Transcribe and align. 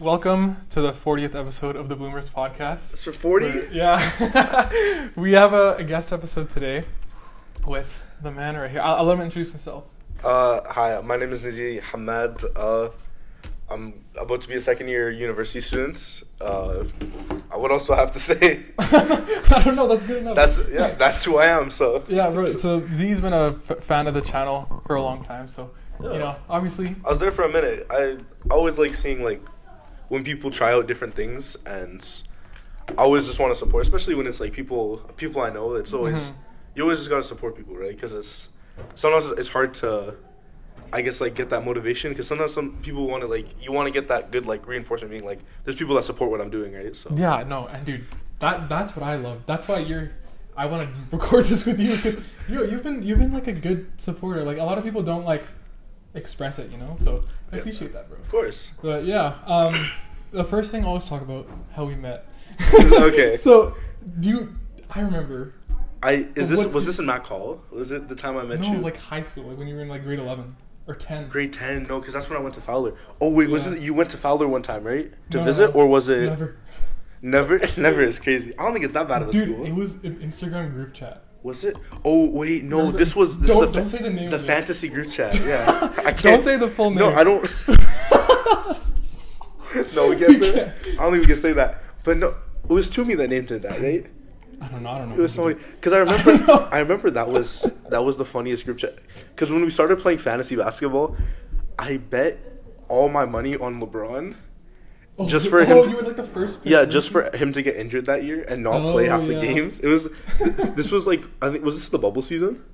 Welcome 0.00 0.56
to 0.70 0.80
the 0.80 0.90
40th 0.92 1.34
episode 1.38 1.76
of 1.76 1.88
the 1.88 1.94
Bloomers 1.96 2.28
podcast. 2.28 2.98
For 3.04 3.12
40? 3.12 3.68
Yeah. 3.72 5.08
we 5.16 5.32
have 5.32 5.52
a, 5.52 5.76
a 5.76 5.84
guest 5.84 6.12
episode 6.12 6.48
today 6.48 6.84
with 7.66 8.02
the 8.22 8.30
man 8.32 8.56
right 8.56 8.70
here. 8.70 8.80
I'll, 8.80 8.96
I'll 8.96 9.04
let 9.04 9.18
him 9.18 9.24
introduce 9.24 9.50
himself. 9.50 9.84
Uh, 10.24 10.60
hi, 10.68 11.00
my 11.02 11.16
name 11.16 11.32
is 11.32 11.42
Nizi 11.42 11.80
Hamad. 11.80 12.44
Uh, 12.56 12.90
I'm 13.70 13.94
about 14.18 14.40
to 14.42 14.48
be 14.48 14.54
a 14.54 14.60
second 14.60 14.88
year 14.88 15.10
university 15.10 15.60
student. 15.60 16.24
Uh, 16.40 16.84
what 17.54 17.70
else 17.70 17.86
do 17.86 17.92
I 17.92 17.96
have 17.96 18.12
to 18.12 18.18
say? 18.18 18.62
I 18.78 19.62
don't 19.64 19.76
know, 19.76 19.86
that's 19.86 20.04
good 20.04 20.18
enough. 20.18 20.34
That's 20.36 20.60
yeah, 20.70 20.88
that's 20.94 21.24
who 21.24 21.36
I 21.38 21.46
am. 21.46 21.70
So 21.70 22.02
yeah, 22.08 22.28
bro. 22.30 22.54
So 22.54 22.86
Zee's 22.90 23.20
been 23.20 23.32
a 23.32 23.46
f- 23.46 23.82
fan 23.84 24.06
of 24.08 24.14
the 24.14 24.20
channel 24.20 24.82
for 24.86 24.96
a 24.96 25.02
long 25.02 25.24
time. 25.24 25.48
So, 25.48 25.70
Yeah. 26.02 26.12
you 26.12 26.18
know, 26.18 26.36
obviously, 26.48 26.96
I 27.04 27.08
was 27.10 27.18
there 27.18 27.30
for 27.32 27.44
a 27.44 27.48
minute. 27.48 27.86
I 27.90 28.18
always 28.50 28.78
like 28.78 28.94
seeing 28.94 29.22
like 29.22 29.40
when 30.12 30.22
people 30.22 30.50
try 30.50 30.70
out 30.74 30.86
different 30.86 31.14
things, 31.14 31.56
and 31.64 32.06
I 32.98 33.02
always 33.04 33.24
just 33.24 33.40
want 33.40 33.50
to 33.50 33.58
support, 33.58 33.80
especially 33.82 34.14
when 34.14 34.26
it's 34.26 34.40
like 34.40 34.52
people 34.52 34.98
people 35.16 35.40
I 35.40 35.48
know. 35.48 35.72
It's 35.74 35.94
always 35.94 36.22
Mhm. 36.30 36.34
you 36.74 36.82
always 36.82 36.98
just 36.98 37.08
gotta 37.08 37.22
support 37.22 37.56
people, 37.56 37.74
right? 37.76 37.94
Because 37.96 38.12
it's 38.14 38.48
sometimes 38.94 39.30
it's 39.40 39.48
hard 39.48 39.72
to. 39.82 40.16
I 40.94 41.00
guess 41.00 41.22
like 41.22 41.34
get 41.34 41.48
that 41.48 41.64
motivation 41.64 42.10
because 42.12 42.26
sometimes 42.28 42.52
some 42.52 42.76
people 42.82 43.06
want 43.06 43.22
to 43.22 43.26
like 43.26 43.46
you 43.64 43.72
want 43.72 43.86
to 43.86 43.90
get 43.98 44.08
that 44.08 44.30
good 44.30 44.44
like 44.44 44.66
reinforcement 44.66 45.10
being 45.10 45.24
like 45.24 45.40
there's 45.64 45.74
people 45.82 45.94
that 45.94 46.02
support 46.04 46.30
what 46.30 46.42
I'm 46.42 46.50
doing 46.50 46.74
right 46.74 46.94
so 46.94 47.08
yeah, 47.16 47.42
no, 47.48 47.66
and 47.72 47.82
dude, 47.86 48.04
that 48.40 48.68
that's 48.68 48.94
what 48.94 49.02
I 49.12 49.14
love. 49.16 49.38
That's 49.46 49.66
why 49.68 49.78
you're. 49.78 50.10
I 50.54 50.66
want 50.66 50.80
to 50.90 50.92
record 51.16 51.46
this 51.46 51.64
with 51.64 51.80
you 51.80 51.88
because 51.96 52.16
you 52.50 52.66
you've 52.70 52.82
been 52.82 53.02
you've 53.02 53.18
been 53.24 53.32
like 53.32 53.46
a 53.48 53.54
good 53.68 53.86
supporter. 53.96 54.44
Like 54.44 54.58
a 54.58 54.64
lot 54.64 54.76
of 54.76 54.84
people 54.84 55.02
don't 55.02 55.24
like 55.24 55.44
express 56.14 56.58
it, 56.58 56.70
you 56.70 56.78
know. 56.78 56.94
So 56.96 57.20
I 57.50 57.56
Yeah. 57.56 57.60
appreciate 57.60 57.92
that, 57.92 58.08
bro. 58.08 58.18
of 58.18 58.28
course 58.30 58.72
But 58.82 59.04
yeah, 59.04 59.34
um, 59.46 59.88
the 60.30 60.44
first 60.44 60.70
thing 60.70 60.84
I 60.84 60.88
always 60.88 61.04
talk 61.04 61.22
about 61.22 61.48
how 61.74 61.84
we 61.84 61.94
met. 61.94 62.26
Okay. 62.92 63.36
So, 63.40 63.76
do 64.20 64.28
you? 64.28 64.54
I 64.94 65.00
remember. 65.00 65.54
I 66.02 66.26
is 66.34 66.48
this 66.50 66.58
What's 66.58 66.74
was 66.74 66.84
this 66.86 66.98
in 66.98 67.06
Mac 67.06 67.24
Hall 67.24 67.62
was 67.70 67.92
it 67.92 68.08
the 68.08 68.16
time 68.16 68.36
I 68.36 68.42
met 68.44 68.60
no, 68.60 68.72
you 68.72 68.78
like 68.78 68.96
high 68.96 69.22
school, 69.22 69.44
like 69.44 69.56
when 69.56 69.68
you 69.68 69.76
were 69.76 69.82
in 69.82 69.88
like 69.88 70.02
grade 70.02 70.18
eleven 70.18 70.56
or 70.88 70.94
ten. 70.96 71.28
grade 71.28 71.52
ten 71.52 71.84
no 71.84 72.00
because 72.00 72.12
that's 72.14 72.28
when 72.28 72.36
I 72.36 72.42
went 72.42 72.54
to 72.56 72.60
Fowler 72.60 72.94
oh 73.20 73.28
wait 73.30 73.48
was 73.48 73.68
it 73.68 73.78
you 73.80 73.94
went 73.94 74.10
to 74.10 74.16
Fowler 74.16 74.48
one 74.48 74.62
time 74.62 74.82
right 74.82 75.12
to 75.30 75.38
No, 75.38 75.44
visit 75.44 75.68
or 75.76 75.86
was 75.86 76.08
it 76.08 76.22
Never, 76.22 76.56
never 77.22 77.60
never 77.80 78.02
is 78.02 78.18
crazy 78.18 78.52
I 78.58 78.64
don't 78.64 78.72
think 78.72 78.84
it's 78.84 78.94
that 78.94 79.06
bad 79.06 79.22
of 79.22 79.28
a 79.28 79.32
dude. 79.32 79.48
school 79.48 79.64
It 79.64 79.74
was 79.76 79.94
an 80.02 80.16
Instagram 80.16 80.72
group 80.72 80.92
chat. 80.92 81.22
Was 81.42 81.64
it 81.64 81.76
oh 82.04 82.26
wait 82.30 82.62
no 82.64 82.78
Remember- 82.78 82.98
this 82.98 83.16
was 83.16 83.38
this 83.40 83.50
Don't- 83.50 83.72
the 83.72 83.78
don't 83.78 83.86
say 83.86 83.98
the 84.02 84.10
name 84.10 84.30
the 84.30 84.38
fantasy 84.38 84.88
group 84.88 85.10
chat 85.10 85.34
yeah 85.44 85.92
I 85.98 86.12
can't 86.12 86.22
Don't 86.22 86.42
say 86.44 86.56
the 86.56 86.68
full 86.68 86.90
name. 86.90 86.98
no 87.00 87.14
I 87.14 87.24
don't 87.24 87.42
no 89.94 90.08
we 90.10 90.16
can't 90.16 90.42
say 90.42 90.52
can't. 90.52 91.00
I 91.00 91.04
don't 91.04 91.12
think 91.12 91.22
we 91.22 91.26
can 91.26 91.36
say 91.36 91.52
that 91.54 91.82
but 92.04 92.18
no 92.18 92.34
it 92.64 92.68
was 92.68 92.88
Toomey 92.90 93.14
that 93.16 93.28
named 93.28 93.50
it 93.50 93.62
that 93.62 93.80
right 93.80 94.06
I 94.60 94.68
don't 94.68 94.84
know. 94.84 94.90
I 94.90 94.98
don't 94.98 95.08
know. 95.08 95.16
It 95.16 95.18
was 95.18 95.36
what 95.36 95.56
so 95.56 95.58
to 95.58 95.70
because 95.72 95.92
I 95.92 95.98
remember 95.98 96.36
know. 96.46 96.68
I, 96.70 96.78
remember 96.78 97.10
that 97.10 97.28
was 97.28 97.66
that 97.88 98.04
was 98.04 98.16
the 98.16 98.24
funniest 98.24 98.64
group 98.64 98.78
chat 98.78 98.96
because 99.34 99.50
when 99.50 99.62
we 99.62 99.70
started 99.70 99.98
playing 99.98 100.20
fantasy 100.20 100.54
basketball, 100.54 101.16
I 101.76 101.96
bet 101.96 102.38
all 102.86 103.08
my 103.08 103.24
money 103.24 103.56
on 103.56 103.80
LeBron. 103.80 104.36
Oh, 105.18 105.28
just 105.28 105.48
for 105.50 105.60
oh, 105.60 105.64
him- 105.64 105.90
you 105.90 105.96
were 105.96 106.02
like 106.02 106.16
the 106.16 106.24
first. 106.24 106.60
Yeah, 106.64 106.84
just 106.86 107.10
for 107.10 107.30
him 107.36 107.52
to 107.52 107.62
get 107.62 107.76
injured 107.76 108.06
that 108.06 108.24
year 108.24 108.44
and 108.48 108.62
not 108.62 108.76
Oh, 108.80 108.92
play 108.92 109.06
half 109.06 109.26
the 109.26 109.36
oh, 109.38 109.42
games. 109.42 109.78
It 109.80 109.86
was 109.88 110.08
this 110.74 110.90
was 110.90 111.06
like 111.06 111.22
I 111.42 111.50
think 111.50 111.64
was 111.64 111.74
this 111.74 111.88
the 111.90 111.98
bubble 111.98 112.22
season? 112.22 112.64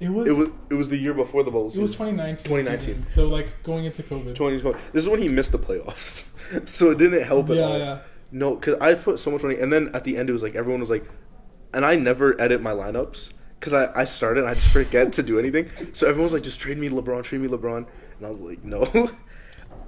It 0.00 0.08
was. 0.10 0.26
It 0.28 0.32
was 0.38 0.48
it 0.70 0.74
was 0.74 0.88
the 0.90 0.98
year 0.98 1.14
before 1.14 1.42
the 1.42 1.50
bubble 1.50 1.68
It 1.72 1.78
was 1.78 1.92
2019. 1.92 2.44
2019. 2.44 2.78
season. 2.78 3.06
So 3.08 3.28
like 3.28 3.62
going 3.62 3.84
into 3.86 4.02
COVID. 4.02 4.34
2020. 4.34 4.78
This 4.92 5.04
is 5.04 5.08
when 5.08 5.22
he 5.22 5.28
missed 5.28 5.52
the 5.52 5.58
playoffs, 5.58 6.26
so 6.70 6.90
it 6.90 6.98
didn't 6.98 7.22
help 7.22 7.48
at 7.50 7.56
Yeah, 7.56 7.62
all. 7.62 7.78
yeah. 7.78 7.98
No, 8.30 8.56
because 8.56 8.74
I 8.80 8.94
put 8.94 9.18
so 9.18 9.30
much 9.30 9.42
money, 9.42 9.58
and 9.58 9.72
then 9.72 9.90
at 9.94 10.04
the 10.04 10.16
end 10.18 10.28
it 10.28 10.32
was 10.32 10.42
like 10.42 10.54
everyone 10.56 10.80
was 10.80 10.90
like, 10.90 11.04
and 11.72 11.84
I 11.86 11.94
never 11.96 12.38
edit 12.40 12.60
my 12.60 12.72
lineups 12.72 13.32
because 13.58 13.72
I 13.72 13.90
I 13.98 14.04
started 14.04 14.40
and 14.40 14.50
I 14.50 14.54
just 14.54 14.70
forget 14.72 15.12
to 15.14 15.22
do 15.22 15.38
anything. 15.38 15.70
So 15.94 16.06
everyone 16.08 16.24
was 16.24 16.32
like, 16.34 16.42
just 16.42 16.60
trade 16.60 16.76
me 16.78 16.88
LeBron, 16.90 17.22
trade 17.22 17.40
me 17.40 17.48
LeBron, 17.48 17.86
and 18.18 18.26
I 18.26 18.28
was 18.28 18.40
like, 18.40 18.62
no. 18.64 18.84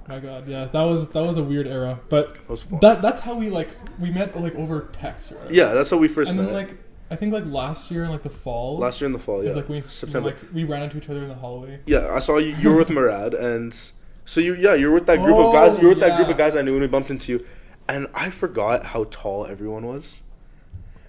My 0.09 0.19
God, 0.19 0.47
yeah, 0.47 0.65
that 0.65 0.81
was 0.83 1.09
that 1.09 1.23
was 1.23 1.37
a 1.37 1.43
weird 1.43 1.67
era, 1.67 1.99
but 2.09 2.35
was 2.49 2.63
fun. 2.63 2.79
that 2.81 3.01
that's 3.01 3.21
how 3.21 3.35
we 3.35 3.49
like 3.49 3.69
we 3.99 4.09
met 4.09 4.39
like 4.39 4.55
over 4.55 4.89
text. 4.93 5.31
Whatever. 5.31 5.53
yeah, 5.53 5.73
that's 5.73 5.89
how 5.89 5.97
we 5.97 6.07
first 6.07 6.29
and 6.31 6.39
met. 6.39 6.45
then 6.45 6.53
like 6.53 6.77
I 7.11 7.15
think 7.15 7.33
like 7.33 7.45
last 7.45 7.91
year 7.91 8.03
in 8.05 8.09
like 8.11 8.23
the 8.23 8.29
fall, 8.29 8.77
Last 8.79 9.01
year 9.01 9.05
in 9.07 9.13
the 9.13 9.19
fall, 9.19 9.39
it 9.41 9.43
yeah, 9.43 9.47
was 9.49 9.55
like 9.57 9.69
we 9.69 9.81
September. 9.81 10.29
like 10.29 10.37
we 10.53 10.63
ran 10.63 10.83
into 10.83 10.97
each 10.97 11.09
other 11.09 11.21
in 11.23 11.27
the 11.27 11.35
hallway. 11.35 11.79
yeah, 11.85 12.13
I 12.13 12.19
saw 12.19 12.37
you. 12.37 12.55
You 12.55 12.69
were 12.71 12.77
with 12.77 12.89
Murad, 12.89 13.33
and 13.33 13.77
so 14.25 14.39
you 14.39 14.55
yeah 14.55 14.73
you 14.75 14.87
were 14.87 14.93
with 14.95 15.07
that 15.07 15.19
group 15.19 15.37
of 15.37 15.53
guys. 15.53 15.71
Oh, 15.73 15.77
You 15.77 15.83
were 15.83 15.89
with 15.93 15.99
that 16.01 16.15
group 16.17 16.29
of 16.29 16.37
guys 16.37 16.55
I 16.55 16.61
knew 16.61 16.71
when 16.73 16.81
we 16.81 16.87
bumped 16.87 17.09
into 17.11 17.31
you, 17.33 17.45
and 17.89 18.07
I 18.13 18.29
forgot 18.29 18.85
how 18.85 19.05
tall 19.11 19.45
everyone 19.45 19.85
was. 19.85 20.21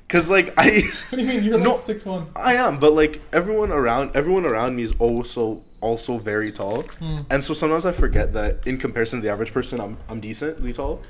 Cause 0.08 0.30
like 0.30 0.54
I. 0.56 0.82
What 1.10 1.18
do 1.18 1.22
you 1.22 1.28
mean? 1.28 1.44
You're 1.44 1.58
No. 1.58 1.72
like 1.72 1.80
six 1.80 2.04
one. 2.04 2.28
I 2.34 2.54
am, 2.54 2.78
but 2.80 2.94
like 2.94 3.20
everyone 3.32 3.70
around 3.70 4.16
everyone 4.16 4.44
around 4.46 4.74
me 4.76 4.82
is 4.84 4.92
also 4.98 5.62
also 5.80 6.18
very 6.18 6.52
tall. 6.52 6.82
Hmm. 6.82 7.20
And 7.30 7.44
so 7.44 7.54
sometimes 7.54 7.86
I 7.86 7.92
forget 7.92 8.32
that 8.32 8.66
in 8.66 8.78
comparison 8.78 9.20
to 9.20 9.22
the 9.26 9.32
average 9.32 9.52
person 9.52 9.80
I'm 9.80 9.96
I'm 10.08 10.20
decently 10.20 10.72
tall. 10.72 11.02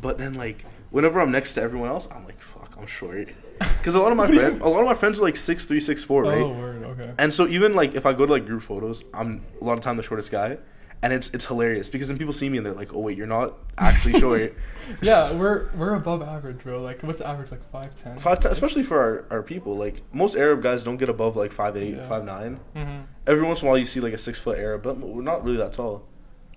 But 0.00 0.18
then 0.18 0.34
like 0.34 0.64
whenever 0.90 1.20
I'm 1.20 1.30
next 1.30 1.54
to 1.54 1.62
everyone 1.62 1.88
else, 1.88 2.08
I'm 2.10 2.24
like 2.24 2.40
fuck, 2.40 2.74
I'm 2.78 2.86
short. 2.86 3.28
Cuz 3.82 3.94
a 3.94 3.98
lot 4.00 4.12
of 4.12 4.18
my 4.18 4.26
friends 4.26 4.62
a 4.62 4.68
lot 4.68 4.80
of 4.80 4.86
my 4.86 4.94
friends 4.94 5.18
are 5.18 5.22
like 5.22 5.36
six 5.36 5.64
three, 5.64 5.80
six 5.80 6.02
four, 6.04 6.24
right? 6.24 6.38
Oh 6.38 6.52
word, 6.52 6.82
okay. 6.84 7.12
And 7.18 7.32
so 7.32 7.46
even 7.46 7.74
like 7.74 7.94
if 7.94 8.06
I 8.06 8.12
go 8.12 8.26
to 8.26 8.32
like 8.32 8.46
group 8.46 8.62
photos, 8.62 9.04
I'm 9.14 9.42
a 9.60 9.64
lot 9.64 9.78
of 9.78 9.84
time 9.84 9.96
the 9.96 10.02
shortest 10.02 10.30
guy. 10.30 10.58
And 11.02 11.12
it's 11.12 11.28
it's 11.30 11.44
hilarious 11.44 11.88
because 11.88 12.08
then 12.08 12.16
people 12.18 12.32
see 12.32 12.48
me 12.48 12.56
and 12.56 12.66
they're 12.66 12.72
like, 12.72 12.92
"Oh 12.94 13.00
wait, 13.00 13.16
you're 13.18 13.26
not 13.26 13.54
actually 13.78 14.18
short." 14.18 14.54
Yeah, 15.02 15.32
we're 15.32 15.68
we're 15.74 15.94
above 15.94 16.22
average, 16.22 16.58
bro. 16.62 16.80
Like 16.80 17.02
what's 17.02 17.20
average? 17.20 17.50
Like 17.50 17.64
five 17.70 17.94
ten. 17.96 18.18
Five, 18.18 18.38
t- 18.40 18.48
especially 18.48 18.82
for 18.84 19.00
our, 19.00 19.24
our 19.38 19.42
people, 19.42 19.76
like 19.76 20.00
most 20.12 20.36
Arab 20.36 20.62
guys 20.62 20.84
don't 20.84 20.96
get 20.96 21.08
above 21.08 21.34
like 21.36 21.50
five 21.52 21.76
eight, 21.76 21.96
Yeah. 21.96 22.08
five 22.08 22.24
nine. 22.24 22.60
Mm-hmm. 22.74 23.02
Every 23.26 23.42
once 23.44 23.62
in 23.62 23.66
a 23.66 23.70
while, 23.70 23.78
you 23.78 23.84
see 23.84 23.98
like 24.00 24.12
a 24.12 24.18
six 24.18 24.38
foot 24.38 24.58
Arab, 24.58 24.82
but 24.84 24.98
we're 24.98 25.22
not 25.22 25.44
really 25.44 25.56
that 25.58 25.72
tall. 25.72 26.04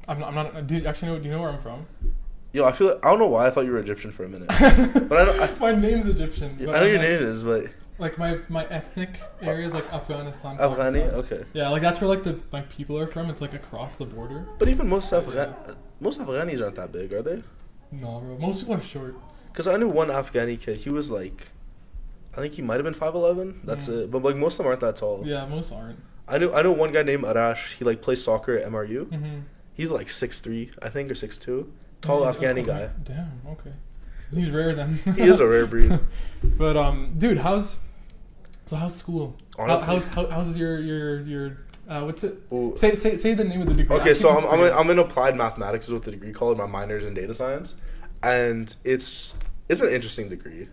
I'm 0.07 0.19
not. 0.19 0.29
I'm 0.29 0.35
not. 0.35 0.67
Do 0.67 0.77
you 0.77 0.85
actually 0.87 1.09
know? 1.11 1.17
Do 1.19 1.25
you 1.27 1.31
know 1.35 1.41
where 1.41 1.49
I'm 1.51 1.59
from? 1.59 1.87
Yo, 2.53 2.63
I 2.65 2.71
feel 2.71 2.87
like, 2.89 3.05
I 3.05 3.09
don't 3.09 3.19
know 3.19 3.27
why 3.27 3.47
I 3.47 3.49
thought 3.49 3.65
you 3.65 3.71
were 3.71 3.79
Egyptian 3.79 4.11
for 4.11 4.23
a 4.25 4.29
minute, 4.29 4.47
but 5.09 5.13
I 5.17 5.25
don't. 5.25 5.39
I, 5.41 5.59
My 5.59 5.71
name's 5.79 6.07
Egyptian. 6.07 6.51
I 6.59 6.65
but 6.65 6.71
know 6.71 6.77
I'm 6.81 6.87
your 6.87 6.97
like, 6.99 7.01
name 7.09 7.23
is, 7.23 7.43
but 7.43 7.65
Like 7.99 8.17
my 8.17 8.39
my 8.49 8.65
ethnic 8.67 9.19
areas, 9.41 9.73
like 9.73 9.91
Afghanistan. 9.93 10.57
Afghani. 10.57 10.75
Pakistan. 11.03 11.09
Okay, 11.21 11.43
Yeah, 11.53 11.69
like 11.69 11.81
that's 11.81 11.99
where 12.01 12.07
like 12.09 12.23
the 12.23 12.39
my 12.51 12.61
people 12.61 12.97
are 12.97 13.07
from. 13.07 13.29
It's 13.29 13.41
like 13.41 13.53
across 13.53 13.95
the 13.97 14.05
border. 14.05 14.45
but 14.57 14.67
even 14.69 14.87
most 14.87 15.11
Afghan 15.13 15.53
most 15.99 16.19
Afghanis 16.19 16.61
aren't 16.61 16.75
that 16.77 16.91
big, 16.91 17.11
are 17.13 17.21
they? 17.21 17.43
No, 17.91 18.19
bro. 18.19 18.37
Most 18.37 18.61
people 18.61 18.75
are 18.75 18.81
short. 18.81 19.15
Because 19.51 19.67
I 19.67 19.75
knew 19.77 19.89
one 19.89 20.07
Afghani 20.07 20.59
kid. 20.59 20.77
He 20.77 20.89
was 20.89 21.09
like, 21.11 21.47
I 22.33 22.37
think 22.41 22.53
he 22.53 22.61
might 22.61 22.75
have 22.75 22.83
been 22.85 22.93
five 22.93 23.15
eleven. 23.15 23.59
That's 23.65 23.87
Mm. 23.87 24.03
it. 24.03 24.11
But 24.11 24.23
like 24.23 24.37
most 24.37 24.53
of 24.53 24.57
them 24.59 24.67
aren't 24.67 24.81
that 24.81 24.95
tall. 24.95 25.23
Yeah, 25.25 25.45
most 25.45 25.71
aren't. 25.73 25.99
I 26.27 26.37
knew 26.37 26.53
I 26.53 26.61
know 26.61 26.71
one 26.71 26.91
guy 26.91 27.03
named 27.03 27.23
Arash. 27.25 27.73
He 27.77 27.83
like 27.85 28.01
plays 28.01 28.23
soccer 28.23 28.55
at 28.57 28.65
MRU. 28.71 29.05
Mm-hmm. 29.07 29.39
He's 29.73 29.91
like 29.91 30.09
six 30.09 30.39
three, 30.39 30.71
I 30.81 30.89
think, 30.89 31.11
or 31.11 31.15
six 31.15 31.37
two. 31.37 31.71
Tall 32.01 32.21
Afghani 32.21 32.65
guy. 32.65 32.91
Damn. 33.03 33.41
Okay. 33.47 33.73
He's 34.33 34.51
rare 34.51 34.73
then. 34.75 34.99
He 35.15 35.23
is 35.23 35.39
a 35.39 35.47
rare 35.47 35.65
breed. 35.65 35.99
but 36.43 36.77
um, 36.77 37.15
dude, 37.17 37.39
how's 37.39 37.79
so 38.69 38.75
how's 38.75 38.95
school? 38.95 39.35
How, 39.57 39.63
Honestly. 39.63 39.85
how's 39.87 40.07
how, 40.07 40.27
how's 40.27 40.55
your 40.55 40.79
your 40.79 41.21
your 41.21 41.57
uh 41.87 42.01
what's 42.01 42.23
it? 42.23 42.37
Ooh. 42.53 42.73
Say 42.75 42.93
say 42.93 43.15
say 43.15 43.33
the 43.33 43.43
name 43.43 43.61
of 43.61 43.67
the 43.67 43.73
degree. 43.73 43.97
Okay, 43.97 44.13
so 44.13 44.29
I'm 44.29 44.37
I'm 44.37 44.43
in, 44.43 44.49
forgetting. 44.49 44.77
I'm 44.77 44.89
in 44.91 44.99
applied 44.99 45.35
mathematics 45.35 45.87
is 45.87 45.93
what 45.93 46.03
the 46.03 46.11
degree 46.11 46.31
called. 46.31 46.59
My 46.59 46.67
minor's 46.67 47.03
in 47.03 47.15
data 47.15 47.33
science, 47.33 47.73
and 48.21 48.75
it's 48.83 49.33
it's 49.67 49.81
an 49.81 49.89
interesting 49.89 50.29
degree. 50.29 50.67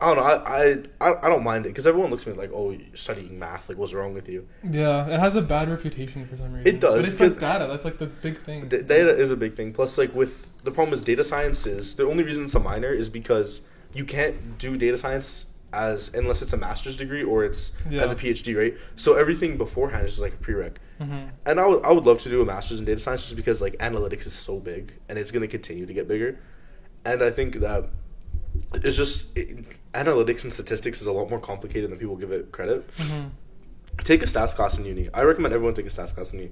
I 0.00 0.14
don't 0.14 0.16
know. 0.16 0.22
I 0.22 1.06
I 1.06 1.26
I, 1.26 1.28
don't 1.28 1.44
mind 1.44 1.66
it 1.66 1.70
because 1.70 1.86
everyone 1.86 2.10
looks 2.10 2.26
at 2.26 2.32
me 2.32 2.38
like, 2.38 2.50
"Oh, 2.54 2.70
you're 2.70 2.80
studying 2.94 3.38
math. 3.38 3.68
Like, 3.68 3.76
what's 3.76 3.92
wrong 3.92 4.14
with 4.14 4.26
you?" 4.28 4.48
Yeah, 4.62 5.06
it 5.08 5.20
has 5.20 5.36
a 5.36 5.42
bad 5.42 5.68
reputation 5.68 6.24
for 6.24 6.36
some 6.36 6.54
reason. 6.54 6.66
It 6.66 6.80
does, 6.80 7.04
But 7.04 7.12
it's 7.12 7.20
like 7.20 7.40
data. 7.40 7.66
That's 7.66 7.84
like 7.84 7.98
the 7.98 8.06
big 8.06 8.38
thing. 8.38 8.68
D- 8.68 8.82
data 8.82 9.10
is 9.10 9.30
a 9.30 9.36
big 9.36 9.54
thing. 9.54 9.74
Plus, 9.74 9.98
like 9.98 10.14
with 10.14 10.62
the 10.62 10.70
problem 10.70 10.94
is 10.94 11.02
data 11.02 11.24
science 11.24 11.66
is 11.66 11.96
the 11.96 12.06
only 12.06 12.24
reason 12.24 12.44
it's 12.44 12.54
a 12.54 12.60
minor 12.60 12.90
is 12.90 13.10
because 13.10 13.60
you 13.92 14.06
can't 14.06 14.56
do 14.56 14.78
data 14.78 14.96
science 14.96 15.46
as 15.72 16.10
unless 16.14 16.40
it's 16.42 16.52
a 16.52 16.56
master's 16.56 16.96
degree 16.96 17.22
or 17.22 17.44
it's 17.44 17.72
Yeah. 17.90 18.02
as 18.02 18.10
a 18.12 18.16
PhD, 18.16 18.56
right? 18.56 18.74
So 18.96 19.14
everything 19.14 19.56
beforehand 19.58 20.06
is 20.06 20.12
just 20.12 20.22
like 20.22 20.34
a 20.34 20.36
prereq. 20.36 20.76
hmm 20.98 21.26
And 21.46 21.60
I 21.60 21.66
would 21.66 21.84
I 21.84 21.92
would 21.92 22.04
love 22.04 22.20
to 22.22 22.28
do 22.30 22.40
a 22.40 22.46
master's 22.46 22.78
in 22.80 22.86
data 22.86 22.98
science 23.00 23.22
just 23.24 23.36
because 23.36 23.60
like 23.60 23.74
analytics 23.78 24.26
is 24.26 24.32
so 24.32 24.58
big 24.58 24.94
and 25.08 25.18
it's 25.18 25.30
gonna 25.30 25.46
continue 25.48 25.84
to 25.86 25.92
get 25.92 26.08
bigger. 26.08 26.38
And 27.04 27.22
I 27.22 27.30
think 27.30 27.60
that 27.60 27.90
it's 28.74 28.96
just 28.96 29.36
it, 29.36 29.78
analytics 29.92 30.42
and 30.44 30.52
statistics 30.52 31.00
is 31.00 31.06
a 31.06 31.12
lot 31.12 31.28
more 31.30 31.38
complicated 31.40 31.90
than 31.90 31.98
people 31.98 32.16
give 32.16 32.32
it 32.32 32.50
credit. 32.52 32.88
hmm 32.98 33.26
Take 34.04 34.22
a 34.22 34.26
stats 34.26 34.54
class 34.54 34.78
in 34.78 34.84
uni. 34.84 35.08
I 35.12 35.22
recommend 35.22 35.52
everyone 35.54 35.74
take 35.74 35.86
a 35.86 35.90
stats 35.90 36.14
class 36.14 36.32
in 36.32 36.38
uni. 36.38 36.50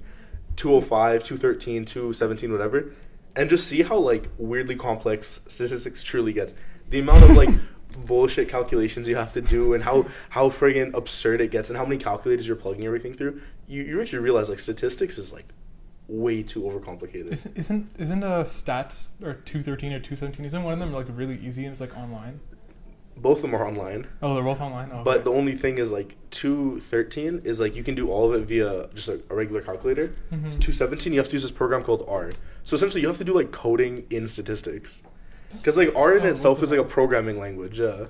205, 0.57 1.23
213, 1.23 1.85
217, 1.85 2.51
whatever. 2.51 2.91
And 3.35 3.49
just 3.49 3.67
see 3.67 3.83
how 3.83 3.97
like 3.97 4.29
weirdly 4.37 4.75
complex 4.75 5.41
statistics 5.47 6.03
truly 6.03 6.33
gets. 6.33 6.55
The 6.89 6.99
amount 6.99 7.23
of 7.23 7.37
like 7.37 7.49
bullshit 8.05 8.49
calculations 8.49 9.07
you 9.07 9.15
have 9.15 9.33
to 9.33 9.41
do 9.41 9.73
and 9.73 9.83
how 9.83 10.05
how 10.29 10.49
friggin' 10.49 10.93
absurd 10.93 11.41
it 11.41 11.51
gets 11.51 11.69
and 11.69 11.77
how 11.77 11.85
many 11.85 11.97
calculators 11.97 12.47
you're 12.47 12.55
plugging 12.55 12.85
everything 12.85 13.13
through. 13.13 13.41
You 13.67 13.83
you 13.83 14.01
actually 14.01 14.19
realize 14.19 14.49
like 14.49 14.59
statistics 14.59 15.17
is 15.17 15.33
like 15.33 15.45
way 16.07 16.41
too 16.43 16.61
overcomplicated. 16.61 17.31
Isn't 17.31 17.57
isn't 17.57 17.89
isn't 17.97 18.23
uh 18.23 18.43
stats 18.43 19.09
or 19.23 19.33
two 19.33 19.61
thirteen 19.61 19.91
or 19.93 19.99
two 19.99 20.15
seventeen? 20.15 20.45
Isn't 20.45 20.63
one 20.63 20.73
of 20.73 20.79
them 20.79 20.93
like 20.93 21.07
really 21.09 21.37
easy 21.39 21.63
and 21.65 21.71
it's 21.71 21.81
like 21.81 21.97
online? 21.97 22.39
Both 23.19 23.37
of 23.39 23.41
them 23.41 23.55
are 23.55 23.65
online, 23.67 24.05
Oh, 24.21 24.35
they're 24.35 24.43
both 24.43 24.61
online. 24.61 24.91
Oh, 24.93 25.03
but 25.03 25.23
the 25.23 25.31
only 25.31 25.55
thing 25.55 25.79
is 25.79 25.91
like 25.91 26.15
two 26.29 26.79
thirteen 26.81 27.39
is 27.43 27.59
like 27.59 27.75
you 27.75 27.83
can 27.83 27.95
do 27.95 28.11
all 28.11 28.31
of 28.31 28.39
it 28.39 28.45
via 28.45 28.89
just 28.93 29.09
a, 29.09 29.19
a 29.31 29.35
regular 29.35 29.61
calculator. 29.61 30.13
hmm 30.29 30.51
Two 30.51 30.71
seventeen, 30.71 31.13
you 31.13 31.19
have 31.19 31.27
to 31.29 31.33
use 31.33 31.41
this 31.41 31.51
program 31.51 31.83
called 31.83 32.05
R. 32.07 32.31
So 32.63 32.75
essentially, 32.75 33.01
you 33.01 33.07
have 33.07 33.17
to 33.17 33.23
do 33.23 33.33
like 33.33 33.51
coding 33.51 34.05
in 34.11 34.27
statistics. 34.27 35.01
Because 35.55 35.77
like 35.77 35.93
R 35.95 36.17
in 36.17 36.23
Oh, 36.23 36.29
itself 36.29 36.61
is 36.63 36.71
like 36.71 36.79
a 36.79 36.83
programming 36.83 37.39
language. 37.39 37.79
Yeah. 37.79 38.07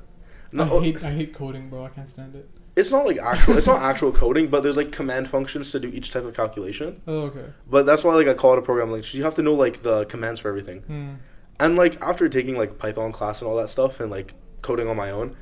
I 0.53 0.55
No, 0.57 0.79
hate 0.79 1.03
I 1.03 1.11
hate 1.11 1.33
coding, 1.33 1.69
bro. 1.69 1.85
I 1.85 1.89
can't 1.89 2.07
stand 2.07 2.35
it. 2.35 2.49
it's 2.75 2.91
not 2.91 3.05
like 3.05 3.17
actual. 3.19 3.57
It's 3.57 3.67
not 3.67 3.81
actual 3.81 4.11
coding, 4.11 4.47
but 4.47 4.63
there's 4.63 4.77
like 4.77 4.91
command 4.91 5.29
functions 5.29 5.71
to 5.71 5.79
do 5.79 5.87
each 5.89 6.11
type 6.11 6.23
of 6.25 6.33
calculation. 6.33 7.01
Oh, 7.07 7.21
okay. 7.23 7.45
But 7.69 7.85
that's 7.85 8.03
why 8.03 8.13
like 8.15 8.27
I 8.27 8.33
call 8.33 8.53
it 8.53 8.59
a 8.59 8.61
programming 8.61 8.93
language. 8.93 9.13
You 9.13 9.23
have 9.23 9.35
to 9.35 9.41
know 9.43 9.53
like 9.53 9.83
the 9.83 10.05
commands 10.05 10.39
for 10.39 10.49
everything. 10.49 10.81
Hmm. 10.81 11.13
And 11.59 11.75
like 11.75 11.99
after 12.01 12.29
taking 12.29 12.55
like 12.57 12.77
Python 12.79 13.11
class 13.11 13.41
and 13.41 13.49
all 13.49 13.57
that 13.57 13.69
stuff 13.69 13.99
and 13.99 14.09
like 14.11 14.33
coding 14.61 14.87
on 14.87 14.95
my 14.95 15.09
own, 15.11 15.35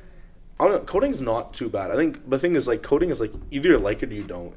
I 0.58 0.64
don't 0.64 0.72
know, 0.74 0.80
coding's 0.80 1.20
not 1.22 1.52
too 1.54 1.68
bad. 1.68 1.90
I 1.90 1.94
think 1.96 2.28
the 2.28 2.38
thing 2.38 2.56
is 2.56 2.66
like 2.66 2.82
coding 2.82 3.10
is 3.10 3.20
like 3.20 3.32
either 3.50 3.68
you 3.70 3.78
like 3.78 4.02
it 4.02 4.10
or 4.10 4.14
you 4.14 4.24
don't. 4.24 4.54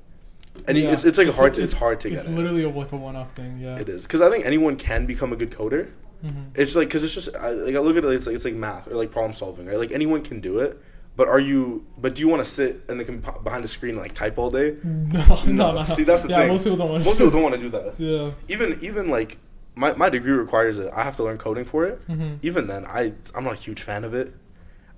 And 0.67 0.77
you- 0.77 0.85
Yeah. 0.85 0.93
it's 0.93 1.03
it's 1.05 1.17
like 1.17 1.27
hard 1.29 1.53
to, 1.55 1.61
it's, 1.63 1.73
it's- 1.73 1.79
hard 1.79 1.99
to 2.01 2.11
It's 2.11 2.23
get. 2.23 2.29
It's 2.31 2.37
literally 2.37 2.63
a, 2.63 2.69
like 2.69 2.91
a 2.91 2.97
one-off 2.97 3.31
thing. 3.33 3.59
Yeah. 3.59 3.77
It 3.77 3.87
is 3.89 4.03
because 4.03 4.21
I 4.21 4.29
think 4.29 4.45
anyone 4.45 4.77
can 4.77 5.05
become 5.05 5.31
a 5.31 5.35
good 5.35 5.51
coder. 5.51 5.91
Hmm 6.21 6.29
It's 6.55 6.75
like 6.75 6.87
because 6.87 7.03
it's 7.03 7.13
just 7.13 7.35
I, 7.35 7.51
like 7.51 7.75
I 7.75 7.79
look 7.79 7.95
at 7.97 8.03
it, 8.03 8.11
it's 8.11 8.27
like 8.27 8.35
it's 8.35 8.45
like 8.45 8.55
math 8.55 8.87
or 8.87 8.95
like 8.95 9.11
problem 9.11 9.33
solving, 9.33 9.65
right? 9.67 9.77
Like 9.77 9.91
anyone 9.91 10.21
can 10.21 10.39
do 10.41 10.59
it, 10.59 10.77
but 11.15 11.27
are 11.27 11.39
you? 11.39 11.85
But 11.97 12.15
do 12.15 12.21
you 12.21 12.27
want 12.27 12.43
to 12.43 12.49
sit 12.49 12.81
in 12.89 12.97
the 12.97 13.05
comp- 13.05 13.43
behind 13.43 13.63
the 13.63 13.67
screen 13.67 13.91
and 13.95 14.01
like 14.01 14.13
type 14.13 14.37
all 14.37 14.49
day? 14.51 14.77
No, 14.83 15.43
no, 15.45 15.73
no. 15.73 15.85
See, 15.85 16.03
that's 16.03 16.23
the 16.23 16.29
yeah, 16.29 16.39
thing. 16.39 16.47
most 16.49 16.63
people 16.63 16.77
don't 16.77 16.89
want 16.91 17.03
to. 17.03 17.09
Most 17.09 17.17
people 17.17 17.31
don't 17.31 17.43
want 17.43 17.55
to 17.55 17.61
do 17.61 17.69
that. 17.69 17.95
Yeah. 17.97 18.31
Even 18.47 18.79
even 18.81 19.09
like 19.09 19.37
my 19.75 19.93
my 19.93 20.09
degree 20.09 20.31
requires 20.33 20.77
it. 20.79 20.91
I 20.93 21.03
have 21.03 21.15
to 21.17 21.23
learn 21.23 21.37
coding 21.37 21.65
for 21.65 21.85
it. 21.85 21.99
hmm 22.07 22.35
Even 22.41 22.67
then, 22.67 22.85
I 22.85 23.13
I'm 23.35 23.43
not 23.45 23.53
a 23.53 23.57
huge 23.57 23.81
fan 23.81 24.03
of 24.03 24.13
it. 24.13 24.33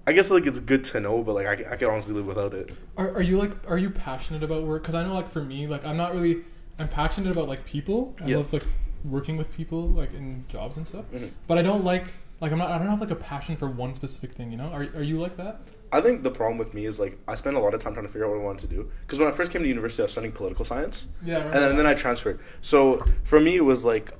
I 0.07 0.13
guess 0.13 0.31
like 0.31 0.47
it's 0.47 0.59
good 0.59 0.83
to 0.85 0.99
know, 0.99 1.21
but 1.23 1.33
like 1.35 1.45
I, 1.45 1.73
I 1.73 1.75
could 1.75 1.87
honestly 1.87 2.15
live 2.15 2.25
without 2.25 2.53
it. 2.55 2.71
Are 2.97 3.11
are 3.11 3.21
you 3.21 3.37
like 3.37 3.51
are 3.69 3.77
you 3.77 3.89
passionate 3.91 4.41
about 4.43 4.63
work? 4.63 4.81
Because 4.81 4.95
I 4.95 5.03
know 5.03 5.13
like 5.13 5.29
for 5.29 5.43
me, 5.43 5.67
like 5.67 5.85
I'm 5.85 5.97
not 5.97 6.13
really. 6.15 6.43
I'm 6.79 6.87
passionate 6.87 7.31
about 7.31 7.47
like 7.47 7.63
people. 7.65 8.15
I 8.19 8.27
Yeah. 8.27 8.37
love 8.37 8.51
like 8.53 8.65
working 9.03 9.37
with 9.37 9.55
people 9.55 9.87
like 9.89 10.13
in 10.13 10.45
jobs 10.47 10.77
and 10.77 10.87
stuff. 10.87 11.05
Mhm. 11.13 11.29
But 11.47 11.57
I 11.57 11.61
don't 11.61 11.83
like 11.83 12.07
like 12.39 12.51
I'm 12.51 12.57
not. 12.57 12.71
I 12.71 12.77
don't 12.79 12.87
have 12.87 13.01
like 13.01 13.11
a 13.11 13.15
passion 13.15 13.55
for 13.55 13.67
one 13.67 13.93
specific 13.93 14.31
thing. 14.31 14.51
You 14.51 14.57
know? 14.57 14.69
Are 14.71 14.81
are 14.95 15.03
you 15.03 15.19
like 15.19 15.37
that? 15.37 15.61
I 15.93 15.99
think 16.01 16.23
the 16.23 16.31
problem 16.31 16.57
with 16.57 16.73
me 16.73 16.85
is 16.85 16.99
like 16.99 17.17
I 17.27 17.35
spent 17.35 17.55
a 17.57 17.59
lot 17.59 17.73
of 17.73 17.81
time 17.83 17.93
trying 17.93 18.05
to 18.05 18.11
figure 18.11 18.25
out 18.25 18.31
what 18.31 18.39
I 18.41 18.43
wanted 18.43 18.61
to 18.69 18.75
do. 18.75 18.89
Because 19.05 19.19
when 19.19 19.27
I 19.27 19.31
first 19.31 19.51
came 19.51 19.61
to 19.61 19.67
university, 19.67 20.01
I 20.01 20.05
was 20.05 20.11
studying 20.13 20.31
political 20.33 20.65
science. 20.65 21.05
Yeah. 21.23 21.39
And 21.39 21.53
then, 21.53 21.69
and 21.71 21.79
then 21.79 21.85
I 21.85 21.93
transferred. 21.93 22.39
So 22.61 23.03
for 23.23 23.39
me, 23.39 23.57
it 23.57 23.65
was 23.65 23.83
like, 23.83 24.13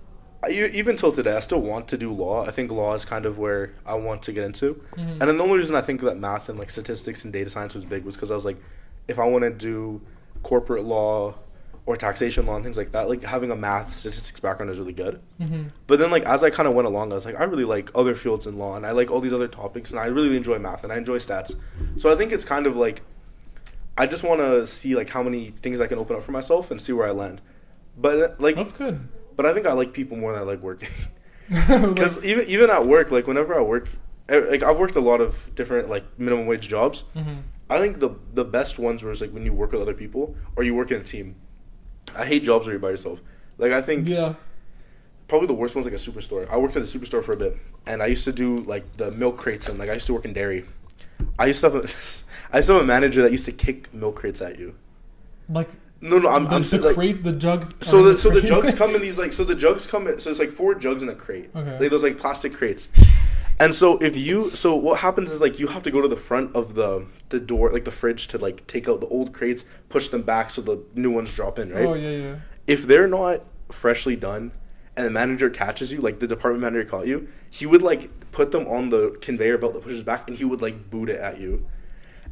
I, 0.44 0.50
even 0.52 0.98
till 0.98 1.12
today, 1.14 1.36
I 1.36 1.40
still 1.40 1.62
want 1.62 1.88
to 1.90 1.98
do 1.98 2.12
law. 2.12 2.44
I 2.46 2.52
think 2.52 2.72
law 2.72 2.94
is 2.94 3.06
kind 3.06 3.26
of 3.26 3.38
where 3.38 3.72
I 3.86 3.94
want 3.96 4.22
to 4.24 4.34
get 4.34 4.44
into. 4.44 4.82
Mhm. 4.98 5.12
And 5.12 5.22
then 5.22 5.38
the 5.38 5.44
only 5.44 5.58
reason 5.58 5.76
I 5.76 5.82
think 5.82 6.02
that 6.02 6.18
math 6.18 6.50
and 6.50 6.60
like 6.60 6.70
statistics 6.70 7.24
and 7.24 7.32
data 7.32 7.50
science 7.50 7.74
was 7.74 7.86
big 7.86 8.04
was 8.04 8.16
because 8.16 8.32
I 8.32 8.36
was 8.36 8.44
like, 8.46 8.58
if 9.08 9.18
I 9.18 9.26
want 9.26 9.44
to 9.46 9.50
do 9.52 10.02
corporate 10.44 10.84
law 10.84 11.36
or 11.86 11.96
taxation 11.98 12.46
law 12.46 12.56
and 12.56 12.64
things 12.64 12.78
like 12.78 12.92
that, 12.92 13.10
like 13.10 13.24
having 13.24 13.50
a 13.52 13.56
math 13.56 13.94
statistics 13.94 14.40
background 14.40 14.72
is 14.72 14.78
really 14.78 14.94
good. 14.94 15.20
hmm 15.40 15.64
But 15.88 16.00
then 16.00 16.12
like 16.12 16.24
as 16.26 16.44
I 16.44 16.50
kind 16.52 16.68
of 16.68 16.74
went 16.76 16.88
along, 16.88 17.12
I 17.12 17.16
was 17.16 17.26
like, 17.26 17.40
I 17.40 17.44
really 17.46 17.64
like 17.66 17.90
other 17.96 18.16
fields 18.16 18.46
in 18.46 18.58
law 18.58 18.76
and 18.76 18.86
I 18.86 18.92
like 18.92 19.10
all 19.10 19.20
these 19.20 19.34
other 19.34 19.48
topics 19.48 19.90
and 19.92 20.00
I 20.00 20.06
really 20.06 20.36
enjoy 20.38 20.60
math 20.60 20.84
and 20.84 20.94
I 20.94 20.98
enjoy 20.98 21.18
stats. 21.18 21.56
So 21.98 22.12
I 22.12 22.16
think 22.16 22.32
it's 22.32 22.46
kind 22.46 22.68
of 22.68 22.76
like 22.76 23.02
I 23.98 24.08
just 24.08 24.24
want 24.24 24.40
to 24.42 24.66
see 24.68 24.96
like 24.96 25.10
how 25.10 25.22
many 25.24 25.52
things 25.64 25.82
I 25.82 25.88
can 25.88 25.98
open 25.98 26.16
up 26.16 26.24
for 26.24 26.32
myself 26.32 26.72
and 26.72 26.80
see 26.80 26.94
where 26.94 27.08
I 27.08 27.12
land. 27.12 27.42
But 27.98 28.18
uh, 28.18 28.30
like 28.40 28.56
That's 28.56 28.74
good. 28.74 29.08
but 29.36 29.46
I 29.46 29.54
think 29.54 29.66
I 29.66 29.74
like 29.74 29.92
people 29.92 30.18
more 30.18 30.32
than 30.34 30.42
I 30.42 30.46
like 30.46 30.62
working. 30.62 30.90
Like- 31.70 31.96
Cuz 31.98 32.24
even 32.24 32.46
even 32.48 32.70
at 32.70 32.86
work, 32.88 33.12
like 33.12 33.28
whenever 33.28 33.54
I 33.58 33.62
work 33.62 33.88
like 34.30 34.64
I've 34.64 34.80
worked 34.80 34.96
a 34.96 35.02
lot 35.02 35.20
of 35.20 35.54
different 35.56 35.90
like 35.90 36.06
minimum 36.18 36.46
wage 36.46 36.68
jobs. 36.70 37.04
Mhm. 37.16 37.42
I 37.70 37.80
think 37.80 38.00
the 38.00 38.12
the 38.34 38.46
best 38.46 38.80
ones 38.80 39.04
were 39.04 39.14
like 39.16 39.32
when 39.32 39.46
you 39.46 39.52
work 39.54 39.72
with 39.74 39.82
other 39.82 39.94
people 39.94 40.36
or 40.56 40.64
you 40.64 40.74
work 40.76 40.92
in 40.92 41.02
a 41.02 41.04
team. 41.04 41.36
I 42.16 42.26
hate 42.26 42.44
jobs 42.44 42.66
where 42.68 42.74
you're 42.74 42.80
by 42.80 42.90
yourself. 42.90 43.22
Like 43.58 43.72
I 43.72 43.82
think 43.82 44.08
Yeah. 44.08 44.34
probably 45.28 45.48
the 45.48 45.54
worst 45.54 45.76
one's 45.76 45.86
like 45.86 45.94
a 45.94 45.98
superstore. 45.98 46.50
I 46.50 46.58
worked 46.58 46.76
at 46.76 46.82
a 46.84 46.86
superstore 46.86 47.24
for 47.24 47.34
a 47.34 47.38
bit, 47.38 47.58
and 47.86 48.02
I 48.04 48.08
used 48.08 48.26
to 48.26 48.32
do 48.34 48.58
like 48.58 48.98
the 48.98 49.12
milk 49.12 49.38
crates 49.38 49.68
and 49.70 49.78
like 49.80 49.90
I 49.90 49.94
used 49.94 50.08
to 50.08 50.14
work 50.14 50.26
in 50.26 50.34
dairy. 50.34 50.66
I 51.40 51.46
used 51.48 51.62
to 51.62 51.70
have 51.70 51.76
a, 51.76 51.80
I 52.54 52.58
used 52.58 52.68
to 52.68 52.74
have 52.74 52.82
a 52.82 52.86
manager 52.86 53.22
that 53.22 53.32
used 53.32 53.46
to 53.46 53.52
kick 53.52 53.94
milk 53.94 54.16
crates 54.16 54.42
at 54.42 54.60
you. 54.60 54.76
Like 55.48 55.70
No, 56.02 56.18
no, 56.18 56.30
I'm, 56.30 56.46
the, 56.46 56.56
I'm 56.56 56.64
the 56.64 56.80
like, 56.80 56.96
crate, 56.96 57.24
the 57.24 57.32
jugs. 57.34 57.74
so 57.82 58.00
in 58.00 58.06
the 58.06 58.18
so 58.18 58.30
the 58.30 58.42
jugs 58.42 58.74
come 58.74 58.96
in 58.96 59.02
these 59.02 59.18
like 59.18 59.32
so 59.34 59.44
the 59.44 59.56
jugs 59.56 59.86
come 59.86 60.08
in 60.08 60.20
so 60.20 60.30
it's 60.32 60.40
like 60.40 60.50
four 60.52 60.76
jugs 60.76 61.04
in 61.04 61.10
a 61.10 61.16
crate. 61.16 61.50
Okay. 61.56 61.80
Like 61.80 61.92
those 61.92 62.04
like 62.04 62.18
plastic 62.18 62.54
crates. 62.54 62.88
And 63.62 63.76
so 63.76 64.00
if 64.00 64.18
you 64.18 64.50
so 64.50 64.76
what 64.76 65.00
happens 65.02 65.30
is 65.30 65.40
like 65.40 65.60
you 65.60 65.68
have 65.68 65.84
to 65.84 65.92
go 65.92 66.02
to 66.02 66.08
the 66.08 66.16
front 66.18 66.56
of 66.56 66.74
the 66.74 67.06
the 67.30 67.40
door 67.40 67.72
like 67.72 67.86
the 67.86 67.92
fridge 67.92 68.28
to 68.30 68.40
like 68.40 68.66
take 68.66 68.90
out 68.90 69.02
the 69.02 69.08
old 69.08 69.34
crates, 69.34 69.66
push 69.88 70.10
them 70.10 70.24
back 70.24 70.50
so 70.50 70.64
the 70.64 70.84
new 70.96 71.12
ones 71.12 71.32
drop 71.32 71.60
in, 71.60 71.70
right? 71.70 71.86
Oh 71.86 71.94
yeah, 71.94 72.10
yeah. 72.10 72.36
if 72.66 72.88
they're 72.88 73.08
not 73.08 73.44
freshly 73.72 74.16
done 74.16 74.52
and 74.98 75.06
the 75.06 75.12
manager 75.12 75.48
catches 75.52 75.92
you, 75.92 76.02
like 76.02 76.20
the 76.20 76.28
department 76.28 76.64
manager 76.64 76.90
caught 76.90 77.06
you, 77.06 77.30
he 77.52 77.68
would 77.68 77.84
like 77.84 78.32
put 78.32 78.52
them 78.52 78.68
on 78.68 78.90
the 78.90 79.16
conveyor 79.22 79.60
belt 79.60 79.74
that 79.74 79.84
pushes 79.84 80.04
back 80.04 80.28
and 80.28 80.38
he 80.40 80.44
would 80.44 80.64
like 80.64 80.90
boot 80.90 81.10
it 81.10 81.20
at 81.20 81.40
you. 81.40 81.68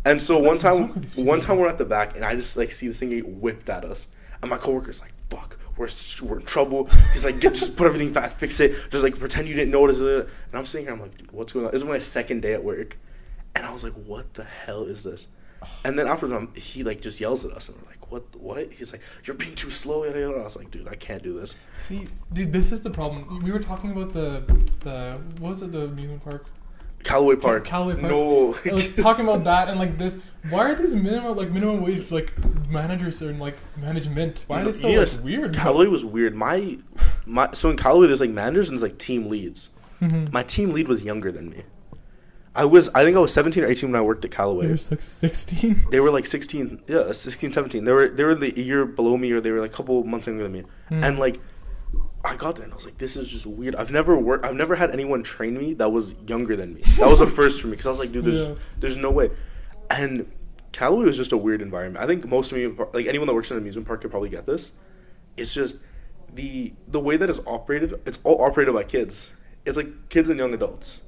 And 0.04 0.20
so 0.20 0.40
one 0.40 0.58
time 0.58 0.90
one 1.16 1.42
time 1.42 1.60
we're 1.60 1.70
at 1.70 1.78
the 1.78 1.86
back 1.86 2.16
and 2.16 2.26
I 2.26 2.34
just 2.34 2.58
like 2.58 2.72
see 2.72 2.88
this 2.88 3.00
thing 3.00 3.10
get 3.10 3.28
whipped 3.28 3.70
at 3.70 3.86
us. 3.86 4.08
And 4.42 4.50
my 4.50 4.58
coworker's 4.58 5.00
like, 5.00 5.14
fuck, 5.30 5.59
we're, 5.80 5.90
we're 6.22 6.40
in 6.40 6.46
trouble. 6.46 6.86
He's 7.14 7.24
like, 7.24 7.40
get, 7.40 7.56
just 7.56 7.76
put 7.78 7.88
everything 7.88 8.14
back, 8.14 8.34
fix 8.34 8.60
it. 8.60 8.76
Just 8.92 9.02
like 9.02 9.18
pretend 9.18 9.48
you 9.48 9.56
didn't 9.56 9.72
notice 9.72 10.00
it. 10.00 10.30
And 10.50 10.60
I'm 10.60 10.66
sitting 10.66 10.86
here, 10.86 10.94
I'm 10.94 11.02
like, 11.02 11.32
what's 11.32 11.54
going 11.54 11.66
on? 11.66 11.72
This 11.72 11.82
is 11.82 11.88
my 11.88 12.00
second 12.00 12.42
day 12.42 12.54
at 12.54 12.64
work. 12.64 12.98
And 13.56 13.66
I 13.66 13.72
was 13.72 13.84
like, 13.84 13.94
what 13.94 14.34
the 14.36 14.44
hell 14.44 14.84
is 14.84 15.04
this? 15.04 15.28
And 15.84 15.98
then 15.98 16.08
after 16.08 16.34
um, 16.36 16.54
he 16.56 16.84
like 16.84 17.02
just 17.02 17.20
yells 17.20 17.44
at 17.44 17.52
us, 17.52 17.68
and 17.68 17.78
we're 17.78 17.90
like, 17.90 18.10
"What? 18.10 18.24
What?" 18.38 18.72
He's 18.72 18.94
like, 18.94 19.02
"You're 19.26 19.36
being 19.36 19.56
too 19.56 19.70
slow." 19.70 20.06
Yada. 20.06 20.24
I 20.24 20.44
was 20.44 20.56
like, 20.56 20.72
"Dude, 20.72 20.88
I 20.88 20.96
can't 20.96 21.22
do 21.22 21.38
this." 21.38 21.54
See, 21.76 22.08
dude, 22.32 22.54
this 22.54 22.72
is 22.72 22.80
the 22.80 22.90
problem. 22.90 23.42
We 23.44 23.52
were 23.52 23.60
talking 23.60 23.92
about 23.92 24.14
the 24.14 24.44
the 24.80 25.20
what 25.40 25.50
was 25.50 25.62
it 25.62 25.74
the 25.74 25.82
amusement 25.82 26.24
park? 26.24 26.46
Callaway 27.04 27.36
Park. 27.36 27.66
Callaway 27.66 27.96
Park. 27.96 28.12
No. 28.12 28.56
like 28.72 28.96
talking 28.96 29.26
about 29.26 29.44
that 29.46 29.68
and 29.70 29.80
like 29.80 29.98
this. 29.98 30.18
Why 30.50 30.72
are 30.72 30.76
these 30.76 30.96
minimum 30.96 31.36
like 31.36 31.50
minimum 31.52 31.82
wage 31.82 32.12
like 32.12 32.34
managers 32.70 33.22
and 33.22 33.40
like 33.40 33.58
management? 33.78 34.44
Why 34.48 34.62
are 34.62 34.66
they 34.66 34.72
so 34.72 34.88
Yes, 34.88 35.16
like, 35.16 35.26
weird? 35.26 35.56
Callaway 35.56 35.88
was 35.88 36.04
weird. 36.06 36.36
My, 36.36 36.78
my. 37.26 37.52
So 37.54 37.70
in 37.70 37.78
Callaway, 37.78 38.08
there's 38.08 38.22
like 38.22 38.30
managers 38.30 38.70
and 38.70 38.78
there's 38.78 38.90
like 38.90 38.98
team 39.00 39.30
leads. 39.30 39.70
Mhm. 40.02 40.32
My 40.32 40.44
team 40.44 40.72
lead 40.72 40.88
was 40.88 41.04
younger 41.04 41.32
than 41.32 41.50
me. 41.50 41.64
I 42.56 42.66
was. 42.66 42.90
I 42.96 43.04
think 43.04 43.16
I 43.16 43.20
was 43.20 43.34
17 43.34 43.64
or 43.64 43.68
18 43.68 43.92
when 43.92 44.00
I 44.00 44.04
worked 44.04 44.26
at 44.26 44.32
Callaway. 44.32 44.64
They 44.66 44.72
were 44.72 44.80
like 44.92 45.02
sixteen. 45.02 45.86
They 45.92 46.00
were 46.00 46.10
like 46.12 46.26
16, 46.26 46.82
yeah, 46.88 47.12
16, 47.12 47.54
17. 47.54 47.86
They 47.86 47.92
were 47.92 48.10
they 48.10 48.24
were 48.24 48.36
the 48.36 48.58
year 48.60 48.86
below 48.86 49.18
me, 49.18 49.32
or 49.32 49.40
they 49.40 49.52
were 49.52 49.62
like 49.62 49.72
a 49.72 49.74
couple 49.74 50.04
months 50.04 50.28
younger 50.28 50.44
than 50.44 50.52
me. 50.54 50.64
Hmm. 50.90 51.04
And 51.04 51.20
like, 51.20 51.40
I 52.24 52.36
got 52.36 52.56
there 52.58 52.66
and 52.66 52.74
I 52.74 52.76
was 52.76 52.86
like, 52.86 52.98
this 52.98 53.16
is 53.16 53.30
just 53.30 53.46
weird. 53.46 53.76
I've 53.76 53.92
never 53.92 54.18
worked. 54.18 54.44
I've 54.46 54.56
never 54.56 54.76
had 54.76 54.92
anyone 54.92 55.24
train 55.24 55.58
me 55.58 55.74
that 55.76 55.92
was 55.92 56.16
younger 56.28 56.56
than 56.56 56.74
me. 56.74 56.82
That 56.98 57.08
was 57.08 57.22
a 57.22 57.28
first 57.28 57.62
for 57.62 57.68
me 57.68 57.72
because 57.72 57.88
I 57.88 57.90
was 57.92 58.00
like, 58.00 58.12
dude, 58.12 58.26
there's 58.26 58.42
Yeah. 58.42 58.56
there's 58.80 58.98
no 58.98 59.10
way. 59.10 59.30
And 59.90 60.30
Callaway 60.74 61.06
was 61.06 61.18
just 61.18 61.32
a 61.32 61.38
weird 61.38 61.62
environment. 61.62 62.04
I 62.04 62.08
think 62.08 62.26
most 62.28 62.52
amusement 62.52 62.78
par- 62.78 62.90
like 62.94 63.06
anyone 63.08 63.28
that 63.28 63.34
works 63.34 63.52
in 63.52 63.58
an 63.58 63.64
amusement 63.64 63.88
park 63.88 64.02
could 64.02 64.12
probably 64.12 64.30
get 64.30 64.46
this. 64.46 64.72
It's 65.38 65.54
just 65.54 65.78
the 66.34 66.74
the 66.88 67.00
way 67.00 67.16
that 67.18 67.30
it's 67.30 67.40
operated. 67.48 68.00
It's 68.06 68.20
all 68.26 68.42
operated 68.44 68.74
by 68.76 68.84
kids. 68.84 69.30
It's 69.66 69.78
like 69.78 70.10
kids 70.10 70.30
and 70.30 70.38
young 70.38 70.54
adults. 70.54 71.00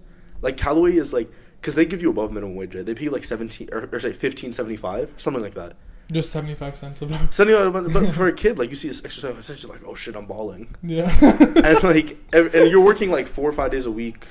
Like 0.41 0.55
Callaway 0.57 0.95
is 0.95 1.11
like 1.13 1.29
because 1.59 1.75
they 1.75 1.85
give 1.85 2.01
you 2.01 2.09
above 2.09 2.31
minimum 2.31 2.55
wage. 2.55 2.73
Right? 2.73 2.85
They 2.85 2.93
pay 2.95 3.03
you 3.03 3.11
like 3.11 3.25
seventeen 3.25 3.67
or, 3.73 3.87
or 3.91 3.99
say 3.99 4.13
fifteen 4.13 4.53
seventy 4.53 4.77
five, 4.77 5.11
something 5.17 5.43
like 5.43 5.55
that. 5.55 5.73
Just 6.11 6.31
seventy 6.31 6.55
five 6.55 6.75
cents 6.75 7.01
about. 7.01 7.33
So 7.33 7.43
anyway, 7.43 7.69
but, 7.69 7.93
but 7.93 8.13
for 8.15 8.27
a 8.27 8.33
kid, 8.33 8.59
like 8.59 8.69
you 8.69 8.75
see 8.75 8.87
this 8.89 9.03
exercise, 9.05 9.37
it's 9.37 9.47
just 9.47 9.69
like, 9.69 9.81
oh 9.85 9.95
shit, 9.95 10.15
I'm 10.15 10.25
balling, 10.25 10.75
Yeah. 10.83 11.09
and 11.21 11.83
like, 11.83 12.17
ev- 12.33 12.53
and 12.53 12.69
you're 12.69 12.83
working 12.83 13.09
like 13.11 13.27
four 13.27 13.49
or 13.49 13.53
five 13.53 13.71
days 13.71 13.85
a 13.85 13.91
week, 13.91 14.25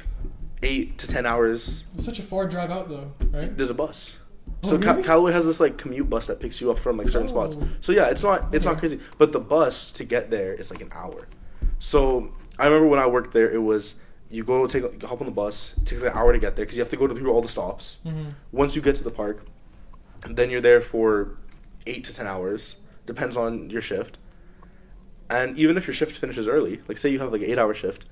eight 0.63 0.99
to 0.99 1.07
ten 1.09 1.25
hours. 1.27 1.85
It's 1.95 2.05
such 2.05 2.19
a 2.19 2.23
far 2.23 2.47
drive 2.47 2.71
out 2.71 2.89
though, 2.89 3.13
right? 3.31 3.57
There's 3.57 3.71
a 3.71 3.75
bus. 3.75 4.17
Oh, 4.63 4.71
So 4.71 4.77
really? 4.77 5.03
Callaway 5.03 5.33
has 5.33 5.47
this 5.47 5.61
like 5.61 5.79
commute 5.79 6.11
bus 6.11 6.27
that 6.27 6.39
picks 6.41 6.61
you 6.61 6.71
up 6.71 6.79
from 6.79 6.97
like 6.99 7.09
certain 7.09 7.29
spots. 7.29 7.57
Oh. 7.59 7.69
So 7.81 7.93
yeah, 7.93 8.09
it's 8.11 8.23
not 8.23 8.55
it's 8.55 8.67
not 8.67 8.79
crazy, 8.79 9.01
but 9.17 9.33
the 9.33 9.41
bus 9.41 9.91
to 9.93 10.05
get 10.05 10.31
there 10.31 10.53
is 10.53 10.71
like 10.71 10.83
an 10.83 10.91
hour. 10.93 11.29
So 11.79 12.33
I 12.59 12.67
remember 12.67 12.89
when 12.89 12.99
I 13.01 13.07
worked 13.07 13.33
there, 13.33 13.51
it 13.51 13.63
was 13.63 13.95
you 14.29 14.45
go 14.45 14.67
take 14.67 15.03
hop 15.03 15.21
on 15.21 15.27
the 15.27 15.33
bus. 15.33 15.73
It 15.79 15.87
takes 15.87 16.03
an 16.03 16.13
hour 16.13 16.33
to 16.33 16.39
get 16.39 16.57
there 16.57 16.65
because 16.65 16.77
you 16.77 16.83
have 16.83 16.91
to 16.91 16.97
go 16.97 17.09
through 17.09 17.33
all 17.33 17.41
the 17.43 17.49
stops. 17.49 17.97
hmm 18.03 18.31
Once 18.53 18.77
you 18.77 18.83
get 18.83 18.97
to 18.97 19.05
the 19.05 19.11
park, 19.11 19.47
then 20.29 20.51
you're 20.51 20.61
there 20.61 20.81
for 20.81 21.37
eight 21.91 22.05
to 22.05 22.15
ten 22.15 22.27
hours. 22.27 22.77
Depends 23.07 23.37
on 23.37 23.71
your 23.71 23.83
shift. 23.83 24.19
And 25.29 25.57
even 25.57 25.77
if 25.77 25.87
your 25.87 25.95
shift 25.95 26.17
finishes 26.17 26.49
early, 26.49 26.81
like 26.89 26.99
say 26.99 27.11
you 27.11 27.21
have 27.21 27.33
like 27.33 27.43
an 27.43 27.51
eight 27.51 27.59
hour 27.59 27.75
shift, 27.75 28.05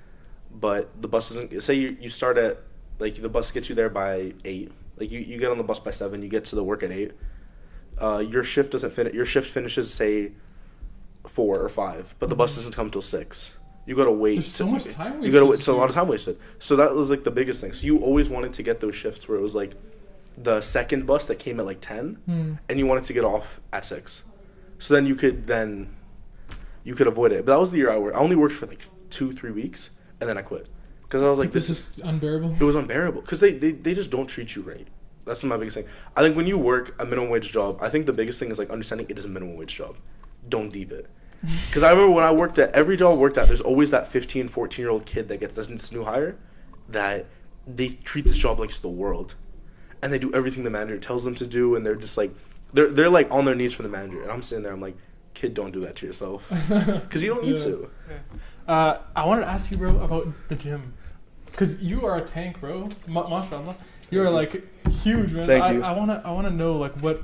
but 0.53 1.01
the 1.01 1.09
bus 1.09 1.29
doesn't 1.31 1.61
say 1.63 1.75
you, 1.75 1.97
you 2.01 2.11
start 2.11 2.39
at 2.39 2.59
like 2.99 3.21
the 3.21 3.29
bus 3.29 3.51
gets 3.53 3.69
you 3.69 3.75
there 3.75 3.91
by 3.91 4.35
eight. 4.45 4.71
Like 4.97 5.11
you, 5.11 5.21
you 5.21 5.39
get 5.39 5.51
on 5.51 5.59
the 5.59 5.65
bus 5.65 5.81
by 5.81 5.91
seven, 5.91 6.23
you 6.23 6.29
get 6.29 6.45
to 6.47 6.57
the 6.57 6.65
work 6.65 6.83
at 6.83 6.91
eight. 6.91 7.13
Uh, 7.99 8.25
your 8.27 8.45
shift 8.45 8.73
doesn't 8.73 8.93
finish 8.93 9.15
your 9.15 9.27
shift 9.27 9.51
finishes 9.51 9.93
say 9.93 10.33
four 11.27 11.59
or 11.59 11.69
five, 11.69 12.15
but 12.19 12.29
the 12.29 12.37
bus 12.37 12.55
doesn't 12.55 12.75
come 12.75 12.91
till 12.91 13.03
six. 13.03 13.53
You 13.87 13.97
gotta 13.97 14.13
wait. 14.13 14.35
There's 14.35 14.53
so 14.53 14.67
much 14.67 14.85
time 14.85 15.15
wasted. 15.15 15.25
You 15.25 15.33
gotta 15.33 15.47
wait. 15.47 15.59
It's 15.59 15.67
a 15.67 15.73
lot 15.73 15.89
of 15.89 15.95
time 15.95 16.09
wasted. 16.09 16.39
So 16.59 16.77
that 16.77 16.95
was 16.95 17.11
like 17.11 17.25
the 17.25 17.31
biggest 17.31 17.61
thing. 17.61 17.73
So 17.73 17.87
you 17.87 17.99
always 17.99 18.29
wanted 18.29 18.53
to 18.55 18.63
get 18.63 18.81
those 18.81 18.95
shifts 18.95 19.29
where 19.29 19.39
it 19.39 19.41
was 19.41 19.55
like 19.55 19.73
the 20.41 20.61
second 20.61 21.07
bus 21.07 21.27
that 21.27 21.39
came 21.39 21.59
at 21.61 21.67
like 21.67 21.81
ten, 21.81 22.15
Hmm. 22.27 22.53
and 22.69 22.79
you 22.79 22.87
wanted 22.87 23.05
to 23.05 23.13
get 23.13 23.25
off 23.25 23.61
at 23.73 23.85
six. 23.85 24.23
So 24.79 24.95
then 24.95 25.07
you 25.07 25.15
could 25.15 25.47
then 25.47 25.95
you 26.85 26.95
could 26.95 27.07
avoid 27.07 27.33
it. 27.33 27.45
But 27.45 27.53
that 27.55 27.61
was 27.61 27.71
the 27.71 27.79
year 27.79 27.91
I 27.91 27.99
worked. 27.99 28.17
I 28.17 28.21
only 28.21 28.37
worked 28.37 28.55
for 28.55 28.67
like 28.67 28.83
two, 29.11 29.33
three 29.33 29.51
weeks, 29.51 29.91
and 30.21 30.29
then 30.29 30.39
I 30.39 30.43
quit 30.43 30.69
because 31.03 31.23
I 31.23 31.29
was 31.29 31.39
like, 31.39 31.51
this 31.53 31.69
this 31.69 31.99
is 31.99 32.05
unbearable. 32.05 32.53
it 32.61 32.63
was 32.63 32.77
unbearable 32.77 33.23
because 33.23 33.41
they, 33.41 33.53
they 33.53 33.73
they 33.73 33.95
just 33.95 34.11
don't 34.11 34.27
treat 34.27 34.55
you 34.55 34.63
right. 34.63 34.87
That's 35.25 35.43
my 35.45 35.57
biggest 35.59 35.77
thing. 35.77 35.87
I 36.17 36.23
think 36.23 36.37
when 36.37 36.47
you 36.47 36.57
work 36.57 36.95
a 37.01 37.05
minimum 37.05 37.29
wage 37.31 37.53
job, 37.53 37.79
I 37.83 37.89
think 37.91 38.07
the 38.07 38.13
biggest 38.15 38.39
thing 38.39 38.51
is 38.51 38.59
like 38.59 38.71
understanding 38.71 39.07
it 39.11 39.19
is 39.19 39.25
a 39.25 39.29
minimum 39.29 39.57
wage 39.57 39.75
job. 39.77 39.97
Don't 40.49 40.73
deep 40.73 40.93
it. 40.93 41.07
Because 41.69 41.83
I 41.85 41.91
remember 41.91 42.13
when 42.15 42.25
I 42.25 42.33
worked 42.33 42.59
at 42.59 42.73
every 42.73 42.97
job 42.97 43.13
I 43.13 43.17
worked 43.17 43.39
at, 43.39 43.47
there's 43.47 43.61
always 43.61 43.91
that 43.93 44.09
15, 44.09 44.49
14 44.49 44.83
year 44.83 44.91
old 44.91 45.05
kid 45.07 45.29
that 45.29 45.39
gets 45.41 45.55
this 45.55 45.93
new 45.93 46.03
hire 46.05 46.37
that 46.89 47.27
they 47.67 47.89
treat 47.91 48.25
this 48.25 48.39
job 48.39 48.59
like 48.59 48.71
it's 48.71 48.81
the 48.81 48.89
world, 48.89 49.35
and 50.03 50.13
they 50.13 50.19
do 50.19 50.33
everything 50.35 50.65
the 50.65 50.71
manager 50.71 50.99
tells 50.99 51.25
them 51.25 51.35
to 51.37 51.47
do, 51.47 51.75
and 51.75 51.85
they're 51.87 51.97
just 51.97 52.17
like 52.17 52.33
they're 52.73 52.89
they're 52.91 53.11
like 53.11 53.31
on 53.31 53.45
their 53.45 53.55
knees 53.55 53.75
for 53.75 53.83
the 53.83 53.89
manager, 53.89 54.23
and 54.23 54.31
I'm 54.31 54.43
sitting 54.43 54.63
there, 54.63 54.73
I'm 54.73 54.81
like, 54.81 54.97
kid, 55.35 55.55
don't 55.55 55.73
do 55.73 55.81
that 55.81 55.97
to 55.97 56.07
yourself 56.07 56.45
because 56.69 57.23
you 57.23 57.35
don't 57.35 57.45
need 57.45 57.59
Yeah. 57.59 57.65
to. 57.65 57.91
Uh, 58.67 58.99
I 59.17 59.25
wanted 59.27 59.43
to 59.43 59.49
ask 59.51 59.71
you, 59.71 59.79
bro, 59.79 59.99
about 60.01 60.27
the 60.49 60.55
gym, 60.57 60.93
because 61.47 61.81
you 61.83 62.05
are 62.05 62.17
a 62.19 62.21
tank, 62.21 62.61
bro. 62.61 62.87
Ma- 63.07 63.29
mashallah, 63.29 63.75
you 64.11 64.21
are 64.23 64.31
like 64.31 64.53
huge, 65.03 65.33
man. 65.33 65.47
Thank 65.47 65.65
I, 65.65 65.73
you. 65.73 65.83
I 65.83 65.93
wanna, 65.93 66.21
I 66.25 66.33
wanna 66.33 66.51
know 66.51 66.77
like 66.77 66.93
what, 67.01 67.23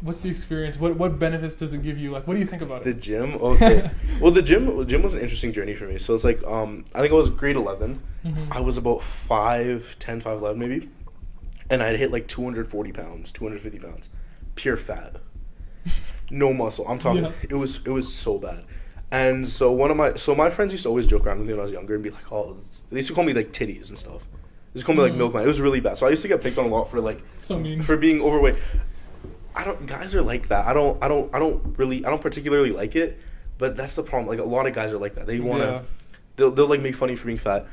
what's 0.00 0.22
the 0.22 0.30
experience? 0.30 0.78
What, 0.78 0.94
what 0.96 1.18
benefits 1.18 1.54
does 1.56 1.74
it 1.74 1.82
give 1.82 1.98
you? 1.98 2.12
Like, 2.12 2.28
what 2.28 2.34
do 2.34 2.40
you 2.40 2.46
think 2.46 2.62
about 2.62 2.84
The 2.84 2.94
gym, 2.94 3.34
okay. 3.42 3.90
well, 4.20 4.30
the 4.30 4.42
gym, 4.42 4.76
the 4.76 4.84
gym 4.84 5.02
was 5.02 5.14
an 5.14 5.20
interesting 5.20 5.52
journey 5.52 5.74
for 5.74 5.86
me. 5.88 5.98
So 5.98 6.14
it's 6.14 6.22
like, 6.24 6.40
um, 6.44 6.84
I 6.94 7.00
think 7.00 7.10
I 7.12 7.16
was 7.16 7.28
grade 7.30 7.56
eleven. 7.56 8.00
Mhm. 8.24 8.52
I 8.52 8.60
was 8.60 8.76
about 8.76 9.02
5'10", 9.28 10.22
5'11", 10.22 10.56
maybe, 10.56 10.88
and 11.70 11.82
I'd 11.82 11.96
hit 11.96 12.10
like 12.12 12.26
two 12.28 12.42
hundred 12.44 12.68
forty 12.68 12.92
pounds, 12.92 13.30
two 13.32 13.44
hundred 13.44 13.60
fifty 13.60 13.78
pounds, 13.78 14.10
pure 14.54 14.76
fat, 14.76 15.16
no 16.30 16.52
muscle. 16.52 16.86
I'm 16.88 16.98
talking. 16.98 17.24
Yeah. 17.24 17.32
It 17.48 17.54
was 17.54 17.80
it 17.84 17.90
was 17.90 18.12
so 18.12 18.38
bad. 18.38 18.64
And 19.10 19.48
so 19.48 19.72
one 19.72 19.90
of 19.90 19.96
my 19.96 20.14
so 20.14 20.34
my 20.34 20.50
friends 20.50 20.72
used 20.72 20.82
to 20.82 20.88
always 20.90 21.06
joke 21.06 21.26
around 21.26 21.38
with 21.38 21.48
me 21.48 21.54
when 21.54 21.60
I 21.60 21.62
was 21.62 21.72
younger 21.72 21.94
and 21.94 22.02
be 22.04 22.10
like, 22.10 22.30
oh, 22.30 22.56
they 22.90 22.98
used 22.98 23.08
to 23.08 23.14
call 23.14 23.24
me 23.24 23.32
like 23.32 23.52
titties 23.52 23.88
and 23.88 23.98
stuff. 23.98 24.22
They 24.72 24.78
used 24.78 24.86
to 24.86 24.86
call 24.86 24.94
me 24.96 25.02
like 25.02 25.12
Mhm. 25.14 25.18
milkman. 25.18 25.44
It 25.44 25.46
was 25.46 25.60
really 25.60 25.80
bad. 25.80 25.96
So 25.96 26.06
I 26.06 26.10
used 26.10 26.22
to 26.22 26.28
get 26.28 26.42
picked 26.42 26.58
on 26.58 26.66
a 26.66 26.68
lot 26.68 26.90
for 26.90 27.00
like 27.00 27.22
So 27.38 27.58
mean. 27.58 27.80
for 27.82 27.96
being 27.96 28.20
overweight. 28.20 28.56
I 29.54 29.64
don't 29.64 29.86
guys 29.86 30.14
are 30.14 30.22
like 30.22 30.48
that. 30.48 30.66
I 30.66 30.74
don't 30.74 31.02
I 31.02 31.08
don't 31.08 31.34
I 31.34 31.38
don't 31.38 31.76
really 31.78 32.04
I 32.04 32.10
don't 32.10 32.20
particularly 32.20 32.70
like 32.70 32.94
it, 32.96 33.18
but 33.56 33.76
that's 33.76 33.94
the 33.96 34.02
problem. 34.02 34.28
Like 34.28 34.44
a 34.44 34.48
lot 34.48 34.66
of 34.66 34.74
guys 34.74 34.92
are 34.92 34.98
like 34.98 35.14
that. 35.14 35.26
They 35.26 35.40
want 35.40 35.62
to 35.62 35.66
Yeah. 35.68 35.82
they'll 36.36 36.50
they'll 36.50 36.68
like 36.68 36.82
make 36.82 36.94
fun 36.94 37.08
of 37.08 37.12
you 37.12 37.16
for 37.16 37.26
being 37.26 37.38
fat. 37.38 37.66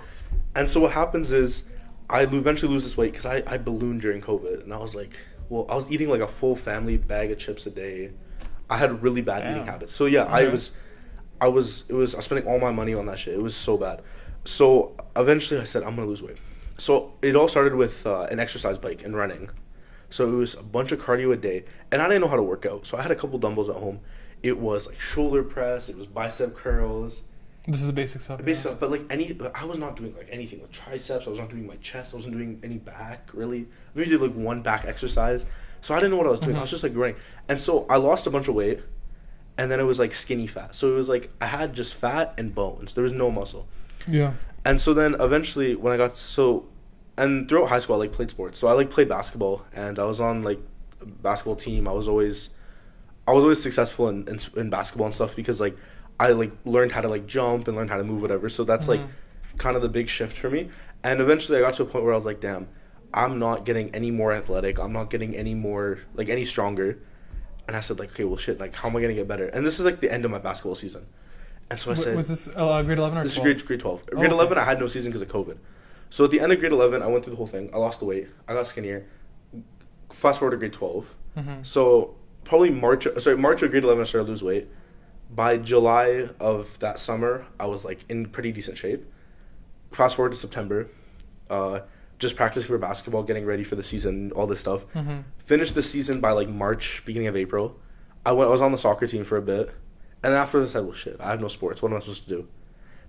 And 0.56 0.70
so 0.70 0.80
what 0.80 0.94
happens 0.94 1.34
is 1.34 1.64
I 2.10 2.22
eventually 2.22 2.72
lose 2.72 2.84
this 2.84 2.98
weight 2.98 3.14
cuz 3.14 3.26
I 3.26 3.44
I 3.48 3.58
ballooned 3.58 4.02
during 4.02 4.22
COVID 4.22 4.64
and 4.64 4.74
I 4.74 4.78
was 4.78 4.96
like, 4.96 5.12
well, 5.50 5.66
I 5.70 5.76
was 5.76 5.90
eating 5.92 6.10
like 6.10 6.22
a 6.22 6.28
full 6.28 6.56
family 6.56 6.98
bag 6.98 7.32
of 7.32 7.38
chips 7.38 7.66
a 7.66 7.72
day. 7.72 8.12
I 8.70 8.78
had 8.78 9.04
really 9.04 9.22
bad 9.22 9.42
eating 9.50 9.66
habits. 9.66 9.94
So 9.94 10.06
yeah, 10.06 10.24
I 10.26 10.48
was 10.48 10.72
I 11.40 11.48
was 11.48 11.84
it 11.88 11.94
was 11.94 12.14
I 12.14 12.18
was 12.18 12.26
spending 12.26 12.48
all 12.48 12.60
my 12.60 12.72
money 12.72 12.94
on 12.94 13.06
that 13.08 13.20
shit. 13.20 13.34
It 13.34 13.42
was 13.42 13.56
so 13.56 13.78
bad. 13.78 14.02
So 14.46 14.96
eventually 15.16 15.60
I 15.60 15.64
said 15.64 15.84
I'm 15.84 15.96
going 15.96 16.08
to 16.08 16.10
lose 16.10 16.22
weight. 16.22 16.38
So 16.78 17.14
it 17.22 17.36
all 17.36 17.48
started 17.48 17.76
with 17.76 18.06
uh, 18.06 18.28
an 18.32 18.40
exercise 18.40 18.78
bike 18.78 19.04
and 19.04 19.16
running. 19.16 19.50
So 20.10 20.32
it 20.32 20.36
was 20.36 20.54
a 20.54 20.64
bunch 20.64 20.92
of 20.92 21.00
cardio 21.00 21.34
a 21.34 21.38
day, 21.38 21.66
and 21.92 22.02
I 22.02 22.08
didn't 22.08 22.22
know 22.22 22.28
how 22.28 22.36
to 22.36 22.44
work 22.44 22.66
out. 22.66 22.86
So 22.86 22.98
I 22.98 23.02
had 23.02 23.12
a 23.12 23.16
couple 23.16 23.40
dumbbells 23.40 23.70
at 23.70 23.76
home. 23.76 24.00
It 24.44 24.60
was 24.60 24.88
like 24.88 25.00
shoulder 25.00 25.44
press, 25.44 25.90
it 25.90 25.98
was 25.98 26.08
bicep 26.08 26.56
curls, 26.56 27.24
This 27.68 27.82
is 27.82 27.88
the 27.88 27.94
basic 27.94 28.22
stuff. 28.22 28.38
basic 28.38 28.66
yeah. 28.66 28.72
stuff. 28.72 28.80
But 28.80 28.92
like 28.92 29.06
any, 29.10 29.38
I 29.56 29.66
was 29.66 29.78
not 29.78 29.96
doing 29.96 30.16
like 30.16 30.28
anything 30.30 30.62
with 30.62 30.72
triceps. 30.72 31.26
I 31.26 31.30
was 31.30 31.40
not 31.40 31.50
doing 31.50 31.66
my 31.66 31.78
chest. 31.78 32.14
I 32.14 32.18
wasn't 32.18 32.36
doing 32.36 32.60
any 32.64 32.78
back 32.78 33.30
really. 33.34 33.62
I 33.62 33.66
maybe 33.96 34.12
did 34.12 34.22
like 34.22 34.34
one 34.34 34.62
back 34.62 34.86
exercise. 34.86 35.46
So 35.82 35.94
I 35.94 36.00
didn't 36.00 36.12
know 36.12 36.18
what 36.18 36.28
I 36.28 36.32
was 36.32 36.40
doing. 36.40 36.52
I 36.52 36.56
mm-hmm. 36.56 36.62
was 36.62 36.70
just 36.72 36.84
like 36.84 36.96
running, 36.96 37.16
and 37.48 37.60
so 37.62 37.86
I 37.90 37.98
lost 37.98 38.26
a 38.26 38.32
bunch 38.32 38.48
of 38.48 38.56
weight, 38.56 38.82
and 39.58 39.72
then 39.72 39.80
it 39.80 39.84
was 39.84 40.00
like 40.00 40.14
skinny 40.14 40.48
fat. 40.48 40.76
So 40.76 40.92
it 40.92 40.96
was 40.96 41.10
like 41.10 41.32
I 41.40 41.46
had 41.48 41.74
just 41.74 41.94
fat 41.94 42.34
and 42.38 42.54
bones. 42.54 42.94
There 42.94 43.04
was 43.04 43.14
no 43.14 43.32
muscle. 43.32 43.68
Yeah. 44.08 44.34
And 44.64 44.82
so 44.82 44.94
then 44.94 45.16
eventually 45.20 45.76
when 45.76 45.94
I 45.94 45.98
got 45.98 46.18
so 46.18 46.68
and 47.18 47.48
throughout 47.48 47.70
high 47.70 47.80
school 47.80 47.96
I 47.96 48.00
like 48.00 48.12
played 48.12 48.32
sports. 48.32 48.60
So 48.60 48.68
I 48.68 48.74
like 48.74 48.90
played 48.90 49.10
basketball 49.10 49.66
and 49.74 50.00
I 50.00 50.04
was 50.06 50.20
on 50.20 50.44
like 50.44 50.60
a 51.02 51.06
basketball 51.06 51.56
team. 51.56 51.88
I 51.88 51.92
was 51.92 52.08
always 52.08 52.50
I 53.28 53.32
was 53.32 53.44
always 53.44 53.62
successful 53.62 54.10
in, 54.10 54.28
in 54.28 54.40
in 54.56 54.70
basketball 54.70 55.06
and 55.06 55.16
stuff 55.16 55.36
because 55.36 55.62
like 55.62 55.78
I 56.20 56.30
like 56.30 56.52
learned 56.66 56.92
how 56.92 57.02
to 57.02 57.08
like 57.10 57.28
jump 57.28 57.68
and 57.68 57.76
learn 57.76 57.88
how 57.88 57.98
to 57.98 58.04
move 58.04 58.22
whatever. 58.22 58.50
So 58.50 58.64
that's 58.64 58.88
like 58.88 59.02
Mhm. 59.02 59.08
kind 59.58 59.76
of 59.76 59.82
the 59.82 59.90
big 59.90 60.08
shift 60.10 60.38
for 60.38 60.50
me. 60.50 60.70
And 61.04 61.20
eventually 61.22 61.58
I 61.58 61.62
got 61.62 61.74
to 61.76 61.84
a 61.84 61.86
point 61.86 62.04
where 62.06 62.14
I 62.14 62.16
was 62.18 62.26
like, 62.26 62.40
damn, 62.40 62.68
I'm 63.14 63.38
not 63.40 63.66
getting 63.66 63.94
any 63.94 64.12
more 64.12 64.32
athletic. 64.32 64.80
I'm 64.80 64.94
not 64.94 65.10
getting 65.10 65.36
any 65.36 65.54
more 65.56 66.00
like 66.16 66.30
any 66.30 66.46
stronger. 66.46 67.00
And 67.68 67.76
I 67.76 67.82
said 67.82 68.00
like, 68.00 68.12
okay, 68.12 68.24
well 68.24 68.38
shit, 68.38 68.60
like 68.60 68.76
how 68.76 68.90
am 68.90 68.96
I 68.96 69.02
gonna 69.02 69.14
get 69.14 69.28
better? 69.28 69.48
And 69.48 69.66
this 69.66 69.80
is 69.80 69.86
like 69.86 70.00
the 70.00 70.12
end 70.12 70.24
of 70.26 70.32
my 70.32 70.40
basketball 70.40 70.76
season. 70.76 71.06
And 71.70 71.80
so 71.80 71.92
I 71.92 71.96
said 71.96 72.16
was 72.16 72.28
this 72.30 72.48
uh, 72.56 72.82
grade 72.84 73.00
eleven 73.00 73.18
or 73.18 73.24
this 73.24 73.34
is 73.38 73.40
grade 73.44 73.66
grade 73.66 73.80
twelve. 73.80 74.02
Oh, 74.12 74.16
grade 74.16 74.26
okay. 74.28 74.34
eleven, 74.34 74.58
I 74.58 74.64
had 74.64 74.80
no 74.80 74.88
season 74.88 75.12
because 75.12 75.22
of 75.24 75.30
COVID. 75.30 75.58
So 76.12 76.24
at 76.26 76.32
the 76.32 76.40
end 76.40 76.52
of 76.52 76.60
grade 76.60 76.72
eleven, 76.72 77.02
I 77.02 77.08
went 77.08 77.24
through 77.26 77.32
the 77.32 77.38
whole 77.38 77.48
thing. 77.48 77.70
I 77.74 77.78
lost 77.78 78.00
the 78.00 78.06
weight. 78.06 78.28
I 78.48 78.54
got 78.54 78.68
skinnier. 78.68 79.06
Fast 80.12 80.40
forward 80.40 80.52
to 80.52 80.58
grade 80.58 80.74
twelve. 80.74 81.14
Mhm. 81.38 81.66
So 81.66 82.16
probably 82.44 82.70
March. 82.70 83.08
Sorry, 83.18 83.36
March 83.38 83.62
of 83.64 83.72
grade 83.72 83.84
eleven, 83.84 84.02
I 84.02 84.06
started 84.06 84.26
to 84.26 84.32
lose 84.32 84.44
weight. 84.44 84.68
By 85.30 85.58
July 85.58 86.30
of 86.40 86.80
that 86.80 87.00
summer, 87.00 87.46
I 87.60 87.66
was 87.66 87.84
like 87.84 88.06
in 88.10 88.28
pretty 88.28 88.52
decent 88.52 88.78
shape. 88.78 89.06
Fast 89.92 90.16
forward 90.16 90.32
to 90.32 90.38
September, 90.38 90.88
uh, 91.50 91.82
just 92.20 92.36
practicing 92.36 92.68
for 92.68 92.78
basketball, 92.78 93.24
getting 93.24 93.46
ready 93.46 93.64
for 93.64 93.76
the 93.76 93.84
season, 93.84 94.32
all 94.34 94.48
this 94.48 94.60
stuff. 94.60 94.86
Mhm. 94.94 95.24
Finished 95.40 95.76
the 95.76 95.84
season 95.84 96.22
by 96.22 96.32
like 96.32 96.48
March, 96.48 97.04
beginning 97.06 97.28
of 97.28 97.36
April. 97.36 97.78
I 98.26 98.32
went. 98.32 98.48
I 98.50 98.52
was 98.52 98.62
on 98.62 98.72
the 98.72 98.78
soccer 98.78 99.08
team 99.08 99.24
for 99.26 99.38
a 99.38 99.42
bit, 99.42 99.68
and 100.24 100.34
then 100.34 100.34
afterwards 100.34 100.72
I 100.72 100.74
said, 100.80 100.86
"Well, 100.86 100.96
shit, 100.96 101.18
I 101.20 101.30
have 101.32 101.42
no 101.42 101.48
sports. 101.48 101.82
What 101.82 101.92
am 101.92 101.98
I 101.98 102.02
supposed 102.02 102.24
to 102.24 102.30
do?" 102.30 102.48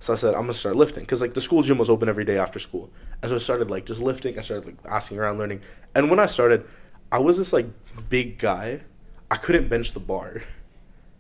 So 0.01 0.13
I 0.13 0.17
said, 0.17 0.35
"I'm 0.35 0.43
gonna 0.43 0.55
start 0.55 0.77
lifting," 0.77 1.05
because 1.05 1.21
like 1.21 1.35
the 1.35 1.41
school 1.41 1.63
gym 1.63 1.79
was 1.79 1.89
open 1.89 2.09
every 2.09 2.25
day 2.25 2.37
after 2.39 2.59
school, 2.59 2.91
and 3.23 3.31
so 3.31 3.37
I 3.37 3.39
started 3.39 3.71
like 3.71 3.87
just 3.87 4.01
lifting. 4.03 4.39
I 4.39 4.43
started 4.43 4.67
like 4.67 4.77
asking 4.87 5.19
around, 5.19 5.39
learning, 5.39 5.61
and 5.95 6.11
when 6.11 6.19
I 6.19 6.27
started, 6.27 6.65
I 7.13 7.19
was 7.19 7.39
this 7.39 7.53
like 7.53 7.67
big 8.09 8.39
guy. 8.39 8.83
I 9.31 9.37
couldn't 9.37 9.69
bench 9.69 9.93
the 9.93 10.01
bar. 10.01 10.43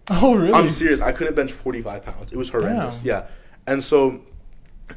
Oh 0.10 0.36
really? 0.36 0.52
I'm 0.52 0.70
serious. 0.70 1.00
I 1.00 1.12
couldn't 1.12 1.34
bench 1.34 1.52
45 1.52 2.04
pounds. 2.04 2.32
It 2.32 2.36
was 2.36 2.50
horrendous. 2.50 2.98
Damn. 3.00 3.06
Yeah. 3.06 3.26
And 3.66 3.82
so 3.82 4.20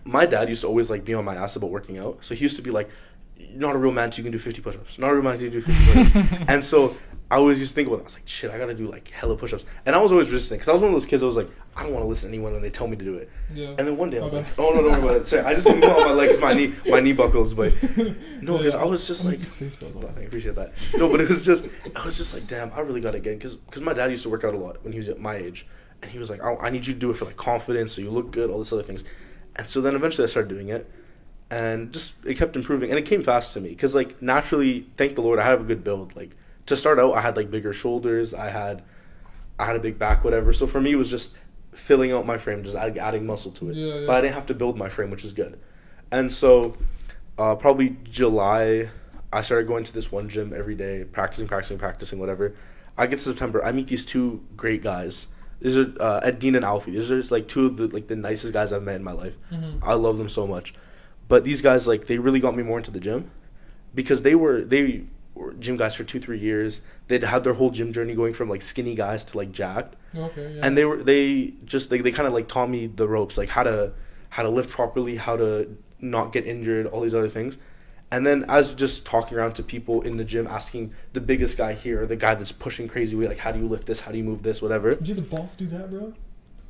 my 0.04 0.26
dad 0.26 0.50
used 0.50 0.62
to 0.62 0.68
always 0.68 0.90
like 0.90 1.04
be 1.04 1.14
on 1.16 1.26
my 1.26 1.36
ass 1.36 1.56
about 1.56 1.72
working 1.72 1.98
out. 1.98 2.24
So 2.24 2.36
he 2.36 2.44
used 2.44 2.56
to 2.58 2.62
be 2.62 2.70
like, 2.70 2.90
"You're 3.38 3.60
not 3.60 3.76
a 3.76 3.80
real 3.80 3.92
man 3.92 4.06
until 4.06 4.24
you 4.24 4.32
can 4.32 4.38
do 4.38 4.44
50 4.44 4.62
push-ups. 4.62 5.00
Not 5.00 5.10
a 5.10 5.14
real 5.16 5.24
man 5.24 5.34
until 5.34 5.52
you 5.54 5.62
can 5.62 5.74
do 5.74 6.04
50 6.06 6.22
push-ups." 6.22 6.44
and 6.48 6.64
so 6.64 6.96
I 7.32 7.36
always 7.36 7.60
used 7.60 7.72
to 7.72 7.76
think 7.76 7.88
about 7.88 7.98
it. 8.00 8.02
I 8.02 8.04
was 8.06 8.14
like, 8.16 8.28
shit, 8.28 8.50
I 8.50 8.58
gotta 8.58 8.74
do 8.74 8.88
like 8.88 9.10
hella 9.10 9.36
push-ups. 9.36 9.64
And 9.86 9.96
I 9.96 10.00
was 10.00 10.12
always 10.12 10.30
resisting 10.32 10.58
because 10.58 10.70
I 10.70 10.74
was 10.74 10.82
one 10.82 10.90
of 10.90 10.96
those 10.96 11.06
kids. 11.06 11.22
I 11.22 11.28
was 11.28 11.36
like, 11.38 11.50
I 11.76 11.84
don't 11.84 11.94
want 11.94 12.04
to 12.04 12.08
listen 12.10 12.30
to 12.32 12.36
anyone 12.36 12.54
when 12.54 12.62
they 12.64 12.72
tell 12.72 12.88
me 12.88 12.98
to 12.98 13.06
do 13.06 13.16
it. 13.18 13.30
Yeah. 13.54 13.68
And 13.78 13.88
then 13.88 13.98
one 13.98 14.10
day 14.10 14.18
I 14.18 14.22
was 14.24 14.34
My 14.34 14.40
like, 14.40 14.48
oh 14.58 14.72
no, 14.74 14.82
don't 14.82 14.92
worry 14.94 15.02
about 15.02 15.16
it. 15.22 15.28
Sorry, 15.28 15.44
I 15.44 15.54
just 15.54 15.68
moved 15.68 15.84
on 15.86 16.02
my 16.08 16.12
legs, 16.12 16.42
my 16.42 16.54
knee, 16.54 16.74
my 16.88 17.00
knee 17.00 17.14
buckles, 17.14 17.54
but 17.54 17.72
no, 18.42 18.58
because 18.58 18.74
Yeah. 18.74 18.82
I 18.82 18.86
was 18.86 19.06
just 19.06 19.24
I'll 19.26 19.30
like, 19.32 19.40
make 19.40 19.48
space 19.48 19.76
bros 19.76 19.96
all 19.96 20.08
I 20.08 20.22
appreciate 20.22 20.56
that. 20.56 20.74
No, 20.98 21.08
but 21.08 21.22
it 21.22 21.30
was 21.30 21.46
just, 21.46 21.68
I 21.96 22.04
was 22.04 22.18
just 22.18 22.34
like, 22.34 22.48
damn, 22.48 22.72
I 22.74 22.80
really 22.80 23.02
got 23.02 23.12
to 23.12 23.20
get 23.20 23.38
because 23.38 23.56
because 23.56 23.84
my 23.84 23.94
dad 23.94 24.10
used 24.10 24.24
to 24.24 24.30
work 24.30 24.44
out 24.44 24.56
a 24.56 24.58
lot 24.58 24.84
when 24.84 24.92
he 24.94 24.98
was 24.98 25.08
at 25.08 25.20
my 25.20 25.36
age, 25.36 25.68
and 26.02 26.10
he 26.12 26.18
was 26.18 26.30
like, 26.32 26.44
I, 26.44 26.56
I 26.56 26.70
need 26.72 26.88
you 26.88 26.94
to 26.94 27.00
do 27.00 27.12
it 27.12 27.18
for 27.18 27.26
like 27.26 27.38
confidence, 27.38 27.94
so 27.94 28.02
you 28.02 28.10
look 28.10 28.32
good, 28.32 28.50
all 28.50 28.58
this 28.58 28.74
other 28.74 28.82
things, 28.84 29.04
and 29.56 29.68
so 29.68 29.82
then 29.82 29.94
eventually 29.96 30.26
I 30.26 30.30
started 30.30 30.50
doing 30.50 30.70
it, 30.70 30.90
and 31.52 31.94
just 31.94 32.16
it 32.26 32.38
kept 32.38 32.56
improving, 32.56 32.90
and 32.90 32.98
it 33.00 33.06
came 33.06 33.22
fast 33.24 33.54
to 33.54 33.62
me 33.62 33.70
because 33.70 33.94
like 33.96 34.20
naturally, 34.22 34.88
thank 34.98 35.14
the 35.16 35.22
Lord, 35.22 35.38
I 35.38 35.44
have 35.44 35.62
a 35.62 35.64
good 35.64 35.84
build. 35.84 36.16
Like 36.16 36.32
to 36.70 36.78
start 36.78 37.00
out, 37.00 37.14
I 37.14 37.22
had 37.22 37.36
like 37.36 37.52
bigger 37.52 37.74
shoulders, 37.74 38.34
I 38.34 38.50
had, 38.50 38.84
I 39.60 39.66
had 39.66 39.76
a 39.76 39.80
big 39.80 40.00
back, 40.00 40.24
whatever. 40.24 40.54
So 40.54 40.66
for 40.68 40.80
me, 40.82 40.94
it 40.94 40.96
was 40.96 41.10
just 41.10 41.34
filling 41.74 42.12
out 42.12 42.26
my 42.26 42.38
frame, 42.38 42.64
just 42.64 42.76
add, 42.76 42.98
adding 42.98 43.26
muscle 43.26 43.52
to 43.52 43.70
it. 43.70 43.76
Yeah, 43.76 43.94
yeah. 44.00 44.08
But 44.08 44.18
I 44.18 44.22
didn't 44.22 44.34
have 44.36 44.46
to 44.48 44.54
build 44.54 44.78
my 44.78 44.90
frame, 44.90 45.12
which 45.12 45.24
is 45.26 45.34
good. 45.34 45.60
And 46.12 46.32
so, 46.32 46.76
uh, 47.38 47.56
probably 47.56 47.98
July, 48.04 48.90
I 49.32 49.42
started 49.42 49.68
going 49.68 49.84
to 49.84 49.94
this 49.94 50.12
one 50.12 50.30
gym 50.30 50.54
every 50.56 50.76
day, 50.76 51.04
practicing, 51.04 51.48
practicing, 51.48 51.78
practicing, 51.78 52.20
whatever. 52.20 52.56
I 52.98 53.06
get 53.06 53.18
to 53.20 53.24
September, 53.26 53.64
I 53.64 53.72
meet 53.72 53.88
these 53.88 54.06
two 54.06 54.44
great 54.58 54.82
guys. 54.84 55.28
These 55.62 55.78
are 55.78 55.94
uh, 56.00 56.22
Ed 56.24 56.40
Dean 56.40 56.56
and 56.56 56.66
Alfie. 56.66 56.92
These 56.92 57.12
are 57.12 57.22
like 57.24 57.48
two 57.48 57.66
of 57.66 57.78
the 57.78 57.88
like 57.88 58.08
the 58.08 58.16
nicest 58.16 58.54
guys 58.54 58.72
I've 58.72 58.84
met 58.84 58.96
in 58.96 59.04
my 59.04 59.12
life. 59.12 59.38
Mhm. 59.52 59.80
I 59.84 59.94
love 59.94 60.18
them 60.18 60.30
so 60.30 60.48
much. 60.48 60.74
But 61.28 61.44
these 61.44 61.62
guys, 61.62 61.86
like, 61.86 62.08
they 62.08 62.18
really 62.18 62.40
got 62.40 62.56
me 62.56 62.64
more 62.64 62.78
into 62.78 62.92
the 62.92 63.00
gym 63.00 63.30
because 63.94 64.22
they 64.24 64.36
were 64.36 64.62
they 64.62 65.04
gym 65.60 65.78
guys 65.78 65.96
for 65.96 66.04
two 66.04 66.20
three 66.20 66.40
years. 66.40 66.82
They'd 67.08 67.24
had 67.24 67.44
their 67.44 67.54
whole 67.54 67.72
gym 67.72 67.92
journey 67.94 68.14
going 68.16 68.34
from 68.34 68.50
like 68.50 68.62
skinny 68.62 68.96
guys 68.96 69.24
to 69.26 69.38
like 69.38 69.52
jacked 69.52 69.96
Okay. 70.16 70.56
Yeah. 70.56 70.66
and 70.66 70.78
they 70.78 70.86
were 70.86 71.02
they 71.04 71.54
just 71.66 71.90
they, 71.90 72.00
they 72.02 72.12
kind 72.12 72.28
of 72.28 72.34
like 72.34 72.48
taught 72.48 72.70
me 72.70 72.88
the 72.88 73.08
ropes 73.08 73.38
like 73.38 73.50
how 73.50 73.64
to 73.64 73.94
how 74.30 74.44
to 74.44 74.50
lift 74.50 74.70
properly 74.70 75.16
how 75.18 75.36
to 75.38 75.76
not 76.00 76.32
get 76.32 76.46
injured 76.46 76.86
all 76.88 77.02
these 77.02 77.14
other 77.16 77.30
things 77.30 77.58
and 78.12 78.26
then 78.26 78.44
as 78.50 78.74
just 78.74 79.06
talking 79.06 79.38
around 79.38 79.54
to 79.54 79.62
people 79.64 80.02
in 80.02 80.18
the 80.18 80.24
gym 80.24 80.48
asking 80.48 80.92
the 81.14 81.22
biggest 81.22 81.58
guy 81.60 81.74
here 81.74 82.06
the 82.08 82.16
guy 82.16 82.34
that's 82.34 82.52
pushing 82.52 82.88
crazy 82.88 83.16
weight 83.16 83.30
like 83.30 83.38
how 83.40 83.52
do 83.52 83.60
you 83.60 83.68
lift 83.68 83.86
this 83.86 84.02
how 84.02 84.12
do 84.12 84.18
you 84.18 84.24
move 84.24 84.42
this 84.42 84.62
whatever 84.64 84.96
Do 84.96 85.14
the 85.14 85.22
boss 85.22 85.56
do 85.56 85.68
that, 85.68 85.92
bro? 85.92 86.14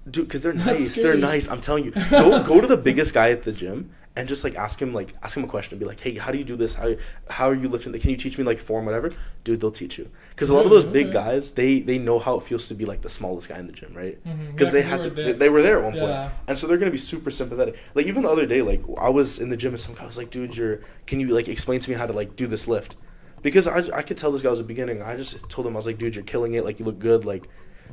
dude, 0.09 0.27
because 0.27 0.41
they're 0.41 0.53
nice. 0.53 0.95
They're 0.95 1.15
nice. 1.15 1.47
I'm 1.47 1.61
telling 1.61 1.85
you. 1.85 1.91
Go 2.09 2.41
go 2.43 2.59
to 2.61 2.67
the 2.67 2.77
biggest 2.77 3.13
guy 3.13 3.29
at 3.31 3.43
the 3.43 3.51
gym 3.51 3.91
and 4.19 4.27
just 4.27 4.43
like 4.43 4.55
ask 4.55 4.81
him 4.81 4.93
like 4.93 5.13
ask 5.23 5.37
him 5.37 5.43
a 5.43 5.47
question. 5.47 5.73
and 5.73 5.79
Be 5.79 5.85
like, 5.85 5.99
hey, 6.01 6.13
how 6.15 6.31
do 6.31 6.37
you 6.37 6.43
do 6.43 6.55
this? 6.55 6.75
How 6.75 6.95
how 7.29 7.49
are 7.49 7.55
you 7.55 7.69
lifting? 7.69 7.93
Can 7.99 8.09
you 8.09 8.17
teach 8.17 8.37
me 8.37 8.43
like 8.43 8.57
form 8.59 8.85
whatever? 8.85 9.11
Dude, 9.43 9.61
they'll 9.61 9.71
teach 9.71 9.97
you. 9.97 10.09
Because 10.31 10.49
a 10.49 10.53
lot 10.55 10.65
of 10.65 10.71
those 10.71 10.85
big 10.85 11.11
guys, 11.11 11.51
they 11.53 11.79
they 11.79 11.97
know 11.97 12.19
how 12.19 12.35
it 12.35 12.43
feels 12.43 12.67
to 12.67 12.73
be 12.75 12.85
like 12.85 13.01
the 13.01 13.09
smallest 13.09 13.47
guy 13.49 13.57
in 13.59 13.67
the 13.67 13.73
gym, 13.73 13.93
right? 13.93 14.17
Because 14.51 14.67
Yeah, 14.67 14.73
they 14.73 14.81
had 14.81 15.01
to. 15.01 15.09
They, 15.09 15.31
they 15.31 15.49
were 15.49 15.61
there 15.61 15.77
at 15.79 15.83
one 15.85 15.95
Yeah. 15.95 16.01
point, 16.05 16.33
and 16.49 16.57
so 16.57 16.67
they're 16.67 16.77
gonna 16.77 16.91
be 16.91 16.97
super 17.13 17.31
sympathetic. 17.31 17.77
Like 17.95 18.05
even 18.07 18.23
the 18.23 18.29
other 18.29 18.45
day, 18.45 18.61
like 18.61 18.81
I 18.99 19.09
was 19.09 19.39
in 19.39 19.49
the 19.49 19.57
gym 19.57 19.71
and 19.73 19.81
some 19.81 19.95
guy 19.95 20.05
was 20.05 20.17
like, 20.17 20.29
dude, 20.29 20.55
you're 20.57 20.81
can 21.07 21.19
you 21.21 21.27
like 21.29 21.47
explain 21.47 21.79
to 21.79 21.89
me 21.89 21.95
how 21.95 22.05
to 22.05 22.13
like 22.13 22.35
do 22.35 22.45
this 22.47 22.67
lift? 22.67 22.95
Because 23.41 23.67
I, 23.67 23.77
I 23.99 24.01
could 24.01 24.17
tell 24.17 24.31
this 24.33 24.41
guy 24.41 24.49
was 24.49 24.59
a 24.59 24.65
beginning. 24.65 25.01
I 25.01 25.15
just 25.15 25.49
told 25.49 25.65
him 25.65 25.73
I 25.75 25.79
was 25.79 25.85
like, 25.87 25.97
dude, 25.97 26.13
you're 26.15 26.25
killing 26.25 26.53
it. 26.55 26.65
Like 26.65 26.77
you 26.79 26.85
look 26.85 26.99
good. 26.99 27.23
Like 27.23 27.47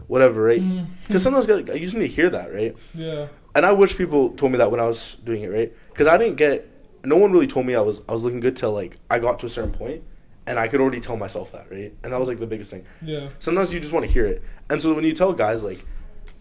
whatever, 0.09 0.43
right? 0.43 0.63
Because 1.07 1.23
sometimes 1.23 1.47
guys- 1.47 1.65
need 1.95 2.01
to 2.01 2.07
hear 2.09 2.29
that, 2.31 2.53
right? 2.53 2.77
Yeah. 2.95 3.29
And 3.55 3.65
I 3.65 3.73
wish 3.73 3.97
people 3.97 4.31
told 4.31 4.53
me 4.53 4.59
that 4.59 4.71
when 4.71 4.81
I 4.81 4.85
was 4.85 5.17
doing 5.25 5.43
it, 5.43 5.49
right? 5.49 5.73
Because 5.97 6.07
I 6.07 6.19
didn't 6.19 6.37
get. 6.37 6.69
No 7.05 7.17
one 7.17 7.33
really 7.33 7.47
told 7.47 7.65
me 7.65 7.75
I 7.75 7.81
was 7.81 8.01
I 8.07 8.13
was 8.13 8.23
looking 8.23 8.41
good 8.41 8.55
till 8.57 8.73
like 8.73 8.99
I 9.09 9.19
got 9.19 9.39
to 9.41 9.47
a 9.47 9.49
certain 9.49 9.73
point, 9.73 10.03
and 10.47 10.59
I 10.59 10.69
could 10.69 10.81
already 10.81 11.01
tell 11.01 11.17
myself 11.17 11.53
that, 11.53 11.71
right? 11.71 11.95
And 12.05 12.13
that 12.13 12.21
was 12.21 12.29
like 12.29 12.39
the 12.39 12.47
biggest 12.47 12.71
thing. 12.71 12.85
Yeah. 13.01 13.31
Sometimes 13.39 13.73
you 13.73 13.81
just 13.81 13.93
want 13.93 14.05
to 14.05 14.11
hear 14.11 14.27
it, 14.27 14.43
and 14.69 14.83
so 14.83 14.93
when 14.93 15.05
you 15.05 15.13
tell 15.15 15.33
guys 15.33 15.65
like, 15.65 15.87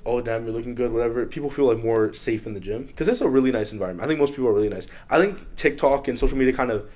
"Oh 0.05 0.19
damn, 0.19 0.43
you're 0.43 0.53
looking 0.53 0.75
good," 0.75 0.91
whatever, 0.91 1.25
people 1.25 1.49
feel 1.49 1.65
like 1.65 1.83
more 1.83 2.13
safe 2.13 2.45
in 2.45 2.53
the 2.53 2.59
gym 2.59 2.83
because 2.83 3.07
it's 3.07 3.21
a 3.21 3.29
really 3.29 3.51
nice 3.51 3.71
environment. 3.71 4.03
I 4.03 4.07
think 4.07 4.19
most 4.19 4.31
people 4.31 4.47
are 4.49 4.53
really 4.53 4.69
nice. 4.69 4.87
I 5.09 5.19
think 5.19 5.55
TikTok 5.55 6.07
and 6.09 6.19
social 6.19 6.37
media 6.37 6.53
kind 6.53 6.71
of 6.71 6.89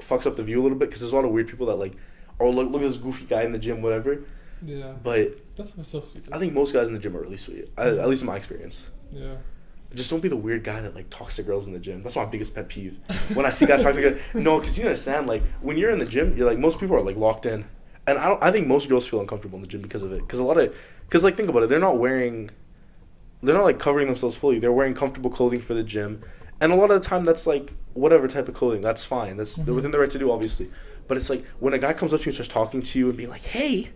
fucks 0.00 0.26
up 0.26 0.36
the 0.36 0.42
view 0.42 0.60
a 0.60 0.62
little 0.62 0.78
bit 0.78 0.88
because 0.88 1.00
there's 1.00 1.12
a 1.12 1.16
lot 1.16 1.24
of 1.24 1.32
weird 1.32 1.48
people 1.48 1.66
that 1.66 1.76
like, 1.76 1.94
oh 2.40 2.48
look 2.50 2.70
look 2.70 2.82
at 2.82 2.88
this 2.88 2.96
goofy 2.96 3.26
guy 3.26 3.42
in 3.42 3.52
the 3.52 3.58
gym, 3.58 3.82
whatever. 3.82 4.22
Yeah. 4.64 4.92
But 5.02 5.56
That's 5.56 5.74
so 5.86 6.00
stupid. 6.00 6.32
I 6.32 6.38
think 6.38 6.52
most 6.54 6.72
guys 6.72 6.88
in 6.88 6.94
the 6.94 7.00
gym 7.00 7.16
are 7.16 7.20
really 7.20 7.36
sweet, 7.36 7.68
I, 7.76 7.88
at 7.88 8.08
least 8.08 8.22
in 8.22 8.26
my 8.28 8.36
experience. 8.36 8.82
Yeah. 9.10 9.36
Just 9.94 10.10
don't 10.10 10.20
be 10.20 10.28
the 10.28 10.36
weird 10.36 10.64
guy 10.64 10.80
that 10.80 10.94
like 10.94 11.08
talks 11.10 11.36
to 11.36 11.42
girls 11.42 11.66
in 11.66 11.72
the 11.72 11.78
gym. 11.78 12.02
That's 12.02 12.16
my 12.16 12.24
biggest 12.26 12.54
pet 12.54 12.68
peeve. 12.68 12.98
When 13.34 13.46
I 13.46 13.50
see 13.50 13.66
guys 13.66 13.82
talking 13.82 14.02
to 14.02 14.10
girls, 14.10 14.20
no, 14.34 14.58
because 14.58 14.78
you 14.78 14.84
understand, 14.84 15.26
like 15.26 15.42
when 15.60 15.76
you're 15.78 15.90
in 15.90 15.98
the 15.98 16.04
gym, 16.06 16.36
you're 16.36 16.46
like 16.48 16.58
most 16.58 16.78
people 16.80 16.96
are 16.96 17.02
like 17.02 17.16
locked 17.16 17.46
in, 17.46 17.64
and 18.06 18.18
I 18.18 18.28
don't. 18.28 18.42
I 18.42 18.50
think 18.50 18.66
most 18.66 18.88
girls 18.88 19.06
feel 19.06 19.20
uncomfortable 19.20 19.56
in 19.56 19.62
the 19.62 19.68
gym 19.68 19.80
because 19.82 20.02
of 20.02 20.12
it. 20.12 20.18
Because 20.20 20.38
a 20.40 20.44
lot 20.44 20.58
of, 20.58 20.74
because 21.06 21.24
like 21.24 21.36
think 21.36 21.48
about 21.48 21.62
it, 21.62 21.68
they're 21.68 21.78
not 21.78 21.98
wearing, 21.98 22.50
they're 23.42 23.54
not 23.54 23.64
like 23.64 23.78
covering 23.78 24.06
themselves 24.08 24.36
fully. 24.36 24.58
They're 24.58 24.72
wearing 24.72 24.94
comfortable 24.94 25.30
clothing 25.30 25.60
for 25.60 25.72
the 25.74 25.84
gym, 25.84 26.22
and 26.60 26.72
a 26.72 26.76
lot 26.76 26.90
of 26.90 27.00
the 27.00 27.08
time 27.08 27.24
that's 27.24 27.46
like 27.46 27.72
whatever 27.94 28.28
type 28.28 28.48
of 28.48 28.54
clothing. 28.54 28.80
That's 28.82 29.04
fine. 29.04 29.36
That's 29.36 29.56
they're 29.56 29.66
Mhm. 29.66 29.76
within 29.76 29.90
the 29.92 29.98
right 29.98 30.10
to 30.10 30.18
do, 30.18 30.30
obviously. 30.30 30.68
But 31.08 31.16
it's 31.16 31.30
like 31.30 31.44
when 31.60 31.72
a 31.72 31.78
guy 31.78 31.92
comes 31.92 32.12
up 32.12 32.20
to 32.20 32.24
you 32.26 32.30
and 32.30 32.34
starts 32.34 32.52
talking 32.52 32.82
to 32.82 32.98
you 32.98 33.08
and 33.08 33.16
being 33.16 33.30
like, 33.30 33.42
"Hey, 33.44 33.90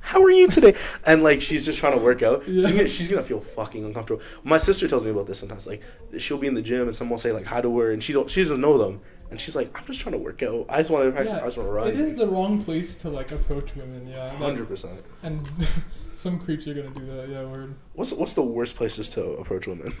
how 0.00 0.22
are 0.22 0.30
you 0.30 0.48
today?" 0.48 0.74
and 1.06 1.22
like 1.22 1.40
she's 1.40 1.64
just 1.64 1.78
trying 1.78 1.92
to 1.92 2.04
work 2.04 2.22
out. 2.22 2.46
Yeah. 2.48 2.68
She's, 2.68 2.76
gonna, 2.76 2.88
she's 2.88 3.08
gonna 3.08 3.22
feel 3.22 3.40
fucking 3.40 3.84
uncomfortable. 3.84 4.22
My 4.44 4.58
sister 4.58 4.88
tells 4.88 5.04
me 5.04 5.10
about 5.10 5.26
this 5.26 5.38
sometimes. 5.38 5.66
Like 5.66 5.82
she'll 6.18 6.38
be 6.38 6.46
in 6.46 6.54
the 6.54 6.62
gym 6.62 6.82
and 6.86 6.94
someone 6.94 7.12
will 7.12 7.20
say 7.20 7.32
like 7.32 7.46
hi 7.46 7.60
to 7.60 7.78
her 7.78 7.90
and 7.90 8.02
she 8.02 8.12
don't 8.12 8.30
she 8.30 8.42
doesn't 8.42 8.60
know 8.60 8.78
them 8.78 9.00
and 9.30 9.40
she's 9.40 9.56
like 9.56 9.76
I'm 9.78 9.84
just 9.86 10.00
trying 10.00 10.12
to 10.12 10.18
work 10.18 10.42
out. 10.42 10.66
I 10.68 10.78
just 10.78 10.90
want 10.90 11.12
to 11.12 11.20
I 11.20 11.24
just, 11.24 11.34
I 11.34 11.40
just 11.40 11.56
want 11.56 11.68
to 11.68 11.72
run. 11.72 11.88
It 11.88 11.98
is 11.98 12.14
the 12.14 12.26
wrong 12.26 12.62
place 12.62 12.96
to 12.96 13.10
like 13.10 13.32
approach 13.32 13.74
women. 13.74 14.06
Yeah. 14.06 14.30
Hundred 14.30 14.68
percent. 14.68 15.02
And 15.22 15.46
some 16.16 16.38
creeps 16.38 16.66
are 16.68 16.74
gonna 16.74 16.90
do 16.90 17.06
that. 17.06 17.28
Yeah. 17.28 17.44
Word. 17.44 17.74
What's 17.94 18.12
what's 18.12 18.34
the 18.34 18.42
worst 18.42 18.76
places 18.76 19.08
to 19.10 19.22
approach 19.32 19.66
women? 19.66 19.94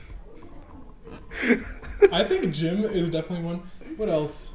I 2.12 2.24
think 2.24 2.52
gym 2.52 2.84
is 2.84 3.08
definitely 3.08 3.44
one. 3.44 3.62
What 3.96 4.08
else? 4.08 4.54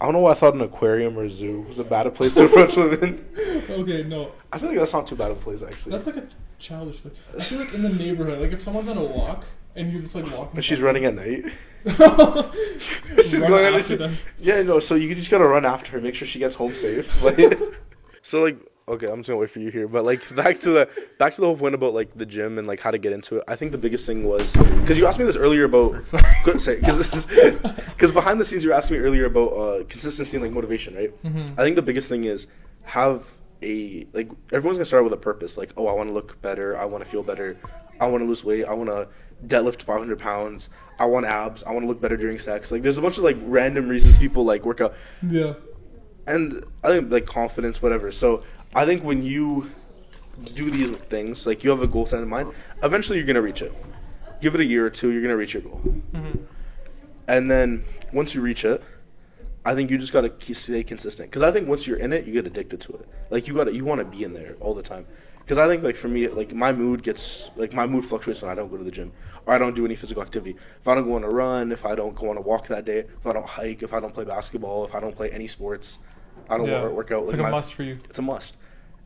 I 0.00 0.04
don't 0.06 0.14
know 0.14 0.20
why 0.20 0.30
I 0.30 0.34
thought 0.34 0.54
an 0.54 0.62
aquarium 0.62 1.18
or 1.18 1.28
zoo 1.28 1.60
was 1.68 1.78
a 1.78 1.84
bad 1.84 2.12
place 2.14 2.32
to 2.34 2.44
approach 2.46 2.76
women. 2.76 3.24
Okay, 3.68 4.02
no. 4.04 4.32
I 4.52 4.58
feel 4.58 4.70
like 4.70 4.78
that's 4.78 4.92
not 4.92 5.06
too 5.06 5.16
bad 5.16 5.30
of 5.30 5.38
a 5.38 5.40
place 5.42 5.62
actually. 5.62 5.92
That's 5.92 6.06
like 6.06 6.16
a 6.16 6.26
childish 6.58 7.00
place. 7.02 7.14
I 7.36 7.40
feel 7.42 7.58
like 7.60 7.74
in 7.74 7.82
the 7.82 7.90
neighborhood, 7.90 8.40
like 8.40 8.52
if 8.52 8.62
someone's 8.62 8.88
on 8.88 8.96
a 8.96 9.04
walk 9.04 9.44
and 9.76 9.92
you 9.92 10.00
just 10.00 10.14
like 10.14 10.30
walk. 10.36 10.52
But 10.54 10.64
she's 10.64 10.80
running 10.80 11.04
at 11.04 11.14
night. 11.14 11.44
she's 11.84 13.30
She's 13.30 13.40
going 13.46 13.64
after 13.74 13.82
she- 13.82 13.96
them. 13.96 14.16
Yeah, 14.38 14.62
no. 14.62 14.78
So 14.78 14.94
you 14.94 15.14
just 15.14 15.30
gotta 15.30 15.46
run 15.46 15.64
after 15.64 15.92
her, 15.92 16.00
make 16.00 16.14
sure 16.14 16.26
she 16.26 16.38
gets 16.38 16.54
home 16.54 16.72
safe. 16.74 17.22
Like, 17.22 17.58
so 18.22 18.42
like, 18.42 18.58
okay, 18.90 19.06
I'm 19.08 19.18
just 19.20 19.28
gonna 19.28 19.40
wait 19.40 19.50
for 19.50 19.60
you 19.60 19.70
here. 19.70 19.88
But 19.88 20.04
like, 20.04 20.20
back 20.36 20.58
to 20.60 20.70
the 20.70 20.88
back 21.18 21.32
to 21.34 21.40
the 21.40 21.46
whole 21.46 21.56
point 21.56 21.74
about 21.74 21.94
like 21.94 22.16
the 22.16 22.26
gym 22.26 22.58
and 22.58 22.66
like 22.66 22.80
how 22.80 22.90
to 22.90 22.98
get 22.98 23.12
into 23.12 23.36
it. 23.38 23.44
I 23.48 23.56
think 23.56 23.72
the 23.72 23.78
biggest 23.78 24.06
thing 24.06 24.24
was 24.24 24.52
because 24.52 24.98
you 24.98 25.06
asked 25.06 25.18
me 25.18 25.24
this 25.24 25.36
earlier 25.36 25.64
about 25.64 25.92
because 26.44 26.66
because 27.26 28.10
behind 28.12 28.40
the 28.40 28.44
scenes 28.44 28.64
you 28.64 28.72
asked 28.72 28.90
me 28.90 28.98
earlier 28.98 29.26
about 29.26 29.48
uh, 29.52 29.84
consistency 29.88 30.36
and 30.36 30.44
like 30.44 30.52
motivation, 30.52 30.94
right? 30.94 31.22
Mhm. 31.22 31.52
I 31.58 31.62
think 31.62 31.76
the 31.76 31.82
biggest 31.82 32.08
thing 32.08 32.24
is 32.24 32.46
have 32.84 33.26
a 33.62 34.06
like 34.12 34.30
everyone's 34.52 34.78
gonna 34.78 34.84
start 34.84 35.04
with 35.04 35.12
a 35.12 35.16
purpose. 35.18 35.56
Like, 35.58 35.72
oh, 35.76 35.86
I 35.86 35.92
want 35.92 36.08
to 36.08 36.14
look 36.14 36.40
better. 36.42 36.76
I 36.76 36.84
want 36.86 37.04
to 37.04 37.10
feel 37.10 37.22
better. 37.22 37.56
I 38.00 38.06
want 38.08 38.22
to 38.22 38.26
lose 38.28 38.42
weight. 38.44 38.64
I 38.64 38.72
want 38.72 38.88
to 38.88 39.08
deadlift 39.46 39.82
500 39.82 40.18
pounds. 40.18 40.68
I 40.98 41.04
want 41.06 41.26
abs. 41.26 41.62
I 41.64 41.70
want 41.72 41.82
to 41.82 41.86
look 41.86 42.00
better 42.00 42.16
during 42.16 42.38
sex. 42.38 42.70
Like, 42.72 42.82
there's 42.82 42.98
a 42.98 43.02
bunch 43.02 43.16
of 43.18 43.24
like 43.24 43.36
random 43.42 43.88
reasons 43.88 44.18
people 44.18 44.44
like 44.44 44.64
work 44.66 44.80
out, 44.82 44.94
Yeah. 45.26 45.54
and 46.26 46.62
I 46.82 46.88
think 46.88 47.10
like 47.10 47.26
confidence, 47.26 47.80
whatever. 47.82 48.12
So 48.12 48.42
I 48.74 48.84
think 48.84 49.02
when 49.02 49.22
you 49.22 49.70
do 50.54 50.70
these 50.70 50.90
things, 51.08 51.46
like 51.46 51.64
you 51.64 51.70
have 51.70 51.82
a 51.82 51.86
goal 51.86 52.06
set 52.06 52.22
in 52.22 52.28
mind, 52.28 52.52
eventually 52.82 53.18
you're 53.18 53.26
gonna 53.26 53.42
reach 53.42 53.62
it. 53.62 53.72
Give 54.40 54.54
it 54.54 54.60
a 54.60 54.64
year 54.64 54.86
or 54.86 54.90
two, 54.90 55.10
you're 55.10 55.22
gonna 55.22 55.36
reach 55.36 55.54
your 55.54 55.62
goal. 55.62 55.78
hmm 55.78 56.38
And 57.28 57.50
then 57.50 57.84
once 58.12 58.34
you 58.34 58.40
reach 58.40 58.64
it, 58.64 58.82
I 59.64 59.74
think 59.74 59.90
you 59.90 59.98
just 59.98 60.12
gotta 60.12 60.32
stay 60.54 60.82
consistent. 60.82 61.30
Because 61.30 61.42
I 61.42 61.52
think 61.52 61.68
once 61.68 61.86
you're 61.86 61.98
in 61.98 62.12
it, 62.12 62.26
you 62.26 62.32
get 62.32 62.46
addicted 62.46 62.80
to 62.82 62.94
it. 62.94 63.08
Like 63.28 63.46
you 63.46 63.54
gotta, 63.54 63.72
you 63.74 63.84
want 63.84 63.98
to 64.00 64.04
be 64.04 64.24
in 64.24 64.32
there 64.32 64.56
all 64.60 64.74
the 64.74 64.82
time. 64.82 65.06
Because 65.40 65.58
I 65.58 65.66
think 65.66 65.82
like 65.82 65.96
for 65.96 66.08
me, 66.08 66.28
like 66.28 66.54
my 66.54 66.72
mood 66.72 67.02
gets 67.02 67.50
like 67.56 67.72
my 67.72 67.86
mood 67.86 68.04
fluctuates 68.04 68.40
when 68.40 68.50
I 68.50 68.54
don't 68.54 68.70
go 68.70 68.76
to 68.76 68.84
the 68.84 68.90
gym 68.90 69.12
or 69.46 69.52
I 69.52 69.58
don't 69.58 69.74
do 69.74 69.84
any 69.84 69.96
physical 69.96 70.22
activity. 70.22 70.56
If 70.80 70.86
I 70.86 70.94
don't 70.94 71.04
go 71.08 71.14
on 71.14 71.24
a 71.24 71.28
run, 71.28 71.72
if 71.72 71.84
I 71.84 71.94
don't 71.96 72.14
go 72.14 72.30
on 72.30 72.36
a 72.36 72.40
walk 72.40 72.68
that 72.68 72.84
day, 72.84 73.00
if 73.00 73.26
I 73.26 73.32
don't 73.32 73.46
hike, 73.46 73.82
if 73.82 73.92
I 73.92 73.98
don't 74.00 74.14
play 74.14 74.24
basketball, 74.24 74.84
if 74.84 74.94
I 74.94 75.00
don't 75.00 75.16
play 75.16 75.28
any 75.30 75.48
sports, 75.48 75.98
I 76.48 76.56
don't 76.58 76.68
Yeah. 76.68 76.82
work, 76.84 76.92
work 76.92 77.10
out. 77.12 77.22
It's 77.22 77.32
like 77.32 77.40
like 77.40 77.48
a 77.48 77.50
my- 77.50 77.56
must 77.58 77.74
for 77.74 77.82
you. 77.82 77.98
it's 78.08 78.18
a 78.18 78.22
must, 78.22 78.56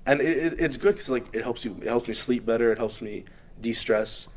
and 0.07 0.21
it, 0.21 0.37
it, 0.53 0.61
it's 0.61 0.77
good 0.77 0.95
because 0.95 1.09
like 1.09 1.27
it 1.35 1.43
helps 1.43 1.65
you. 1.65 1.77
It 1.83 1.89
helps 1.89 2.09
me 2.09 2.15
sleep 2.15 2.45
better. 2.47 2.71
It 2.73 2.79
helps 2.79 3.01
me 3.03 3.25
de-stress. 3.61 4.29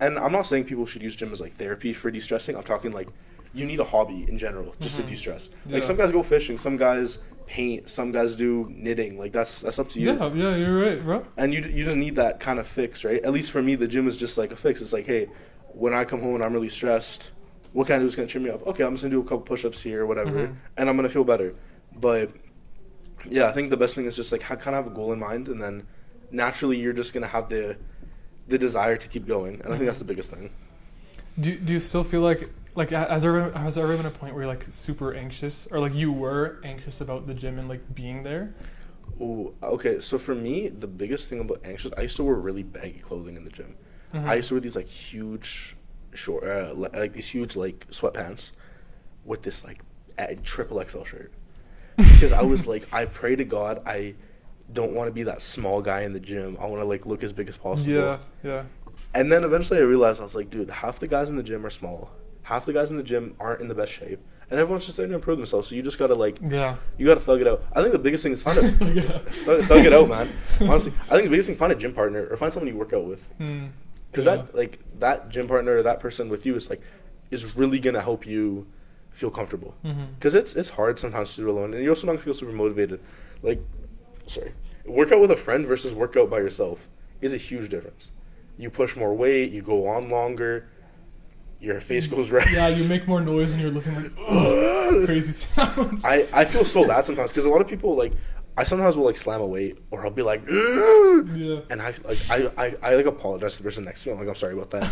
And 0.00 0.18
I'm 0.18 0.32
not 0.32 0.46
saying 0.46 0.64
people 0.64 0.86
should 0.86 1.02
use 1.02 1.14
gym 1.14 1.32
as 1.32 1.40
like 1.40 1.54
therapy 1.56 1.92
for 1.92 2.10
de-stressing. 2.10 2.56
I'm 2.56 2.64
talking 2.64 2.90
like 2.92 3.08
you 3.54 3.64
need 3.66 3.78
a 3.80 3.84
hobby 3.84 4.26
in 4.28 4.38
general 4.38 4.74
just 4.80 4.96
to 4.96 5.02
Mhm. 5.02 5.08
de-stress. 5.08 5.50
Yeah. 5.66 5.74
Like 5.74 5.84
some 5.84 5.96
guys 5.96 6.10
go 6.10 6.22
fishing, 6.22 6.58
some 6.58 6.76
guys 6.76 7.18
paint, 7.46 7.88
some 7.88 8.10
guys 8.10 8.34
do 8.34 8.66
knitting. 8.74 9.18
Like 9.18 9.32
that's 9.32 9.60
that's 9.60 9.78
up 9.78 9.88
to 9.90 10.00
you. 10.00 10.12
Yeah, 10.14 10.32
yeah, 10.34 10.56
you're 10.56 10.78
right, 10.80 11.00
bro. 11.04 11.22
And 11.36 11.52
you 11.54 11.60
you 11.62 11.84
just 11.84 11.96
need 11.96 12.16
that 12.16 12.40
kind 12.40 12.58
of 12.58 12.66
fix, 12.66 13.04
right? 13.04 13.22
At 13.22 13.32
least 13.32 13.50
for 13.52 13.62
me, 13.62 13.74
the 13.76 13.86
gym 13.86 14.08
is 14.08 14.16
just 14.16 14.38
like 14.38 14.50
a 14.52 14.56
fix. 14.56 14.80
It's 14.80 14.92
like, 14.92 15.06
hey, 15.06 15.28
when 15.74 15.92
I 15.94 16.04
come 16.04 16.20
home 16.20 16.34
and 16.36 16.42
I'm 16.44 16.52
really 16.52 16.68
stressed, 16.70 17.30
what 17.72 17.86
can 17.86 17.96
I 17.96 17.98
do 18.00 18.06
is 18.06 18.16
gonna 18.16 18.26
cheer 18.28 18.40
me 18.42 18.50
up? 18.50 18.66
Okay, 18.66 18.82
I'm 18.84 18.94
just 18.94 19.02
gonna 19.04 19.14
do 19.14 19.20
a 19.20 19.24
couple 19.24 19.40
push-ups 19.40 19.82
here, 19.82 20.02
or 20.02 20.06
whatever, 20.06 20.48
Mhm. 20.48 20.54
and 20.78 20.88
I'm 20.88 20.96
gonna 20.96 21.08
feel 21.08 21.24
better. 21.24 21.54
But 21.96 22.30
yeah, 23.28 23.48
I 23.48 23.52
think 23.52 23.70
the 23.70 23.76
best 23.76 23.94
thing 23.94 24.06
is 24.06 24.16
just 24.16 24.32
like 24.32 24.40
kind 24.40 24.58
of 24.60 24.84
have 24.84 24.86
a 24.86 24.94
goal 24.94 25.12
in 25.12 25.18
mind, 25.18 25.48
and 25.48 25.62
then 25.62 25.86
naturally 26.30 26.78
you're 26.78 26.92
just 26.92 27.14
gonna 27.14 27.26
have 27.28 27.48
the 27.48 27.78
the 28.48 28.58
desire 28.58 28.96
to 28.96 29.08
keep 29.08 29.26
going, 29.26 29.60
and 29.62 29.72
I 29.72 29.76
think 29.76 29.86
that's 29.86 29.98
the 30.00 30.04
biggest 30.04 30.30
thing. 30.30 30.50
Do 31.38 31.56
Do 31.58 31.72
you 31.72 31.78
still 31.80 32.04
feel 32.04 32.20
like 32.20 32.50
like 32.74 32.90
ha- 32.90 33.06
has 33.08 33.22
there 33.22 33.36
ever- 33.36 33.58
has 33.58 33.74
there 33.76 33.84
ever 33.84 33.96
been 33.96 34.06
a 34.06 34.10
point 34.10 34.34
where 34.34 34.44
you're 34.44 34.52
like 34.52 34.64
super 34.68 35.14
anxious 35.14 35.66
or 35.70 35.78
like 35.78 35.94
you 35.94 36.10
were 36.12 36.60
anxious 36.64 37.00
about 37.00 37.26
the 37.26 37.34
gym 37.34 37.58
and 37.58 37.68
like 37.68 37.94
being 37.94 38.22
there? 38.22 38.54
Ooh, 39.20 39.54
okay. 39.62 40.00
So 40.00 40.18
for 40.18 40.34
me, 40.34 40.68
the 40.68 40.86
biggest 40.86 41.28
thing 41.28 41.40
about 41.40 41.60
anxious, 41.64 41.92
I 41.96 42.02
used 42.02 42.16
to 42.16 42.24
wear 42.24 42.34
really 42.36 42.62
baggy 42.62 42.98
clothing 42.98 43.36
in 43.36 43.44
the 43.44 43.50
gym. 43.50 43.76
Mhm. 44.14 44.26
I 44.26 44.34
used 44.36 44.48
to 44.48 44.54
wear 44.54 44.60
these 44.60 44.74
like 44.74 44.88
huge, 44.88 45.76
short, 46.14 46.44
uh, 46.44 46.72
like 46.74 47.12
these 47.12 47.28
huge 47.28 47.54
like 47.56 47.86
sweatpants 47.90 48.50
with 49.24 49.42
this 49.42 49.64
like 49.64 49.80
triple 50.42 50.82
XL 50.82 51.04
shirt 51.04 51.32
because 51.96 52.32
I 52.32 52.42
was 52.42 52.66
like, 52.66 52.92
I 52.92 53.04
pray 53.06 53.36
to 53.36 53.44
God 53.44 53.82
I 53.86 54.14
don't 54.72 54.92
want 54.92 55.08
to 55.08 55.12
be 55.12 55.24
that 55.24 55.42
small 55.42 55.82
guy 55.82 56.02
in 56.02 56.12
the 56.14 56.20
gym. 56.20 56.56
I 56.60 56.66
want 56.66 56.80
to 56.80 56.86
like 56.86 57.04
look 57.04 57.22
as 57.22 57.32
big 57.32 57.48
as 57.48 57.56
possible. 57.56 57.92
Yeah, 57.92 58.18
yeah. 58.42 58.62
And 59.14 59.30
then 59.30 59.44
eventually 59.44 59.78
I 59.78 59.82
realized 59.82 60.20
I 60.20 60.22
was 60.22 60.34
like, 60.34 60.48
dude, 60.50 60.70
half 60.70 60.98
the 60.98 61.06
guys 61.08 61.28
in 61.28 61.36
the 61.36 61.42
gym 61.42 61.66
are 61.66 61.70
small. 61.70 62.10
Half 62.44 62.64
the 62.66 62.72
guys 62.72 62.90
in 62.90 62.96
the 62.96 63.02
gym 63.02 63.34
aren't 63.38 63.60
in 63.60 63.68
the 63.68 63.74
best 63.74 63.92
shape, 63.92 64.18
and 64.50 64.58
everyone's 64.58 64.84
just 64.86 64.96
there 64.96 65.06
to 65.06 65.14
improve 65.14 65.36
themselves. 65.36 65.68
So 65.68 65.74
you 65.74 65.82
just 65.82 65.98
gotta 65.98 66.14
like, 66.14 66.38
Yeah. 66.42 66.76
you 66.96 67.06
gotta 67.06 67.20
thug 67.20 67.40
it 67.42 67.46
out. 67.46 67.62
I 67.72 67.80
think 67.82 67.92
the 67.92 67.98
biggest 67.98 68.22
thing 68.22 68.32
is 68.32 68.40
find 68.42 68.58
a 68.58 68.62
Yeah. 68.94 69.18
thug, 69.18 69.62
thug 69.64 69.84
it 69.86 69.92
out, 69.92 70.08
man. 70.08 70.28
Honestly, 70.62 70.92
I 71.04 71.10
think 71.10 71.24
the 71.24 71.30
biggest 71.30 71.48
thing 71.48 71.56
find 71.56 71.70
a 71.72 71.76
gym 71.76 71.92
partner 71.92 72.26
or 72.30 72.36
find 72.38 72.52
someone 72.52 72.72
you 72.72 72.78
work 72.78 72.92
out 72.94 73.04
with. 73.04 73.28
Mm. 73.38 73.70
Because 74.10 74.26
Yeah. 74.26 74.36
that 74.36 74.54
like 74.54 74.78
that 75.00 75.28
gym 75.28 75.46
partner 75.46 75.76
or 75.76 75.82
that 75.82 76.00
person 76.00 76.28
with 76.30 76.46
you 76.46 76.54
is 76.56 76.70
like 76.70 76.80
is 77.30 77.54
really 77.56 77.78
gonna 77.80 78.00
help 78.02 78.26
you 78.26 78.66
feel 79.12 79.30
comfortable. 79.30 79.74
Mm-hmm. 79.84 80.14
Because 80.14 80.34
it's 80.34 80.54
it's 80.54 80.70
hard 80.70 80.98
sometimes 80.98 81.34
to 81.34 81.42
do 81.42 81.48
it 81.48 81.50
alone, 81.50 81.74
and 81.74 81.82
you're 81.82 81.92
also 81.92 82.06
not 82.06 82.14
gonna 82.14 82.24
feel 82.24 82.34
super 82.34 82.52
motivated. 82.52 83.00
Like, 83.42 83.60
sorry, 84.26 84.52
workout 84.84 85.20
with 85.20 85.30
a 85.30 85.36
friend 85.36 85.66
versus 85.66 85.94
workout 85.94 86.30
by 86.30 86.38
yourself 86.38 86.88
is 87.20 87.34
a 87.34 87.38
huge 87.38 87.70
difference. 87.70 88.10
You 88.58 88.70
push 88.70 88.96
more 88.96 89.14
weight, 89.14 89.50
you 89.50 89.62
go 89.62 89.86
on 89.88 90.08
longer, 90.08 90.68
your 91.62 91.80
face 91.80 92.06
goes 92.06 92.30
red. 92.30 92.46
Yeah, 92.52 92.68
you 92.68 92.84
make 92.84 93.06
more 93.06 93.20
noise 93.20 93.50
when 93.50 93.60
you're 93.60 93.70
listening 93.70 94.02
like 94.02 94.12
crazy 95.06 95.32
sounds. 95.32 96.04
I, 96.04 96.26
I 96.32 96.44
feel 96.44 96.64
so 96.64 96.86
bad 96.86 97.04
sometimes 97.06 97.30
because 97.30 97.46
a 97.46 97.50
lot 97.50 97.60
of 97.60 97.68
people 97.68 97.96
like 97.96 98.12
I 98.56 98.64
sometimes 98.64 98.96
will 98.96 99.04
like 99.06 99.16
slam 99.16 99.40
a 99.40 99.46
weight, 99.46 99.78
or 99.90 100.04
I'll 100.04 100.10
be 100.10 100.22
like, 100.22 100.42
Yeah. 100.48 101.60
and 101.70 101.80
I 101.80 101.94
like 102.04 102.18
I, 102.30 102.50
I 102.58 102.74
I 102.82 102.94
like 102.96 103.06
apologize 103.06 103.52
to 103.52 103.58
the 103.58 103.64
person 103.64 103.84
next 103.84 104.02
to 104.04 104.08
me. 104.10 104.12
I'm 104.12 104.18
like, 104.20 104.28
I'm 104.28 104.34
sorry 104.34 104.52
about 104.52 104.70
that. 104.72 104.84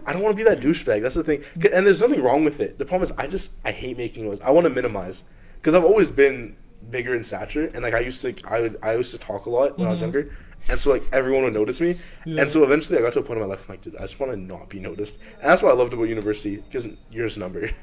I 0.06 0.12
don't 0.12 0.22
want 0.22 0.36
to 0.36 0.44
be 0.44 0.48
that 0.48 0.60
douchebag. 0.60 1.00
That's 1.02 1.14
the 1.14 1.24
thing. 1.24 1.42
And 1.72 1.86
there's 1.86 2.00
nothing 2.02 2.22
wrong 2.22 2.44
with 2.44 2.60
it. 2.60 2.78
The 2.78 2.84
problem 2.84 3.04
is, 3.10 3.12
I 3.16 3.26
just 3.26 3.52
I 3.64 3.72
hate 3.72 3.96
making 3.96 4.26
noise. 4.26 4.40
I 4.42 4.50
want 4.50 4.64
to 4.66 4.70
minimize 4.70 5.24
because 5.56 5.74
I've 5.74 5.84
always 5.84 6.10
been 6.10 6.56
bigger 6.90 7.14
in 7.14 7.24
stature, 7.24 7.70
and 7.72 7.82
like 7.82 7.94
I 7.94 8.00
used 8.00 8.20
to 8.20 8.34
I 8.46 8.60
would 8.60 8.78
I 8.82 8.94
used 8.96 9.12
to 9.12 9.18
talk 9.18 9.46
a 9.46 9.50
lot 9.50 9.78
when 9.78 9.88
I 9.88 9.90
was 9.92 10.00
Mhm. 10.00 10.02
younger, 10.02 10.36
and 10.68 10.78
so 10.78 10.90
like 10.90 11.02
everyone 11.10 11.42
would 11.44 11.54
notice 11.54 11.80
me, 11.80 11.96
Yeah. 12.26 12.42
and 12.42 12.50
so 12.50 12.64
eventually 12.64 12.98
I 12.98 13.02
got 13.02 13.14
to 13.14 13.20
a 13.20 13.22
point 13.22 13.38
in 13.38 13.42
my 13.44 13.48
life. 13.48 13.64
I'm 13.66 13.72
like, 13.72 13.82
dude, 13.82 13.96
I 13.96 14.00
just 14.02 14.20
want 14.20 14.32
to 14.32 14.36
not 14.38 14.68
be 14.68 14.78
noticed, 14.78 15.18
and 15.40 15.50
that's 15.50 15.62
what 15.62 15.72
I 15.72 15.74
loved 15.74 15.94
about 15.94 16.04
university 16.04 16.56
because 16.56 16.86
yours 17.10 17.38
number. 17.38 17.70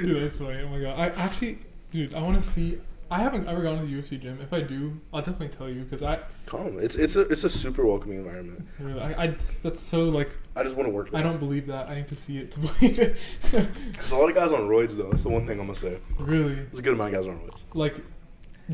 Dude, 0.00 0.22
that's 0.22 0.38
funny. 0.38 0.60
Oh 0.62 0.68
my 0.68 0.78
god. 0.80 0.98
I 0.98 1.06
actually, 1.22 1.58
dude, 1.90 2.14
I 2.14 2.22
want 2.22 2.40
to 2.40 2.42
see. 2.46 2.78
I 3.12 3.18
haven't 3.20 3.46
ever 3.46 3.62
gone 3.62 3.78
to 3.78 3.84
the 3.84 3.92
UFC 3.92 4.20
gym. 4.20 4.38
If 4.40 4.52
I 4.52 4.60
do, 4.62 4.98
I'll 5.12 5.20
definitely 5.20 5.50
tell 5.50 5.68
you 5.68 5.82
because 5.82 6.02
I, 6.02 6.20
Come, 6.46 6.78
it's 6.80 6.96
it's 6.96 7.14
a 7.14 7.20
it's 7.22 7.44
a 7.44 7.48
super 7.50 7.84
welcoming 7.86 8.18
environment. 8.18 8.66
really, 8.78 9.00
I, 9.00 9.24
I, 9.24 9.26
that's 9.62 9.80
so 9.80 10.04
like 10.08 10.38
I 10.56 10.62
just 10.62 10.76
want 10.76 10.88
to 10.88 10.92
work. 10.92 11.10
I 11.12 11.22
don't 11.22 11.38
believe 11.38 11.66
that. 11.66 11.88
I 11.88 11.94
need 11.96 12.08
to 12.08 12.16
see 12.16 12.38
it 12.38 12.50
to 12.52 12.60
believe 12.66 12.98
it. 12.98 13.16
There's 13.50 14.10
a 14.10 14.16
lot 14.16 14.28
of 14.30 14.34
guys 14.34 14.50
on 14.52 14.60
roids 14.62 14.96
though. 14.96 15.10
That's 15.10 15.24
the 15.24 15.28
one 15.28 15.46
thing 15.46 15.60
I'm 15.60 15.66
gonna 15.66 15.78
say. 15.78 15.98
really, 16.18 16.54
There's 16.54 16.78
a 16.78 16.82
good 16.82 16.94
amount 16.94 17.14
of 17.14 17.20
guys 17.22 17.28
on 17.28 17.38
roids. 17.40 17.62
like, 17.74 17.96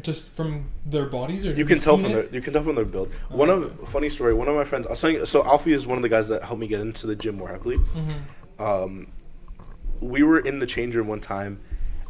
just 0.03 0.33
from 0.35 0.71
their 0.87 1.07
bodies, 1.07 1.45
or 1.45 1.51
You 1.51 1.59
have 1.65 1.69
can 1.69 1.79
tell 1.81 1.97
seen 1.97 2.05
from 2.05 2.13
it? 2.13 2.31
their 2.31 2.35
you 2.37 2.41
can 2.41 2.53
tell 2.53 2.63
from 2.63 2.77
their 2.77 2.85
build. 2.85 3.13
One 3.31 3.51
of 3.51 3.89
funny 3.89 4.09
story. 4.09 4.35
One 4.35 4.47
of 4.49 4.55
my 4.55 4.65
friends. 4.65 4.87
I 4.87 4.91
was 4.91 4.99
saying. 5.01 5.27
So 5.27 5.45
Alfie 5.45 5.73
is 5.73 5.87
one 5.87 5.99
of 5.99 6.03
the 6.03 6.09
guys 6.09 6.29
that 6.29 6.43
helped 6.45 6.61
me 6.61 6.69
get 6.69 6.81
into 6.81 7.07
the 7.09 7.17
gym 7.17 7.37
more 7.37 7.49
heavily. 7.49 7.79
Mhm. 7.79 8.21
Um, 8.61 9.07
we 10.01 10.23
were 10.23 10.39
in 10.39 10.61
the 10.61 10.67
change 10.67 10.95
room 10.95 11.09
one 11.09 11.21
time, 11.21 11.59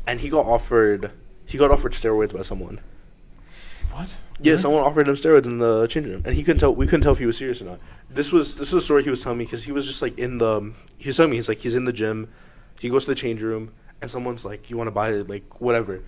and 0.06 0.20
he 0.20 0.28
got 0.28 0.44
offered 0.44 1.12
he 1.48 1.56
got 1.58 1.70
offered 1.70 1.92
steroids 1.92 2.34
by 2.34 2.42
someone. 2.42 2.80
What? 3.90 4.16
Yeah, 4.40 4.52
Really? 4.52 4.62
someone 4.62 4.82
offered 4.82 5.08
him 5.08 5.14
steroids 5.14 5.46
in 5.46 5.58
the 5.58 5.86
change 5.88 6.06
room, 6.06 6.22
and 6.24 6.34
he 6.36 6.44
couldn't 6.44 6.60
tell. 6.60 6.74
We 6.74 6.86
couldn't 6.86 7.00
tell 7.02 7.12
if 7.12 7.18
he 7.18 7.26
was 7.26 7.36
serious 7.36 7.60
or 7.62 7.64
not. 7.64 7.80
This 8.10 8.30
was 8.30 8.56
this 8.56 8.72
was 8.72 8.82
a 8.82 8.84
story 8.84 9.02
he 9.02 9.10
was 9.10 9.22
telling 9.22 9.38
me 9.38 9.44
because 9.44 9.64
he 9.64 9.72
was 9.72 9.86
just 9.86 10.02
like 10.02 10.16
in 10.18 10.38
the. 10.38 10.72
He 10.98 11.08
was 11.08 11.16
telling 11.16 11.30
me 11.30 11.36
he's 11.36 11.48
like 11.48 11.58
he's 11.58 11.74
in 11.74 11.84
the 11.86 11.92
gym, 11.92 12.28
he 12.78 12.88
goes 12.90 13.04
to 13.06 13.10
the 13.10 13.14
change 13.14 13.42
room, 13.42 13.72
and 14.00 14.10
someone's 14.10 14.44
like, 14.44 14.70
"You 14.70 14.76
want 14.76 14.88
to 14.88 14.92
buy 14.92 15.10
it? 15.12 15.28
Like 15.28 15.60
whatever," 15.60 16.02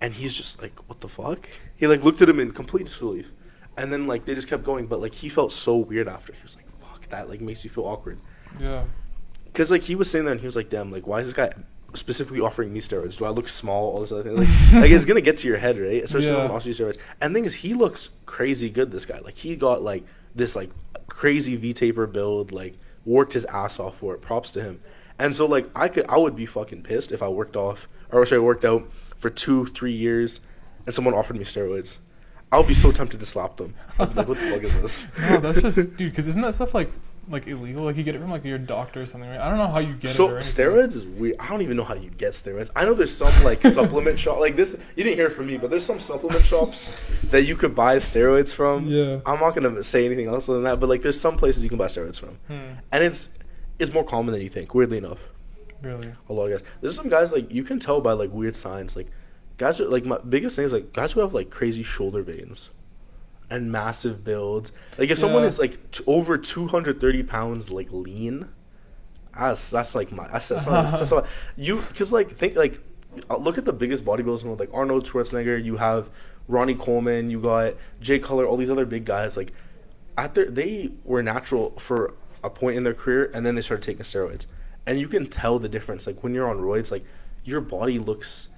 and 0.00 0.14
he's 0.14 0.34
just 0.34 0.60
like, 0.62 0.76
"What 0.88 1.00
the 1.00 1.08
fuck?" 1.08 1.48
He 1.76 1.86
like 1.86 2.02
looked 2.02 2.20
at 2.22 2.28
him 2.28 2.40
in 2.40 2.50
complete 2.52 2.84
disbelief, 2.86 3.30
and 3.76 3.92
then 3.92 4.06
like 4.06 4.24
they 4.24 4.34
just 4.34 4.48
kept 4.48 4.64
going, 4.64 4.86
but 4.86 5.00
like 5.00 5.14
he 5.14 5.28
felt 5.28 5.52
so 5.52 5.76
weird 5.76 6.08
after. 6.08 6.32
He 6.32 6.42
was 6.42 6.56
like, 6.56 6.66
"Fuck, 6.80 7.08
that 7.10 7.28
like 7.28 7.40
makes 7.40 7.62
you 7.64 7.70
feel 7.70 7.84
awkward." 7.84 8.18
Yeah. 8.60 8.84
Because 9.44 9.70
like 9.70 9.82
he 9.82 9.94
was 9.94 10.10
sitting 10.10 10.24
there 10.24 10.32
and 10.32 10.40
he 10.40 10.46
was 10.46 10.56
like, 10.56 10.68
"Damn, 10.70 10.90
like 10.90 11.06
why 11.06 11.20
is 11.20 11.26
this 11.26 11.34
guy 11.34 11.50
specifically 11.96 12.40
offering 12.40 12.72
me 12.72 12.80
steroids? 12.80 13.16
Do 13.18 13.24
I 13.24 13.30
look 13.30 13.48
small? 13.48 13.92
All 13.92 14.00
this 14.00 14.12
other 14.12 14.22
thing. 14.22 14.36
Like, 14.36 14.48
like 14.82 14.90
it's 14.90 15.04
gonna 15.04 15.20
get 15.20 15.36
to 15.38 15.48
your 15.48 15.56
head, 15.58 15.78
right? 15.78 16.02
Especially 16.02 16.28
Yeah. 16.28 16.42
when 16.42 16.50
offers 16.50 16.66
you 16.78 16.84
steroids. 16.84 16.98
And 17.20 17.34
the 17.34 17.38
thing 17.38 17.44
is, 17.44 17.54
he 17.56 17.74
looks 17.74 18.10
crazy 18.26 18.70
good. 18.70 18.92
This 18.92 19.06
guy, 19.06 19.18
like 19.20 19.36
he 19.36 19.56
got 19.56 19.82
like 19.82 20.04
this 20.34 20.54
like 20.56 20.70
crazy 21.06 21.56
V 21.56 21.72
taper 21.72 22.06
build, 22.06 22.52
like 22.52 22.78
worked 23.04 23.32
his 23.32 23.44
ass 23.46 23.78
off 23.80 23.98
for 23.98 24.14
it. 24.14 24.20
Props 24.22 24.50
to 24.52 24.62
him. 24.62 24.80
And 25.18 25.34
so 25.34 25.46
like 25.46 25.68
I 25.74 25.88
could, 25.88 26.06
I 26.08 26.18
would 26.18 26.36
be 26.36 26.46
fucking 26.46 26.82
pissed 26.82 27.10
if 27.12 27.22
I 27.22 27.28
worked 27.28 27.56
off 27.56 27.88
or 28.10 28.24
sorry, 28.26 28.40
I 28.40 28.44
worked 28.44 28.64
out 28.64 28.92
for 29.16 29.30
two, 29.30 29.66
three 29.66 29.92
years, 29.92 30.40
and 30.84 30.94
someone 30.94 31.14
offered 31.14 31.36
me 31.36 31.44
steroids. 31.44 31.96
I 32.52 32.58
would 32.58 32.68
be 32.68 32.74
so 32.74 32.92
tempted 32.92 33.18
to 33.20 33.26
slap 33.26 33.56
them. 33.56 33.74
Like, 33.98 34.14
what 34.14 34.28
the 34.28 34.34
fuck 34.36 34.62
is 34.62 34.80
this? 34.80 35.06
No, 35.18 35.26
oh, 35.36 35.40
that's 35.40 35.62
just 35.62 35.76
dude. 35.96 35.98
Because 35.98 36.28
isn't 36.28 36.42
that 36.42 36.54
stuff 36.54 36.74
like 36.74 36.90
like 37.28 37.46
illegal? 37.46 37.84
Like 37.84 37.96
you 37.96 38.02
get 38.02 38.14
it 38.14 38.20
from 38.20 38.30
like 38.30 38.44
your 38.44 38.58
doctor 38.58 39.02
or 39.02 39.06
something, 39.06 39.28
right? 39.28 39.38
I 39.40 39.48
don't 39.48 39.58
know 39.58 39.66
how 39.68 39.78
you 39.80 39.94
get 39.94 40.10
so 40.10 40.28
it. 40.28 40.34
anything. 40.34 40.64
steroids 40.66 40.94
is 40.96 41.06
weird. 41.06 41.36
I 41.40 41.48
don't 41.48 41.62
even 41.62 41.76
know 41.76 41.84
how 41.84 41.94
you 41.94 42.10
get 42.10 42.32
steroids. 42.32 42.70
I 42.76 42.84
know 42.84 42.94
there's 42.94 43.14
some 43.16 43.32
like 43.44 43.60
supplement 43.66 44.18
shop 44.18 44.38
like 44.38 44.56
this. 44.56 44.76
You 44.94 45.04
didn't 45.04 45.16
hear 45.18 45.30
from 45.30 45.46
me, 45.46 45.56
but 45.56 45.70
there's 45.70 45.84
some 45.84 45.98
supplement 46.00 46.44
shops 46.44 47.30
that 47.32 47.42
you 47.42 47.56
could 47.56 47.74
buy 47.74 47.96
steroids 47.96 48.54
from. 48.54 48.86
Yeah. 48.86 49.20
I'm 49.26 49.40
not 49.40 49.54
gonna 49.54 49.82
say 49.82 50.04
anything 50.06 50.26
else 50.28 50.46
than 50.46 50.62
that, 50.64 50.78
but 50.80 50.88
like 50.88 51.02
there's 51.02 51.20
some 51.20 51.36
places 51.36 51.62
you 51.62 51.68
can 51.68 51.78
buy 51.78 51.86
steroids 51.86 52.20
from, 52.20 52.38
Hmm. 52.48 52.74
and 52.92 53.02
it's 53.04 53.28
it's 53.78 53.92
more 53.92 54.04
common 54.04 54.32
than 54.32 54.42
you 54.42 54.48
think. 54.48 54.74
Weirdly 54.74 54.98
enough, 54.98 55.18
Really. 55.82 56.12
a 56.28 56.32
lot 56.32 56.46
of 56.50 56.60
guys. 56.60 56.68
There's 56.80 56.96
some 56.96 57.08
guys 57.08 57.32
like 57.32 57.50
you 57.52 57.62
can 57.64 57.78
tell 57.78 58.00
by 58.00 58.12
like 58.12 58.30
weird 58.32 58.56
signs. 58.56 58.96
Like 58.96 59.08
guys 59.58 59.80
are 59.80 59.88
like 59.88 60.04
my 60.04 60.18
biggest 60.28 60.56
thing 60.56 60.64
is 60.64 60.72
like 60.72 60.92
guys 60.92 61.12
who 61.12 61.20
have 61.20 61.34
like 61.34 61.50
crazy 61.50 61.82
shoulder 61.82 62.22
veins. 62.22 62.70
And 63.48 63.70
massive 63.70 64.24
builds. 64.24 64.72
Like 64.98 65.10
if 65.10 65.18
someone 65.18 65.42
Yeah. 65.42 65.48
is 65.48 65.58
like 65.58 65.90
t- 65.92 66.02
over 66.06 66.36
230 66.36 67.22
pounds, 67.22 67.70
like 67.70 67.88
lean, 67.92 68.48
that's 69.38 69.70
that's 69.70 69.94
like 69.94 70.10
my 70.10 70.26
that's, 70.28 70.48
that's, 70.48 70.66
not, 70.66 70.90
that's 70.98 71.10
not, 71.12 71.26
you 71.56 71.76
because 71.76 72.12
like 72.12 72.30
think 72.30 72.56
like 72.56 72.80
uh, 73.30 73.36
look 73.36 73.56
at 73.56 73.64
the 73.64 73.72
biggest 73.72 74.04
bodybuilders 74.04 74.38
in 74.38 74.42
the 74.42 74.46
world 74.46 74.60
like 74.60 74.70
Arnold 74.74 75.04
Schwarzenegger. 75.06 75.62
You 75.62 75.76
have 75.76 76.10
Ronnie 76.48 76.74
Coleman. 76.74 77.30
You 77.30 77.40
got 77.40 77.74
Jay 78.00 78.18
Cutler. 78.18 78.46
All 78.46 78.56
these 78.56 78.70
other 78.70 78.84
big 78.86 79.04
guys 79.04 79.36
like 79.36 79.52
at 80.18 80.34
their 80.34 80.50
they 80.50 80.90
were 81.04 81.22
natural 81.22 81.70
for 81.78 82.14
a 82.42 82.50
point 82.50 82.76
in 82.76 82.82
their 82.84 82.94
career, 82.94 83.30
and 83.32 83.46
then 83.46 83.54
they 83.54 83.60
started 83.62 83.84
taking 83.84 84.02
steroids, 84.02 84.46
and 84.86 84.98
you 84.98 85.06
can 85.08 85.26
tell 85.26 85.58
the 85.60 85.68
difference. 85.68 86.06
Like 86.06 86.22
when 86.24 86.34
you're 86.34 86.48
on 86.50 86.58
roids, 86.58 86.90
like 86.90 87.04
your 87.44 87.60
body 87.60 87.98
looks. 88.00 88.48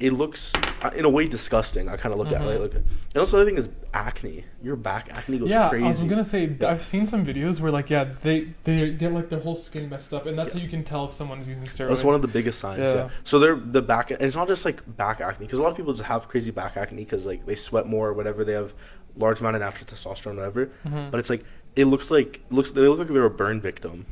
It 0.00 0.12
looks, 0.12 0.52
uh, 0.80 0.90
in 0.94 1.04
a 1.04 1.08
way, 1.08 1.26
disgusting. 1.26 1.88
I 1.88 1.96
kind 1.96 2.12
of 2.12 2.20
look 2.20 2.30
at 2.30 2.40
it. 2.40 2.60
Like, 2.60 2.74
and 2.74 2.84
also, 3.16 3.36
the 3.36 3.42
other 3.42 3.50
thing 3.50 3.58
is 3.58 3.68
acne. 3.92 4.44
Your 4.62 4.76
back 4.76 5.08
acne 5.18 5.38
goes 5.38 5.50
yeah, 5.50 5.68
crazy. 5.70 5.84
I 5.84 5.88
was 5.88 6.02
gonna 6.04 6.22
say 6.22 6.56
Yeah. 6.60 6.70
I've 6.70 6.80
seen 6.80 7.04
some 7.04 7.26
videos 7.26 7.60
where 7.60 7.72
like 7.72 7.90
yeah 7.90 8.04
they 8.04 8.54
they 8.62 8.90
get 8.92 9.12
like 9.12 9.28
their 9.28 9.40
whole 9.40 9.56
skin 9.56 9.88
messed 9.88 10.14
up, 10.14 10.26
and 10.26 10.38
that's 10.38 10.54
Yeah. 10.54 10.60
how 10.60 10.64
you 10.64 10.70
can 10.70 10.84
tell 10.84 11.04
if 11.06 11.12
someone's 11.12 11.48
using 11.48 11.64
steroids. 11.64 11.88
That's 11.88 12.04
one 12.04 12.14
of 12.14 12.22
the 12.22 12.28
biggest 12.28 12.60
signs. 12.60 12.92
Yeah. 12.92 12.96
Yeah. 12.96 13.08
So 13.24 13.40
they're 13.40 13.56
the 13.56 13.82
back, 13.82 14.12
and 14.12 14.22
it's 14.22 14.36
not 14.36 14.46
just 14.46 14.64
like 14.64 14.82
back 14.96 15.20
acne 15.20 15.46
because 15.46 15.58
a 15.58 15.62
lot 15.62 15.70
of 15.72 15.76
people 15.76 15.92
just 15.92 16.04
have 16.04 16.28
crazy 16.28 16.52
back 16.52 16.76
acne 16.76 17.02
because 17.02 17.26
like 17.26 17.44
they 17.44 17.56
sweat 17.56 17.86
more 17.88 18.08
or 18.08 18.12
whatever. 18.12 18.44
They 18.44 18.52
have 18.52 18.74
large 19.16 19.40
amount 19.40 19.56
of 19.56 19.62
natural 19.62 19.86
testosterone, 19.90 20.36
whatever. 20.36 20.70
Mhm. 20.86 21.10
But 21.10 21.18
it's 21.18 21.30
like 21.30 21.42
it 21.74 21.86
looks 21.86 22.08
like 22.08 22.40
looks 22.50 22.70
they 22.70 22.82
look 22.82 23.00
like 23.00 23.08
they're 23.08 23.24
a 23.24 23.30
burn 23.30 23.60
victim. 23.60 24.06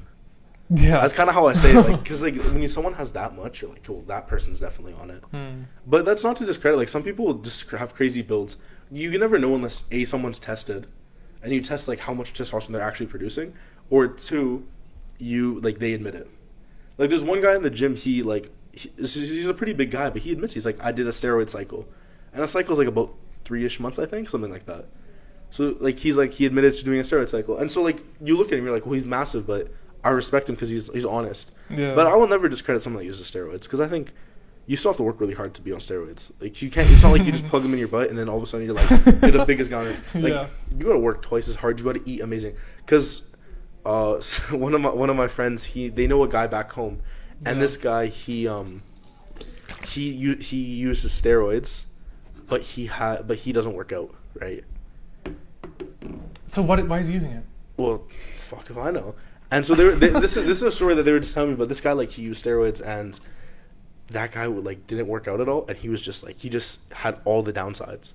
Yeah. 0.70 1.00
That's 1.00 1.14
kind 1.14 1.28
of 1.28 1.34
how 1.34 1.46
I 1.46 1.52
say 1.52 1.76
it, 1.76 1.76
like 1.76 2.02
because 2.02 2.22
like 2.22 2.36
when 2.36 2.62
you, 2.62 2.68
someone 2.68 2.94
has 2.94 3.12
that 3.12 3.36
much, 3.36 3.62
you're 3.62 3.70
like, 3.70 3.84
well, 3.88 4.02
that 4.02 4.26
person's 4.26 4.60
definitely 4.60 4.94
on 4.94 5.10
it. 5.10 5.22
Hmm. 5.30 5.62
But 5.86 6.04
that's 6.04 6.24
not 6.24 6.36
to 6.38 6.46
discredit. 6.46 6.78
Like 6.78 6.88
some 6.88 7.02
people 7.02 7.34
just 7.34 7.70
have 7.70 7.94
crazy 7.94 8.22
builds. 8.22 8.56
You 8.90 9.10
can 9.10 9.20
never 9.20 9.38
know 9.38 9.54
unless 9.54 9.84
a 9.90 10.04
someone's 10.04 10.38
tested, 10.38 10.86
and 11.42 11.52
you 11.52 11.60
test 11.60 11.86
like 11.88 12.00
how 12.00 12.14
much 12.14 12.32
testosterone 12.32 12.72
they're 12.72 12.82
actually 12.82 13.06
producing, 13.06 13.54
or 13.90 14.08
two, 14.08 14.66
you 15.18 15.60
like 15.60 15.78
they 15.78 15.92
admit 15.92 16.14
it. 16.14 16.28
Like 16.98 17.10
there's 17.10 17.24
one 17.24 17.40
guy 17.40 17.54
in 17.54 17.62
the 17.62 17.70
gym. 17.70 17.94
He 17.94 18.22
like 18.22 18.50
he, 18.72 18.90
he's 18.96 19.48
a 19.48 19.54
pretty 19.54 19.72
big 19.72 19.90
guy, 19.90 20.10
but 20.10 20.22
he 20.22 20.32
admits 20.32 20.54
he's 20.54 20.66
like 20.66 20.82
I 20.82 20.92
did 20.92 21.06
a 21.06 21.10
steroid 21.10 21.48
cycle, 21.48 21.88
and 22.32 22.42
a 22.42 22.48
cycle 22.48 22.72
is 22.72 22.78
like 22.78 22.88
about 22.88 23.14
three 23.44 23.64
ish 23.64 23.78
months, 23.78 23.98
I 23.98 24.06
think, 24.06 24.28
something 24.28 24.50
like 24.50 24.66
that. 24.66 24.86
So 25.50 25.76
like 25.78 25.98
he's 25.98 26.16
like 26.16 26.32
he 26.32 26.46
admitted 26.46 26.74
to 26.74 26.84
doing 26.84 26.98
a 26.98 27.02
steroid 27.02 27.28
cycle, 27.28 27.56
and 27.56 27.70
so 27.70 27.82
like 27.82 28.02
you 28.20 28.36
look 28.36 28.48
at 28.48 28.58
him, 28.58 28.64
you're 28.64 28.74
like, 28.74 28.84
well, 28.84 28.94
he's 28.94 29.06
massive, 29.06 29.46
but 29.46 29.72
I 30.06 30.10
respect 30.10 30.48
him 30.48 30.54
because 30.54 30.70
he's 30.70 30.88
he's 30.92 31.04
honest. 31.04 31.52
Yeah. 31.70 31.94
But 31.94 32.06
I 32.06 32.14
will 32.16 32.28
never 32.28 32.48
discredit 32.48 32.82
someone 32.82 33.00
that 33.02 33.06
uses 33.06 33.30
steroids 33.30 33.62
because 33.64 33.80
I 33.80 33.88
think 33.88 34.12
you 34.66 34.76
still 34.76 34.90
have 34.92 34.96
to 34.96 35.02
work 35.02 35.20
really 35.20 35.34
hard 35.34 35.54
to 35.54 35.62
be 35.62 35.72
on 35.72 35.78
steroids. 35.80 36.30
Like 36.40 36.60
you 36.62 36.70
can't. 36.70 36.88
It's 36.90 37.02
not 37.02 37.12
like 37.12 37.24
you 37.24 37.32
just 37.32 37.46
plug 37.52 37.62
them 37.62 37.72
in 37.72 37.78
your 37.78 37.88
butt 37.88 38.08
and 38.10 38.18
then 38.18 38.28
all 38.28 38.36
of 38.36 38.42
a 38.42 38.46
sudden 38.46 38.66
you're 38.66 38.74
like 38.74 38.88
you're 39.22 39.30
the 39.32 39.44
biggest 39.46 39.70
guy. 39.70 39.82
Like 40.14 40.32
Yeah. 40.32 40.48
you 40.76 40.84
got 40.86 40.92
to 40.94 40.98
work 40.98 41.22
twice 41.22 41.48
as 41.48 41.56
hard. 41.56 41.78
You 41.78 41.84
got 41.84 41.94
to 41.96 42.08
eat 42.10 42.20
amazing. 42.20 42.56
Because 42.78 43.22
uh, 43.84 44.20
so 44.20 44.56
one 44.66 44.74
of 44.74 44.80
my 44.80 44.90
one 44.90 45.10
of 45.10 45.16
my 45.16 45.28
friends, 45.28 45.64
he 45.64 45.88
they 45.88 46.06
know 46.06 46.22
a 46.24 46.28
guy 46.28 46.46
back 46.46 46.72
home, 46.72 47.00
and 47.44 47.56
Yeah. 47.56 47.60
this 47.62 47.76
guy 47.76 48.06
he 48.06 48.46
um 48.48 48.82
he 49.86 50.10
u- 50.10 50.36
he 50.36 50.56
uses 50.56 51.12
steroids, 51.12 51.84
but 52.48 52.60
he 52.62 52.86
had 52.86 53.26
but 53.28 53.38
he 53.38 53.52
doesn't 53.52 53.74
work 53.74 53.92
out 53.92 54.14
right. 54.40 54.64
so 56.46 56.62
what? 56.62 56.86
Why 56.88 56.98
is 57.00 57.06
he 57.08 57.12
using 57.14 57.32
it? 57.32 57.44
Well, 57.76 58.04
fuck 58.38 58.70
if 58.70 58.76
I 58.76 58.90
know. 58.90 59.14
And 59.50 59.64
so 59.64 59.74
they, 59.74 59.84
were, 59.84 59.92
they 59.92 60.08
this 60.08 60.36
is 60.36 60.46
this 60.46 60.58
is 60.58 60.62
a 60.62 60.70
story 60.70 60.94
that 60.94 61.04
they 61.04 61.12
were 61.12 61.20
just 61.20 61.34
telling 61.34 61.50
me 61.50 61.54
about. 61.54 61.68
This 61.68 61.80
guy 61.80 61.92
like 61.92 62.10
he 62.10 62.22
used 62.22 62.44
steroids 62.44 62.84
and 62.84 63.18
that 64.08 64.32
guy 64.32 64.48
would 64.48 64.64
like 64.64 64.86
didn't 64.86 65.06
work 65.06 65.28
out 65.28 65.40
at 65.40 65.48
all, 65.48 65.66
and 65.68 65.78
he 65.78 65.88
was 65.88 66.02
just 66.02 66.24
like 66.24 66.38
he 66.38 66.48
just 66.48 66.80
had 66.92 67.20
all 67.24 67.42
the 67.42 67.52
downsides 67.52 68.12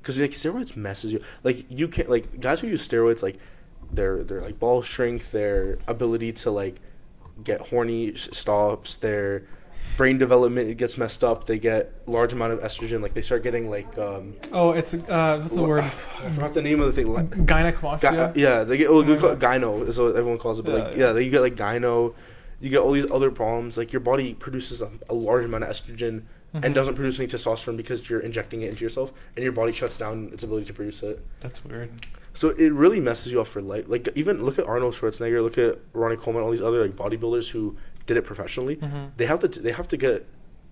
because 0.00 0.20
like 0.20 0.30
steroids 0.32 0.76
messes 0.76 1.12
you. 1.12 1.20
Like 1.42 1.64
you 1.70 1.88
can't 1.88 2.08
like 2.08 2.40
guys 2.40 2.60
who 2.60 2.68
use 2.68 2.86
steroids 2.86 3.22
like 3.22 3.38
their 3.90 4.22
their 4.22 4.40
like 4.40 4.58
ball 4.58 4.82
shrink, 4.82 5.30
their 5.30 5.78
ability 5.86 6.32
to 6.32 6.50
like 6.50 6.76
get 7.42 7.60
horny 7.68 8.14
stops, 8.14 8.96
their 8.96 9.46
brain 9.96 10.18
development 10.18 10.76
gets 10.76 10.98
messed 10.98 11.22
up. 11.24 11.46
They 11.46 11.58
get 11.58 11.92
large 12.06 12.32
amount 12.32 12.52
of 12.52 12.60
estrogen. 12.60 13.00
Like 13.02 13.14
they 13.14 13.22
start 13.22 13.42
getting 13.42 13.70
like 13.70 13.96
um 13.98 14.34
Oh, 14.52 14.72
it's 14.72 14.94
uh, 14.94 15.38
what's 15.40 15.56
the 15.56 15.62
word? 15.62 15.84
I 16.22 16.30
forgot 16.30 16.54
the 16.54 16.62
name 16.62 16.80
of 16.80 16.86
the 16.86 16.92
thing. 16.92 17.06
Gynecomastia. 17.46 18.34
Gy- 18.34 18.40
yeah, 18.40 18.64
they 18.64 18.76
get 18.76 18.90
well, 18.90 19.02
we 19.02 19.16
call 19.16 19.30
it 19.30 19.38
gyno 19.38 19.86
is 19.86 19.98
what 19.98 20.16
everyone 20.16 20.38
calls 20.38 20.58
it. 20.58 20.64
But 20.64 20.72
Yeah, 20.72 20.84
like, 20.84 20.96
yeah. 20.96 21.06
yeah, 21.06 21.12
they, 21.12 21.28
get 21.28 21.40
like 21.40 21.54
gyno, 21.56 22.14
you 22.60 22.70
get 22.70 22.78
all 22.80 22.92
these 22.92 23.10
other 23.10 23.30
problems. 23.30 23.76
Like 23.76 23.92
your 23.92 24.00
body 24.00 24.34
produces 24.34 24.82
a, 24.82 24.90
a 25.08 25.14
large 25.14 25.44
amount 25.44 25.64
of 25.64 25.70
estrogen 25.70 26.22
Mhm. 26.54 26.64
and 26.64 26.74
doesn't 26.76 26.94
produce 26.94 27.18
any 27.18 27.26
testosterone 27.26 27.76
because 27.76 28.08
you're 28.08 28.20
injecting 28.20 28.62
it 28.62 28.68
into 28.70 28.84
yourself, 28.84 29.12
and 29.34 29.42
your 29.42 29.52
body 29.52 29.72
shuts 29.72 29.98
down 29.98 30.30
its 30.32 30.44
ability 30.44 30.64
to 30.66 30.72
produce 30.72 31.02
it. 31.02 31.20
That's 31.40 31.62
weird. 31.64 31.90
So 32.34 32.50
it 32.50 32.72
really 32.72 33.00
messes 33.00 33.32
you 33.32 33.40
up 33.40 33.48
for 33.48 33.60
life. 33.60 33.86
Like 33.88 34.08
even 34.14 34.44
look 34.44 34.56
at 34.58 34.64
Arnold 34.66 34.94
Schwarzenegger, 34.94 35.42
look 35.42 35.58
at 35.58 35.78
Ronnie 35.92 36.16
Coleman, 36.16 36.44
all 36.44 36.50
these 36.50 36.60
other 36.62 36.82
like 36.86 36.94
bodybuilders 36.94 37.48
who 37.50 37.76
did 38.06 38.16
it 38.16 38.22
professionally. 38.24 38.76
Mhm. 38.76 39.10
They 39.16 39.26
have 39.26 39.40
to 39.40 39.48
they 39.48 39.72
have 39.72 39.88
to 39.88 39.96
get 39.96 40.26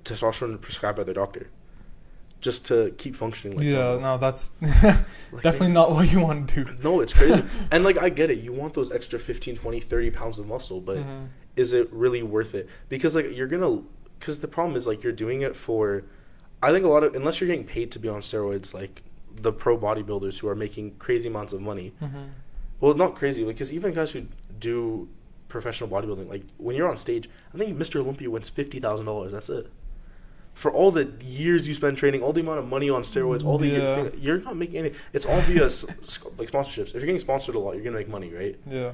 testosterone 0.05 0.61
prescribed 0.61 0.97
by 0.99 1.05
their 1.05 1.15
doctor 1.15 1.49
just 2.41 2.67
to 2.67 2.93
keep 2.99 3.17
functioning. 3.17 3.57
Like 3.57 3.67
yeah, 3.67 3.99
no, 3.99 4.19
that's 4.19 4.53
Like, 4.63 5.43
definitely 5.43 5.73
not 5.73 5.91
what 5.91 6.13
you 6.13 6.21
want 6.21 6.49
to 6.51 6.65
do. 6.65 6.71
No, 6.83 7.01
it's 7.01 7.13
crazy. 7.13 7.45
and 7.73 7.85
like 7.85 7.99
I 8.01 8.09
get 8.11 8.31
it. 8.31 8.39
You 8.41 8.53
want 8.53 8.75
those 8.75 8.91
extra 8.93 9.19
15, 9.19 9.57
20, 9.57 9.81
30 9.81 10.11
pounds 10.11 10.39
of 10.39 10.47
muscle, 10.47 10.81
but 10.81 10.99
Mhm. 10.99 11.29
is 11.57 11.73
it 11.73 11.91
really 11.93 12.23
worth 12.23 12.55
it? 12.55 12.69
Because 12.89 13.15
like 13.15 13.35
you're 13.35 13.47
gonna, 13.49 13.83
because 14.19 14.41
the 14.41 14.49
problem 14.49 14.77
is 14.77 14.87
like 14.87 15.03
you're 15.03 15.13
doing 15.13 15.43
it 15.43 15.57
for. 15.57 16.05
I 16.63 16.73
think 16.73 16.85
a 16.85 16.89
lot 16.89 17.03
of 17.05 17.15
unless 17.15 17.41
you're 17.41 17.49
getting 17.49 17.67
paid 17.67 17.91
to 17.93 17.99
be 17.99 18.09
on 18.09 18.21
steroids, 18.21 18.73
like 18.73 19.03
the 19.35 19.53
pro 19.53 19.77
bodybuilders 19.77 20.39
who 20.39 20.49
are 20.49 20.55
making 20.55 20.95
crazy 20.99 21.29
amounts 21.29 21.53
of 21.53 21.61
money. 21.61 21.93
Mhm. 22.03 22.29
Well, 22.81 22.95
not 22.95 23.17
crazy 23.17 23.45
because 23.45 23.73
even 23.73 23.93
guys 23.93 24.13
who 24.13 24.27
do 24.61 25.09
professional 25.49 25.89
bodybuilding, 25.91 26.29
like 26.29 26.43
when 26.59 26.75
you're 26.77 26.89
on 26.89 26.97
stage, 26.97 27.29
I 27.55 27.59
think 27.59 27.77
Mr. 27.79 27.97
Olympia 28.01 28.31
wins 28.31 28.49
fifty 28.49 28.81
thousand 28.81 29.07
dollars. 29.07 29.33
That's 29.33 29.49
it. 29.49 29.71
For 30.55 30.71
all 30.73 30.93
the 30.93 31.11
years 31.21 31.67
you 31.67 31.75
spend 31.75 31.97
training, 31.97 32.23
all 32.23 32.33
the 32.33 32.41
amount 32.41 32.61
of 32.61 32.69
money 32.69 32.89
on 32.89 33.03
steroids, 33.03 33.45
all 33.45 33.59
the 33.59 33.67
Yeah. 33.69 34.09
you're 34.17 34.39
not 34.39 34.57
making 34.57 34.77
any. 34.77 34.93
It's 35.13 35.27
all 35.27 35.41
via 35.41 35.65
like 35.65 36.51
sponsorships. 36.51 36.89
If 36.89 36.95
you're 36.95 37.07
getting 37.07 37.19
sponsored 37.19 37.55
a 37.57 37.59
lot, 37.59 37.75
you're 37.75 37.83
gonna 37.85 37.97
make 37.97 38.09
money, 38.09 38.33
right? 38.33 38.57
Yeah. 38.71 38.93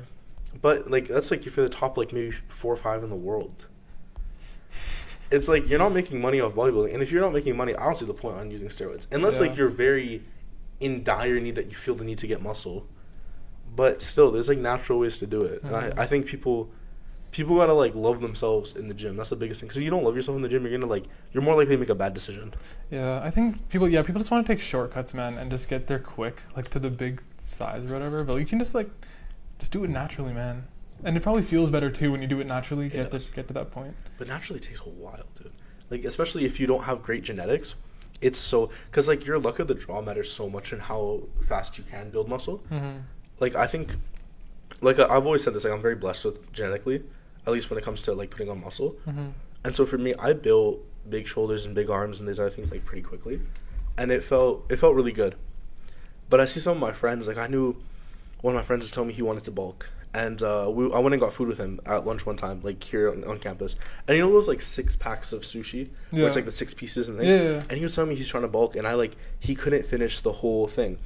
But 0.63 0.91
like 0.91 1.07
that's 1.09 1.31
like 1.31 1.47
if 1.47 1.57
you're 1.57 1.67
the 1.69 1.73
top 1.75 1.97
like 1.99 2.13
maybe 2.13 2.33
four 2.49 2.73
or 2.73 2.77
five 2.77 3.03
in 3.05 3.11
the 3.11 3.17
world. 3.17 3.67
It's 5.31 5.47
like 5.49 5.69
you're 5.69 5.79
not 5.79 5.93
making 5.93 6.21
money 6.21 6.41
off 6.41 6.55
bodybuilding, 6.55 6.93
and 6.93 7.03
if 7.03 7.13
you're 7.13 7.21
not 7.21 7.33
making 7.33 7.57
money, 7.57 7.75
I 7.77 7.85
don't 7.85 7.97
see 7.97 8.05
the 8.07 8.15
point 8.15 8.37
on 8.37 8.51
using 8.51 8.69
steroids 8.69 9.07
unless 9.13 9.35
Yeah. 9.35 9.41
like 9.49 9.57
you're 9.57 9.69
very 9.69 10.23
in 10.81 11.05
dire 11.05 11.39
need 11.39 11.55
that 11.55 11.67
you 11.71 11.77
feel 11.77 11.95
the 11.95 12.05
need 12.05 12.19
to 12.19 12.27
get 12.27 12.43
muscle. 12.43 12.87
But 13.75 14.03
still, 14.03 14.31
there's 14.31 14.49
like 14.49 14.59
natural 14.59 14.99
ways 14.99 15.19
to 15.19 15.27
do 15.27 15.43
it, 15.43 15.63
and 15.63 15.73
Mhm. 15.73 15.99
I, 15.99 16.03
I 16.03 16.07
think 16.07 16.27
people 16.27 16.71
people 17.31 17.57
gotta 17.57 17.73
like 17.73 17.95
love 17.95 18.21
themselves 18.21 18.75
in 18.75 18.89
the 18.89 18.95
gym. 18.95 19.17
That's 19.17 19.31
the 19.31 19.37
biggest 19.37 19.61
thing. 19.61 19.69
Because 19.69 19.77
if 19.77 19.85
you 19.85 19.91
don't 19.91 20.03
love 20.03 20.17
yourself 20.17 20.35
in 20.37 20.43
the 20.43 20.49
gym, 20.49 20.63
you're 20.67 20.73
gonna 20.77 20.91
like 20.91 21.05
you're 21.33 21.43
more 21.43 21.55
likely 21.55 21.77
to 21.77 21.81
make 21.81 21.89
a 21.89 21.95
bad 21.95 22.13
decision. 22.13 22.53
Yeah, 22.91 23.21
I 23.23 23.31
think 23.31 23.69
people. 23.69 23.89
Yeah, 23.89 24.03
people 24.03 24.19
just 24.19 24.31
want 24.31 24.45
to 24.47 24.53
take 24.53 24.61
shortcuts, 24.61 25.15
man, 25.15 25.39
and 25.39 25.51
just 25.51 25.69
get 25.69 25.87
there 25.87 26.01
quick, 26.01 26.41
like 26.57 26.69
to 26.71 26.79
the 26.81 26.91
big 26.91 27.23
size 27.37 27.89
or 27.91 27.95
whatever. 27.95 28.25
But 28.25 28.37
you 28.39 28.47
can 28.47 28.59
just 28.59 28.75
like, 28.75 28.91
just 29.61 29.71
do 29.73 29.85
it 29.85 29.91
naturally, 29.91 30.33
man. 30.33 30.65
And 31.05 31.17
it 31.17 31.23
probably 31.23 31.43
feels 31.43 31.71
better 31.71 31.89
too 31.91 32.11
when 32.13 32.21
you 32.21 32.29
do 32.29 32.41
it 32.41 32.47
naturally. 32.49 32.89
Get 32.89 33.11
to 33.13 33.21
get 33.35 33.47
to 33.49 33.55
that 33.55 33.71
point. 33.71 33.95
But 34.19 34.27
naturally, 34.27 34.59
takes 34.61 34.81
a 34.81 34.85
while, 34.85 35.25
dude. 35.41 35.53
Like 35.89 36.05
especially 36.05 36.45
if 36.45 36.59
you 36.59 36.67
don't 36.67 36.83
have 36.85 37.03
great 37.03 37.23
genetics, 37.23 37.77
it's 38.21 38.39
so 38.41 38.71
because 38.91 39.07
like 39.07 39.25
your 39.25 39.39
luck 39.39 39.61
of 39.61 39.69
the 39.69 39.75
draw 39.75 40.03
matters 40.03 40.31
so 40.33 40.51
much 40.51 40.73
in 40.73 40.81
how 40.81 41.23
fast 41.49 41.79
you 41.79 41.85
can 41.85 42.11
build 42.11 42.29
muscle. 42.29 42.59
Mm-hmm. 42.73 42.99
Like 43.41 43.57
I 43.57 43.67
think, 43.67 43.97
like 44.81 44.99
I've 44.99 45.25
always 45.27 45.43
said 45.43 45.55
this, 45.55 45.65
like 45.65 45.73
I'm 45.73 45.83
very 45.83 45.97
blessed 45.97 46.25
with 46.27 46.53
genetically, 46.53 47.03
at 47.47 47.53
least 47.53 47.71
when 47.71 47.79
it 47.79 47.85
comes 47.85 48.03
to 48.03 48.13
like 48.15 48.31
putting 48.31 48.49
on 48.49 48.61
muscle. 48.61 48.97
Mm-hmm. 49.07 49.29
And 49.65 49.77
so 49.77 49.85
for 49.85 49.99
me, 49.99 50.15
I 50.15 50.33
built 50.33 50.81
big 51.09 51.27
shoulders 51.27 51.67
and 51.67 51.75
big 51.75 51.91
arms 51.91 52.21
and 52.21 52.29
these 52.29 52.39
other 52.39 52.51
things 52.51 52.71
like 52.71 52.85
pretty 52.85 53.03
quickly, 53.03 53.41
and 53.97 54.13
it 54.13 54.23
felt 54.23 54.67
it 54.71 54.77
felt 54.77 54.95
really 54.95 55.13
good. 55.13 55.35
But 56.29 56.41
I 56.41 56.45
see 56.45 56.61
some 56.61 56.73
of 56.73 56.81
my 56.81 56.93
friends, 56.93 57.27
like 57.27 57.39
I 57.39 57.49
knew 57.49 57.83
one 58.43 58.55
of 58.55 58.61
my 58.61 58.65
friends 58.65 58.83
was 58.83 58.91
telling 58.91 59.09
me 59.09 59.15
he 59.15 59.23
wanted 59.23 59.45
to 59.45 59.51
bulk, 59.51 59.89
and 60.15 60.43
uh, 60.43 60.71
we 60.73 60.93
I 60.93 60.99
went 60.99 61.15
and 61.15 61.21
got 61.21 61.33
food 61.33 61.49
with 61.49 61.59
him 61.59 61.81
at 61.87 62.07
lunch 62.07 62.25
one 62.25 62.37
time, 62.37 62.61
like 62.63 62.83
here 62.83 63.11
on, 63.11 63.25
on 63.25 63.39
campus. 63.39 63.77
And 64.07 64.17
you 64.17 64.25
know 64.25 64.33
those 64.33 64.49
like 64.49 64.61
six 64.61 64.97
packs 64.97 65.33
of 65.33 65.43
sushi, 65.43 65.89
where 66.11 66.27
it's 66.27 66.37
like 66.37 66.45
the 66.45 66.53
six 66.53 66.73
pieces 66.75 67.09
and 67.09 67.19
thing. 67.19 67.29
Yeah, 67.29 67.37
yeah, 67.37 67.51
yeah. 67.51 67.63
And 67.69 67.73
he 67.73 67.83
was 67.83 67.95
telling 67.95 68.11
me 68.11 68.17
he's 68.17 68.29
trying 68.29 68.43
to 68.43 68.49
bulk, 68.49 68.77
and 68.77 68.87
I 68.87 68.95
like 68.95 69.17
he 69.39 69.55
couldn't 69.55 69.87
finish 69.87 70.21
the 70.21 70.33
whole 70.33 70.69
thing. 70.69 70.99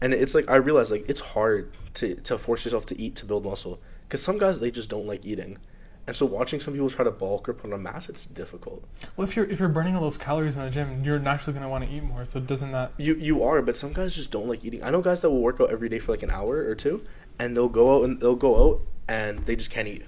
And 0.00 0.12
it's 0.12 0.34
like 0.34 0.50
I 0.50 0.56
realized 0.56 0.90
like 0.90 1.08
it's 1.08 1.20
hard 1.20 1.72
to 1.94 2.14
to 2.16 2.38
force 2.38 2.64
yourself 2.64 2.86
to 2.86 3.00
eat 3.00 3.16
to 3.16 3.24
build 3.24 3.44
muscle 3.44 3.80
because 4.08 4.22
some 4.22 4.38
guys 4.38 4.60
they 4.60 4.70
just 4.70 4.90
don't 4.90 5.06
like 5.06 5.24
eating. 5.24 5.58
And 6.06 6.14
so 6.14 6.24
watching 6.24 6.60
some 6.60 6.72
people 6.72 6.88
try 6.88 7.04
to 7.04 7.10
bulk 7.10 7.48
or 7.48 7.52
put 7.52 7.72
on 7.72 7.82
mass, 7.82 8.08
it's 8.08 8.26
difficult. 8.26 8.84
Well, 9.16 9.26
if 9.26 9.34
you're 9.34 9.46
if 9.46 9.58
you're 9.58 9.68
burning 9.68 9.96
all 9.96 10.02
those 10.02 10.18
calories 10.18 10.56
in 10.56 10.62
the 10.62 10.70
gym, 10.70 11.02
you're 11.02 11.18
naturally 11.18 11.58
gonna 11.58 11.68
want 11.68 11.84
to 11.84 11.90
eat 11.90 12.04
more. 12.04 12.24
So 12.24 12.38
doesn't 12.38 12.70
that? 12.72 12.92
You 12.96 13.16
you 13.16 13.42
are, 13.42 13.60
but 13.62 13.76
some 13.76 13.92
guys 13.92 14.14
just 14.14 14.30
don't 14.30 14.46
like 14.46 14.64
eating. 14.64 14.84
I 14.84 14.90
know 14.90 15.02
guys 15.02 15.22
that 15.22 15.30
will 15.30 15.42
work 15.42 15.60
out 15.60 15.70
every 15.70 15.88
day 15.88 15.98
for 15.98 16.12
like 16.12 16.22
an 16.22 16.30
hour 16.30 16.58
or 16.58 16.74
two, 16.76 17.04
and 17.38 17.56
they'll 17.56 17.68
go 17.68 17.96
out 17.96 18.04
and 18.04 18.20
they'll 18.20 18.36
go 18.36 18.70
out 18.70 18.82
and 19.08 19.40
they 19.46 19.56
just 19.56 19.70
can't 19.70 19.88
eat. 19.88 20.04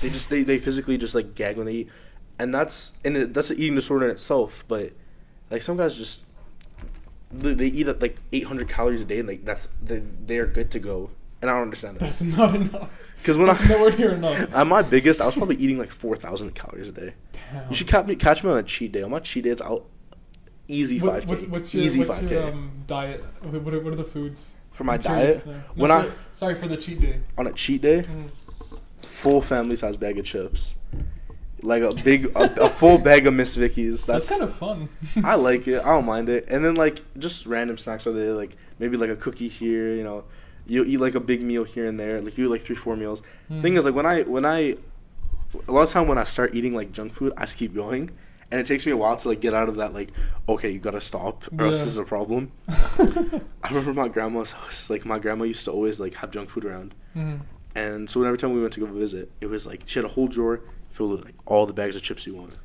They 0.00 0.08
just 0.08 0.30
they, 0.30 0.42
they 0.42 0.58
physically 0.58 0.98
just 0.98 1.14
like 1.14 1.34
gag 1.34 1.56
when 1.56 1.66
they 1.66 1.74
eat, 1.74 1.90
and 2.38 2.52
that's 2.52 2.92
and 3.04 3.16
it, 3.16 3.34
that's 3.34 3.50
an 3.50 3.58
eating 3.58 3.76
disorder 3.76 4.06
in 4.06 4.10
itself. 4.10 4.64
But 4.66 4.92
like 5.50 5.62
some 5.62 5.76
guys 5.76 5.94
just 5.94 6.20
they, 7.32 7.66
eat 7.66 7.86
like 8.00 8.18
800 8.32 8.68
calories 8.68 9.02
a 9.02 9.04
day, 9.04 9.18
and 9.20 9.28
like 9.28 9.44
that's 9.44 9.68
they 9.82 10.02
they 10.26 10.38
are 10.38 10.46
good 10.46 10.70
to 10.72 10.78
go. 10.78 11.10
And 11.42 11.50
I 11.50 11.54
don't 11.54 11.62
understand 11.62 11.96
that 11.96 12.00
That's 12.00 12.20
not 12.22 12.54
enough. 12.54 12.90
because 13.16 13.38
when 13.38 13.46
That's 13.46 13.62
I 13.62 13.68
nowhere 13.68 13.96
near 13.96 14.14
enough. 14.14 14.54
at 14.54 14.66
my 14.66 14.82
biggest, 14.82 15.22
I 15.22 15.26
was 15.26 15.36
probably 15.36 15.56
eating 15.56 15.78
like 15.78 15.90
4,000 15.90 16.54
calories 16.54 16.88
a 16.90 16.92
day. 16.92 17.14
Damn. 17.50 17.68
You 17.70 17.74
should 17.74 17.86
catch 17.86 18.04
me 18.06 18.14
catch 18.16 18.44
me 18.44 18.50
on 18.50 18.58
a 18.58 18.62
cheat 18.62 18.92
day. 18.92 19.02
On 19.02 19.10
my 19.10 19.20
cheat 19.20 19.44
days, 19.44 19.60
I'll 19.62 19.86
easy 20.68 20.98
What, 21.00 21.22
5k, 21.22 21.26
what, 21.26 21.48
what's 21.48 21.72
your 21.74 21.82
easy 21.82 22.00
what's 22.04 22.18
5k 22.20 22.30
your 22.30 22.42
um, 22.44 22.72
diet? 22.86 23.24
What, 23.40 23.62
what 23.62 23.72
are, 23.74 23.80
what 23.80 23.92
are 23.94 23.96
the 23.96 24.04
foods? 24.04 24.56
for 24.72 24.84
my 24.84 24.96
diet. 24.98 25.44
No, 25.46 25.52
When 25.74 25.90
I 25.90 26.10
sorry 26.32 26.54
for 26.54 26.66
the 26.68 26.76
cheat 26.76 27.00
day. 27.00 27.20
on 27.38 27.46
a 27.46 27.52
cheat 27.52 27.82
day, 27.82 28.02
Mhm. 28.02 28.28
full 28.98 29.40
family 29.42 29.76
size 29.76 29.96
bag 29.96 30.18
of 30.18 30.24
chips, 30.24 30.74
like 31.62 31.82
a 31.82 31.92
big 32.02 32.26
a, 32.36 32.64
a 32.64 32.68
full 32.68 32.98
bag 33.08 33.26
of 33.26 33.34
Miss 33.34 33.54
Vickie's. 33.54 34.06
That's, 34.06 34.26
That's, 34.26 34.38
kind 34.38 34.42
of 34.42 34.54
fun. 34.54 34.88
I 35.24 35.34
like 35.48 35.66
it. 35.68 35.80
I 35.82 35.88
don't 35.88 36.06
mind 36.06 36.28
it. 36.28 36.46
And 36.48 36.64
then 36.64 36.74
like 36.74 37.00
just 37.18 37.46
random 37.46 37.78
snacks 37.78 38.06
are 38.06 38.12
there, 38.12 38.32
like 38.34 38.56
maybe 38.78 38.96
like 38.96 39.10
a 39.10 39.16
cookie 39.16 39.48
here. 39.48 39.94
You 39.94 40.04
know, 40.04 40.24
you 40.66 40.84
eat 40.84 40.98
like 40.98 41.14
a 41.14 41.20
big 41.20 41.42
meal 41.42 41.64
here 41.64 41.86
and 41.86 41.98
there. 41.98 42.20
Like 42.20 42.36
you 42.38 42.46
eat 42.46 42.50
like 42.50 42.62
three 42.62 42.76
four 42.76 42.96
meals. 42.96 43.22
Mm. 43.50 43.62
Thing 43.62 43.76
is 43.76 43.84
like 43.84 43.94
when 43.94 44.06
I 44.06 44.22
when 44.22 44.44
I 44.44 44.76
a 45.66 45.72
lot 45.72 45.82
of 45.82 45.90
time 45.90 46.06
when 46.06 46.18
I 46.18 46.24
start 46.24 46.54
eating 46.54 46.74
like 46.74 46.92
junk 46.92 47.12
food, 47.12 47.32
I 47.36 47.42
just 47.42 47.56
keep 47.58 47.74
going. 47.74 48.10
And 48.52 48.60
it 48.60 48.66
takes 48.66 48.84
me 48.84 48.90
a 48.90 48.96
while 48.96 49.16
to 49.16 49.28
like 49.28 49.40
get 49.40 49.54
out 49.54 49.68
of 49.68 49.76
that 49.76 49.92
like, 49.94 50.10
okay, 50.48 50.70
you 50.70 50.80
gotta 50.80 51.00
stop 51.00 51.44
or 51.56 51.66
else 51.66 51.76
Yeah. 51.76 51.84
this 51.84 51.86
is 51.86 51.98
a 51.98 52.04
problem. 52.04 52.50
I 52.68 53.68
remember 53.68 53.94
my 53.94 54.08
grandma's 54.08 54.52
house, 54.52 54.90
like 54.90 55.04
my 55.04 55.18
grandma 55.20 55.44
used 55.44 55.64
to 55.66 55.70
always 55.72 56.00
like 56.00 56.14
have 56.14 56.30
junk 56.32 56.50
food 56.50 56.64
around. 56.64 56.94
Mhm. 57.16 57.40
And 57.74 58.10
so 58.10 58.20
whenever 58.20 58.36
time 58.36 58.52
we 58.52 58.60
went 58.60 58.72
to 58.74 58.80
go 58.80 58.86
visit, 58.86 59.30
it 59.40 59.46
was 59.46 59.66
like 59.66 59.82
she 59.86 59.98
had 59.98 60.04
a 60.04 60.08
whole 60.08 60.28
drawer 60.28 60.60
filled 60.90 61.12
with 61.12 61.24
like 61.24 61.34
all 61.46 61.66
the 61.66 61.72
bags 61.72 61.96
of 61.96 62.02
chips 62.02 62.26
you 62.26 62.34
want. 62.34 62.58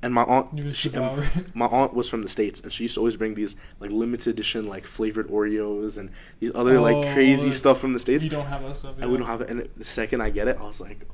And 0.00 0.14
my 0.14 0.22
aunt, 0.22 0.72
she, 0.74 0.90
it. 0.90 1.54
my 1.56 1.66
aunt 1.66 1.92
was 1.92 2.08
from 2.08 2.22
the 2.22 2.28
states, 2.28 2.60
and 2.60 2.72
she 2.72 2.84
used 2.84 2.94
to 2.94 3.00
always 3.00 3.16
bring 3.16 3.34
these 3.34 3.56
like 3.80 3.90
limited 3.90 4.28
edition 4.30 4.66
like 4.66 4.86
flavored 4.86 5.28
Oreos 5.28 5.96
and 5.96 6.10
these 6.38 6.52
other 6.54 6.80
like 6.80 6.96
Oh, 6.96 7.12
crazy 7.14 7.50
stuff 7.50 7.80
from 7.80 7.94
the 7.94 7.98
states. 7.98 8.22
You 8.22 8.30
don't 8.30 8.46
have 8.46 8.62
that 8.62 8.76
stuff. 8.76 8.94
And 9.00 9.10
we 9.10 9.18
don't 9.18 9.26
have 9.26 9.40
it. 9.40 9.50
And 9.50 9.68
the 9.76 9.84
second 9.84 10.20
I 10.20 10.30
get 10.30 10.46
it, 10.46 10.56
I 10.56 10.62
was 10.62 10.80
like 10.80 11.08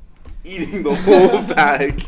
eating 0.45 0.83
the 0.83 0.93
whole 0.95 1.43
bag. 1.55 2.03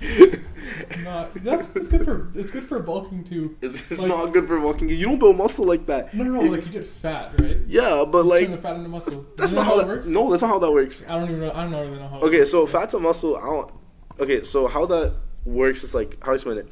No, 1.03 1.27
that's 1.35 1.69
it's 1.75 1.87
good 1.87 2.03
for 2.05 2.31
it's 2.35 2.51
good 2.51 2.63
for 2.63 2.79
bulking 2.79 3.23
too. 3.23 3.57
It's, 3.61 3.91
it's 3.91 3.99
Like- 4.01 4.07
not 4.09 4.33
good 4.33 4.47
for 4.47 4.59
walking. 4.59 4.89
You 4.89 5.05
don't 5.05 5.19
build 5.19 5.37
muscle 5.37 5.65
like 5.65 5.85
that. 5.87 6.13
No, 6.13 6.23
no, 6.23 6.41
no, 6.41 6.51
like 6.51 6.65
you 6.65 6.71
get 6.71 6.85
fat, 6.85 7.39
right? 7.41 7.57
Yeah, 7.67 8.05
but 8.09 8.19
Turn 8.23 8.27
like 8.29 8.51
the 8.51 8.57
fat 8.57 8.75
into 8.75 8.89
muscle. 8.89 9.25
that's 9.37 9.51
you 9.51 9.57
not 9.57 9.65
how 9.65 9.75
it 9.75 9.77
that 9.79 9.87
works. 9.87 10.07
No, 10.07 10.29
that's 10.29 10.41
not 10.41 10.49
how 10.49 10.59
that 10.59 10.71
works. 10.71 11.03
I 11.07 11.13
don't 11.15 11.23
even 11.29 11.39
know. 11.41 11.51
I 11.51 11.63
don't 11.63 11.71
really 11.73 11.97
know 11.97 12.07
how. 12.07 12.19
Okay, 12.21 12.39
works. 12.39 12.51
so 12.51 12.65
fat 12.67 12.89
to 12.91 12.99
muscle. 12.99 13.35
I 13.37 13.45
don't. 13.45 13.71
Okay, 14.19 14.43
so 14.43 14.67
how 14.67 14.85
that 14.87 15.13
works 15.45 15.83
is 15.83 15.93
like 15.95 16.17
how 16.21 16.27
do 16.27 16.31
I 16.31 16.35
explain 16.35 16.57
it? 16.59 16.69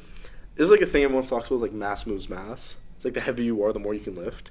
There's 0.54 0.70
like 0.70 0.80
a 0.80 0.86
thing 0.86 1.04
everyone 1.04 1.26
talks 1.26 1.48
about, 1.48 1.60
like 1.60 1.72
mass 1.72 2.06
moves 2.06 2.28
mass. 2.28 2.76
It's 2.96 3.04
like 3.04 3.14
the 3.14 3.20
heavier 3.20 3.44
you 3.44 3.62
are, 3.64 3.72
the 3.72 3.78
more 3.80 3.92
you 3.94 4.00
can 4.00 4.14
lift. 4.14 4.50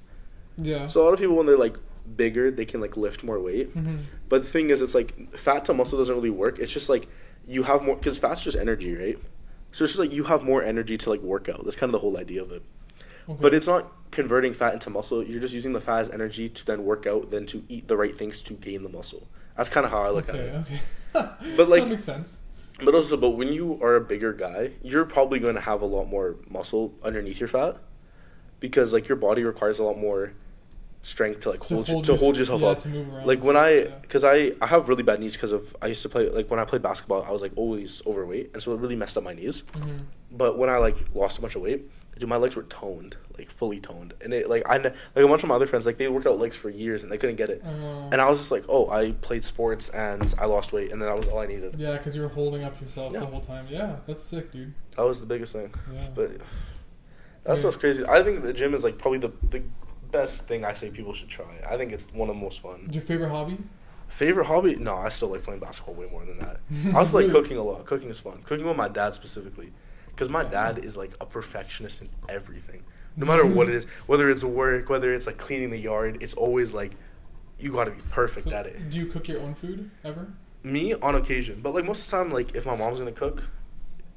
yeah. 0.57 0.85
So 0.87 1.01
a 1.01 1.05
lot 1.05 1.13
of 1.13 1.19
people, 1.19 1.35
when 1.35 1.45
they're 1.47 1.57
like 1.57 1.77
bigger, 2.15 2.51
they 2.51 2.65
can 2.65 2.81
like 2.81 2.97
lift 2.97 3.23
more 3.23 3.39
weight. 3.39 3.71
hmm 3.71 3.97
But 4.29 4.41
the 4.43 4.47
thing 4.47 4.69
is, 4.69 4.81
it's 4.81 4.95
like 4.95 5.35
fat 5.35 5.65
to 5.65 5.73
muscle 5.73 5.97
doesn't 5.97 6.15
really 6.15 6.29
work. 6.29 6.59
It's 6.59 6.71
just 6.71 6.89
like 6.89 7.07
you 7.47 7.63
have 7.63 7.83
more 7.83 7.95
because 7.95 8.17
fat's 8.17 8.43
just 8.43 8.57
energy, 8.57 8.95
right? 8.95 9.19
So 9.71 9.83
it's 9.83 9.93
just 9.93 9.99
like 9.99 10.11
you 10.11 10.23
have 10.25 10.43
more 10.43 10.63
energy 10.63 10.97
to 10.97 11.09
like 11.09 11.21
work 11.21 11.49
out. 11.49 11.63
That's 11.63 11.75
kind 11.75 11.89
of 11.89 11.93
the 11.93 11.99
whole 11.99 12.17
idea 12.17 12.41
of 12.41 12.51
it. 12.51 12.63
Okay. 13.27 13.41
But 13.41 13.53
it's 13.53 13.67
not 13.67 13.91
converting 14.11 14.53
fat 14.53 14.73
into 14.73 14.89
muscle. 14.89 15.23
You're 15.23 15.41
just 15.41 15.53
using 15.53 15.73
the 15.73 15.81
fat 15.81 15.99
as 15.99 16.09
energy 16.09 16.47
to 16.47 16.65
then 16.65 16.85
work 16.85 17.05
out, 17.05 17.31
then 17.31 17.45
to 17.47 17.63
eat 17.67 17.87
the 17.87 17.97
right 17.97 18.15
things 18.15 18.41
to 18.43 18.53
gain 18.53 18.83
the 18.83 18.89
muscle. 18.89 19.27
That's 19.57 19.69
kind 19.69 19.85
of 19.85 19.91
how 19.91 20.01
I 20.03 20.09
look 20.09 20.29
okay. 20.29 20.39
at 20.39 20.45
it. 20.45 20.55
Okay. 20.55 20.81
But, 21.55 21.69
like- 21.69 21.83
that 21.83 21.89
makes 21.89 22.03
sense. 22.03 22.41
But 22.83 22.93
also, 22.93 23.15
but 23.15 23.31
when 23.31 23.53
you 23.53 23.79
are 23.81 23.95
a 23.95 24.01
bigger 24.01 24.33
guy, 24.33 24.71
you're 24.83 25.05
probably 25.05 25.39
going 25.39 25.55
to 25.55 25.61
have 25.61 25.81
a 25.81 25.85
lot 25.85 26.09
more 26.09 26.35
muscle 26.49 26.93
underneath 27.03 27.39
your 27.39 27.47
fat, 27.47 27.77
because 28.59 28.91
like 28.91 29.07
your 29.07 29.15
body 29.15 29.43
requires 29.43 29.79
a 29.79 29.83
lot 29.83 29.97
more 29.97 30.33
strength 31.05 31.41
to 31.41 31.49
like 31.51 31.63
hold, 31.63 31.87
you, 31.87 32.01
to 32.01 32.15
hold 32.15 32.35
yourself 32.37 32.61
yeah, 32.61 32.67
up. 32.69 32.79
To 32.79 32.87
move 32.87 33.07
around 33.13 33.27
Like 33.27 33.43
when 33.43 33.53
stuff, 33.53 33.63
I, 33.65 33.71
yeah. 33.73 33.95
because 34.01 34.23
I 34.23 34.51
I 34.59 34.65
have 34.67 34.89
really 34.89 35.03
bad 35.03 35.19
knees 35.19 35.33
because 35.33 35.51
of 35.51 35.75
I 35.81 35.87
used 35.87 36.01
to 36.01 36.09
play 36.09 36.29
like 36.29 36.49
when 36.49 36.59
I 36.59 36.65
played 36.65 36.81
basketball 36.81 37.21
I 37.23 37.31
was 37.31 37.41
like 37.43 37.53
always 37.55 38.01
overweight 38.07 38.51
and 38.53 38.61
so 38.63 38.73
it 38.73 38.79
really 38.79 38.95
messed 38.95 39.15
up 39.17 39.23
my 39.23 39.33
knees. 39.33 39.61
Mhm. 39.73 39.99
But 40.31 40.57
when 40.57 40.69
I 40.69 40.77
like 40.77 40.97
lost 41.13 41.37
a 41.37 41.41
bunch 41.41 41.55
of 41.55 41.61
weight, 41.61 41.81
dude, 42.17 42.27
my 42.27 42.37
legs 42.37 42.55
were 42.55 42.63
toned, 42.63 43.15
like 43.37 43.51
fully 43.51 43.79
toned, 43.79 44.13
and 44.21 44.33
it 44.33 44.49
like 44.49 44.63
I 44.65 44.77
like 44.77 44.95
a 45.15 45.27
bunch 45.27 45.43
of 45.43 45.49
my 45.49 45.55
other 45.55 45.67
friends 45.67 45.85
like 45.85 45.97
they 45.97 46.07
worked 46.07 46.25
out 46.25 46.39
legs 46.39 46.57
for 46.57 46.69
years 46.71 47.03
and 47.03 47.11
they 47.11 47.17
couldn't 47.19 47.35
get 47.35 47.49
it. 47.49 47.61
Uh, 47.63 48.09
And 48.11 48.19
I 48.19 48.27
was 48.27 48.39
just 48.39 48.49
like, 48.51 48.65
oh, 48.67 48.89
I 48.89 49.11
played 49.27 49.45
sports 49.45 49.89
and 49.89 50.33
I 50.39 50.45
lost 50.45 50.73
weight, 50.73 50.91
and 50.91 50.99
then 50.99 51.07
that 51.09 51.17
was 51.17 51.27
all 51.27 51.37
I 51.39 51.45
needed. 51.45 51.75
yeah, 51.77 51.97
because 51.97 52.15
you 52.15 52.23
were 52.23 52.29
holding 52.39 52.63
up 52.63 52.81
yourself 52.81 53.13
Yeah. 53.13 53.19
the 53.19 53.25
whole 53.27 53.41
time. 53.41 53.67
Yeah, 53.69 53.97
that's 54.07 54.23
sick, 54.23 54.51
dude. 54.51 54.73
That 54.97 55.03
was 55.03 55.19
the 55.19 55.27
biggest 55.27 55.53
thing. 55.53 55.71
Yeah. 55.93 56.07
But 56.15 56.31
that 57.43 57.53
Yeah. 57.53 57.55
stuff's 57.55 57.77
crazy. 57.77 58.03
I 58.05 58.23
think 58.23 58.41
the 58.41 58.53
gym 58.53 58.73
is 58.73 58.83
like 58.83 58.97
probably 58.97 59.19
the 59.19 59.31
the 59.47 59.61
best 60.15 60.43
thing 60.47 60.63
I 60.63 60.73
say 60.73 60.89
people 60.89 61.13
should 61.13 61.29
try. 61.29 61.45
I 61.69 61.75
think 61.77 61.91
it's 61.91 62.07
one 62.13 62.29
of 62.29 62.35
the 62.35 62.41
most 62.41 62.61
fun. 62.61 62.87
Your 62.91 63.01
favorite 63.01 63.29
hobby? 63.29 63.57
Favorite 64.07 64.45
hobby? 64.45 64.75
No, 64.75 64.95
I 64.95 65.09
still 65.09 65.29
like 65.29 65.43
playing 65.43 65.59
basketball 65.59 65.95
way 65.95 66.07
more 66.09 66.23
than 66.25 66.39
that. 66.39 66.57
I 66.93 66.97
also 66.99 67.19
like 67.21 67.31
cooking 67.31 67.57
a 67.57 67.63
lot. 67.63 67.85
Cooking 67.85 68.09
is 68.09 68.19
fun. 68.19 68.41
Cooking 68.43 68.65
with 68.65 68.77
my 68.77 68.87
dad 68.87 69.13
specifically, 69.15 69.71
because 70.07 70.29
my 70.29 70.43
dad 70.43 70.77
is 70.85 70.95
like 70.95 71.11
a 71.19 71.25
perfectionist 71.25 72.01
in 72.01 72.09
everything. 72.29 72.83
No 73.17 73.25
matter 73.25 73.45
what 73.45 73.67
it 73.69 73.75
is, 73.75 73.85
whether 74.07 74.29
it's 74.29 74.43
work, 74.43 74.89
whether 74.89 75.13
it's 75.13 75.25
like 75.27 75.37
cleaning 75.37 75.69
the 75.69 75.77
yard, 75.79 76.17
it's 76.21 76.33
always 76.33 76.73
like 76.73 76.91
you 77.59 77.71
got 77.73 77.85
to 77.85 77.91
be 77.91 78.01
perfect 78.11 78.45
So, 78.49 78.51
at 78.55 78.65
it. 78.65 78.89
Do 78.89 78.97
you 78.97 79.05
cook 79.07 79.27
your 79.27 79.41
own 79.41 79.53
food 79.53 79.89
ever? 80.03 80.27
Me 80.63 80.93
on 80.93 81.15
occasion, 81.15 81.59
but 81.61 81.73
like 81.73 81.85
most 81.85 82.05
of 82.05 82.11
the 82.11 82.17
time, 82.23 82.31
like 82.31 82.55
if 82.55 82.65
my 82.65 82.75
mom's 82.75 82.99
gonna 82.99 83.11
cook, 83.11 83.43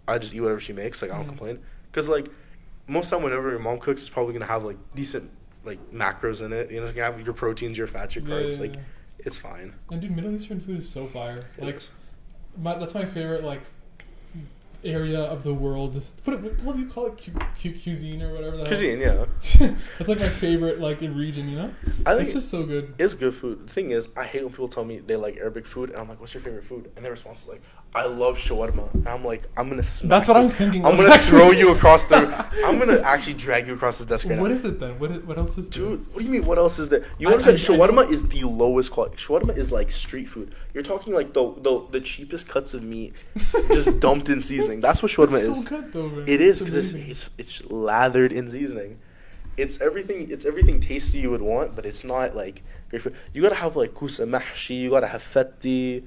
I 0.07 0.19
just 0.19 0.33
eat 0.35 0.41
whatever 0.41 0.61
she 0.61 0.73
makes. 0.73 1.03
Like 1.03 1.11
I 1.11 1.17
don't 1.17 1.25
Mhm. 1.27 1.29
complain, 1.31 1.59
cause 1.93 2.09
like 2.09 2.29
most 2.87 3.05
of 3.07 3.11
the 3.11 3.17
time, 3.17 3.25
whenever 3.25 3.51
your 3.51 3.59
mom 3.59 3.79
cooks, 3.81 4.01
it's 4.03 4.11
probably 4.11 4.33
gonna 4.33 4.47
have 4.47 4.65
like 4.65 4.79
decent 4.95 5.31
like 5.69 5.93
macros 5.93 6.45
in 6.45 6.53
it. 6.53 6.71
You 6.71 6.81
know, 6.81 6.89
you 6.91 7.03
have 7.03 7.21
your 7.21 7.35
proteins, 7.35 7.79
your 7.79 7.87
fats, 7.87 8.15
your 8.17 8.25
carbs. 8.25 8.59
Like 8.61 8.75
it's 9.21 9.37
fine. 9.37 9.75
and 9.91 10.01
dude, 10.01 10.15
Middle 10.15 10.35
Eastern 10.35 10.61
food 10.61 10.79
is 10.79 10.89
so 10.89 11.07
fire. 11.07 11.47
It 11.59 11.65
Like, 11.65 11.77
is. 11.77 11.89
my, 12.61 12.77
that's 12.79 12.95
my 12.95 13.05
favorite 13.05 13.45
like 13.45 13.63
area 14.85 15.21
of 15.21 15.43
the 15.43 15.53
world. 15.53 15.95
What, 16.25 16.41
what, 16.41 16.61
what 16.63 16.77
do 16.77 16.83
you 16.83 16.89
call 16.89 17.07
it? 17.07 17.19
Cu- 17.25 17.33
cu- 17.61 17.79
cuisine 17.81 18.23
or 18.23 18.33
whatever. 18.33 18.59
Hell? 18.59 18.67
cuisine, 18.67 19.01
yeah. 19.01 19.25
That's 19.99 20.09
like 20.09 20.21
my 20.21 20.29
favorite 20.29 20.79
like 20.81 21.01
region. 21.01 21.49
You 21.49 21.57
know, 21.57 21.75
I 22.07 22.11
think 22.13 22.23
it's 22.23 22.33
just 22.35 22.49
so 22.49 22.63
good. 22.65 22.95
it's 22.99 23.15
good 23.15 23.35
food. 23.35 23.67
The 23.67 23.73
thing 23.73 23.91
is, 23.91 24.09
I 24.17 24.25
hate 24.25 24.43
when 24.45 24.53
people 24.53 24.69
tell 24.69 24.85
me 24.85 24.99
they 25.01 25.17
like 25.17 25.37
Arabic 25.37 25.67
food, 25.67 25.91
and 25.91 25.99
I'm 25.99 26.09
like, 26.09 26.21
"What's 26.21 26.33
your 26.33 26.43
favorite 26.43 26.65
food?" 26.65 26.93
And 26.95 27.05
their 27.05 27.11
response 27.13 27.43
is 27.43 27.49
like, 27.49 27.63
"I 27.95 28.07
love 28.07 28.39
shawarma." 28.39 28.93
And 28.95 29.09
I'm 29.09 29.25
like, 29.25 29.43
"I'm 29.57 29.69
gonna." 29.69 29.83
That's 30.05 30.29
what 30.29 30.37
you. 30.37 30.43
I'm 30.45 30.51
thinking. 30.51 30.85
I'm 30.85 30.97
gonna 30.97 31.11
actually. 31.11 31.39
throw 31.41 31.51
you 31.53 31.73
across 31.73 32.05
the. 32.07 32.17
I'm 32.67 32.79
gonna 32.79 33.01
actually 33.01 33.35
drag 33.35 33.67
you 33.67 33.75
across 33.75 33.99
the 33.99 34.07
desk 34.07 34.29
right 34.29 34.39
What 34.39 34.49
now. 34.51 34.55
is 34.57 34.65
it 34.65 34.79
then? 34.81 34.99
What 34.99 35.25
what 35.25 35.39
else 35.39 35.57
is 35.59 35.69
there? 35.69 35.83
Dude, 35.85 36.07
what 36.09 36.19
do 36.21 36.25
you 36.25 36.31
mean? 36.31 36.45
What 36.47 36.59
else 36.59 36.79
is 36.79 36.89
there? 36.91 37.07
You 37.19 37.29
I- 37.29 37.33
understand? 37.33 37.59
I- 37.59 37.85
I 37.85 37.87
know- 37.87 37.93
shawarma 38.05 38.11
is 38.11 38.29
the 38.29 38.43
lowest 38.45 38.91
quality. 38.93 39.17
Shawarma 39.17 39.57
is 39.57 39.73
like 39.73 39.91
street 39.91 40.29
food. 40.29 40.55
You're 40.75 40.83
talking 40.85 41.15
like 41.15 41.33
the 41.33 41.53
the, 41.61 41.85
the 41.91 42.01
cheapest 42.01 42.49
cuts 42.49 42.75
of 42.75 42.83
meat, 42.83 43.15
just 43.69 44.01
dumped 44.01 44.29
in 44.29 44.41
seasoning. 44.41 44.81
That's 44.81 45.03
what 45.03 45.11
shawarma 45.13 45.35
it's 45.35 45.35
is. 45.35 45.63
so 45.65 45.69
good 45.69 45.93
though, 45.93 46.09
man. 46.09 46.25
It 46.29 46.41
is 46.41 46.59
because 46.61 46.77
it's, 46.77 46.93
it's 46.95 47.31
it's 47.39 47.65
lathered 47.71 48.33
in 48.33 48.51
seasoning. 48.51 48.99
It's 49.57 49.81
everything. 49.81 50.31
It's 50.31 50.45
everything 50.45 50.79
tasty 50.81 51.19
you 51.19 51.31
would 51.31 51.43
want, 51.43 51.75
but 51.75 51.85
it's 51.85 52.05
not 52.05 52.37
like 52.37 52.63
great 52.91 53.03
food. 53.03 53.17
You 53.33 53.43
gotta 53.43 53.57
have 53.57 53.75
like 53.75 53.93
kusa 53.93 54.25
mahshi. 54.29 54.79
You 54.81 54.91
gotta 54.91 55.09
have 55.09 55.23
fetti. 55.23 56.07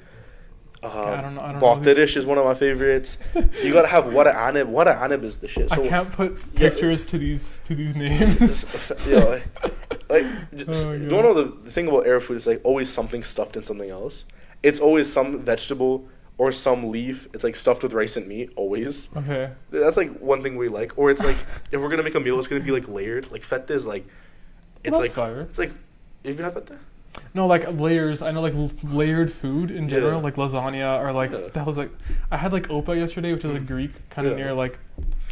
Uh, 0.84 0.88
I 0.88 1.22
don't 1.22 1.36
know- 1.36 1.42
I 1.42 1.52
don't 1.52 1.62
know 1.86 1.92
is 1.92 2.26
one 2.26 2.38
of 2.40 2.46
my 2.46 2.56
favorites. 2.56 3.18
you 3.64 3.72
gotta 3.72 3.88
have 3.88 4.06
wara 4.06 4.34
anib. 4.34 4.66
Wara 4.72 4.98
anib 5.00 5.24
is 5.24 5.38
the 5.38 5.48
shit. 5.48 5.72
I 5.72 5.88
can't 5.88 6.12
put 6.12 6.38
Yeah. 6.54 6.70
pictures 6.70 7.06
to 7.06 7.18
these 7.20 7.60
to 7.66 7.76
these 7.76 7.96
names. 7.96 8.92
yeah, 9.08 9.24
like, 9.24 9.44
like 10.10 10.26
just, 10.56 10.86
Oh, 10.88 10.94
you 10.94 11.04
yeah. 11.04 11.10
don't 11.10 11.24
know 11.24 11.34
the, 11.36 11.56
the 11.66 11.72
thing 11.72 11.88
about 11.88 12.08
Arab 12.08 12.24
food 12.24 12.38
is 12.38 12.48
like 12.48 12.62
always 12.64 12.90
something 12.90 13.24
stuffed 13.24 13.56
in 13.56 13.64
something 13.64 13.90
else. 13.92 14.26
It's 14.64 14.80
always 14.80 15.12
some 15.12 15.40
vegetable 15.40 16.08
or 16.40 16.52
some 16.52 16.90
leaf. 16.90 17.28
It's 17.34 17.44
like 17.44 17.56
stuffed 17.56 17.84
with 17.84 17.94
rice 17.94 18.18
and 18.18 18.28
meat. 18.28 18.50
Always. 18.56 19.10
okay. 19.16 19.52
That's 19.70 19.98
like 19.98 20.18
one 20.20 20.42
thing 20.42 20.56
we 20.58 20.68
like. 20.68 20.98
Or 20.98 21.12
it's 21.12 21.24
like 21.24 21.38
if 21.72 21.80
we're 21.80 21.90
gonna 21.90 22.02
make 22.04 22.16
a 22.16 22.20
meal, 22.20 22.40
it's 22.40 22.48
gonna 22.48 22.64
be 22.64 22.72
like 22.72 22.88
layered. 22.88 23.32
Like 23.32 23.44
feta 23.44 23.74
is 23.74 23.86
like 23.86 24.06
it's 24.84 24.98
That's 24.98 25.00
like 25.00 25.12
fire. 25.12 25.42
it's 25.42 25.60
like 25.60 25.74
if 26.24 26.38
you 26.40 26.44
have 26.44 26.56
feta. 26.56 26.80
No, 27.34 27.48
like 27.48 27.66
layers. 27.80 28.22
I 28.22 28.32
know 28.32 28.42
like 28.42 28.54
l- 28.56 28.70
layered 28.84 29.32
food 29.32 29.72
in 29.72 29.88
general, 29.90 30.14
Yeah. 30.20 30.24
like 30.24 30.36
lasagna 30.36 31.00
or 31.04 31.12
like 31.12 31.32
Yeah. 31.32 31.48
that 31.54 31.66
was 31.66 31.78
like 31.78 31.92
I 32.30 32.38
had 32.38 32.52
like 32.54 32.68
opa 32.68 32.96
yesterday, 32.98 33.34
which 33.34 33.46
is 33.46 33.52
like 33.54 33.64
mm. 33.64 33.68
Greek, 33.68 34.10
kind 34.10 34.28
of 34.28 34.38
Yeah. 34.38 34.46
near 34.46 34.54
like 34.54 34.80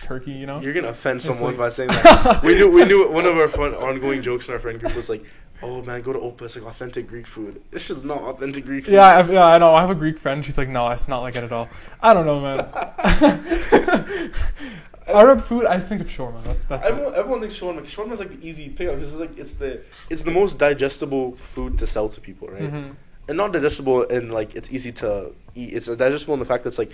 Turkey, 0.02 0.32
you 0.32 0.46
know. 0.46 0.62
You're 0.62 0.74
gonna 0.74 0.89
offend 0.89 1.18
It's 1.18 1.26
someone 1.26 1.52
like- 1.52 1.58
by 1.58 1.70
saying 1.70 1.89
that. 1.89 2.42
we 2.44 2.56
knew 2.56 2.70
we 2.72 2.86
knew 2.86 3.10
one 3.10 3.26
of 3.26 3.38
our 3.38 3.48
fun 3.50 3.74
ongoing 3.76 4.22
jokes 4.22 4.48
in 4.48 4.54
our 4.54 4.60
friend 4.60 4.80
group 4.80 4.96
was 4.96 5.10
like, 5.10 5.24
"Oh 5.62 5.82
man, 5.84 6.02
go 6.02 6.13
to 6.13 6.20
Opa. 6.20 6.44
It's 6.44 6.56
like 6.56 6.65
authentic 6.65 7.08
Greek 7.08 7.28
food. 7.28 7.62
This 7.72 7.82
shit's 7.84 8.04
not 8.06 8.20
authentic 8.20 8.65
Greek 8.65 8.86
food." 8.86 8.94
Yeah, 8.94 9.06
I, 9.20 9.24
yeah, 9.30 9.46
I 9.46 9.58
know. 9.58 9.74
I 9.76 9.82
have 9.82 9.89
a 9.89 9.96
Greek 9.96 10.18
friend. 10.18 10.44
She's 10.44 10.58
like, 10.58 10.70
no, 10.70 10.89
it's 10.89 11.08
not 11.10 11.20
like 11.20 11.36
it 11.36 11.44
at 11.44 11.52
all. 11.52 11.68
I 12.02 12.13
don't 12.13 12.26
know, 12.26 12.39
man. 12.39 12.60
Arab 15.10 15.41
food, 15.41 15.65
I 15.65 15.80
think 15.80 16.02
of 16.02 16.08
shawarma. 16.08 16.43
That, 16.43 16.67
that's 16.69 16.86
it. 16.86 16.91
Everyone, 16.91 17.15
everyone 17.15 17.39
thinks 17.41 17.60
shawarma. 17.60 17.82
Shawarma 17.84 18.12
is 18.13 18.19
like 18.19 18.39
the 18.39 18.48
easy 18.48 18.69
pickup 18.69 18.95
because 18.95 19.12
it's 19.12 19.19
like 19.19 19.38
it's 19.38 19.54
the 19.54 19.82
it's 20.10 20.24
the 20.24 20.32
most 20.32 20.58
digestible 20.58 21.34
food 21.36 21.78
to 21.80 21.88
sell 21.88 22.10
to 22.10 22.22
people, 22.22 22.48
right? 22.48 22.72
Mhm. 22.72 22.95
And 23.28 23.38
not 23.38 23.54
digestible 23.54 24.08
and 24.08 24.32
like 24.34 24.56
it's 24.56 24.72
easy 24.72 24.91
to 24.93 25.34
eat. 25.56 25.74
It's 25.74 25.88
digestible 25.88 26.34
in 26.36 26.39
the 26.39 26.45
fact 26.45 26.63
that 26.63 26.69
it's 26.69 26.80
like 26.80 26.91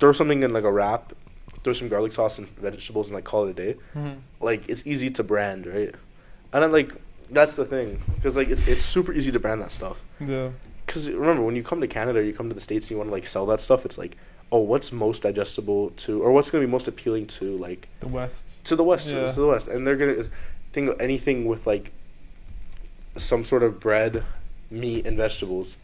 throw 0.00 0.12
something 0.12 0.42
in 0.42 0.52
like 0.52 0.64
a 0.64 0.72
wrap, 0.72 1.12
throw 1.62 1.72
some 1.72 1.88
garlic 1.88 2.12
sauce 2.12 2.38
and 2.38 2.48
vegetables 2.58 3.06
and 3.08 3.14
like 3.14 3.24
call 3.24 3.46
it 3.46 3.50
a 3.50 3.54
day. 3.54 3.76
Mhm. 3.94 4.16
Like 4.40 4.68
it's 4.68 4.86
easy 4.86 5.10
to 5.10 5.22
brand, 5.22 5.66
right? 5.66 5.94
And 6.52 6.62
then 6.62 6.72
like 6.72 6.92
that's 7.30 7.56
the 7.56 7.64
thing 7.64 8.00
because 8.16 8.36
like 8.36 8.48
it's 8.48 8.66
it's 8.68 8.82
super 8.84 9.12
easy 9.12 9.32
to 9.32 9.38
brand 9.40 9.60
that 9.62 9.70
stuff. 9.72 10.02
Yeah. 10.20 10.50
Because 10.86 11.10
remember 11.10 11.42
when 11.42 11.56
you 11.56 11.62
come 11.64 11.80
to 11.80 11.86
Canada, 11.88 12.18
or 12.18 12.22
you 12.22 12.34
come 12.34 12.48
to 12.48 12.54
the 12.54 12.60
states, 12.60 12.84
and 12.86 12.90
you 12.92 12.96
want 12.98 13.08
to 13.08 13.12
like 13.12 13.26
sell 13.26 13.46
that 13.46 13.60
stuff. 13.60 13.84
It's 13.86 13.96
like 13.96 14.16
oh, 14.54 14.58
what's 14.72 14.90
most 14.92 15.24
digestible 15.24 15.90
to 16.04 16.22
or 16.22 16.30
what's 16.30 16.48
gonna 16.50 16.64
be 16.64 16.70
most 16.70 16.86
appealing 16.86 17.26
to 17.26 17.56
like 17.66 17.88
The 18.00 18.08
West. 18.08 18.64
to 18.66 18.76
the 18.76 18.84
west 18.84 19.08
Yeah. 19.08 19.32
to 19.32 19.40
the 19.40 19.46
west 19.54 19.66
and 19.68 19.84
they're 19.86 19.96
gonna 19.96 20.24
think 20.72 20.88
of 20.90 21.00
anything 21.00 21.38
with 21.46 21.66
like 21.66 21.90
some 23.16 23.44
sort 23.44 23.62
of 23.62 23.80
bread 23.80 24.22
meat 24.70 25.06
and 25.08 25.16
vegetables 25.16 25.76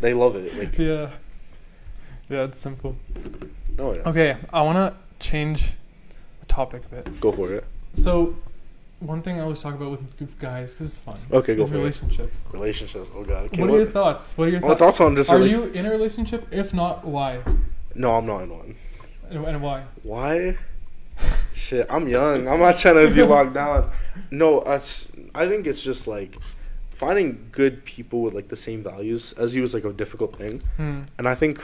they 0.00 0.12
love 0.14 0.36
it 0.36 0.56
like 0.58 0.78
Yeah. 0.90 1.10
Yeah, 2.30 2.44
it's 2.44 2.58
simple. 2.58 2.96
oh 3.78 3.92
yeah 3.94 4.08
Okay, 4.10 4.36
I 4.52 4.62
want 4.62 4.78
to 4.78 4.88
change 5.30 5.72
the 6.40 6.46
topic 6.46 6.82
a 6.86 6.88
bit. 6.96 7.20
go 7.20 7.30
for 7.32 7.52
it 7.52 7.64
So, 7.92 8.36
one 9.00 9.20
thing 9.22 9.38
I 9.38 9.42
always 9.42 9.60
talk 9.60 9.74
about 9.74 9.90
with, 9.90 10.04
with 10.18 10.38
guys, 10.38 10.72
because 10.72 10.86
it's 10.86 11.00
fun, 11.00 11.18
okay 11.30 11.54
go 11.56 11.62
is 11.64 11.68
for 11.68 11.76
relationships. 11.78 12.46
it 12.48 12.52
relationships 12.54 13.10
oh 13.14 13.22
god 13.24 13.46
okay, 13.46 13.60
what 13.60 13.70
are 13.70 13.76
your 13.76 13.86
thoughts? 13.98 14.24
What 14.38 14.48
are 14.48 14.50
your 14.52 14.60
oh, 14.64 14.68
my 14.68 14.74
thoughts? 14.74 14.98
thoughts 14.98 15.00
on 15.00 15.16
just 15.16 15.30
Are 15.30 15.40
you 15.54 15.64
in 15.78 15.84
a 15.84 15.90
relationship? 15.90 16.46
If 16.50 16.72
not, 16.72 17.04
why? 17.04 17.42
No 17.94 18.14
i'm 18.16 18.26
not 18.26 18.42
in 18.42 18.50
one 18.50 18.76
And, 19.30 19.44
and 19.44 19.62
why? 19.62 19.84
why 20.02 20.58
shit 21.54 21.86
i'm 21.90 22.08
young 22.08 22.48
i'm 22.48 22.60
not 22.60 22.76
trying 22.76 23.06
to 23.08 23.14
be 23.14 23.22
locked 23.34 23.54
down 23.54 23.90
no 24.30 24.60
it's 24.62 25.12
i 25.34 25.46
think 25.48 25.66
it's 25.66 25.82
just 25.82 26.06
like 26.06 26.36
finding 26.90 27.48
good 27.52 27.84
people 27.84 28.22
with 28.22 28.34
like 28.34 28.48
the 28.48 28.56
same 28.56 28.82
values 28.82 29.32
as 29.34 29.54
you 29.56 29.62
is 29.62 29.74
like 29.74 29.84
a 29.84 29.92
difficult 29.92 30.36
thing 30.36 30.62
Hmm. 30.76 31.00
And 31.18 31.28
I 31.28 31.34
think, 31.34 31.60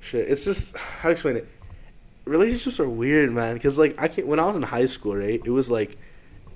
shit, 0.00 0.28
it's 0.28 0.44
just 0.44 0.76
how 0.76 1.08
to 1.08 1.12
explain 1.12 1.36
it. 1.36 1.48
Relationships 2.24 2.78
are 2.80 2.88
weird, 2.88 3.32
man. 3.32 3.54
Because 3.54 3.78
like 3.78 3.94
I 4.00 4.08
can 4.08 4.24
not 4.24 4.30
when 4.30 4.40
I 4.40 4.46
was 4.46 4.56
in 4.56 4.62
high 4.62 4.86
school, 4.86 5.16
right? 5.16 5.40
It 5.44 5.50
was 5.50 5.70
like 5.70 5.98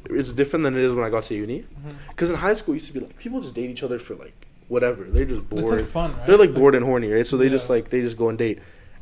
it's 0.08 0.32
different 0.32 0.62
than 0.62 0.76
it 0.76 0.82
is 0.82 0.94
when 0.94 1.04
I 1.04 1.10
got 1.10 1.24
to 1.24 1.34
uni. 1.34 1.64
Because 2.08 2.30
in 2.30 2.36
high 2.36 2.54
school, 2.54 2.74
it 2.74 2.78
used 2.78 2.86
to 2.88 2.94
be 2.94 3.00
like 3.00 3.18
people 3.18 3.40
just 3.40 3.54
date 3.54 3.70
each 3.70 3.82
other 3.82 3.98
for 3.98 4.14
like 4.14 4.45
whatever. 4.68 5.04
They're 5.04 5.24
just 5.24 5.48
bored. 5.48 5.62
It's 5.64 5.72
like 5.72 5.84
fun, 5.84 6.16
right? 6.16 6.26
They're 6.26 6.38
like 6.38 6.54
bored 6.54 6.74
and 6.74 6.84
horny, 6.84 7.10
right? 7.10 7.26
So 7.26 7.36
they 7.36 7.48
just 7.48 7.68
like 7.70 7.90
they 7.90 8.00
just 8.02 8.16
go 8.16 8.28
and 8.28 8.38
date. 8.38 8.58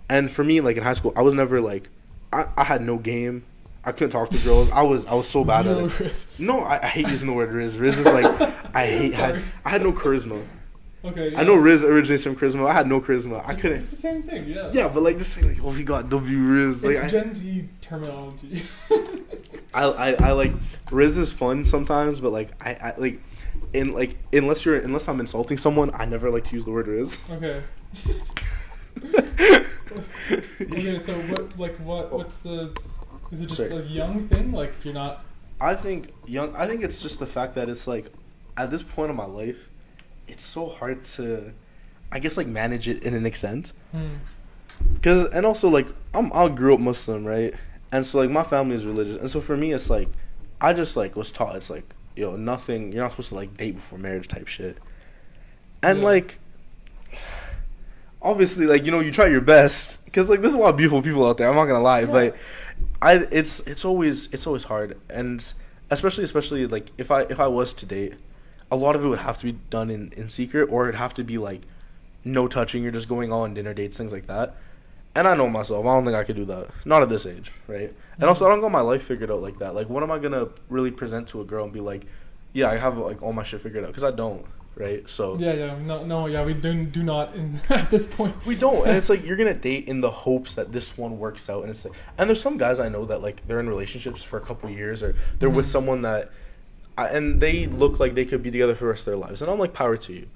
And 0.08 0.30
for 0.30 0.44
me, 0.44 0.60
like 0.60 0.76
in 0.76 0.82
high 0.82 0.92
school, 0.92 1.12
I 1.16 1.22
was 1.22 1.34
never 1.34 1.60
like 1.60 1.88
I, 2.32 2.46
I 2.56 2.64
had 2.64 2.82
no 2.82 2.98
game. 2.98 3.44
I 3.86 3.92
couldn't 3.92 4.10
talk 4.10 4.30
to 4.30 4.38
girls. 4.38 4.70
I 4.70 4.82
was 4.82 5.04
I 5.06 5.14
was 5.14 5.28
so 5.28 5.44
bad 5.44 5.66
at 5.66 5.76
it. 5.76 6.00
risk. 6.00 6.38
No, 6.38 6.60
I, 6.60 6.80
I 6.82 6.86
hate 6.86 7.08
using 7.08 7.26
the 7.28 7.34
word 7.34 7.50
Riz. 7.52 7.76
Riz 7.78 7.98
is 7.98 8.06
like 8.06 8.24
I 8.74 8.86
hate 8.86 9.12
had, 9.14 9.42
I 9.64 9.70
had 9.70 9.82
no 9.82 9.92
charisma. 9.92 10.42
Okay. 11.04 11.36
I 11.36 11.42
know 11.44 11.54
Riz 11.56 11.84
originates 11.84 12.24
from 12.24 12.34
charisma. 12.34 12.66
I 12.66 12.72
had 12.72 12.86
no 12.88 12.98
charisma. 12.98 13.46
I 13.46 13.52
It's, 13.52 13.60
couldn't. 13.60 13.80
it's 13.80 13.90
the 13.90 13.96
same 13.96 14.22
thing, 14.22 14.46
yeah. 14.48 14.70
Yeah, 14.72 14.88
but 14.88 15.02
like 15.02 15.18
just 15.18 15.34
saying 15.34 15.48
like, 15.48 15.62
oh, 15.62 15.70
he 15.70 15.84
got 15.84 16.08
W 16.08 16.38
Riz. 16.38 16.82
Like 16.82 16.96
It's 16.96 17.04
I, 17.04 17.08
Gen 17.08 17.34
Z 17.34 17.68
terminology. 17.82 18.62
I, 19.74 19.84
I, 19.84 20.12
I 20.28 20.32
like 20.32 20.52
Riz 20.90 21.18
is 21.18 21.30
fun 21.32 21.66
sometimes, 21.66 22.20
but 22.20 22.30
like 22.32 22.50
I, 22.64 22.74
I 22.74 22.94
like 22.96 23.20
in 23.74 23.92
like 23.92 24.16
unless 24.32 24.64
you're 24.64 24.76
unless 24.76 25.08
I'm 25.08 25.20
insulting 25.20 25.58
someone, 25.58 25.90
I 25.94 26.06
never 26.06 26.30
like 26.30 26.44
to 26.44 26.56
use 26.56 26.64
the 26.64 26.70
word 26.70 26.86
Riz. 26.88 27.18
okay. 27.30 27.62
Okay, 30.60 30.98
so 30.98 31.14
what, 31.14 31.58
like, 31.58 31.76
what, 31.76 32.12
what's 32.12 32.38
the? 32.38 32.72
Is 33.30 33.40
it 33.40 33.46
just 33.46 33.68
Sorry. 33.68 33.82
like 33.82 33.90
young 33.90 34.28
thing? 34.28 34.52
Like 34.52 34.74
you're 34.84 34.94
not. 34.94 35.24
I 35.60 35.74
think 35.74 36.12
young. 36.26 36.54
I 36.56 36.66
think 36.66 36.82
it's 36.82 37.02
just 37.02 37.18
the 37.18 37.26
fact 37.26 37.54
that 37.56 37.68
it's 37.68 37.86
like 37.86 38.06
at 38.56 38.70
this 38.70 38.82
point 38.82 39.10
in 39.10 39.16
my 39.16 39.24
life, 39.26 39.68
it's 40.28 40.44
so 40.44 40.68
hard 40.68 41.04
to, 41.04 41.52
I 42.12 42.18
guess 42.18 42.36
like 42.36 42.46
manage 42.46 42.88
it 42.88 43.02
in 43.02 43.14
an 43.14 43.26
extent. 43.26 43.72
Hmm. 43.92 44.14
Cause 45.02 45.24
and 45.26 45.46
also 45.46 45.68
like 45.68 45.88
I'm 46.12 46.32
I 46.32 46.48
grew 46.48 46.74
up 46.74 46.80
Muslim 46.80 47.24
right, 47.24 47.54
and 47.92 48.04
so 48.04 48.18
like 48.18 48.30
my 48.30 48.42
family 48.42 48.74
is 48.74 48.84
religious, 48.84 49.16
and 49.16 49.30
so 49.30 49.40
for 49.40 49.56
me 49.56 49.72
it's 49.72 49.90
like, 49.90 50.08
I 50.60 50.72
just 50.72 50.96
like 50.96 51.16
was 51.16 51.32
taught 51.32 51.56
it's 51.56 51.70
like 51.70 51.84
yo 52.16 52.36
nothing 52.36 52.92
you're 52.92 53.02
not 53.02 53.10
supposed 53.12 53.30
to 53.30 53.34
like 53.34 53.56
date 53.56 53.74
before 53.76 53.98
marriage 53.98 54.28
type 54.28 54.46
shit, 54.48 54.78
and 55.82 55.98
Yeah. 55.98 56.04
like, 56.04 56.38
obviously 58.22 58.66
like 58.66 58.84
you 58.84 58.90
know 58.90 59.00
you 59.00 59.12
try 59.12 59.26
your 59.26 59.40
best 59.40 60.04
because 60.04 60.30
like 60.30 60.40
there's 60.40 60.54
a 60.54 60.58
lot 60.58 60.70
of 60.70 60.76
beautiful 60.76 61.02
people 61.02 61.26
out 61.26 61.36
there 61.36 61.48
I'm 61.48 61.54
not 61.56 61.66
gonna 61.66 61.82
lie 61.82 62.00
Yeah. 62.00 62.06
but, 62.06 62.36
I 63.02 63.26
it's 63.30 63.60
it's 63.60 63.84
always 63.84 64.32
it's 64.32 64.46
always 64.46 64.64
hard 64.64 64.98
and 65.10 65.52
especially 65.90 66.24
especially 66.24 66.66
like 66.66 66.90
if 66.96 67.10
I 67.10 67.22
if 67.22 67.38
I 67.38 67.46
was 67.46 67.74
to 67.74 67.86
date, 67.86 68.14
a 68.70 68.76
lot 68.76 68.96
of 68.96 69.04
it 69.04 69.08
would 69.08 69.18
have 69.20 69.38
to 69.38 69.44
be 69.44 69.58
done 69.70 69.90
in 69.90 70.12
in 70.16 70.28
secret 70.28 70.68
or 70.70 70.88
it'd 70.88 70.94
have 70.98 71.12
to 71.14 71.24
be 71.24 71.36
like 71.36 71.62
no 72.24 72.48
touching, 72.48 72.82
you're 72.82 72.92
just 72.92 73.08
going 73.08 73.30
on 73.30 73.52
dinner 73.52 73.74
dates, 73.74 73.98
things 73.98 74.12
like 74.12 74.26
that. 74.28 74.56
And 75.16 75.28
I 75.28 75.34
know 75.36 75.48
myself, 75.48 75.86
I 75.86 75.94
don't 75.94 76.04
think 76.04 76.16
I 76.16 76.24
could 76.24 76.36
do 76.36 76.44
that. 76.46 76.68
Not 76.84 77.02
at 77.02 77.08
this 77.08 77.24
age, 77.24 77.52
right? 77.68 77.92
And 78.18 78.24
also, 78.24 78.46
I 78.46 78.48
don't 78.48 78.60
got 78.60 78.72
my 78.72 78.80
life 78.80 79.04
figured 79.04 79.30
out 79.30 79.40
like 79.42 79.58
that. 79.60 79.74
Like, 79.74 79.88
what 79.88 80.02
am 80.02 80.10
I 80.10 80.18
gonna 80.18 80.48
really 80.68 80.90
present 80.90 81.28
to 81.28 81.40
a 81.40 81.44
girl 81.44 81.64
and 81.64 81.72
be 81.72 81.80
like, 81.80 82.04
yeah, 82.52 82.68
I 82.70 82.76
have 82.76 82.98
like 82.98 83.22
all 83.22 83.32
my 83.32 83.44
shit 83.44 83.60
figured 83.60 83.84
out? 83.84 83.88
Because 83.88 84.04
I 84.04 84.10
don't. 84.10 84.44
right? 84.76 85.08
So 85.08 85.36
Yeah, 85.38 85.52
yeah. 85.52 85.78
No, 85.78 86.04
no, 86.04 86.26
yeah. 86.26 86.44
We 86.44 86.52
do 86.52 86.84
do 86.86 87.04
not 87.04 87.32
in, 87.36 87.60
at 87.70 87.92
this 87.92 88.06
point. 88.06 88.34
we 88.44 88.56
don't, 88.56 88.88
and 88.88 88.96
it's 88.96 89.08
like 89.08 89.24
you're 89.26 89.36
gonna 89.36 89.54
date 89.54 89.86
in 89.86 90.00
the 90.00 90.10
hopes 90.10 90.56
that 90.56 90.72
this 90.72 90.98
one 90.98 91.16
works 91.20 91.48
out, 91.48 91.62
and 91.62 91.70
it's 91.70 91.84
like, 91.84 91.94
and 92.18 92.28
there's 92.28 92.40
some 92.40 92.58
guys 92.58 92.80
I 92.80 92.88
know 92.88 93.04
that 93.04 93.22
like 93.22 93.46
they're 93.46 93.60
in 93.60 93.68
relationships 93.68 94.22
for 94.24 94.36
a 94.36 94.40
couple 94.42 94.68
years, 94.68 95.00
or 95.00 95.14
they're 95.38 95.48
with 95.48 95.66
Mhm. 95.66 95.70
someone 95.76 96.02
that, 96.02 96.30
I, 96.98 97.06
and 97.06 97.40
they 97.40 97.66
look 97.66 98.00
like 98.00 98.14
they 98.16 98.24
could 98.24 98.42
be 98.42 98.50
together 98.50 98.74
for 98.74 98.86
the 98.86 98.90
rest 98.90 99.02
of 99.02 99.12
their 99.12 99.16
lives, 99.16 99.40
and 99.42 99.48
I'm 99.48 99.60
like 99.60 99.72
power 99.74 99.96
to 99.96 100.12
you, 100.12 100.26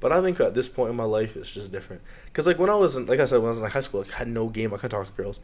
but 0.00 0.12
I 0.12 0.20
think 0.20 0.38
at 0.40 0.54
this 0.54 0.68
point 0.68 0.90
in 0.90 0.96
my 0.96 1.04
life 1.04 1.36
it's 1.36 1.50
just 1.50 1.72
different, 1.72 2.02
because 2.26 2.46
like 2.46 2.58
when 2.58 2.70
I 2.70 2.76
was 2.76 2.96
in, 2.96 3.06
like 3.06 3.20
I 3.20 3.24
said, 3.26 3.38
when 3.38 3.46
I 3.46 3.48
was 3.48 3.58
in 3.58 3.64
like 3.64 3.72
high 3.72 3.80
school, 3.80 4.00
like, 4.00 4.12
I 4.14 4.18
had 4.18 4.28
no 4.28 4.48
game, 4.48 4.72
I 4.72 4.76
couldn't 4.76 4.90
talk 4.90 5.06
to 5.06 5.12
girls, 5.12 5.40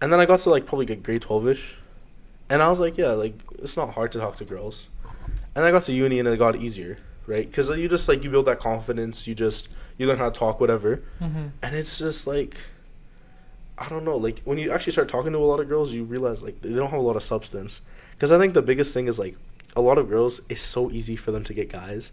and 0.00 0.12
then 0.12 0.20
I 0.20 0.26
got 0.26 0.40
to 0.40 0.50
like 0.50 0.66
probably 0.66 0.86
like 0.86 1.02
grade 1.02 1.22
twelve 1.22 1.46
ish, 1.48 1.76
and 2.50 2.62
I 2.62 2.68
was 2.68 2.80
like, 2.80 2.96
yeah, 2.96 3.12
like 3.12 3.34
it's 3.58 3.76
not 3.76 3.94
hard 3.94 4.12
to 4.12 4.18
talk 4.18 4.36
to 4.38 4.44
girls, 4.44 4.86
and 5.54 5.64
I 5.64 5.70
got 5.70 5.82
to 5.84 5.92
uni 5.92 6.18
and 6.18 6.28
it 6.28 6.38
got 6.38 6.56
easier, 6.56 6.98
right? 7.26 7.46
Because 7.46 7.68
you 7.70 7.88
just 7.88 8.08
like 8.08 8.24
you 8.24 8.30
build 8.30 8.46
that 8.46 8.60
confidence, 8.60 9.26
you 9.26 9.34
just 9.34 9.68
you 9.98 10.06
learn 10.06 10.18
how 10.18 10.30
to 10.30 10.38
talk, 10.38 10.60
whatever. 10.60 11.02
Mm-hmm. 11.20 11.48
And 11.62 11.76
it's 11.76 11.98
just 11.98 12.26
like, 12.26 12.56
I 13.78 13.88
don't 13.88 14.04
know. 14.04 14.16
Like 14.16 14.40
when 14.44 14.58
you 14.58 14.72
actually 14.72 14.92
start 14.92 15.08
talking 15.08 15.32
to 15.32 15.38
a 15.38 15.40
lot 15.40 15.60
of 15.60 15.68
girls, 15.68 15.92
you 15.92 16.04
realize 16.04 16.42
like 16.42 16.62
they 16.62 16.72
don't 16.72 16.90
have 16.90 16.98
a 16.98 17.02
lot 17.02 17.16
of 17.16 17.22
substance. 17.22 17.80
Because 18.12 18.32
I 18.32 18.38
think 18.38 18.54
the 18.54 18.62
biggest 18.62 18.94
thing 18.94 19.06
is 19.06 19.18
like 19.18 19.36
a 19.76 19.80
lot 19.80 19.98
of 19.98 20.08
girls. 20.08 20.40
It's 20.48 20.62
so 20.62 20.90
easy 20.90 21.16
for 21.16 21.30
them 21.30 21.44
to 21.44 21.54
get 21.54 21.70
guys. 21.70 22.12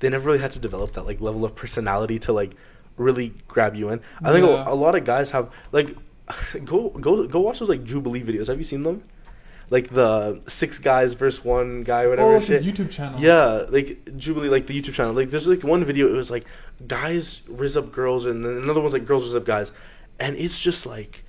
They 0.00 0.08
never 0.08 0.26
really 0.26 0.38
had 0.38 0.52
to 0.52 0.58
develop 0.58 0.92
that 0.94 1.04
like 1.06 1.20
level 1.20 1.44
of 1.44 1.54
personality 1.56 2.18
to 2.20 2.32
like 2.32 2.52
really 2.96 3.34
grab 3.48 3.74
you 3.74 3.88
in. 3.90 4.00
I 4.22 4.32
think 4.32 4.46
Yeah. 4.46 4.64
a, 4.68 4.72
a 4.72 4.76
lot 4.76 4.94
of 4.94 5.04
guys 5.04 5.30
have 5.32 5.50
like 5.72 5.96
go 6.64 6.90
go 6.90 7.26
go 7.26 7.40
watch 7.40 7.58
those 7.60 7.68
like 7.68 7.84
Jubilee 7.84 8.22
videos. 8.22 8.46
Have 8.48 8.58
you 8.58 8.64
seen 8.64 8.82
them? 8.82 9.02
Like 9.70 9.90
the 9.90 10.40
six 10.46 10.78
guys 10.78 11.12
versus 11.12 11.44
one 11.44 11.82
guy, 11.82 12.04
oh, 12.04 12.10
whatever 12.10 12.36
Oh, 12.36 12.40
the 12.40 12.46
shit. 12.46 12.62
YouTube 12.64 12.90
channel. 12.90 13.20
Yeah, 13.20 13.64
like 13.68 14.16
Jubilee, 14.16 14.48
like 14.48 14.66
the 14.66 14.80
YouTube 14.80 14.94
channel. 14.94 15.12
Like 15.12 15.28
there's 15.30 15.46
like 15.46 15.62
one 15.62 15.84
video. 15.84 16.08
It 16.08 16.12
was 16.16 16.30
like 16.30 16.46
guys 16.86 17.42
riz 17.48 17.76
up 17.76 17.92
girls, 17.92 18.24
and 18.24 18.44
then 18.44 18.56
another 18.56 18.80
one's 18.80 18.94
like 18.94 19.04
girls 19.04 19.24
riz 19.24 19.36
up 19.36 19.44
guys, 19.44 19.72
and 20.18 20.36
it's 20.36 20.58
just 20.58 20.86
like, 20.86 21.22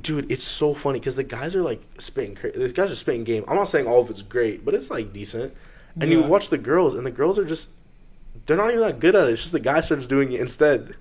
dude, 0.00 0.30
it's 0.30 0.44
so 0.44 0.74
funny 0.74 0.98
because 0.98 1.16
the 1.16 1.24
guys 1.24 1.56
are 1.56 1.62
like 1.62 1.80
spitting. 1.98 2.36
The 2.54 2.68
guys 2.74 2.90
are 2.90 2.96
spitting 2.96 3.24
game. 3.24 3.44
I'm 3.48 3.56
not 3.56 3.68
saying 3.68 3.86
all 3.86 4.00
of 4.00 4.10
it's 4.10 4.20
great, 4.22 4.62
but 4.64 4.74
it's 4.74 4.90
like 4.90 5.12
decent. 5.14 5.54
And 6.00 6.10
you 6.10 6.22
watch 6.22 6.48
the 6.48 6.58
girls, 6.58 6.94
and 6.94 7.06
the 7.06 7.10
girls 7.10 7.38
are 7.38 7.44
just, 7.44 7.70
they're 8.46 8.56
not 8.56 8.68
even 8.70 8.80
that 8.80 9.00
good 9.00 9.14
at 9.14 9.26
it. 9.28 9.32
It's 9.32 9.40
just 9.42 9.52
the 9.52 9.60
guy 9.60 9.80
starts 9.80 10.06
doing 10.06 10.32
it 10.32 10.40
instead. 10.40 10.94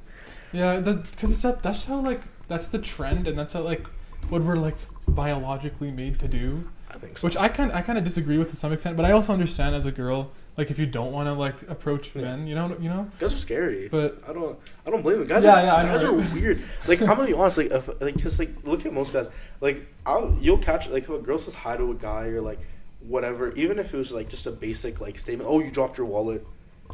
Yeah, 0.52 0.80
because 0.80 1.32
it's 1.32 1.41
that, 1.41 1.62
that's 1.62 1.86
how 1.86 2.00
like 2.02 2.22
that's 2.48 2.68
the 2.68 2.80
trend, 2.80 3.28
and 3.28 3.38
that's 3.38 3.54
how 3.54 3.62
like 3.62 3.86
what 4.30 4.41
we're 4.41 4.56
like 4.56 4.76
biologically 5.08 5.91
made 5.91 6.20
to 6.20 6.28
do. 6.28 6.70
I 6.89 6.93
think 6.98 7.18
so. 7.18 7.28
Which 7.28 7.36
I 7.36 7.50
kind 7.50 7.72
I 7.74 7.82
kind 7.82 7.98
of 7.98 8.04
disagree 8.06 8.38
with 8.38 8.50
to 8.52 8.56
some 8.56 8.72
extent, 8.72 8.95
but 8.95 9.06
I 9.06 9.12
also 9.12 9.34
understand 9.34 9.76
as 9.76 9.86
a 9.88 9.91
girl, 9.91 10.32
like 10.56 10.72
if 10.72 10.80
you 10.80 10.86
don't 10.86 11.12
want 11.12 11.28
to 11.28 11.34
like 11.34 11.62
approach 11.70 12.16
Yeah. 12.16 12.22
men, 12.22 12.48
you 12.48 12.56
know, 12.56 12.76
you 12.80 12.88
know. 12.89 13.10
guys 13.20 13.34
are 13.34 13.38
scary. 13.38 13.89
But 13.89 14.24
I 14.28 14.32
don't. 14.32 14.58
I 14.86 14.89
don't 14.89 15.02
blame 15.02 15.20
them. 15.20 15.28
Guys, 15.28 15.43
Yeah, 15.43 15.60
are, 15.62 15.66
yeah, 15.66 15.76
I 15.76 15.84
know, 15.84 15.89
guys 15.91 16.04
are 16.06 16.14
weird. 16.14 16.64
Like 16.88 17.02
I'm 17.02 17.08
gonna 17.08 17.26
be 17.28 17.34
honest. 17.34 17.58
Like, 17.58 17.72
if, 17.72 18.02
like, 18.02 18.24
cause 18.24 18.39
like 18.39 18.52
look 18.64 18.86
at 18.86 18.93
most 18.93 19.12
guys. 19.12 19.30
Like, 19.60 19.86
I'll 20.06 20.36
you'll 20.39 20.60
catch 20.60 20.88
like 20.88 21.04
if 21.04 21.10
a 21.10 21.20
girl 21.20 21.38
says 21.38 21.54
hi 21.56 21.76
to 21.76 21.91
a 21.91 21.95
guy 21.95 22.28
or 22.28 22.41
like 22.41 22.60
whatever, 23.08 23.51
even 23.55 23.80
if 23.80 23.93
it 23.93 23.97
was 23.97 24.12
like 24.12 24.30
just 24.30 24.45
a 24.45 24.51
basic 24.51 24.99
like 25.01 25.18
statement. 25.18 25.49
Oh, 25.49 25.60
you 25.60 25.72
dropped 25.72 25.97
your 25.97 26.08
wallet. 26.08 26.45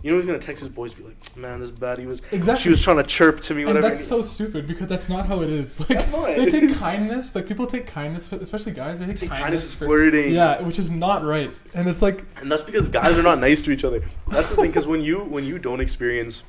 You 0.01 0.11
know 0.11 0.18
he's 0.18 0.26
gonna 0.26 0.39
text 0.39 0.61
his 0.61 0.70
boys, 0.72 0.93
be 0.93 1.03
like, 1.03 1.38
man, 1.38 1.59
this 1.59 1.72
baddie 1.72 2.05
was. 2.05 2.22
Exactly. 2.32 2.64
She 2.64 2.70
was 2.70 2.82
trying 2.82 2.97
to 2.97 3.03
chirp 3.03 3.39
to 3.41 3.53
me, 3.53 3.64
whatever." 3.64 3.86
and 3.86 3.95
that's 3.95 4.05
so 4.05 4.22
stupid 4.22 4.68
because 4.68 4.88
that's 4.88 5.07
not 5.07 5.28
how 5.28 5.41
it 5.41 5.49
is. 5.49 5.80
Like 5.80 5.89
That's 5.89 6.11
not 6.11 6.26
they 6.26 6.49
take 6.49 6.76
kindness, 6.76 7.34
like 7.34 7.47
people 7.47 7.68
take 7.68 7.86
kindness, 7.88 8.32
especially 8.32 8.72
guys. 8.74 8.99
They 8.99 9.05
take, 9.05 9.20
Take 9.20 9.30
kindness, 9.30 9.43
kindness 9.43 9.76
for, 9.76 9.86
flirting. 9.86 10.34
Yeah, 10.34 10.61
which 10.61 10.80
is 10.80 10.89
not 10.89 11.24
right. 11.24 11.57
And 11.74 11.88
it's 11.88 12.01
like 12.01 12.26
and 12.38 12.51
that's 12.51 12.64
because 12.64 12.88
guys 12.89 13.18
are 13.18 13.24
not 13.24 13.39
nice 13.39 13.61
to 13.61 13.72
each 13.72 13.84
other. 13.84 14.03
That's 14.28 14.49
the 14.49 14.55
thing, 14.55 14.68
because 14.68 14.88
when 14.88 15.01
you 15.01 15.24
when 15.24 15.45
you 15.45 15.59
don't 15.59 15.80
experience 15.80 16.43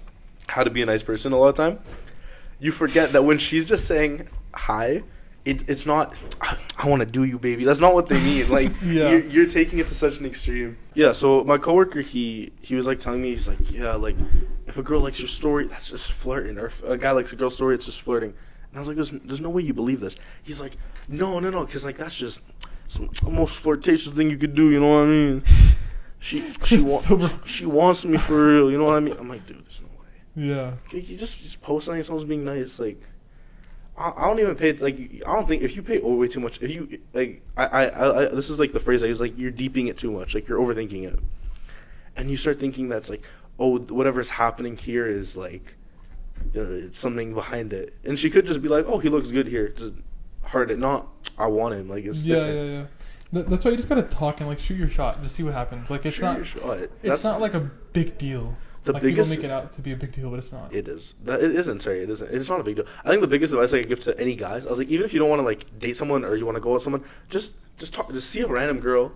how 0.49 0.65
to 0.65 0.71
be 0.71 0.83
a 0.83 0.87
nice 0.87 1.03
person 1.03 1.33
a 1.33 1.37
lot 1.39 1.49
of 1.49 1.55
time, 1.55 1.79
you 2.59 2.73
forget 2.73 3.13
that 3.13 3.25
when 3.25 3.39
she's 3.39 3.67
just 3.67 3.87
saying 3.87 4.29
hi, 4.55 5.03
it, 5.45 5.69
it's 5.69 5.87
not. 5.87 6.15
I, 6.77 6.89
want 6.89 7.01
to 7.01 7.07
do 7.07 7.25
you, 7.25 7.39
baby. 7.39 7.65
That's 7.65 7.81
not 7.81 7.95
what 7.95 8.07
they 8.07 8.21
mean. 8.23 8.49
Like 8.51 8.73
Yeah. 8.83 9.11
you're, 9.11 9.21
you're 9.21 9.47
taking 9.49 9.79
it 9.79 9.87
to 9.89 9.95
such 9.95 10.19
an 10.19 10.27
extreme. 10.27 10.77
Yeah. 10.95 11.13
So 11.13 11.45
my 11.45 11.59
coworker, 11.59 12.01
he 12.01 12.53
he 12.61 12.75
was 12.75 12.87
like 12.87 12.99
telling 12.99 13.23
me, 13.23 13.31
he's 13.31 13.49
like, 13.49 13.71
yeah, 13.73 13.95
like 13.95 14.17
if 14.67 14.77
a 14.79 14.83
girl 14.83 15.01
likes 15.01 15.19
your 15.19 15.29
story, 15.29 15.67
that's 15.67 15.91
just 15.91 16.13
flirting, 16.13 16.59
or 16.59 16.67
if 16.67 16.83
a 16.85 16.97
guy 16.97 17.11
likes 17.13 17.33
a 17.33 17.37
girl's 17.37 17.55
story, 17.55 17.75
it's 17.75 17.87
just 17.87 18.01
flirting. 18.03 18.31
And 18.71 18.77
I 18.77 18.79
was 18.81 18.89
like, 18.89 18.97
there's 18.97 19.11
there's 19.11 19.41
no 19.41 19.51
way 19.51 19.63
you 19.63 19.73
believe 19.75 20.01
this. 20.01 20.17
He's 20.43 20.61
like, 20.61 20.73
no, 21.09 21.39
no, 21.41 21.51
no, 21.51 21.65
because 21.65 21.85
like 21.85 21.97
that's 21.97 22.17
just 22.17 22.41
it's 22.87 22.97
the 23.21 23.31
most 23.31 23.57
flirtatious 23.59 24.13
thing 24.13 24.31
you 24.31 24.37
could 24.37 24.55
do. 24.55 24.71
You 24.71 24.81
know 24.81 24.89
what 24.89 25.05
I 25.05 25.07
mean? 25.07 25.43
She 26.19 26.41
she 26.65 26.81
wa- 26.83 26.99
so 26.99 27.31
she 27.45 27.67
wants 27.67 28.05
me 28.05 28.17
for 28.19 28.47
real. 28.55 28.71
You 28.71 28.79
know 28.79 28.85
what 28.85 28.97
I 28.97 29.01
mean? 29.01 29.17
I'm 29.19 29.29
like, 29.29 29.47
dude, 29.47 29.65
there's 29.65 29.81
no 29.81 29.89
way. 30.01 30.49
yeah. 30.49 30.73
You 30.91 31.17
just 31.17 31.41
just 31.43 31.61
post 31.63 31.87
something, 31.87 32.03
someone's 32.03 32.25
being 32.29 32.45
nice. 32.45 32.79
Like, 32.79 33.01
I, 33.97 34.13
I 34.17 34.27
don't 34.27 34.41
even 34.41 34.57
pay. 34.57 34.73
Like, 34.73 34.97
I 35.27 35.35
don't 35.35 35.47
think 35.47 35.63
if 35.63 35.77
you 35.77 35.83
pay 35.83 36.01
over 36.01 36.17
way 36.17 36.29
too 36.29 36.41
much. 36.41 36.61
If 36.63 36.71
you 36.71 36.99
like, 37.13 37.43
I, 37.57 37.65
I, 37.67 38.23
I, 38.25 38.29
this 38.29 38.51
is 38.51 38.59
like 38.59 38.73
the 38.73 38.81
phrase 38.81 39.03
I 39.03 39.07
use. 39.07 39.21
Like, 39.21 39.39
you're 39.39 39.51
deeping 39.51 39.87
it 39.87 39.97
too 39.99 40.11
much. 40.11 40.35
Like, 40.35 40.49
you're 40.49 40.59
overthinking 40.59 41.05
it, 41.05 41.19
and 42.17 42.31
you 42.31 42.37
start 42.37 42.59
thinking 42.61 42.89
that's 42.89 43.09
like, 43.09 43.23
oh, 43.59 43.79
whatever's 43.79 44.31
happening 44.31 44.77
here 44.77 45.07
is 45.07 45.37
like, 45.37 45.75
uh, 46.57 46.61
it's 46.63 46.99
something 46.99 47.35
behind 47.35 47.73
it. 47.73 47.95
And 48.05 48.19
she 48.19 48.31
could 48.31 48.47
just 48.47 48.63
be 48.63 48.69
like, 48.69 48.87
oh, 48.89 48.99
he 48.99 49.09
looks 49.09 49.31
good 49.31 49.47
here. 49.47 49.69
Just 49.69 49.95
heart 50.45 50.71
it. 50.71 50.79
Not, 50.79 51.07
I 51.39 51.47
want 51.47 51.75
him. 51.75 51.89
Like, 51.89 52.05
it's 52.05 52.25
Yeah, 52.25 52.37
different. 52.37 52.57
yeah, 52.71 52.79
yeah. 52.81 52.87
That's 53.49 53.65
why 53.65 53.73
you 53.73 53.77
just 53.77 53.89
gotta 53.89 54.03
talk 54.05 54.39
and 54.41 54.49
like 54.49 54.61
shoot 54.61 54.77
your 54.79 54.87
shot, 54.89 55.21
just 55.21 55.35
see 55.35 55.43
what 55.43 55.55
happens. 55.55 55.91
Like 55.91 56.07
it's 56.07 56.15
Shoot 56.15 56.23
not, 56.65 56.89
it's 57.03 57.25
not 57.25 57.41
like 57.41 57.55
a 57.55 57.59
big 57.93 58.17
deal. 58.17 58.57
The 58.85 58.93
like 58.93 59.03
biggest- 59.03 59.31
people 59.31 59.43
make 59.43 59.51
it 59.51 59.55
out 59.55 59.73
to 59.73 59.81
be 59.83 59.93
a 59.93 59.97
big 59.97 60.13
deal, 60.13 60.31
but 60.31 60.37
it's 60.37 60.53
not. 60.53 60.75
It 60.75 60.89
is. 60.89 61.15
That- 61.25 61.43
It 61.43 61.57
isn't. 61.57 61.81
Sorry, 61.81 62.01
it 62.03 62.11
isn't. 62.11 62.31
It's 62.31 62.49
not 62.51 62.61
a 62.61 62.63
big 62.65 62.77
deal. 62.77 62.85
I 63.05 63.09
think 63.09 63.21
the 63.23 63.27
biggest 63.27 63.53
advice 63.53 63.73
I 63.73 63.79
could 63.81 63.89
give 63.89 64.01
to 64.01 64.19
any 64.21 64.35
guys, 64.37 64.67
I 64.67 64.71
was 64.71 64.79
like, 64.79 64.89
even 64.89 65.05
if 65.07 65.13
you 65.13 65.19
don't 65.21 65.29
want 65.31 65.41
to 65.41 65.45
like 65.47 65.79
date 65.79 65.97
someone 65.97 66.25
or 66.25 66.37
you 66.37 66.45
want 66.45 66.57
to 66.57 66.61
go 66.61 66.73
with 66.75 66.83
someone, 66.83 67.03
just 67.29 67.53
just 67.79 67.95
talk. 67.95 68.13
Just 68.13 68.29
see 68.31 68.41
a 68.41 68.47
random 68.47 68.81
girl. 68.81 69.13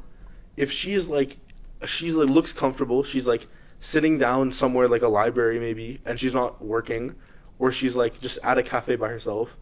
If 0.56 0.72
she's 0.72 1.06
like, 1.08 1.36
she's 1.84 2.14
like 2.14 2.28
looks 2.28 2.52
comfortable. 2.52 3.02
She's 3.02 3.26
like 3.26 3.46
sitting 3.78 4.18
down 4.18 4.50
somewhere 4.52 4.88
like 4.88 5.02
a 5.02 5.08
library 5.08 5.60
maybe, 5.60 6.00
and 6.04 6.18
she's 6.18 6.34
not 6.34 6.64
working, 6.64 7.14
or 7.58 7.70
she's 7.70 7.94
like 7.94 8.20
just 8.20 8.38
at 8.42 8.58
a 8.58 8.62
cafe 8.62 8.96
by 8.96 9.08
herself. 9.08 9.56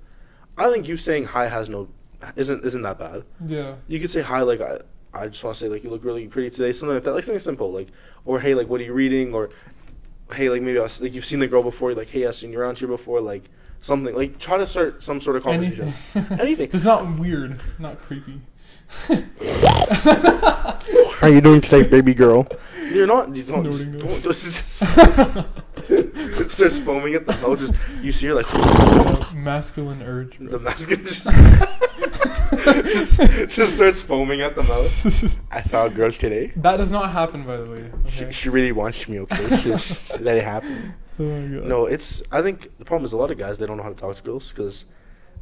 I 0.56 0.70
think 0.70 0.88
you 0.88 0.96
saying 0.96 1.24
hi 1.26 1.48
has 1.48 1.68
no 1.68 1.88
isn't 2.36 2.64
isn't 2.64 2.82
that 2.82 2.98
bad. 2.98 3.24
yeah. 3.44 3.74
You 3.88 3.98
could 4.00 4.10
say 4.10 4.22
hi 4.22 4.40
like 4.42 4.60
I, 4.62 4.78
I 5.12 5.28
just 5.28 5.44
want 5.44 5.56
to 5.56 5.60
say 5.60 5.68
like 5.68 5.84
you 5.84 5.90
look 5.90 6.04
really 6.04 6.26
pretty 6.28 6.48
today, 6.48 6.72
something 6.72 6.94
like 6.94 7.04
that, 7.04 7.12
like 7.12 7.24
something 7.24 7.38
simple, 7.40 7.70
like 7.72 7.88
or 8.24 8.40
hey 8.40 8.54
like 8.54 8.68
what 8.68 8.80
are 8.80 8.84
you 8.84 8.94
reading 8.94 9.34
or 9.34 9.50
hey 10.34 10.48
like 10.50 10.62
maybe 10.62 10.78
I 10.78 10.82
was, 10.82 11.00
like 11.00 11.14
you've 11.14 11.24
seen 11.24 11.38
the 11.40 11.46
girl 11.48 11.62
before, 11.62 11.94
like 11.94 12.08
hey 12.08 12.26
I've 12.26 12.34
seen 12.36 12.52
you 12.52 12.60
around 12.60 12.78
here 12.78 12.88
before, 12.88 13.20
like 13.20 13.44
something 13.80 14.14
like 14.14 14.38
try 14.38 14.56
to 14.58 14.66
start 14.66 15.02
some 15.02 15.20
sort 15.20 15.36
of 15.36 15.44
conversation. 15.44 15.92
Anything. 16.14 16.38
Anything. 16.40 16.70
It's 16.74 16.84
not 16.84 17.18
weird, 17.18 17.60
not 17.78 17.98
creepy. 17.98 18.40
How 19.08 20.76
are 21.22 21.28
you 21.30 21.40
doing 21.40 21.60
today, 21.60 21.88
baby 21.88 22.14
girl? 22.14 22.46
You're 22.92 23.06
not. 23.06 23.28
You 23.34 23.42
don't, 23.42 23.72
Snorting 23.72 23.98
don't, 23.98 24.22
don't- 24.22 25.62
starts 26.48 26.78
foaming 26.78 27.14
at 27.14 27.26
the 27.26 27.32
mouth. 27.32 27.58
Just 27.58 27.74
you 28.04 28.12
see 28.12 28.26
her 28.26 28.34
like 28.34 28.46
Uh, 28.52 29.32
masculine 29.34 30.02
urge. 30.02 30.38
the 30.38 30.58
mask 30.58 30.88
just, 32.82 33.20
just 33.50 33.74
starts 33.76 34.02
foaming 34.02 34.40
at 34.40 34.54
the 34.54 34.62
mouth. 34.62 35.38
I 35.50 35.62
saw 35.62 35.86
a 35.86 35.90
girl 35.90 36.10
today. 36.10 36.46
that 36.56 36.76
does 36.78 36.92
not 36.92 37.10
happen, 37.10 37.44
by 37.44 37.56
the 37.58 37.70
way. 37.70 37.90
She, 38.06 38.24
Okay. 38.24 38.32
she 38.32 38.48
really 38.48 38.72
wants 38.72 39.08
me. 39.08 39.20
Okay, 39.20 39.48
just 39.62 40.18
let 40.20 40.36
it 40.36 40.44
happen. 40.44 40.94
Oh 41.18 41.22
my 41.24 41.46
god. 41.60 41.66
No, 41.66 41.86
it's. 41.86 42.22
I 42.30 42.42
think 42.42 42.76
the 42.78 42.84
problem 42.84 43.06
is 43.06 43.14
a 43.14 43.16
lot 43.16 43.30
of 43.30 43.38
guys 43.38 43.56
they 43.56 43.64
don't 43.64 43.78
know 43.78 43.82
how 43.82 43.88
to 43.88 43.94
talk 43.94 44.14
to 44.16 44.22
girls 44.22 44.50
because 44.52 44.84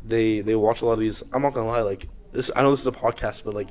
they 0.04 0.40
they 0.40 0.54
watch 0.54 0.82
a 0.82 0.86
lot 0.86 0.92
of 0.92 1.00
these. 1.00 1.24
I'm 1.32 1.42
not 1.42 1.52
gonna 1.52 1.66
lie, 1.66 1.80
like 1.80 2.06
this. 2.30 2.48
I 2.54 2.62
know 2.62 2.70
this 2.70 2.82
is 2.82 2.86
a 2.86 2.92
podcast, 2.92 3.42
but 3.42 3.54
like 3.54 3.70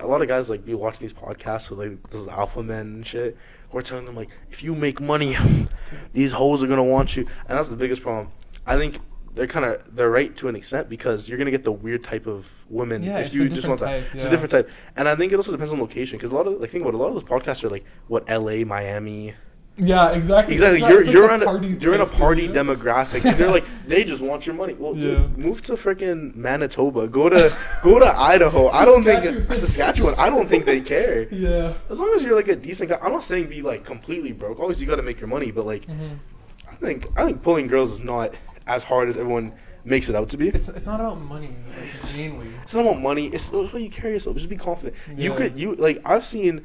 a 0.00 0.06
lot 0.08 0.20
of 0.20 0.26
guys 0.26 0.50
like 0.50 0.64
be 0.64 0.74
watching 0.74 1.02
these 1.02 1.12
podcasts 1.12 1.70
with 1.70 1.78
like 1.78 2.10
those 2.10 2.26
alpha 2.26 2.60
men 2.64 2.80
and 2.86 3.06
shit. 3.06 3.36
We're 3.72 3.82
telling 3.82 4.06
them 4.06 4.16
like, 4.16 4.30
if 4.50 4.62
you 4.62 4.74
make 4.74 5.00
money, 5.00 5.36
these 6.12 6.32
hoes 6.32 6.62
are 6.62 6.66
gonna 6.66 6.84
want 6.84 7.16
you, 7.16 7.26
and 7.48 7.58
that's 7.58 7.68
the 7.68 7.76
biggest 7.76 8.02
problem. 8.02 8.30
I 8.66 8.76
think 8.76 8.98
they're 9.34 9.46
kind 9.46 9.64
of 9.64 9.94
they're 9.94 10.10
right 10.10 10.34
to 10.36 10.48
an 10.48 10.56
extent 10.56 10.88
because 10.88 11.28
you're 11.28 11.38
gonna 11.38 11.50
get 11.50 11.64
the 11.64 11.72
weird 11.72 12.02
type 12.02 12.26
of 12.26 12.50
women 12.68 13.02
Yeah, 13.02 13.18
if 13.18 13.32
you 13.34 13.48
just 13.48 13.68
want 13.68 13.80
that. 13.80 13.86
type, 14.04 14.14
It's 14.14 14.26
a 14.26 14.30
different 14.30 14.50
type, 14.50 14.68
and 14.96 15.08
I 15.08 15.14
think 15.16 15.32
it 15.32 15.36
also 15.36 15.52
depends 15.52 15.72
on 15.72 15.80
location 15.80 16.18
because 16.18 16.30
a 16.30 16.34
lot 16.34 16.46
of 16.46 16.60
like 16.60 16.70
think 16.70 16.82
about 16.82 16.94
it, 16.94 16.96
a 16.96 16.98
lot 16.98 17.08
of 17.08 17.14
those 17.14 17.24
podcasts 17.24 17.62
are 17.64 17.68
like 17.68 17.84
what 18.08 18.24
L.A., 18.28 18.64
Miami. 18.64 19.34
Yeah, 19.80 20.10
exactly. 20.10 20.54
Exactly. 20.54 20.80
Not- 20.80 20.90
You're 20.90 21.04
like 21.04 21.12
you're 21.12 21.30
a 21.30 21.34
in 21.34 21.42
a 21.42 21.44
party 21.44 21.68
you're 21.80 21.94
in 21.94 22.00
a 22.00 22.06
party 22.06 22.48
demographic. 22.48 23.24
and 23.24 23.36
they're 23.38 23.50
like 23.50 23.64
they 23.86 24.02
just 24.04 24.20
want 24.22 24.46
your 24.46 24.56
money. 24.56 24.74
Well, 24.74 24.96
Yeah. 24.96 25.14
dude, 25.16 25.38
move 25.38 25.62
to 25.62 25.74
freaking 25.74 26.34
Manitoba. 26.34 27.06
Go 27.06 27.28
to 27.28 27.56
go 27.82 27.98
to 27.98 28.06
Idaho. 28.18 28.68
I 28.68 28.84
don't 28.84 29.04
think 29.04 29.22
Saskatchewan. 29.24 29.56
Saskatchewan. 29.56 30.14
I 30.18 30.30
don't 30.30 30.48
think 30.48 30.64
they 30.66 30.80
care. 30.80 31.28
Yeah. 31.32 31.74
As 31.88 31.98
long 32.00 32.12
as 32.14 32.24
you're 32.24 32.34
like 32.34 32.48
a 32.48 32.56
decent 32.56 32.90
guy. 32.90 32.98
I'm 33.00 33.12
not 33.12 33.22
saying 33.24 33.46
be 33.48 33.62
like 33.62 33.84
completely 33.84 34.32
broke. 34.32 34.58
Always 34.58 34.80
you 34.80 34.86
got 34.88 34.96
to 34.96 35.02
make 35.02 35.20
your 35.20 35.28
money, 35.28 35.50
but 35.52 35.64
like 35.66 35.84
hmm 35.84 36.14
I 36.70 36.74
think 36.74 37.06
I 37.16 37.24
think 37.24 37.42
pulling 37.42 37.66
girls 37.68 37.92
is 37.92 38.00
not 38.00 38.36
as 38.66 38.84
hard 38.84 39.08
as 39.08 39.16
everyone 39.16 39.54
makes 39.84 40.08
it 40.08 40.14
out 40.16 40.28
to 40.30 40.36
be. 40.36 40.48
It's 40.48 40.68
it's 40.68 40.86
not 40.86 41.00
about 41.00 41.20
money 41.20 41.54
like, 41.76 42.14
mainly. 42.14 42.48
It's 42.64 42.74
not 42.74 42.82
about 42.82 43.00
money. 43.00 43.28
It's 43.28 43.50
way 43.52 43.82
you 43.82 43.90
carry 43.90 44.12
yourself. 44.14 44.36
Just 44.36 44.48
be 44.48 44.56
confident. 44.56 44.94
You 45.16 45.32
could 45.34 45.58
you 45.58 45.76
like 45.76 46.00
I've 46.04 46.24
seen. 46.24 46.64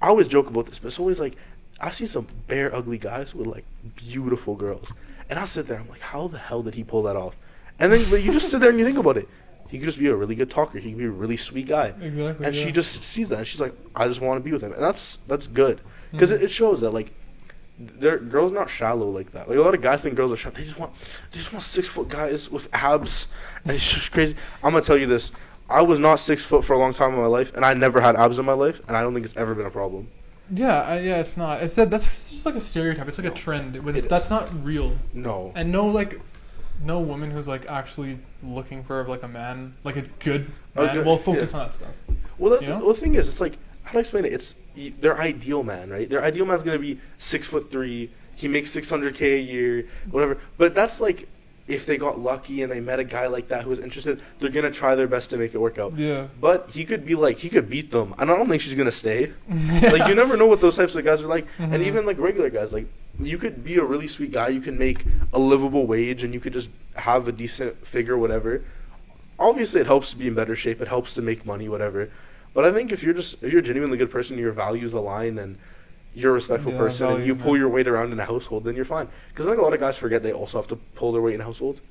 I 0.00 0.08
always 0.08 0.26
joke 0.26 0.48
about 0.48 0.66
this, 0.66 0.80
but 0.80 0.88
it's 0.88 0.98
always 0.98 1.20
like 1.20 1.36
I've 1.80 1.94
seen 1.94 2.06
some 2.06 2.26
bare 2.46 2.74
ugly 2.74 2.98
guys 2.98 3.34
with 3.34 3.46
like 3.46 3.64
beautiful 3.96 4.54
girls, 4.56 4.92
and 5.28 5.38
I 5.38 5.44
sit 5.44 5.66
there. 5.66 5.78
I'm 5.80 5.88
like, 5.88 6.00
how 6.00 6.28
the 6.28 6.38
hell 6.38 6.62
did 6.62 6.74
he 6.74 6.84
pull 6.84 7.02
that 7.04 7.16
off? 7.16 7.36
And 7.78 7.92
then 7.92 8.00
you 8.22 8.32
just 8.32 8.50
sit 8.50 8.60
there 8.60 8.70
and 8.70 8.78
you 8.78 8.84
think 8.84 8.98
about 8.98 9.16
it. 9.16 9.28
He 9.68 9.78
could 9.78 9.86
just 9.86 9.98
be 9.98 10.08
a 10.08 10.14
really 10.14 10.34
good 10.34 10.50
talker. 10.50 10.78
He 10.78 10.90
could 10.90 10.98
be 10.98 11.06
a 11.06 11.10
really 11.10 11.36
sweet 11.38 11.66
guy. 11.66 11.94
Exactly. 12.00 12.46
And 12.46 12.54
yeah. 12.54 12.64
she 12.64 12.70
just 12.70 13.02
sees 13.02 13.30
that, 13.30 13.38
and 13.38 13.46
she's 13.46 13.60
like, 13.60 13.74
I 13.96 14.06
just 14.06 14.20
want 14.20 14.38
to 14.38 14.44
be 14.44 14.52
with 14.52 14.62
him, 14.62 14.72
and 14.72 14.82
that's 14.82 15.18
that's 15.26 15.46
good 15.46 15.80
because 16.12 16.30
Mhm. 16.30 16.36
it, 16.36 16.42
it 16.44 16.50
shows 16.50 16.80
that 16.82 16.90
like. 16.90 17.12
They're, 17.78 18.18
girls 18.18 18.52
not 18.52 18.68
shallow 18.70 19.08
like 19.08 19.32
that. 19.32 19.48
Like 19.48 19.58
a 19.58 19.60
lot 19.60 19.74
of 19.74 19.80
guys 19.80 20.02
think 20.02 20.14
girls 20.14 20.30
are 20.30 20.36
shallow. 20.36 20.54
They 20.54 20.62
just 20.62 20.78
want, 20.78 20.92
they 21.32 21.38
just 21.38 21.52
want 21.52 21.64
six 21.64 21.88
foot 21.88 22.08
guys 22.10 22.48
with 22.48 22.68
abs, 22.72 23.26
and 23.64 23.72
it's 23.74 23.90
just 23.92 24.12
crazy. 24.12 24.36
I'm 24.62 24.72
gonna 24.72 24.82
tell 24.84 24.98
you 24.98 25.06
this: 25.06 25.32
I 25.68 25.80
was 25.80 25.98
not 25.98 26.16
six 26.20 26.44
foot 26.44 26.64
for 26.64 26.74
a 26.74 26.78
long 26.78 26.92
time 26.92 27.14
in 27.14 27.18
my 27.18 27.26
life, 27.26 27.52
and 27.56 27.64
I 27.64 27.72
never 27.74 28.00
had 28.00 28.14
abs 28.14 28.38
in 28.38 28.44
my 28.44 28.52
life, 28.52 28.80
and 28.86 28.96
I 28.96 29.02
don't 29.02 29.14
think 29.14 29.24
it's 29.24 29.36
ever 29.36 29.54
been 29.54 29.66
a 29.66 29.70
problem. 29.70 30.08
Yeah, 30.50 30.82
I, 30.82 30.98
yeah, 31.00 31.16
it's 31.18 31.36
not. 31.36 31.62
It's 31.62 31.74
that 31.76 31.90
that's 31.90 32.04
just 32.30 32.44
like 32.46 32.54
a 32.54 32.60
stereotype. 32.60 33.08
It's 33.08 33.18
like 33.18 33.26
No, 33.26 33.32
a 33.32 33.34
trend. 33.36 33.76
It 33.76 33.82
was, 33.84 33.96
it 33.96 34.04
is. 34.04 34.10
that's 34.10 34.30
not 34.30 34.50
real. 34.64 34.98
No, 35.14 35.52
And 35.54 35.72
no 35.72 35.86
like, 35.86 36.20
no 36.82 37.00
woman 37.00 37.30
who's 37.30 37.48
like 37.48 37.66
actually 37.66 38.18
looking 38.42 38.82
for 38.82 39.06
like 39.06 39.22
a 39.22 39.28
man, 39.28 39.74
like 39.84 39.96
a 39.96 40.02
good 40.18 40.50
man, 40.74 40.94
good- 40.96 41.06
will 41.06 41.16
focus 41.16 41.54
on 41.54 41.66
that 41.66 41.74
stuff. 41.74 41.94
Well, 42.38 42.50
that's 42.50 42.62
You 42.64 42.70
know? 42.70 42.78
well, 42.78 42.92
the 42.94 43.00
thing 43.00 43.14
is, 43.14 43.28
it's 43.28 43.40
like 43.40 43.56
how 43.84 43.92
do 43.92 43.98
I 43.98 44.00
explain 44.00 44.24
it? 44.24 44.32
It's 44.32 44.54
their 45.00 45.18
ideal 45.18 45.62
man, 45.62 45.90
right? 45.90 46.08
Their 46.08 46.22
ideal 46.22 46.44
man's 46.46 46.62
gonna 46.62 46.78
be 46.78 46.98
six 47.18 47.46
foot 47.46 47.70
three. 47.70 48.10
He 48.34 48.48
makes 48.48 48.70
six 48.70 48.88
hundred 48.90 49.14
k 49.14 49.34
a 49.36 49.40
year, 49.40 49.86
whatever. 50.10 50.38
But 50.58 50.74
that's 50.74 51.00
like 51.00 51.28
if 51.72 51.86
they 51.86 51.96
got 51.96 52.18
lucky 52.20 52.62
and 52.62 52.70
they 52.70 52.80
met 52.80 52.98
a 53.00 53.04
guy 53.04 53.26
like 53.26 53.48
that 53.48 53.62
who 53.64 53.70
was 53.70 53.80
interested, 53.80 54.20
they're 54.38 54.50
gonna 54.50 54.70
try 54.70 54.94
their 54.94 55.06
best 55.08 55.30
to 55.30 55.36
make 55.36 55.54
it 55.54 55.58
work 55.58 55.78
out. 55.78 55.96
Yeah. 55.96 56.26
But 56.40 56.70
he 56.70 56.84
could 56.84 57.04
be 57.06 57.14
like 57.14 57.38
he 57.38 57.48
could 57.48 57.68
beat 57.68 57.90
them, 57.90 58.14
and 58.18 58.30
I 58.30 58.36
don't 58.36 58.48
think 58.48 58.62
she's 58.62 58.74
gonna 58.74 58.90
stay. 58.90 59.32
like 59.48 60.08
you 60.08 60.14
never 60.14 60.36
know 60.36 60.46
what 60.46 60.60
those 60.60 60.76
types 60.76 60.94
of 60.94 61.04
guys 61.04 61.22
are 61.22 61.26
like, 61.28 61.46
and 61.58 61.72
Mhm. 61.72 61.86
even 61.86 62.06
like 62.06 62.18
regular 62.18 62.50
guys, 62.50 62.72
like 62.72 62.86
you 63.20 63.38
could 63.38 63.62
be 63.64 63.76
a 63.76 63.84
really 63.84 64.06
sweet 64.06 64.32
guy, 64.32 64.48
you 64.48 64.60
can 64.60 64.78
make 64.78 65.04
a 65.32 65.38
livable 65.38 65.86
wage, 65.86 66.22
and 66.24 66.32
you 66.34 66.40
could 66.40 66.52
just 66.52 66.70
have 66.96 67.26
a 67.28 67.32
decent 67.32 67.86
figure, 67.86 68.16
whatever. 68.16 68.62
Obviously, 69.38 69.80
it 69.80 69.86
helps 69.86 70.10
to 70.10 70.16
be 70.16 70.26
in 70.28 70.34
better 70.34 70.54
shape. 70.54 70.80
It 70.80 70.88
helps 70.88 71.14
to 71.14 71.22
make 71.22 71.44
money, 71.44 71.68
whatever. 71.68 72.10
But 72.54 72.64
I 72.66 72.72
think 72.72 72.92
if 72.92 73.02
you're 73.02 73.14
just 73.14 73.42
if 73.42 73.50
you're 73.50 73.60
a 73.60 73.64
genuinely 73.64 73.96
good 73.96 74.10
person, 74.10 74.38
your 74.38 74.52
values 74.52 74.92
align, 74.92 75.38
and 75.38 75.58
you're 76.14 76.30
a 76.30 76.34
respectful 76.34 76.72
Yeah, 76.72 76.78
person, 76.78 77.08
and 77.08 77.26
you 77.26 77.34
pull 77.34 77.56
your 77.56 77.68
weight 77.68 77.88
around 77.88 78.12
in 78.12 78.20
a 78.20 78.24
household, 78.24 78.64
then 78.64 78.74
you're 78.76 78.84
fine. 78.84 79.08
Because 79.30 79.46
I 79.46 79.50
think 79.50 79.60
a 79.60 79.64
lot 79.64 79.74
of 79.74 79.80
guys 79.80 79.96
forget 79.96 80.22
they 80.22 80.32
also 80.32 80.58
have 80.58 80.68
to 80.68 80.76
pull 80.76 81.12
their 81.12 81.22
weight 81.22 81.34
in 81.34 81.40
a 81.40 81.44
household. 81.44 81.80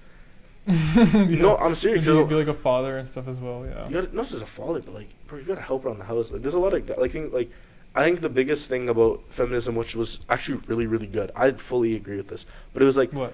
No, 0.67 1.57
I'm 1.57 1.74
serious. 1.76 2.05
You 2.05 2.26
be 2.26 2.36
like 2.36 2.47
a 2.47 2.53
father 2.53 2.97
and 2.97 3.07
stuff 3.07 3.28
as 3.28 3.39
well. 3.39 3.65
Yeah. 3.65 3.88
you 3.88 3.93
gotta 4.01 4.15
not 4.15 4.28
just 4.28 4.43
a 4.43 4.45
father, 4.45 4.80
but 4.80 4.93
like, 4.93 5.09
bro, 5.28 5.39
you 5.39 5.45
gotta 5.45 5.61
help 5.61 5.86
around 5.86 5.97
the 5.99 6.05
house. 6.05 6.32
Like, 6.32 6.41
there's 6.41 6.53
a 6.53 6.59
lot 6.59 6.74
of 6.74 6.88
like, 6.99 7.11
think 7.11 7.34
like, 7.34 7.49
I 7.95 8.03
think 8.03 8.22
the 8.22 8.30
biggest 8.30 8.69
thing 8.69 8.88
about 8.88 9.24
feminism, 9.30 9.76
which 9.76 9.95
was 9.95 10.19
actually 10.30 10.61
really, 10.67 10.88
really 10.88 11.07
good, 11.07 11.32
I 11.36 11.51
fully 11.51 11.95
agree 11.95 12.17
with 12.17 12.28
this. 12.28 12.45
But 12.74 12.84
it 12.84 12.86
was 12.86 12.95
like, 12.95 13.11
What? 13.11 13.34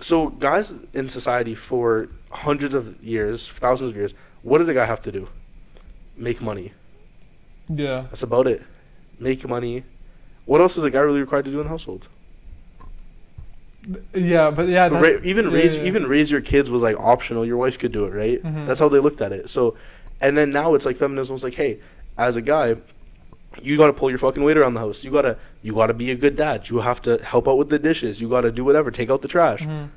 so 0.00 0.28
guys 0.28 0.74
in 0.92 1.08
society 1.08 1.54
for 1.54 2.08
hundreds 2.30 2.74
of 2.74 3.02
years, 3.02 3.48
thousands 3.48 3.90
of 3.90 3.96
years, 3.96 4.12
what 4.42 4.58
did 4.58 4.68
a 4.68 4.74
guy 4.74 4.86
have 4.86 5.02
to 5.02 5.12
do? 5.12 5.28
Make 6.16 6.42
money. 6.42 6.72
Yeah. 7.68 8.02
That's 8.10 8.22
about 8.22 8.46
it. 8.46 8.62
Make 9.18 9.46
money. 9.48 9.84
What 10.46 10.60
else 10.60 10.76
is 10.78 10.84
a 10.84 10.90
guy 10.90 11.00
really 11.00 11.20
required 11.20 11.44
to 11.44 11.50
do 11.50 11.58
in 11.60 11.64
the 11.64 11.70
household? 11.70 12.08
Yeah, 14.14 14.50
but 14.50 14.68
yeah. 14.68 14.86
Even 15.22 15.46
yeah, 15.50 15.52
raise 15.56 15.76
yeah. 15.76 15.84
even 15.84 16.06
raise 16.06 16.30
your 16.30 16.40
kids 16.40 16.70
was 16.70 16.82
like 16.82 16.98
optional. 16.98 17.44
Your 17.44 17.56
wife 17.56 17.78
could 17.78 17.92
do 17.92 18.04
it, 18.04 18.10
right? 18.12 18.42
Mhm. 18.42 18.66
That's 18.66 18.80
how 18.80 18.88
they 18.88 18.98
looked 18.98 19.20
at 19.20 19.32
it. 19.32 19.48
So, 19.48 19.76
and 20.20 20.36
then 20.36 20.50
now 20.50 20.74
it's 20.74 20.84
like 20.84 20.96
feminism 20.96 21.34
was 21.34 21.44
like, 21.44 21.54
hey, 21.54 21.78
as 22.18 22.36
a 22.36 22.42
guy, 22.42 22.76
you 23.62 23.76
got 23.76 23.86
to 23.86 23.92
pull 23.92 24.10
your 24.10 24.18
fucking 24.18 24.42
weight 24.42 24.56
around 24.56 24.74
the 24.74 24.80
house. 24.80 25.04
You 25.04 25.10
gotta 25.12 25.38
you 25.62 25.74
gotta 25.74 25.94
be 25.94 26.10
a 26.10 26.16
good 26.16 26.34
dad. 26.36 26.68
You 26.68 26.80
have 26.80 27.00
to 27.02 27.18
help 27.22 27.46
out 27.46 27.58
with 27.58 27.68
the 27.68 27.78
dishes. 27.78 28.20
You 28.20 28.28
gotta 28.28 28.50
do 28.50 28.64
whatever. 28.64 28.90
Take 28.90 29.10
out 29.10 29.22
the 29.22 29.28
trash. 29.28 29.62
Mhm. 29.62 29.90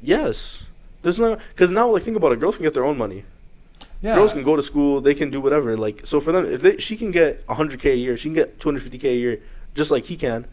Yes, 0.00 0.62
there's 1.02 1.18
no 1.18 1.36
because 1.50 1.70
now 1.70 1.90
like 1.90 2.04
think 2.04 2.16
about 2.16 2.32
it. 2.32 2.40
Girls 2.40 2.56
can 2.56 2.64
get 2.64 2.72
their 2.74 2.84
own 2.84 2.96
money. 2.96 3.24
Yeah. 4.00 4.14
Girls 4.14 4.32
can 4.32 4.44
go 4.44 4.56
to 4.56 4.62
school. 4.62 5.00
They 5.00 5.14
can 5.14 5.30
do 5.30 5.40
whatever. 5.42 5.76
Like 5.76 6.06
so 6.06 6.20
for 6.20 6.32
them, 6.32 6.46
if 6.46 6.62
they 6.62 6.78
she 6.78 6.96
can 6.96 7.10
get 7.10 7.46
100k 7.48 7.92
a 7.92 7.96
year, 7.96 8.16
she 8.16 8.28
can 8.28 8.34
get 8.34 8.58
250k 8.58 9.04
a 9.04 9.14
year, 9.16 9.40
just 9.76 9.90
like 9.90 10.06
he 10.06 10.16
can. 10.16 10.46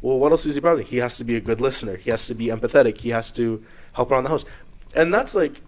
Well, 0.00 0.18
what 0.18 0.32
else 0.32 0.46
is 0.46 0.54
he 0.54 0.60
probably? 0.60 0.84
He 0.84 0.96
has 0.98 1.18
to 1.18 1.24
be 1.24 1.36
a 1.36 1.40
good 1.40 1.60
listener. 1.60 1.96
He 1.96 2.10
has 2.10 2.26
to 2.28 2.34
be 2.34 2.46
empathetic. 2.46 2.98
He 2.98 3.10
has 3.10 3.30
to 3.32 3.62
help 3.92 4.10
around 4.10 4.24
the 4.24 4.30
house, 4.30 4.46
and 4.94 5.12
that's 5.12 5.34
like 5.34 5.60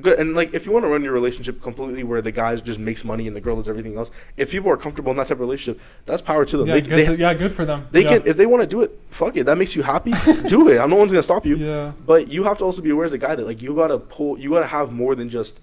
good. 0.00 0.18
And 0.18 0.34
like, 0.34 0.54
if 0.54 0.64
you 0.64 0.72
want 0.72 0.84
to 0.84 0.88
run 0.88 1.04
your 1.04 1.12
relationship 1.12 1.60
completely 1.60 2.02
where 2.02 2.22
the 2.22 2.32
guy 2.32 2.56
just 2.56 2.78
makes 2.78 3.04
money 3.04 3.26
and 3.26 3.36
the 3.36 3.42
girl 3.42 3.56
does 3.56 3.68
everything 3.68 3.98
else, 3.98 4.10
if 4.38 4.50
people 4.50 4.70
are 4.70 4.78
comfortable 4.78 5.10
in 5.10 5.18
that 5.18 5.24
type 5.24 5.32
of 5.32 5.40
relationship, 5.40 5.82
that's 6.06 6.22
power 6.22 6.46
to 6.46 6.56
them. 6.56 6.66
Yeah, 6.66 6.74
they, 6.74 6.80
good 6.80 6.90
they, 6.90 7.04
to- 7.04 7.18
yeah, 7.18 7.34
good 7.34 7.52
for 7.52 7.66
them. 7.66 7.88
they 7.90 8.04
yeah. 8.04 8.18
can 8.18 8.26
if 8.26 8.38
they 8.38 8.46
want 8.46 8.62
to 8.62 8.66
do 8.66 8.80
it. 8.80 8.98
Fuck 9.10 9.36
it. 9.36 9.44
That 9.44 9.58
makes 9.58 9.76
you 9.76 9.82
happy. 9.82 10.12
do 10.48 10.68
it. 10.68 10.78
I'm 10.78 10.88
no 10.88 10.96
one's 10.96 11.12
gonna 11.12 11.22
stop 11.22 11.44
you. 11.44 11.56
Yeah. 11.56 11.92
But 12.06 12.28
you 12.28 12.44
have 12.44 12.56
to 12.58 12.64
also 12.64 12.80
be 12.80 12.90
aware 12.90 13.04
as 13.04 13.12
a 13.12 13.18
guy 13.18 13.34
that 13.34 13.46
like 13.46 13.60
you 13.60 13.74
gotta 13.74 13.98
pull. 13.98 14.38
You 14.38 14.50
gotta 14.50 14.66
have 14.66 14.92
more 14.92 15.14
than 15.14 15.28
just, 15.28 15.60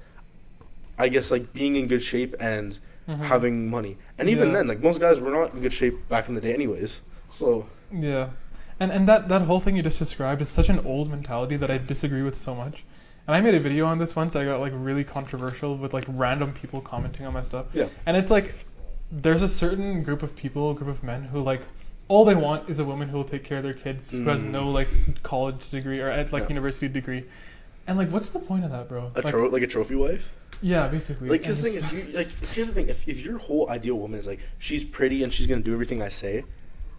I 0.97 1.09
guess, 1.09 1.31
like 1.31 1.51
being 1.53 1.75
in 1.75 1.87
good 1.87 2.03
shape 2.03 2.35
and 2.39 2.77
Mhm. 3.09 3.19
having 3.25 3.69
money. 3.69 3.97
And 4.17 4.29
even 4.29 4.49
Yeah. 4.49 4.55
then, 4.55 4.67
like 4.67 4.81
most 4.81 4.99
guys 4.99 5.19
were 5.19 5.31
not 5.31 5.53
in 5.53 5.61
good 5.61 5.73
shape 5.73 6.07
back 6.09 6.29
in 6.29 6.35
the 6.35 6.41
day, 6.41 6.53
anyways. 6.53 7.01
So 7.31 7.65
Yeah, 7.91 8.29
and 8.79 8.91
and 8.91 9.07
that 9.07 9.27
that 9.29 9.41
whole 9.43 9.59
thing 9.59 9.75
you 9.75 9.83
just 9.83 9.99
described 9.99 10.41
is 10.41 10.49
such 10.49 10.69
an 10.69 10.79
old 10.85 11.09
mentality 11.09 11.55
that 11.57 11.71
I 11.71 11.77
disagree 11.79 12.21
with 12.21 12.35
so 12.35 12.53
much. 12.55 12.85
And 13.27 13.35
I 13.35 13.41
made 13.41 13.53
a 13.55 13.59
video 13.59 13.85
on 13.85 13.97
this 13.99 14.15
once. 14.15 14.35
I 14.35 14.45
got 14.45 14.59
like 14.59 14.73
really 14.75 15.03
controversial 15.03 15.75
with 15.77 15.93
like 15.93 16.05
random 16.07 16.53
people 16.53 16.81
commenting 16.81 17.25
on 17.25 17.33
my 17.33 17.41
stuff. 17.41 17.67
Yeah. 17.73 17.87
And 18.05 18.15
it's 18.17 18.31
like 18.31 18.53
there's 19.11 19.41
a 19.41 19.47
certain 19.47 20.03
group 20.03 20.21
of 20.23 20.35
people, 20.35 20.73
group 20.75 20.89
of 20.89 21.03
men 21.03 21.23
who 21.23 21.39
like 21.41 21.61
all 22.07 22.25
they 22.25 22.35
want 22.35 22.69
is 22.69 22.79
a 22.79 22.83
woman 22.85 23.09
who 23.09 23.17
will 23.17 23.23
take 23.23 23.43
care 23.43 23.57
of 23.57 23.63
their 23.63 23.73
kids, 23.73 24.11
who 24.11 24.23
has 24.25 24.43
Mm. 24.43 24.49
no 24.51 24.69
like 24.71 24.87
college 25.23 25.69
degree 25.69 25.99
or 25.99 26.09
at 26.09 26.31
like 26.33 26.43
Yeah. 26.43 26.49
university 26.49 26.87
degree. 26.87 27.25
And 27.87 27.97
like, 27.97 28.11
what's 28.11 28.29
the 28.29 28.39
point 28.39 28.65
of 28.65 28.71
that, 28.71 28.87
bro? 28.89 29.11
a 29.15 29.21
like, 29.21 29.27
tro- 29.31 29.47
like 29.49 29.63
a 29.63 29.67
trophy 29.67 29.95
wife. 29.95 30.25
Yeah, 30.61 30.87
basically. 30.87 31.29
Like, 31.29 31.43
cause 31.43 31.61
the 31.61 31.69
thing 31.69 31.77
is, 31.83 31.93
you, 31.93 32.13
like, 32.17 32.27
here's 32.53 32.67
the 32.67 32.73
thing: 32.73 32.89
if, 32.89 33.07
if 33.07 33.21
your 33.21 33.37
whole 33.37 33.69
ideal 33.69 33.95
woman 33.95 34.19
is 34.19 34.27
like 34.27 34.39
she's 34.57 34.83
pretty 34.83 35.23
and 35.23 35.31
she's 35.33 35.47
gonna 35.47 35.61
do 35.61 35.73
everything 35.73 36.01
I 36.01 36.09
say, 36.09 36.43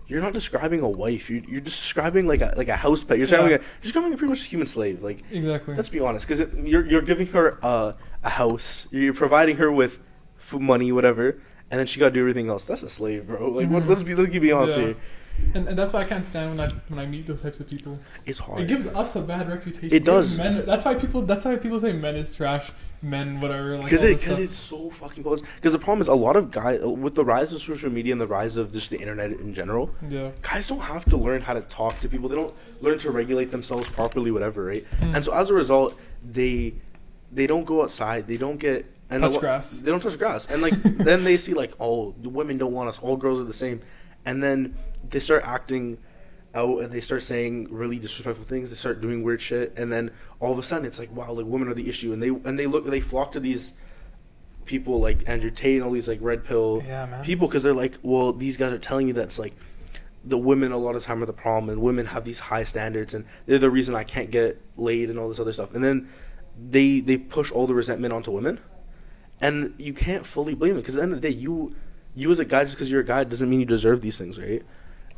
you're 0.06 0.20
not 0.22 0.32
describing 0.32 0.80
a 0.80 0.88
wife. 0.88 1.30
You're, 1.30 1.44
you're 1.44 1.60
just 1.60 1.80
describing 1.80 2.26
like 2.26 2.40
a 2.40 2.54
like 2.56 2.68
a 2.68 2.76
house 2.76 3.04
pet. 3.04 3.18
You're 3.18 3.26
describing 3.26 3.50
Yeah. 3.52 3.56
a, 3.56 3.60
you're 3.60 3.82
describing 3.82 4.12
a 4.12 4.16
pretty 4.16 4.30
much 4.30 4.42
a 4.42 4.46
human 4.46 4.66
slave. 4.66 5.02
Like, 5.02 5.22
exactly. 5.30 5.74
let's 5.76 5.88
be 5.88 6.00
honest, 6.00 6.26
because 6.26 6.52
you're 6.64 6.86
you're 6.86 7.02
giving 7.02 7.26
her 7.28 7.58
uh, 7.62 7.92
a 8.22 8.30
house. 8.30 8.86
You're 8.90 9.14
providing 9.14 9.56
her 9.58 9.70
with 9.70 9.98
food, 10.36 10.62
money, 10.62 10.90
whatever, 10.92 11.40
and 11.70 11.78
then 11.78 11.86
she 11.86 12.00
got 12.00 12.06
to 12.08 12.14
do 12.14 12.20
everything 12.20 12.48
else. 12.48 12.64
That's 12.64 12.82
a 12.82 12.88
slave, 12.88 13.26
bro. 13.26 13.48
Like, 13.50 13.68
what, 13.70 13.82
Mhm. 13.84 13.88
let's 13.88 14.02
be 14.02 14.14
let's 14.14 14.32
be 14.32 14.52
honest 14.52 14.78
Yeah. 14.78 14.84
here. 14.86 14.96
And, 15.54 15.68
and 15.68 15.78
that's 15.78 15.92
why 15.92 16.00
I 16.00 16.04
can't 16.04 16.24
stand 16.24 16.56
when 16.56 16.68
I 16.68 16.72
when 16.88 16.98
I 16.98 17.06
meet 17.06 17.26
those 17.26 17.42
types 17.42 17.60
of 17.60 17.68
people. 17.68 17.98
It's 18.26 18.38
hard. 18.38 18.60
It 18.60 18.68
gives 18.68 18.86
us 18.86 19.16
a 19.16 19.22
bad 19.22 19.48
reputation. 19.48 19.92
It 19.92 20.04
does. 20.04 20.36
Men, 20.36 20.64
that's 20.66 20.84
why 20.84 20.94
people. 20.94 21.22
That's 21.22 21.44
why 21.44 21.56
people 21.56 21.80
say 21.80 21.92
men 21.92 22.16
is 22.16 22.34
trash. 22.34 22.70
Men, 23.02 23.40
whatever. 23.40 23.76
Like 23.76 23.84
because 23.84 24.04
it 24.04 24.20
because 24.20 24.38
it's 24.38 24.58
so 24.58 24.90
fucking. 24.90 25.22
Because 25.22 25.72
the 25.72 25.78
problem 25.78 26.00
is 26.00 26.08
a 26.08 26.14
lot 26.14 26.36
of 26.36 26.50
guys 26.50 26.80
with 26.82 27.14
the 27.14 27.24
rise 27.24 27.52
of 27.52 27.62
social 27.62 27.90
media 27.90 28.12
and 28.12 28.20
the 28.20 28.26
rise 28.26 28.56
of 28.56 28.72
just 28.72 28.90
the 28.90 28.98
internet 28.98 29.30
in 29.32 29.54
general. 29.54 29.90
yeah. 30.08 30.30
Guys 30.42 30.68
don't 30.68 30.80
have 30.80 31.04
to 31.06 31.16
learn 31.16 31.40
how 31.40 31.54
to 31.54 31.62
talk 31.62 31.98
to 32.00 32.08
people. 32.08 32.28
They 32.28 32.36
don't 32.36 32.54
learn 32.82 32.98
to 32.98 33.10
regulate 33.10 33.50
themselves 33.50 33.88
properly, 33.88 34.30
whatever, 34.30 34.64
right? 34.64 34.86
Mm. 35.00 35.16
And 35.16 35.24
so 35.24 35.32
as 35.34 35.50
a 35.50 35.54
result, 35.54 35.98
they 36.22 36.74
they 37.32 37.46
don't 37.46 37.64
go 37.64 37.82
outside. 37.82 38.26
They 38.26 38.36
don't 38.36 38.58
get 38.58 38.86
and 39.10 39.20
Touch 39.20 39.34
lo- 39.34 39.40
grass. 39.40 39.72
They 39.78 39.90
don't 39.90 40.00
touch 40.00 40.18
grass, 40.18 40.46
and 40.46 40.62
like 40.62 40.74
then 40.82 41.24
they 41.24 41.36
see 41.36 41.54
like 41.54 41.72
oh 41.80 42.14
the 42.22 42.28
women 42.28 42.58
don't 42.58 42.72
want 42.72 42.88
us. 42.88 42.98
All 43.00 43.16
girls 43.16 43.40
are 43.40 43.44
the 43.44 43.52
same, 43.52 43.82
and 44.24 44.42
then 44.42 44.76
they 45.10 45.20
start 45.20 45.42
acting 45.44 45.98
out 46.54 46.82
and 46.82 46.92
they 46.92 47.00
start 47.00 47.22
saying 47.22 47.68
really 47.70 47.98
disrespectful 47.98 48.44
things. 48.44 48.70
They 48.70 48.76
start 48.76 49.00
doing 49.00 49.22
weird 49.22 49.40
shit, 49.40 49.72
and 49.76 49.92
then 49.92 50.10
all 50.40 50.52
of 50.52 50.58
a 50.58 50.62
sudden 50.62 50.86
it's 50.86 50.98
like 50.98 51.14
wow, 51.14 51.32
like 51.32 51.46
women 51.46 51.68
are 51.68 51.74
the 51.74 51.88
issue, 51.88 52.12
and 52.12 52.22
they 52.22 52.28
and 52.28 52.58
they 52.58 52.66
look 52.66 52.86
they 52.86 53.00
flock 53.00 53.32
to 53.32 53.40
these 53.40 53.72
people 54.64 55.00
like 55.00 55.28
Andrew 55.28 55.50
Tate 55.50 55.76
and 55.76 55.84
all 55.84 55.90
these 55.90 56.08
like 56.08 56.18
red 56.20 56.44
pill 56.44 56.82
Yeah, 56.86 57.22
people 57.22 57.48
because 57.48 57.62
they're 57.62 57.74
like, 57.74 57.98
well, 58.02 58.32
these 58.32 58.56
guys 58.56 58.72
are 58.72 58.78
telling 58.78 59.08
you 59.08 59.14
that's 59.14 59.38
like 59.38 59.54
the 60.24 60.38
women 60.38 60.70
a 60.70 60.76
lot 60.76 60.94
of 60.96 61.02
time 61.02 61.22
are 61.22 61.26
the 61.26 61.32
problem, 61.32 61.70
and 61.70 61.80
women 61.80 62.06
have 62.06 62.24
these 62.24 62.38
high 62.38 62.64
standards, 62.64 63.14
and 63.14 63.24
they're 63.46 63.58
the 63.58 63.70
reason 63.70 63.94
I 63.94 64.04
can't 64.04 64.30
get 64.30 64.60
laid 64.76 65.10
and 65.10 65.18
all 65.18 65.28
this 65.28 65.40
other 65.40 65.52
stuff. 65.52 65.74
And 65.74 65.82
then 65.82 66.08
they 66.70 67.00
they 67.00 67.16
push 67.16 67.50
all 67.50 67.66
the 67.66 67.74
resentment 67.74 68.12
onto 68.12 68.30
women, 68.30 68.60
and 69.40 69.74
you 69.78 69.92
can't 69.92 70.26
fully 70.26 70.54
blame 70.54 70.74
them 70.74 70.82
because 70.82 70.96
at 70.96 71.00
the 71.00 71.04
end 71.04 71.12
of 71.14 71.22
the 71.22 71.28
day, 71.28 71.34
you 71.34 71.74
you 72.14 72.30
as 72.30 72.40
a 72.40 72.44
guy 72.44 72.64
just 72.64 72.76
because 72.76 72.90
you're 72.90 73.00
a 73.00 73.04
guy 73.04 73.24
doesn't 73.24 73.48
mean 73.48 73.60
you 73.60 73.66
deserve 73.66 74.00
these 74.00 74.18
things, 74.18 74.38
right? 74.38 74.62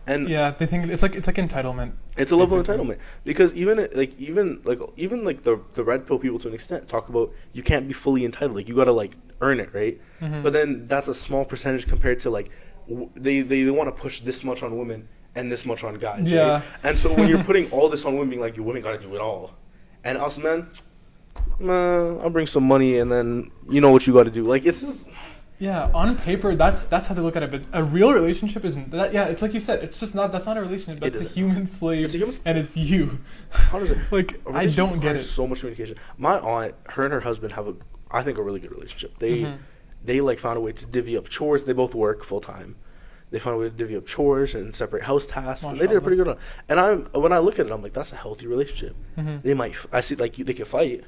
And 0.07 0.29
Yeah, 0.29 0.51
they 0.51 0.67
think 0.67 0.89
it's 0.89 1.03
like 1.03 1.15
it's 1.15 1.27
like 1.29 1.37
entitlement. 1.37 1.93
it's 2.17 2.33
a 2.33 2.37
level 2.37 2.59
of 2.59 2.67
entitlement 2.67 2.99
because 3.25 3.55
even 3.55 3.89
like 3.95 4.19
even 4.19 4.61
like 4.65 4.81
even 4.97 5.25
like 5.25 5.45
the 5.45 5.61
the 5.75 5.85
red 5.85 6.07
pill 6.07 6.19
people 6.19 6.39
to 6.41 6.49
an 6.49 6.55
extent 6.55 6.89
talk 6.89 7.09
about 7.09 7.33
you 7.53 7.63
can't 7.63 7.87
be 7.87 7.95
fully 7.95 8.25
entitled 8.25 8.57
like 8.57 8.69
you 8.69 8.75
got 8.75 8.87
to 8.87 8.93
like 8.93 9.13
earn 9.41 9.59
it 9.61 9.71
right 9.73 10.01
Mhm. 10.21 10.43
but 10.43 10.53
then 10.53 10.87
that's 10.89 11.09
a 11.09 11.15
small 11.15 11.45
percentage 11.45 11.87
compared 11.89 12.19
to 12.21 12.31
like 12.31 12.51
w- 12.89 13.11
they 13.15 13.43
they, 13.43 13.63
they 13.63 13.71
want 13.71 13.89
to 13.95 14.03
push 14.03 14.21
this 14.21 14.43
much 14.45 14.63
on 14.63 14.77
women 14.77 15.09
and 15.37 15.51
this 15.53 15.65
much 15.65 15.83
on 15.85 15.95
guys 15.99 16.31
Yeah. 16.31 16.49
right? 16.55 16.63
and 16.85 16.99
so 16.99 17.13
when 17.15 17.29
you're 17.29 17.45
putting 17.51 17.71
all 17.71 17.89
this 17.89 18.05
on 18.05 18.13
women 18.15 18.29
being 18.31 18.41
like 18.43 18.57
you 18.57 18.63
women 18.65 18.83
got 18.83 18.95
to 19.01 19.07
do 19.07 19.15
it 19.15 19.21
all 19.21 19.55
and 20.05 20.19
us 20.19 20.37
men 20.39 20.67
man 21.59 22.19
I'll 22.21 22.31
bring 22.31 22.47
some 22.47 22.65
money 22.65 22.99
and 22.99 23.11
then 23.11 23.51
you 23.69 23.81
know 23.81 23.91
what 23.91 24.07
you 24.07 24.13
got 24.13 24.25
to 24.25 24.31
do 24.31 24.45
like 24.45 24.65
it's 24.67 24.81
just 24.81 25.09
Yeah, 25.69 25.91
on 25.95 26.17
paper, 26.17 26.57
that's 26.57 26.87
that's 26.87 27.07
how 27.07 27.15
they 27.15 27.23
look 27.23 27.37
at 27.37 27.45
it. 27.45 27.51
But 27.55 27.63
a 27.73 27.85
real 27.85 28.13
relationship 28.13 28.65
isn't 28.65 28.91
that. 28.91 29.13
Yeah, 29.13 29.27
it's 29.33 29.43
like 29.43 29.55
you 29.55 29.61
said. 29.61 29.77
It's 29.85 30.01
just 30.01 30.13
not. 30.13 30.33
That's 30.33 30.47
not 30.47 30.57
a 30.57 30.61
relationship. 30.61 31.01
That's 31.01 31.21
a 31.21 31.29
human 31.37 31.67
slave, 31.67 32.07
It's 32.07 32.15
a 32.15 32.19
human- 32.19 32.37
and 32.45 32.59
it's 32.59 32.77
you. 32.77 33.21
How 33.71 33.79
does 33.79 33.93
it? 33.93 33.99
Like 34.11 34.31
I 34.53 34.67
don't 34.67 34.99
get 35.01 35.15
it. 35.15 35.23
So 35.23 35.47
much 35.47 35.61
communication. 35.61 35.97
My 36.19 36.37
aunt, 36.41 36.75
her 36.95 37.05
and 37.05 37.13
her 37.15 37.21
husband 37.21 37.53
have 37.53 37.69
a, 37.69 37.75
I 38.11 38.23
think, 38.25 38.39
a 38.39 38.43
really 38.43 38.59
good 38.59 38.73
relationship. 38.73 39.19
They, 39.21 39.43
Mhm. 39.43 39.59
they 40.05 40.21
like 40.21 40.41
found 40.41 40.57
a 40.59 40.61
way 40.61 40.73
to 40.73 40.85
divvy 40.87 41.17
up 41.17 41.29
chores. 41.29 41.65
They 41.65 41.73
both 41.73 41.95
work 41.95 42.25
full 42.25 42.41
time. 42.41 42.75
They 43.31 43.39
found 43.39 43.55
a 43.57 43.59
way 43.61 43.67
to 43.71 43.77
divvy 43.83 43.97
up 43.97 44.05
chores 44.05 44.57
and 44.57 44.75
separate 44.75 45.05
house 45.05 45.27
tasks. 45.27 45.65
And 45.65 45.79
they 45.79 45.87
did 45.87 45.97
a 45.97 46.01
pretty 46.01 46.17
good 46.17 46.27
one. 46.27 46.39
And 46.69 46.81
I'm 46.81 47.05
when 47.25 47.33
I 47.33 47.39
look 47.39 47.61
at 47.61 47.67
it, 47.67 47.73
I'm 47.73 47.83
like, 47.87 47.93
that's 47.93 48.13
a 48.13 48.17
healthy 48.17 48.49
relationship. 48.49 48.97
Mhm. 49.17 49.43
They 49.45 49.55
might, 49.55 49.75
I 49.93 50.01
see 50.01 50.17
like 50.17 50.35
they 50.35 50.55
can 50.55 50.67
fight, 50.67 51.05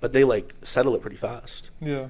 but 0.00 0.12
they 0.12 0.22
like 0.22 0.54
settle 0.62 0.94
it 0.94 1.00
pretty 1.02 1.16
fast. 1.16 1.70
Yeah. 1.80 2.06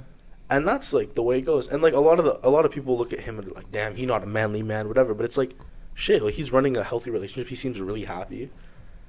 And 0.48 0.66
that's 0.66 0.92
like 0.92 1.14
the 1.14 1.22
way 1.22 1.38
it 1.38 1.44
goes. 1.44 1.66
And 1.66 1.82
like 1.82 1.94
a 1.94 2.00
lot 2.00 2.18
of 2.20 2.24
the 2.24 2.38
a 2.46 2.50
lot 2.50 2.64
of 2.64 2.70
people 2.70 2.96
look 2.96 3.12
at 3.12 3.20
him 3.20 3.38
and 3.38 3.50
like, 3.52 3.70
damn, 3.72 3.96
he's 3.96 4.06
not 4.06 4.22
a 4.22 4.26
manly 4.26 4.62
man, 4.62 4.86
whatever. 4.88 5.12
But 5.14 5.24
it's 5.24 5.36
like, 5.36 5.54
shit, 5.94 6.22
like 6.22 6.34
he's 6.34 6.52
running 6.52 6.76
a 6.76 6.84
healthy 6.84 7.10
relationship. 7.10 7.48
He 7.48 7.56
seems 7.56 7.80
really 7.80 8.04
happy. 8.04 8.50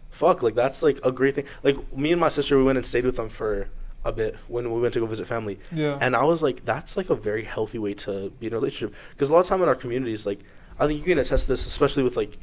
Fuck, 0.10 0.42
like 0.42 0.56
that's 0.56 0.82
like 0.82 1.00
a 1.04 1.12
great 1.12 1.36
thing. 1.36 1.46
Like 1.64 1.96
me 1.96 2.12
and 2.12 2.20
my 2.20 2.30
sister, 2.30 2.58
we 2.58 2.64
went 2.64 2.78
and 2.78 2.86
stayed 2.88 3.06
with 3.06 3.18
them 3.18 3.30
for 3.30 3.70
a 4.04 4.12
bit 4.12 4.36
when 4.48 4.72
we 4.74 4.80
went 4.82 4.94
to 4.96 5.00
go 5.00 5.06
visit 5.06 5.28
family. 5.28 5.60
Yeah. 5.72 5.98
And 6.02 6.16
I 6.16 6.24
was 6.24 6.42
like, 6.42 6.66
that's 6.66 6.98
like 6.98 7.10
a 7.10 7.16
very 7.16 7.44
healthy 7.44 7.78
way 7.78 7.94
to 7.96 8.32
be 8.40 8.48
in 8.48 8.54
a 8.54 8.56
relationship. 8.56 8.96
Because 9.12 9.30
a 9.30 9.34
lot 9.34 9.40
of 9.42 9.48
time 9.48 9.62
in 9.62 9.68
our 9.68 9.76
communities, 9.76 10.26
like, 10.26 10.40
I 10.80 10.88
think 10.88 11.00
you 11.00 11.06
can 11.06 11.20
attest 11.20 11.44
to 11.44 11.50
this, 11.50 11.68
especially 11.68 12.04
with 12.04 12.16
like, 12.18 12.38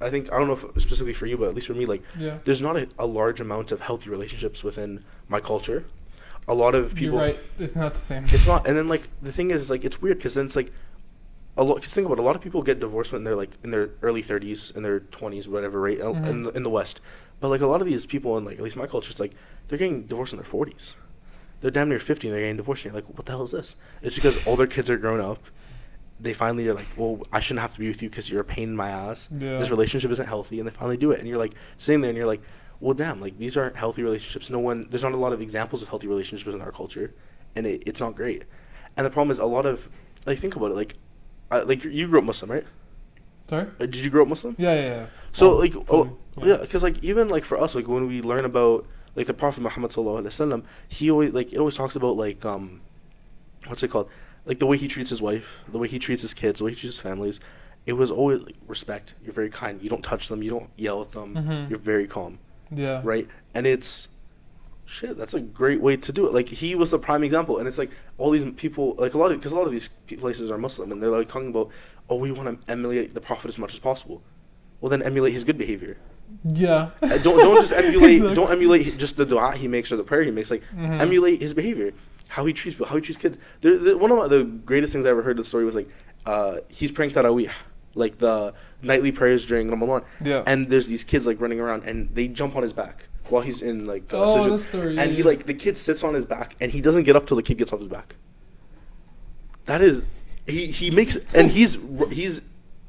I 0.00 0.10
think 0.10 0.32
I 0.32 0.38
don't 0.38 0.46
know 0.46 0.54
if 0.74 0.80
specifically 0.80 1.12
for 1.12 1.26
you, 1.26 1.36
but 1.36 1.48
at 1.48 1.54
least 1.54 1.66
for 1.66 1.74
me, 1.74 1.84
like, 1.86 2.02
Yeah. 2.16 2.38
there's 2.44 2.62
not 2.62 2.76
a, 2.76 2.88
a 2.98 3.06
large 3.06 3.40
amount 3.40 3.72
of 3.72 3.80
healthy 3.80 4.08
relationships 4.10 4.62
within 4.62 5.04
my 5.28 5.40
culture. 5.40 5.84
A 6.48 6.54
lot 6.54 6.74
of 6.74 6.94
people, 6.94 7.18
You're 7.18 7.26
right. 7.28 7.38
It's 7.58 7.76
not 7.76 7.94
the 7.94 8.00
same. 8.00 8.24
it's 8.24 8.46
not. 8.46 8.66
And 8.66 8.76
then 8.76 8.88
like 8.88 9.02
the 9.22 9.32
thing 9.32 9.50
is, 9.50 9.70
like, 9.70 9.84
it's 9.84 10.00
weird 10.00 10.16
because 10.18 10.34
then 10.34 10.46
it's 10.46 10.56
like, 10.56 10.72
a 11.56 11.62
lot. 11.62 11.82
Cause 11.82 11.92
think 11.92 12.06
about 12.06 12.18
it, 12.18 12.22
a 12.22 12.24
lot 12.24 12.36
of 12.36 12.42
people 12.42 12.62
get 12.62 12.80
divorced 12.80 13.12
when 13.12 13.24
they're 13.24 13.36
like 13.36 13.50
in 13.64 13.70
their 13.70 13.90
early 14.02 14.22
30s, 14.22 14.74
in 14.76 14.82
their 14.82 15.00
20s, 15.00 15.46
whatever, 15.48 15.80
right, 15.80 15.98
in, 15.98 16.06
Mhm. 16.14 16.44
the, 16.44 16.50
in 16.50 16.62
the 16.62 16.70
West. 16.70 17.00
But 17.40 17.48
like 17.48 17.60
a 17.60 17.66
lot 17.66 17.80
of 17.80 17.86
these 17.86 18.06
people 18.06 18.38
in 18.38 18.44
like 18.44 18.56
at 18.58 18.62
least 18.64 18.76
my 18.76 18.86
culture, 18.86 19.10
it's 19.10 19.20
like 19.20 19.32
they're 19.68 19.78
getting 19.78 20.04
divorced 20.04 20.32
in 20.32 20.38
their 20.38 20.48
40s. 20.48 20.94
They're 21.60 21.70
damn 21.72 21.88
near 21.88 21.98
50 21.98 22.28
and 22.28 22.34
they're 22.34 22.42
getting 22.42 22.56
divorced. 22.56 22.84
And 22.84 22.94
you're 22.94 23.02
like, 23.02 23.08
what 23.16 23.26
the 23.26 23.32
hell 23.32 23.42
is 23.42 23.50
this? 23.50 23.74
It's 24.02 24.14
because 24.14 24.46
all 24.46 24.56
their 24.56 24.66
kids 24.68 24.88
are 24.88 24.96
grown 24.96 25.20
up. 25.20 25.42
They 26.20 26.32
finally 26.32 26.66
are 26.68 26.74
like, 26.74 26.86
well, 26.96 27.20
I 27.32 27.40
shouldn't 27.40 27.60
have 27.60 27.74
to 27.74 27.80
be 27.80 27.88
with 27.88 28.00
you 28.02 28.08
because 28.08 28.30
you're 28.30 28.40
a 28.40 28.44
pain 28.44 28.70
in 28.70 28.76
my 28.76 28.88
ass. 28.90 29.28
Yeah. 29.32 29.58
This 29.58 29.70
relationship 29.70 30.10
isn't 30.12 30.26
healthy, 30.26 30.58
and 30.60 30.68
they 30.68 30.72
finally 30.72 30.96
do 30.96 31.10
it. 31.12 31.18
And 31.20 31.28
you're 31.28 31.38
like 31.38 31.54
sitting 31.76 32.00
there, 32.00 32.08
and 32.10 32.16
you're 32.16 32.26
like, 32.26 32.40
well, 32.80 32.94
damn, 32.94 33.20
like 33.20 33.38
these 33.38 33.56
aren't 33.56 33.76
healthy 33.76 34.02
relationships. 34.02 34.50
No 34.50 34.58
one, 34.60 34.86
there's 34.90 35.02
not 35.02 35.12
a 35.12 35.16
lot 35.16 35.32
of 35.32 35.40
examples 35.40 35.82
of 35.82 35.88
healthy 35.88 36.06
relationships 36.06 36.52
in 36.54 36.60
our 36.60 36.72
culture, 36.72 37.12
and 37.56 37.66
it, 37.66 37.82
it's 37.86 38.00
not 38.00 38.14
great. 38.14 38.44
And 38.96 39.04
the 39.06 39.10
problem 39.10 39.30
is 39.30 39.38
a 39.38 39.44
lot 39.46 39.66
of, 39.66 39.88
like, 40.26 40.38
think 40.38 40.56
about 40.56 40.70
it, 40.72 40.74
like, 40.74 40.94
uh, 41.50 41.64
like 41.66 41.84
you- 41.84 42.06
grew 42.08 42.18
up 42.18 42.24
Muslim, 42.24 42.50
right? 42.50 42.64
Sorry. 43.48 43.66
Uh, 43.80 43.86
did 43.86 43.96
you 43.96 44.10
grow 44.10 44.22
up 44.22 44.28
Muslim? 44.28 44.54
Yeah, 44.58 44.74
yeah, 44.74 44.80
yeah. 44.82 45.06
So 45.32 45.52
Oh, 45.52 45.56
like, 45.56 45.74
oh, 45.90 46.16
yeah, 46.42 46.58
because 46.58 46.82
like 46.82 47.02
even 47.02 47.28
like 47.28 47.44
for 47.44 47.58
us, 47.60 47.74
like 47.74 47.88
when 47.88 48.06
we 48.06 48.20
learn 48.22 48.44
about 48.44 48.86
like 49.16 49.26
the 49.26 49.34
Prophet 49.34 49.60
Muhammad 49.62 49.90
sallallahu 49.90 50.22
alaihi 50.22 50.26
wasallam, 50.26 50.62
he 50.88 51.10
always 51.10 51.32
like 51.32 51.52
it 51.52 51.58
always 51.58 51.74
talks 51.76 51.96
about 51.96 52.16
like 52.16 52.44
um, 52.44 52.80
what's 53.66 53.82
it 53.82 53.88
called? 53.88 54.08
Like 54.44 54.58
the 54.58 54.66
way 54.66 54.76
he 54.76 54.86
treats 54.88 55.10
his 55.10 55.22
wife, 55.22 55.60
the 55.66 55.78
way 55.78 55.88
he 55.88 55.98
treats 55.98 56.22
his 56.22 56.34
kids, 56.34 56.58
the 56.58 56.64
way 56.66 56.72
he 56.72 56.76
treats 56.76 56.96
his 56.96 57.00
families. 57.02 57.40
It 57.86 57.94
was 57.94 58.10
always 58.10 58.40
like, 58.40 58.56
respect. 58.66 59.14
You're 59.24 59.32
very 59.32 59.48
kind. 59.50 59.82
You 59.82 59.88
don't 59.88 60.02
touch 60.04 60.28
them. 60.28 60.42
You 60.42 60.50
don't 60.50 60.70
yell 60.76 61.00
at 61.02 61.12
them. 61.12 61.34
Mhm. 61.34 61.70
You're 61.70 61.78
very 61.78 62.06
calm, 62.06 62.38
Yeah. 62.70 63.00
right? 63.04 63.26
And 63.54 63.66
it's 63.66 64.08
shit. 64.86 65.16
That's 65.16 65.34
a 65.34 65.40
great 65.40 65.80
way 65.80 65.96
to 65.96 66.12
do 66.12 66.26
it. 66.26 66.32
Like 66.34 66.48
he 66.48 66.74
was 66.74 66.90
the 66.90 66.98
prime 66.98 67.22
example, 67.24 67.58
and 67.58 67.66
it's 67.68 67.78
like 67.78 67.90
all 68.18 68.30
these 68.30 68.44
people, 68.56 68.94
like 68.98 69.14
a 69.14 69.18
lot 69.18 69.32
of 69.32 69.38
because 69.38 69.52
a 69.52 69.56
lot 69.56 69.66
of 69.66 69.72
these 69.72 69.88
places 70.18 70.50
are 70.50 70.58
Muslim, 70.58 70.92
and 70.92 71.02
they're 71.02 71.10
like 71.10 71.28
talking 71.28 71.48
about, 71.50 71.70
oh, 72.10 72.16
we 72.16 72.32
want 72.32 72.48
to 72.64 72.70
emulate 72.72 73.14
the 73.14 73.20
Prophet 73.20 73.48
as 73.48 73.58
much 73.58 73.72
as 73.74 73.78
possible. 73.80 74.22
Well, 74.80 74.90
then 74.90 75.02
emulate 75.02 75.32
his 75.32 75.44
good 75.44 75.58
behavior. 75.58 75.96
Yeah. 76.44 76.90
Don't 77.00 77.22
don't 77.24 77.56
just 77.56 77.72
emulate 77.84 78.12
Exactly. 78.16 78.34
don't 78.34 78.50
emulate 78.52 78.98
just 78.98 79.16
the 79.16 79.24
dua 79.26 79.56
he 79.56 79.66
makes 79.66 79.90
or 79.90 79.96
the 79.96 80.04
prayer 80.04 80.22
he 80.22 80.30
makes. 80.30 80.50
Like 80.50 80.62
Mhm. 80.76 81.00
emulate 81.00 81.40
his 81.40 81.54
behavior, 81.54 81.92
how 82.28 82.44
he 82.44 82.52
treats 82.52 82.74
people, 82.76 82.86
how 82.86 82.96
he 82.96 83.00
treats 83.00 83.20
kids. 83.20 83.38
The, 83.62 83.78
the, 83.78 83.98
one 83.98 84.12
of 84.12 84.28
the 84.30 84.44
greatest 84.44 84.92
things 84.92 85.06
I 85.06 85.10
ever 85.10 85.22
heard 85.22 85.36
the 85.38 85.44
story 85.44 85.64
was 85.64 85.74
like 85.74 85.88
uh, 86.26 86.58
he's 86.68 86.92
praying 86.92 87.12
tarawih, 87.12 87.50
like 87.94 88.18
the 88.18 88.54
nightly 88.82 89.12
prayers 89.12 89.46
during 89.46 89.70
Ramadan. 89.70 90.02
Yeah. 90.22 90.42
And 90.46 90.68
there's 90.70 90.86
these 90.86 91.04
kids 91.04 91.26
like 91.26 91.40
running 91.40 91.60
around 91.60 91.84
and 91.84 92.14
they 92.14 92.28
jump 92.28 92.56
on 92.56 92.62
his 92.62 92.72
back 92.72 93.08
while 93.28 93.42
he's 93.42 93.60
in 93.62 93.84
like 93.84 94.12
uh, 94.12 94.16
Oh, 94.22 94.48
this 94.50 94.66
story, 94.66 94.94
yeah, 94.94 95.02
and 95.02 95.12
he 95.12 95.22
like 95.22 95.46
the 95.46 95.54
kid 95.54 95.76
sits 95.76 96.02
on 96.02 96.14
his 96.14 96.24
back 96.26 96.56
and 96.60 96.72
he 96.72 96.80
doesn't 96.80 97.04
get 97.04 97.16
up 97.16 97.26
till 97.26 97.36
the 97.36 97.42
kid 97.42 97.58
gets 97.58 97.72
off 97.72 97.78
his 97.80 97.88
back. 97.88 98.16
That 99.66 99.82
is, 99.82 100.02
he 100.46 100.68
he 100.68 100.90
makes 100.90 101.16
and 101.34 101.50
he's 101.50 101.76
he's 102.10 102.42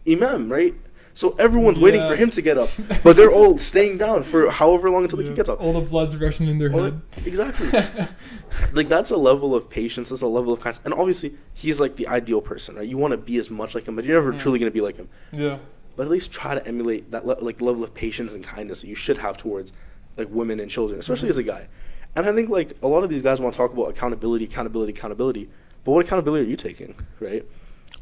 imam 0.07 0.51
right. 0.51 0.75
So 1.19 1.35
everyone's 1.37 1.81
waiting 1.81 1.99
for 1.99 2.15
him 2.15 2.29
to 2.29 2.41
get 2.41 2.57
up, 2.57 2.69
but 3.03 3.17
they're 3.17 3.29
all 3.31 3.57
staying 3.71 3.97
down 3.97 4.23
for 4.23 4.49
however 4.49 4.89
long 4.89 5.03
until 5.03 5.17
the 5.17 5.23
Yeah. 5.23 5.31
kid 5.31 5.35
gets 5.35 5.49
up. 5.49 5.59
All 5.59 5.73
the 5.73 5.81
blood's 5.81 6.15
rushing 6.15 6.47
in 6.47 6.59
their 6.59 6.71
All 6.71 6.83
head. 6.83 7.01
that- 7.11 7.27
exactly. 7.27 7.67
like 8.73 8.87
that's 8.87 9.11
a 9.11 9.17
level 9.17 9.53
of 9.53 9.69
patience. 9.69 10.07
That's 10.11 10.21
a 10.21 10.27
level 10.27 10.53
of 10.53 10.61
kindness. 10.61 10.79
And 10.85 10.93
obviously, 10.93 11.33
he's 11.53 11.77
like 11.77 11.97
the 11.97 12.07
ideal 12.07 12.39
person, 12.41 12.75
right? 12.77 12.87
You 12.87 12.97
want 12.97 13.11
to 13.11 13.17
be 13.17 13.35
as 13.37 13.51
much 13.51 13.75
like 13.75 13.85
him, 13.85 13.97
but 13.97 14.05
you're 14.05 14.15
never 14.17 14.31
Mm. 14.31 14.39
truly 14.39 14.59
going 14.59 14.71
to 14.71 14.73
be 14.73 14.79
like 14.79 14.95
him. 14.95 15.09
yeah. 15.33 15.57
But 15.97 16.03
at 16.03 16.09
least 16.09 16.31
try 16.31 16.55
to 16.55 16.65
emulate 16.65 17.11
that 17.11 17.25
le- 17.25 17.37
like 17.41 17.59
level 17.59 17.83
of 17.83 17.93
patience 17.93 18.33
and 18.33 18.41
kindness 18.41 18.79
that 18.79 18.87
you 18.87 18.95
should 18.95 19.17
have 19.17 19.35
towards 19.35 19.73
like 20.15 20.29
women 20.31 20.61
and 20.61 20.71
children, 20.71 21.01
especially 21.01 21.27
Mhm. 21.27 21.31
as 21.31 21.37
a 21.39 21.43
guy. 21.43 21.67
And 22.15 22.25
I 22.27 22.31
think 22.31 22.49
like 22.49 22.77
a 22.81 22.87
lot 22.87 23.03
of 23.03 23.09
these 23.09 23.21
guys 23.21 23.41
want 23.41 23.53
to 23.53 23.57
talk 23.57 23.73
about 23.73 23.89
accountability, 23.89 24.45
accountability, 24.45 24.93
accountability. 24.93 25.49
But 25.83 25.91
what 25.91 26.05
accountability 26.05 26.45
are 26.45 26.49
you 26.49 26.55
taking, 26.55 26.95
right? 27.19 27.43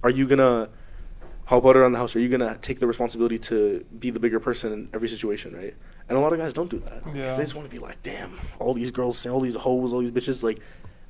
Are 0.03 0.11
you 0.11 0.27
gonna 0.27 0.69
help 1.47 1.65
out 1.65 1.75
around 1.75 1.93
the 1.93 1.97
house? 1.97 2.15
Are 2.15 2.19
you 2.19 2.29
gonna 2.29 2.57
take 2.61 2.79
the 2.79 2.87
responsibility 2.87 3.39
to 3.39 3.83
be 3.99 4.09
the 4.11 4.19
bigger 4.19 4.39
person 4.39 4.71
in 4.71 4.89
every 4.93 5.09
situation, 5.09 5.55
right? 5.55 5.73
And 6.09 6.17
a 6.17 6.21
lot 6.21 6.31
of 6.31 6.39
guys 6.39 6.53
don't 6.53 6.69
do 6.69 6.79
that 6.79 7.03
because 7.03 7.15
Yeah. 7.17 7.35
they 7.35 7.43
just 7.43 7.55
want 7.55 7.67
to 7.67 7.71
be 7.73 7.79
like, 7.79 8.01
damn, 8.03 8.39
all 8.59 8.73
these 8.73 8.91
girls, 8.91 9.25
all 9.25 9.39
these 9.41 9.55
hoes, 9.55 9.91
all 9.93 9.99
these 10.01 10.11
bitches. 10.11 10.43
Like, 10.43 10.59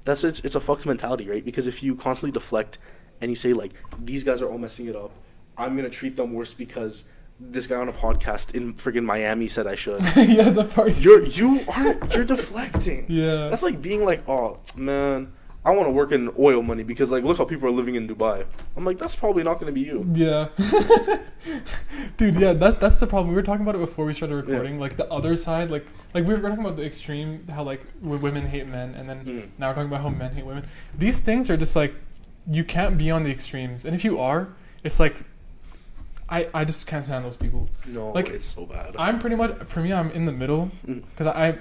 that's 0.06 0.24
it's, 0.24 0.40
it's 0.42 0.56
a 0.56 0.60
fucked 0.62 0.86
mentality, 0.86 1.28
right? 1.30 1.44
Because 1.44 1.68
if 1.68 1.84
you 1.84 1.96
constantly 1.96 2.32
deflect 2.32 2.78
and 3.22 3.30
you 3.30 3.36
say 3.36 3.54
like, 3.54 3.74
these 4.04 4.24
guys 4.24 4.42
are 4.42 4.50
all 4.50 4.58
messing 4.58 4.88
it 4.88 4.96
up, 4.96 5.12
I'm 5.58 5.76
gonna 5.76 5.90
treat 5.90 6.16
them 6.16 6.34
worse 6.34 6.54
because 6.54 7.04
this 7.40 7.68
guy 7.68 7.76
on 7.76 7.88
a 7.88 7.94
podcast 7.94 8.56
in 8.56 8.74
friggin' 8.76 9.04
Miami 9.04 9.48
said 9.48 9.68
I 9.68 9.76
should. 9.76 10.02
yeah, 10.16 10.50
the 10.50 10.64
part 10.66 10.98
You're 11.00 11.24
you 11.24 11.62
aren't 11.68 12.14
you're 12.16 12.26
deflecting. 12.26 13.06
Yeah. 13.10 13.50
That's 13.50 13.62
like 13.64 13.82
being 13.82 14.04
like, 14.06 14.28
oh 14.30 14.60
man, 14.76 15.34
I 15.68 15.72
want 15.72 15.88
to 15.88 15.92
work 15.92 16.12
in 16.14 16.32
oil 16.40 16.62
money 16.62 16.84
because 16.84 17.12
like 17.12 17.24
look 17.26 17.38
how 17.38 17.46
people 17.46 17.68
are 17.68 17.72
living 17.72 17.96
in 17.96 18.08
Dubai. 18.08 18.46
I'm 18.78 18.86
like, 18.86 18.98
that's 18.98 19.18
probably 19.18 19.44
not 19.44 19.60
gonna 19.60 19.74
be 19.74 19.82
you. 19.82 20.10
Yeah. 20.14 20.48
Dude, 22.18 22.36
yeah, 22.38 22.54
that 22.54 22.80
that's 22.80 22.98
the 23.00 23.08
problem. 23.08 23.30
We 23.30 23.36
were 23.36 23.44
talking 23.44 23.64
about 23.64 23.76
it 23.76 23.80
before 23.80 24.06
we 24.06 24.14
started 24.14 24.36
recording. 24.36 24.80
Like 24.80 24.96
the 24.98 25.12
other 25.12 25.36
side, 25.36 25.70
like 25.70 25.86
like 26.14 26.26
we 26.26 26.34
were 26.34 26.42
talking 26.42 26.60
about 26.64 26.78
the 26.78 26.86
extreme, 26.86 27.46
how 27.50 27.64
like 27.64 27.82
w- 28.02 28.20
women 28.22 28.46
hate 28.48 28.68
men, 28.68 28.96
and 28.96 29.10
then 29.10 29.26
Mhm. 29.26 29.48
now 29.58 29.68
we're 29.70 29.74
talking 29.76 29.90
about 29.92 30.02
how 30.02 30.10
men 30.10 30.32
hate 30.34 30.46
women. 30.46 30.66
These 30.98 31.20
things 31.20 31.50
are 31.50 31.58
just 31.58 31.76
like 31.76 31.94
you 32.50 32.64
can't 32.64 32.98
be 32.98 33.12
on 33.12 33.24
the 33.24 33.30
extremes, 33.32 33.84
and 33.86 33.94
if 33.94 34.04
you 34.06 34.20
are, 34.20 34.50
it's 34.84 35.00
like 35.00 35.16
I 36.30 36.48
I 36.54 36.64
just 36.66 36.88
can't 36.88 37.04
stand 37.06 37.24
those 37.26 37.38
people. 37.38 37.70
No, 37.86 38.12
Like, 38.12 38.30
it's 38.30 38.46
so 38.46 38.66
bad. 38.66 38.96
I'm 39.00 39.20
pretty 39.20 39.36
much 39.36 39.52
for 39.66 39.82
me. 39.82 39.92
I'm 39.94 40.12
in 40.12 40.26
the 40.26 40.32
middle 40.34 40.72
Mm. 40.88 41.04
because 41.12 41.28
I 41.28 41.58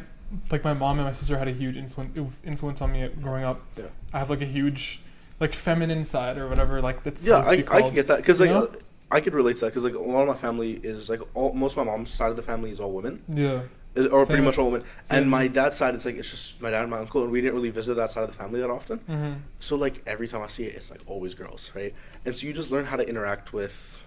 like 0.51 0.65
my 0.65 0.75
mom 0.75 0.99
and 0.99 1.07
my 1.07 1.13
sister 1.13 1.39
had 1.39 1.49
a 1.49 1.53
huge 1.53 1.77
influ- 1.77 2.37
influence 2.45 2.81
on 2.83 2.93
me 2.93 3.09
growing 3.23 3.45
up. 3.45 3.61
Yeah. 3.77 3.85
I 4.13 4.19
have 4.19 4.31
like 4.31 4.43
a 4.43 4.47
huge 4.47 5.01
like 5.41 5.53
feminine 5.53 6.05
side 6.05 6.39
or 6.39 6.49
whatever 6.49 6.81
like 6.81 7.03
that's 7.03 7.29
yeah, 7.29 7.43
I, 7.47 7.51
I 7.71 7.83
can 7.83 7.95
get 7.95 8.07
that 8.07 8.19
because 8.19 8.41
like 8.41 8.51
know? 8.51 8.65
uh, 8.65 8.73
I 9.11 9.21
could 9.21 9.35
relate 9.35 9.55
to 9.57 9.61
that 9.63 9.67
because 9.67 9.85
like 9.85 9.95
a 9.95 9.99
lot 9.99 10.23
of 10.23 10.29
my 10.29 10.35
family 10.35 10.73
is 10.83 11.09
like 11.11 11.21
all 11.35 11.53
most 11.53 11.77
of 11.77 11.85
my 11.85 11.93
mom's 11.93 12.11
side 12.11 12.31
of 12.31 12.37
the 12.37 12.43
family 12.43 12.71
is 12.71 12.81
all 12.81 12.91
women. 12.93 13.23
Yeah. 13.29 13.63
is- 13.95 14.07
or 14.07 14.23
Same 14.23 14.27
pretty 14.29 14.43
much 14.45 14.59
all 14.59 14.67
women. 14.67 14.81
same. 15.03 15.19
And 15.23 15.31
my 15.31 15.47
dad's 15.49 15.77
side, 15.77 15.95
it's 15.95 16.05
like 16.07 16.17
it's 16.17 16.31
just 16.31 16.61
my 16.61 16.71
dad 16.71 16.83
and 16.83 16.91
my 16.91 16.99
uncle, 16.99 17.23
and 17.23 17.31
we 17.31 17.41
didn't 17.41 17.55
really 17.55 17.71
visit 17.71 17.95
that 17.97 18.11
side 18.11 18.25
of 18.25 18.31
the 18.31 18.37
family 18.37 18.61
that 18.61 18.71
often. 18.71 18.99
hmm 18.99 19.33
So 19.61 19.77
like 19.77 20.03
every 20.07 20.27
time 20.29 20.43
I 20.43 20.49
see 20.49 20.65
it, 20.65 20.75
it's 20.75 20.91
like 20.91 21.01
always 21.07 21.35
girls, 21.35 21.71
right? 21.75 21.95
And 22.25 22.35
so 22.37 22.47
you 22.47 22.53
just 22.53 22.71
learn 22.71 22.87
how 22.87 22.97
to 22.97 23.07
interact 23.09 23.53
with 23.53 23.99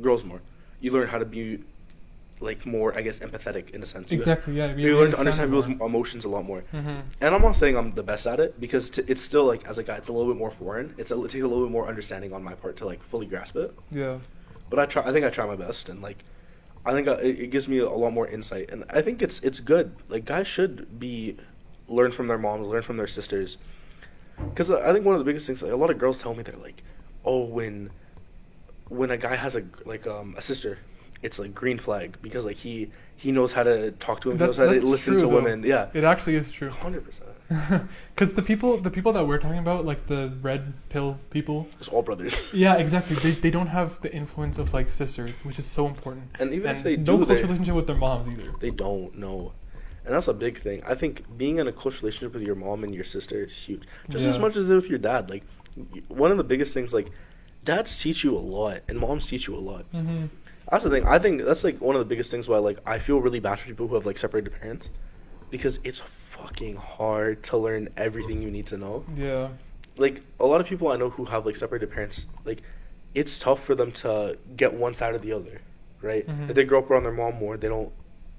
girls 0.00 0.24
more. 0.24 0.42
You 0.80 0.92
learn 0.92 1.08
how 1.08 1.18
to 1.18 1.24
be 1.24 1.64
like 2.40 2.66
more, 2.66 2.96
I 2.96 3.02
guess, 3.02 3.18
empathetic 3.20 3.70
in 3.70 3.82
a 3.82 3.86
sense. 3.86 4.12
Exactly. 4.12 4.54
Yeah. 4.54 4.74
You, 4.74 4.98
learn 4.98 5.10
to 5.12 5.18
understand 5.18 5.50
people's 5.50 5.66
emotions 5.66 6.24
a 6.24 6.28
lot 6.28 6.44
more. 6.44 6.60
hmm 6.70 7.00
And 7.20 7.34
I'm 7.34 7.42
not 7.42 7.56
saying 7.56 7.76
I'm 7.76 7.94
the 7.94 8.02
best 8.02 8.26
at 8.26 8.40
it 8.40 8.60
because 8.60 8.90
t- 8.90 9.02
it's 9.06 9.22
still 9.22 9.44
like 9.46 9.66
as 9.66 9.78
a 9.78 9.82
guy, 9.82 9.96
it's 9.96 10.08
a 10.08 10.12
little 10.12 10.30
bit 10.32 10.38
more 10.38 10.50
foreign. 10.50 10.94
It's 10.98 11.10
a, 11.10 11.22
it 11.24 11.30
takes 11.30 11.44
a 11.44 11.48
little 11.48 11.64
bit 11.64 11.72
more 11.72 11.88
understanding 11.88 12.32
on 12.32 12.42
my 12.44 12.54
part 12.54 12.76
to 12.76 12.86
like 12.86 13.02
fully 13.02 13.26
grasp 13.26 13.56
it. 13.56 13.74
Yeah. 13.90 14.18
But 14.68 14.78
I 14.78 14.86
try. 14.86 15.02
I 15.08 15.12
think 15.12 15.24
I 15.24 15.30
try 15.30 15.46
my 15.46 15.54
best, 15.54 15.88
and 15.88 16.02
like, 16.02 16.24
I 16.84 16.92
think 16.92 17.06
I, 17.06 17.12
it, 17.14 17.40
it 17.40 17.50
gives 17.50 17.68
me 17.68 17.78
a 17.78 17.88
lot 17.88 18.12
more 18.12 18.26
insight, 18.26 18.70
and 18.70 18.84
I 18.90 19.00
think 19.00 19.22
it's 19.22 19.38
it's 19.40 19.60
good. 19.60 19.94
Like 20.08 20.24
guys 20.24 20.48
should 20.48 20.98
be 20.98 21.36
learn 21.88 22.10
from 22.10 22.26
their 22.26 22.38
moms, 22.38 22.66
learn 22.66 22.82
from 22.82 22.96
their 22.96 23.06
sisters, 23.06 23.58
because 24.50 24.70
I 24.72 24.92
think 24.92 25.04
one 25.06 25.14
of 25.14 25.20
the 25.20 25.24
biggest 25.24 25.46
things, 25.46 25.62
like, 25.62 25.70
a 25.72 25.76
lot 25.76 25.88
of 25.88 25.98
girls 25.98 26.20
tell 26.20 26.34
me 26.34 26.42
they're 26.42 26.56
like, 26.56 26.82
oh, 27.24 27.44
when 27.44 27.90
when 28.88 29.10
a 29.12 29.16
guy 29.16 29.36
has 29.36 29.54
a 29.54 29.62
like 29.84 30.04
um 30.06 30.34
a 30.36 30.42
sister, 30.42 30.78
it's 31.26 31.38
like 31.42 31.52
green 31.62 31.78
flag 31.86 32.08
because 32.26 32.44
like 32.50 32.56
he 32.56 32.74
he 33.16 33.32
knows 33.36 33.52
how 33.56 33.62
to 33.70 33.76
talk 34.04 34.20
to 34.22 34.30
him, 34.30 34.38
he 34.38 34.44
knows 34.44 34.58
how 34.58 34.64
to 34.66 34.70
listen 34.72 35.14
true, 35.14 35.22
to 35.22 35.28
though. 35.28 35.34
women. 35.38 35.56
Yeah, 35.64 35.88
It 35.98 36.04
actually 36.04 36.36
is 36.36 36.46
true. 36.58 36.70
hundred 36.70 37.02
percent. 37.06 37.30
Because 38.14 38.32
the 38.34 38.42
people, 38.50 38.70
the 38.88 38.90
people 38.90 39.12
that 39.16 39.24
we're 39.28 39.38
talking 39.38 39.62
about, 39.66 39.84
like 39.90 40.06
the 40.06 40.22
red 40.48 40.62
pill 40.92 41.10
people, 41.30 41.58
It's 41.80 41.88
all 41.88 42.02
brothers. 42.02 42.34
yeah, 42.64 42.74
exactly. 42.84 43.16
They, 43.24 43.32
they 43.44 43.52
don't 43.56 43.72
have 43.78 44.00
the 44.04 44.12
influence 44.22 44.56
of 44.62 44.66
like 44.78 44.88
sisters, 44.88 45.44
which 45.46 45.58
is 45.62 45.66
so 45.78 45.86
important. 45.92 46.24
And 46.40 46.52
even 46.52 46.68
and 46.70 46.78
if 46.78 46.84
they 46.84 46.96
do, 46.96 47.12
no 47.12 47.18
do, 47.18 47.24
close 47.24 47.38
they, 47.38 47.44
relationship 47.44 47.74
with 47.80 47.86
their 47.90 48.00
moms 48.06 48.26
either. 48.32 48.52
they 48.64 48.70
don't 48.70 49.16
know. 49.24 49.52
And 50.04 50.14
that's 50.14 50.28
a 50.28 50.34
big 50.34 50.54
thing. 50.66 50.78
I 50.86 50.94
think 50.94 51.12
being 51.36 51.58
in 51.58 51.66
a 51.66 51.72
close 51.72 52.00
relationship 52.02 52.32
with 52.34 52.42
your 52.42 52.54
mom 52.54 52.84
and 52.84 52.94
your 52.94 53.04
sister 53.16 53.36
is 53.48 53.54
huge. 53.56 53.82
Just 54.08 54.26
as 54.26 54.38
much 54.38 54.54
as 54.56 54.66
with 54.66 54.88
your 54.88 55.00
dad. 55.00 55.22
Like, 55.30 55.44
one 56.06 56.30
of 56.30 56.36
the 56.36 56.44
biggest 56.44 56.72
things, 56.72 56.94
like, 56.94 57.08
dads 57.64 58.00
teach 58.00 58.22
you 58.22 58.32
a 58.36 58.44
lot, 58.58 58.78
and 58.88 59.00
moms 59.00 59.26
teach 59.26 59.48
you 59.48 59.56
a 59.56 59.64
lot. 59.72 59.84
Mm-hmm. 59.92 60.26
That's 60.70 60.84
the 60.84 60.90
thing. 60.90 61.06
I 61.06 61.18
think 61.18 61.42
that's 61.42 61.62
like 61.64 61.80
one 61.80 61.94
of 61.94 62.00
the 62.00 62.04
biggest 62.06 62.30
things 62.30 62.48
why 62.48 62.58
like 62.58 62.78
I 62.86 62.98
feel 62.98 63.20
really 63.20 63.40
bad 63.40 63.58
for 63.58 63.66
people 63.66 63.88
who 63.88 63.94
have 63.94 64.06
like 64.06 64.18
separated 64.18 64.52
parents, 64.60 64.88
because 65.50 65.78
it's 65.84 66.02
fucking 66.30 66.76
hard 66.76 67.42
to 67.44 67.56
learn 67.56 67.88
everything 67.96 68.42
you 68.42 68.50
need 68.50 68.66
to 68.68 68.76
know. 68.76 69.04
Yeah. 69.14 69.48
Like 69.96 70.22
a 70.40 70.46
lot 70.46 70.60
of 70.60 70.66
people 70.66 70.88
I 70.88 70.96
know 70.96 71.10
who 71.10 71.24
have 71.26 71.46
like 71.46 71.56
separated 71.56 71.90
parents, 71.90 72.26
like 72.44 72.62
it's 73.14 73.38
tough 73.38 73.64
for 73.64 73.74
them 73.74 73.92
to 73.92 74.36
get 74.56 74.74
one 74.74 74.92
side 74.94 75.14
or 75.14 75.18
the 75.18 75.32
other, 75.32 75.60
right? 76.02 76.26
Mhm. 76.26 76.50
If 76.50 76.54
they 76.56 76.64
grow 76.64 76.80
up 76.80 76.90
around 76.90 77.04
their 77.04 77.12
mom 77.12 77.36
more, 77.36 77.56
they 77.56 77.68
don't 77.68 77.92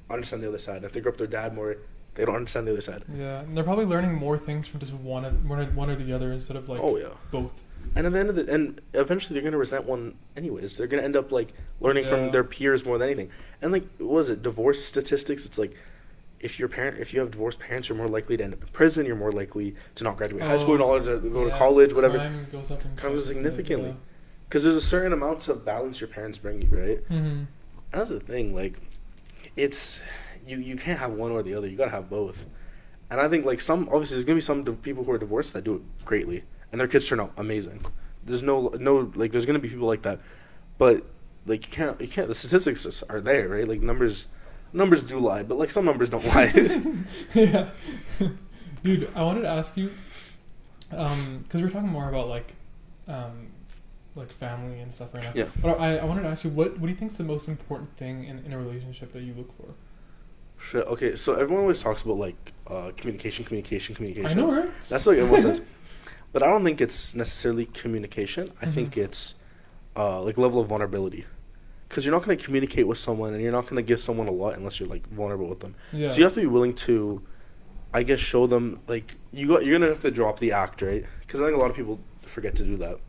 understand 0.09 0.43
the 0.43 0.47
other 0.49 0.59
side. 0.59 0.84
If 0.84 0.91
they 0.93 0.99
grow 1.01 1.11
up 1.11 1.19
with 1.19 1.30
their 1.32 1.41
dad 1.41 1.55
more, 1.55 1.78
they 2.13 2.25
don't 2.25 2.36
understand 2.36 2.67
the 2.67 2.71
other 2.73 2.82
side. 2.82 3.03
Yeah. 3.13 3.39
And 3.41 3.55
they're 3.57 3.63
probably 3.63 3.86
learning 3.86 4.13
more 4.15 4.38
things 4.38 4.67
from 4.67 4.80
just 4.80 4.93
one, 4.93 5.25
of- 5.25 5.47
one, 5.49 5.59
or, 5.59 5.65
one 5.67 5.89
or 5.89 5.95
the 5.95 6.13
other 6.13 6.32
instead 6.32 6.57
of 6.57 6.67
like 6.69 6.80
oh 6.82 6.97
yeah. 6.97 7.09
both. 7.32 7.63
And 7.95 8.05
at 8.07 8.13
the 8.13 8.19
end 8.19 8.29
of 8.29 8.35
the 8.35 8.51
and 8.53 8.81
eventually 8.93 9.39
they're 9.39 9.49
gonna 9.49 9.57
resent 9.59 9.85
one 9.85 10.15
anyways. 10.35 10.77
They're 10.77 10.88
gonna 10.88 11.03
end 11.03 11.15
up 11.15 11.31
like 11.31 11.53
learning 11.79 12.03
Yeah. 12.05 12.09
from 12.09 12.31
their 12.31 12.43
peers 12.43 12.85
more 12.85 12.97
than 12.97 13.09
anything. 13.09 13.29
And 13.61 13.71
like 13.71 13.83
what 13.97 14.09
was 14.09 14.29
it, 14.29 14.41
divorce 14.43 14.83
statistics, 14.83 15.45
it's 15.45 15.57
like 15.57 15.73
if 16.39 16.59
your 16.59 16.67
parent 16.69 16.99
if 16.99 17.13
you 17.13 17.19
have 17.19 17.31
divorced 17.31 17.59
parents, 17.59 17.89
you're 17.89 17.97
more 17.97 18.07
likely 18.07 18.38
to 18.38 18.43
end 18.43 18.53
up 18.53 18.61
in 18.61 18.67
prison, 18.69 19.05
you're 19.05 19.15
more 19.15 19.31
likely 19.31 19.75
to 19.95 20.03
not 20.03 20.17
graduate 20.17 20.43
high 20.43 20.57
school, 20.57 20.81
Oh, 20.81 20.97
not 20.99 21.05
to 21.05 21.17
go 21.29 21.45
to 21.49 21.51
college, 21.57 21.93
whatever. 21.93 22.17
Crime 22.17 22.47
goes 22.51 22.71
up 22.71 22.81
such 22.97 23.19
significantly. 23.21 23.95
Because 24.47 24.63
there's 24.63 24.75
a 24.75 24.81
certain 24.81 25.11
amount 25.13 25.47
of 25.49 25.65
balance 25.65 25.99
your 25.99 26.07
parents 26.07 26.38
bring 26.38 26.61
you, 26.61 26.67
right? 26.71 27.09
Mm-hmm. 27.09 27.43
That's 27.91 28.09
the 28.11 28.19
thing, 28.19 28.53
like 28.55 28.79
it's 29.55 30.01
you 30.45 30.57
you 30.57 30.75
can't 30.77 30.99
have 30.99 31.11
one 31.11 31.31
or 31.31 31.43
the 31.43 31.53
other. 31.53 31.67
You 31.67 31.77
gotta 31.77 31.91
have 31.91 32.09
both. 32.09 32.45
And 33.09 33.19
I 33.21 33.27
think 33.29 33.45
like 33.45 33.61
some 33.61 33.89
obviously 33.91 34.15
there's 34.17 34.25
gonna 34.25 34.35
be 34.35 34.41
some 34.41 34.63
people 34.77 35.03
who 35.03 35.11
are 35.11 35.17
divorced 35.17 35.53
that 35.53 35.63
do 35.63 35.75
it 35.75 36.05
greatly, 36.05 36.43
and 36.72 36.82
their 36.82 36.88
kids 36.88 37.07
turn 37.07 37.20
out 37.20 37.34
amazing. 37.38 37.86
There's 38.24 38.41
no 38.43 38.70
no 38.80 39.11
like 39.15 39.32
there's 39.32 39.45
gonna 39.45 39.59
be 39.59 39.70
people 39.70 39.88
like 39.88 40.01
that, 40.03 40.20
but 40.78 41.03
like 41.45 41.65
you 41.68 41.72
can't 41.72 41.99
you 42.01 42.07
can't 42.07 42.28
the 42.28 42.36
statistics 42.36 42.86
is- 42.86 43.03
are 43.09 43.22
there 43.22 43.47
right 43.47 43.68
like 43.68 43.82
numbers 43.82 44.28
numbers 44.74 45.03
do 45.03 45.20
lie, 45.20 45.43
but 45.43 45.57
like 45.57 45.70
some 45.70 45.86
numbers 45.86 46.09
don't 46.09 46.26
lie. 46.26 46.51
yeah. 47.34 47.70
Dude, 48.84 49.09
I 49.15 49.24
wanted 49.24 49.41
to 49.41 49.49
ask 49.49 49.76
you, 49.76 49.91
um, 50.91 51.39
because 51.43 51.61
we're 51.61 51.70
talking 51.70 51.89
more 51.89 52.09
about 52.09 52.28
like, 52.28 52.55
um, 53.07 53.47
like 54.15 54.32
family 54.32 54.80
and 54.80 54.93
stuff 54.93 55.13
right 55.13 55.24
now. 55.24 55.32
Yeah. 55.34 55.47
But 55.61 55.80
I, 55.80 55.97
I 55.97 56.05
wanted 56.05 56.24
to 56.24 56.30
ask 56.30 56.43
you, 56.43 56.51
what, 56.51 56.74
what 56.74 56.84
do 56.84 56.89
you 56.89 56.95
think 56.95 57.11
is 57.11 57.18
the 57.18 57.24
most 57.24 57.47
important 57.47 57.95
thing 57.97 58.26
in, 58.26 58.39
in 58.39 58.53
a 58.53 58.57
relationship 58.57 59.13
that 59.13 59.24
you 59.24 59.34
look 59.34 59.55
for? 59.57 59.74
Shit. 60.59 60.86
Okay, 60.88 61.15
so 61.15 61.34
everyone 61.34 61.61
always 61.61 61.80
talks 61.82 62.01
about 62.01 62.18
like 62.18 62.53
uh, 62.68 62.91
communication, 62.97 63.45
communication, 63.45 63.95
communication. 63.95 64.30
I 64.30 64.34
know, 64.34 64.51
right? 64.51 64.70
That's 64.89 65.05
what 65.05 65.18
everyone 65.18 65.41
says. 65.41 65.61
But 66.34 66.43
I 66.43 66.47
don't 66.47 66.63
think 66.63 66.82
it's 66.82 67.15
necessarily 67.15 67.65
communication. 67.67 68.51
I 68.61 68.65
Mhm. 68.65 68.73
think 68.73 68.97
it's 68.97 69.34
uh, 69.95 70.21
like 70.21 70.38
level 70.38 70.59
of 70.61 70.67
vulnerability. 70.67 71.25
Because 71.89 72.05
you're 72.05 72.13
not 72.13 72.23
going 72.23 72.38
to 72.38 72.43
communicate 72.43 72.86
with 72.88 72.97
someone 72.97 73.34
and 73.34 73.41
you're 73.41 73.51
not 73.51 73.63
going 73.63 73.78
to 73.78 73.82
give 73.82 73.99
someone 73.99 74.28
a 74.28 74.32
lot 74.32 74.55
unless 74.57 74.80
you're 74.80 74.89
like 74.89 75.07
vulnerable 75.09 75.47
with 75.47 75.61
them. 75.61 75.73
Yeah. 75.91 76.09
So 76.09 76.17
you 76.17 76.23
have 76.25 76.34
to 76.36 76.41
be 76.41 76.45
willing 76.45 76.73
to, 76.86 77.21
I 77.93 78.03
guess, 78.03 78.19
show 78.19 78.45
them 78.45 78.80
like 78.88 79.15
you 79.32 79.47
got. 79.47 79.65
You're 79.65 79.80
gonna 79.80 79.91
have 79.91 80.01
to 80.01 80.11
drop 80.11 80.38
the 80.39 80.51
act, 80.51 80.82
right? 80.82 81.05
Because 81.21 81.41
I 81.41 81.45
think 81.45 81.55
a 81.57 81.59
lot 81.59 81.69
of 81.71 81.75
people 81.75 81.99
forget 82.23 82.55
to 82.57 82.63
do 82.63 82.75
that. 82.78 82.99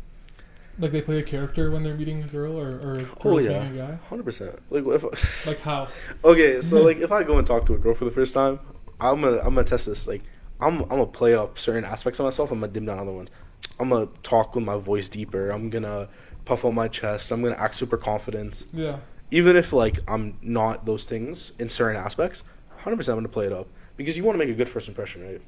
like 0.78 0.92
they 0.92 1.02
play 1.02 1.18
a 1.18 1.22
character 1.24 1.70
when 1.72 1.82
they're 1.82 1.96
meeting 1.96 2.22
a 2.22 2.26
girl 2.28 2.56
or, 2.56 2.76
or 2.76 3.08
Oh 3.24 3.38
yeah, 3.38 3.58
meeting 3.64 3.80
a 3.80 3.86
guy. 3.88 3.98
hundred 4.08 4.22
percent. 4.24 4.56
Like 4.70 4.84
if 4.86 5.44
Like 5.46 5.60
how? 5.60 5.88
okay, 6.24 6.60
so 6.60 6.80
like 6.88 6.98
if 6.98 7.10
I 7.10 7.24
go 7.24 7.36
and 7.36 7.46
talk 7.46 7.66
to 7.66 7.74
a 7.74 7.78
girl 7.78 7.94
for 7.94 8.04
the 8.04 8.12
first 8.12 8.32
time, 8.32 8.60
I'm 9.00 9.20
gonna 9.20 9.38
I'm 9.38 9.54
gonna 9.56 9.64
test 9.64 9.86
this. 9.86 10.06
Like 10.06 10.22
I'm 10.61 10.82
I'm 10.82 10.88
gonna 10.88 11.06
play 11.06 11.34
up 11.34 11.59
certain 11.59 11.84
aspects 11.84 12.18
of 12.20 12.24
myself. 12.24 12.50
I'm 12.50 12.61
gonna 12.61 12.72
dim 12.72 12.86
down 12.86 12.98
other 12.98 13.12
ones. 13.12 13.30
I'm 13.78 13.90
gonna 13.90 14.09
talk 14.22 14.54
with 14.54 14.64
my 14.64 14.76
voice 14.76 15.09
deeper. 15.09 15.50
I'm 15.50 15.70
gonna 15.70 16.09
puff 16.44 16.64
out 16.64 16.74
my 16.74 16.88
chest. 16.88 17.30
I'm 17.30 17.42
gonna 17.42 17.56
act 17.56 17.76
super 17.76 17.96
confident. 17.96 18.64
Yeah. 18.72 18.98
Even 19.30 19.56
if 19.56 19.72
like 19.72 20.00
I'm 20.09 20.38
not 20.42 20.86
those 20.86 21.04
things 21.04 21.52
in 21.59 21.68
certain 21.68 21.96
aspects, 22.00 22.44
hundred 22.78 22.96
percent 22.96 23.16
I'm 23.16 23.24
gonna 23.24 23.32
play 23.32 23.46
it 23.46 23.52
up 23.52 23.68
because 23.96 24.16
you 24.16 24.24
want 24.24 24.34
to 24.34 24.38
make 24.38 24.52
a 24.52 24.56
good 24.56 24.68
first 24.68 24.88
impression, 24.88 25.22
right? 25.22 25.40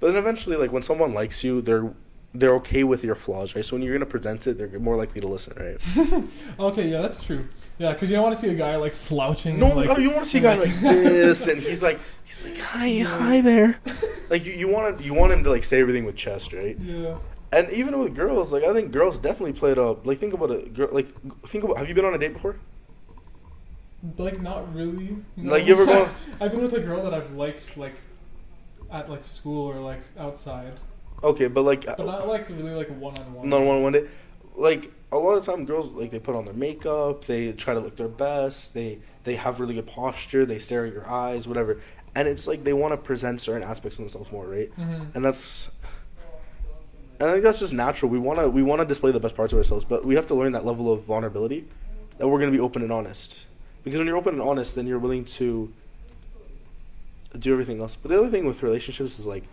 But 0.00 0.08
then 0.08 0.16
eventually, 0.16 0.56
like 0.56 0.72
when 0.72 0.82
someone 0.82 1.12
likes 1.14 1.42
you, 1.42 1.60
they're 1.60 1.92
they're 2.34 2.54
okay 2.56 2.84
with 2.84 3.02
your 3.02 3.14
flaws, 3.14 3.56
right? 3.56 3.64
So 3.64 3.76
when 3.76 3.82
you're 3.82 3.94
gonna 3.94 4.06
present 4.06 4.46
it, 4.46 4.58
they're 4.58 4.78
more 4.78 4.96
likely 4.96 5.20
to 5.20 5.26
listen, 5.28 5.54
right? 5.56 6.24
Okay, 6.60 6.88
yeah, 6.90 7.00
that's 7.00 7.22
true. 7.22 7.48
Yeah, 7.78 7.92
because 7.92 8.10
you 8.10 8.16
don't 8.16 8.24
want 8.24 8.34
to 8.34 8.40
see 8.40 8.48
a 8.50 8.54
guy 8.54 8.76
like 8.76 8.92
slouching. 8.92 9.58
No, 9.58 9.68
like, 9.68 9.88
no, 9.88 9.96
you 9.98 10.10
want 10.10 10.24
to 10.24 10.30
see 10.30 10.38
a 10.38 10.42
guy 10.42 10.56
like 10.56 10.74
this, 10.80 11.46
and 11.46 11.60
he's 11.60 11.82
like, 11.82 11.98
he's 12.24 12.44
like, 12.44 12.58
hi, 12.58 12.98
hi 13.00 13.40
there. 13.40 13.80
Like 14.30 14.44
you, 14.44 14.52
you 14.52 14.68
want 14.68 14.98
to, 14.98 15.02
you 15.02 15.14
want 15.14 15.32
him 15.32 15.42
to 15.44 15.48
like 15.50 15.64
say 15.64 15.80
everything 15.80 16.04
with 16.04 16.14
chest, 16.14 16.52
right? 16.52 16.78
Yeah. 16.78 17.16
And 17.50 17.70
even 17.70 17.98
with 17.98 18.14
girls, 18.14 18.52
like 18.52 18.62
I 18.62 18.74
think 18.74 18.92
girls 18.92 19.16
definitely 19.16 19.54
played 19.54 19.78
up. 19.78 20.06
Like 20.06 20.18
think 20.18 20.34
about 20.34 20.50
a 20.50 20.68
girl. 20.68 20.90
Like 20.92 21.08
think 21.46 21.64
about. 21.64 21.78
Have 21.78 21.88
you 21.88 21.94
been 21.94 22.04
on 22.04 22.12
a 22.12 22.18
date 22.18 22.34
before? 22.34 22.56
Like 24.18 24.42
not 24.42 24.72
really. 24.74 25.16
No. 25.36 25.52
Like, 25.52 25.66
you 25.66 25.72
ever 25.72 25.86
go- 25.86 26.10
I've 26.40 26.50
been 26.52 26.62
with 26.62 26.74
a 26.74 26.80
girl 26.80 27.02
that 27.04 27.14
I've 27.14 27.32
liked 27.32 27.78
like 27.78 27.94
at 28.92 29.08
like 29.10 29.24
school 29.24 29.66
or 29.66 29.80
like 29.80 30.00
outside, 30.18 30.74
Okay, 31.22 31.48
but 31.48 31.62
like, 31.62 31.84
but 31.86 31.98
not 31.98 32.28
like 32.28 32.48
really 32.48 32.72
like 32.72 32.88
one 32.88 33.16
on 33.18 33.34
one. 33.34 33.48
not 33.48 33.62
one 33.62 33.76
on 33.76 33.82
one 33.82 33.92
day. 33.92 34.08
Like 34.54 34.92
a 35.10 35.18
lot 35.18 35.34
of 35.34 35.44
time, 35.44 35.64
girls 35.64 35.90
like 35.90 36.10
they 36.10 36.18
put 36.18 36.34
on 36.34 36.44
their 36.44 36.54
makeup, 36.54 37.24
they 37.24 37.52
try 37.52 37.74
to 37.74 37.80
look 37.80 37.96
their 37.96 38.08
best, 38.08 38.74
they 38.74 38.98
they 39.24 39.36
have 39.36 39.60
really 39.60 39.74
good 39.74 39.86
posture, 39.86 40.44
they 40.44 40.58
stare 40.58 40.86
at 40.86 40.92
your 40.92 41.08
eyes, 41.08 41.48
whatever. 41.48 41.80
And 42.14 42.26
it's 42.26 42.46
like 42.46 42.64
they 42.64 42.72
want 42.72 42.92
to 42.92 42.96
present 42.96 43.40
certain 43.40 43.62
aspects 43.62 43.98
of 43.98 44.04
themselves 44.04 44.32
more, 44.32 44.46
right? 44.46 44.70
Mm-hmm. 44.76 45.16
and 45.16 45.24
that's 45.24 45.70
and 47.20 47.28
I 47.28 47.32
think 47.32 47.44
that's 47.44 47.58
just 47.58 47.72
natural. 47.72 48.10
We 48.10 48.18
wanna 48.18 48.48
we 48.48 48.62
wanna 48.62 48.84
display 48.84 49.10
the 49.10 49.20
best 49.20 49.34
parts 49.34 49.52
of 49.52 49.58
ourselves, 49.58 49.84
but 49.84 50.04
we 50.04 50.14
have 50.14 50.26
to 50.28 50.34
learn 50.34 50.52
that 50.52 50.64
level 50.64 50.92
of 50.92 51.02
vulnerability 51.02 51.66
that 52.18 52.28
we're 52.28 52.38
gonna 52.38 52.52
be 52.52 52.60
open 52.60 52.82
and 52.82 52.92
honest. 52.92 53.44
Because 53.82 53.98
when 53.98 54.06
you're 54.06 54.16
open 54.16 54.34
and 54.34 54.42
honest, 54.42 54.74
then 54.74 54.86
you're 54.86 54.98
willing 54.98 55.24
to 55.24 55.72
do 57.38 57.52
everything 57.52 57.80
else. 57.80 57.96
But 57.96 58.10
the 58.10 58.18
other 58.18 58.28
thing 58.28 58.44
with 58.44 58.62
relationships 58.62 59.18
is 59.18 59.26
like 59.26 59.44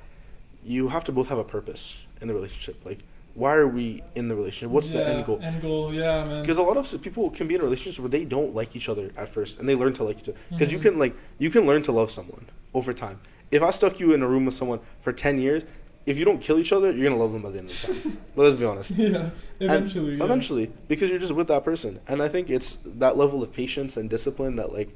you 0.66 0.88
have 0.90 1.04
to 1.06 1.12
both 1.12 1.28
have 1.30 1.38
a 1.38 1.44
purpose 1.44 1.98
in 2.22 2.28
the 2.28 2.34
relationship. 2.34 2.84
Like 2.86 3.00
why 3.36 3.54
are 3.56 3.68
we 3.68 4.02
in 4.16 4.30
the 4.30 4.36
relationship? 4.36 4.70
What's 4.72 4.90
the 4.92 5.06
end 5.06 5.26
goal? 5.26 5.40
End 5.42 5.62
goal, 5.62 5.94
yeah, 5.94 6.24
man. 6.24 6.42
Because 6.42 6.58
a 6.58 6.64
lot 6.64 6.78
of 6.78 7.02
people 7.02 7.30
can 7.30 7.48
be 7.50 7.56
in 7.56 7.62
relationships 7.62 8.00
where 8.00 8.08
they 8.10 8.24
don't 8.24 8.56
like 8.56 8.76
each 8.78 8.88
other 8.88 9.12
at 9.18 9.28
first, 9.28 9.60
and 9.60 9.68
they 9.68 9.76
learn 9.76 9.92
to 9.94 10.04
like 10.06 10.20
each 10.20 10.30
other. 10.30 10.38
Because 10.50 10.72
you 10.72 10.80
Mhm. 10.80 10.84
can 10.84 11.00
like 11.00 11.16
you 11.38 11.50
can 11.50 11.66
learn 11.66 11.82
to 11.84 11.92
love 11.92 12.12
someone 12.12 12.46
over 12.74 12.94
time. 12.94 13.20
If 13.52 13.62
I 13.62 13.72
stuck 13.72 14.00
you 14.00 14.14
in 14.14 14.22
a 14.24 14.28
room 14.28 14.46
with 14.46 14.56
someone 14.56 14.80
for 15.02 15.12
ten 15.12 15.40
years, 15.40 15.64
if 16.06 16.18
you 16.18 16.24
don't 16.24 16.40
kill 16.40 16.58
each 16.60 16.72
other, 16.72 16.92
you're 16.92 17.10
gonna 17.10 17.22
love 17.22 17.34
them 17.34 17.42
by 17.42 17.52
the 17.52 17.60
end 17.60 17.70
of 17.72 17.82
the 17.82 17.94
time. 17.94 18.18
Let's 18.38 18.56
be 18.56 18.66
honest. 18.66 18.92
yeah, 18.92 19.30
eventually. 19.60 20.16
yeah. 20.16 20.24
eventually, 20.24 20.72
because 20.88 21.10
you're 21.10 21.20
just 21.20 21.34
with 21.34 21.48
that 21.50 21.64
person, 21.66 22.00
and 22.08 22.22
I 22.22 22.30
think 22.30 22.50
it's 22.50 22.78
that 22.86 23.18
level 23.18 23.44
of 23.44 23.52
patience 23.52 23.98
and 23.98 24.10
discipline 24.10 24.56
that 24.56 24.72
like. 24.72 24.96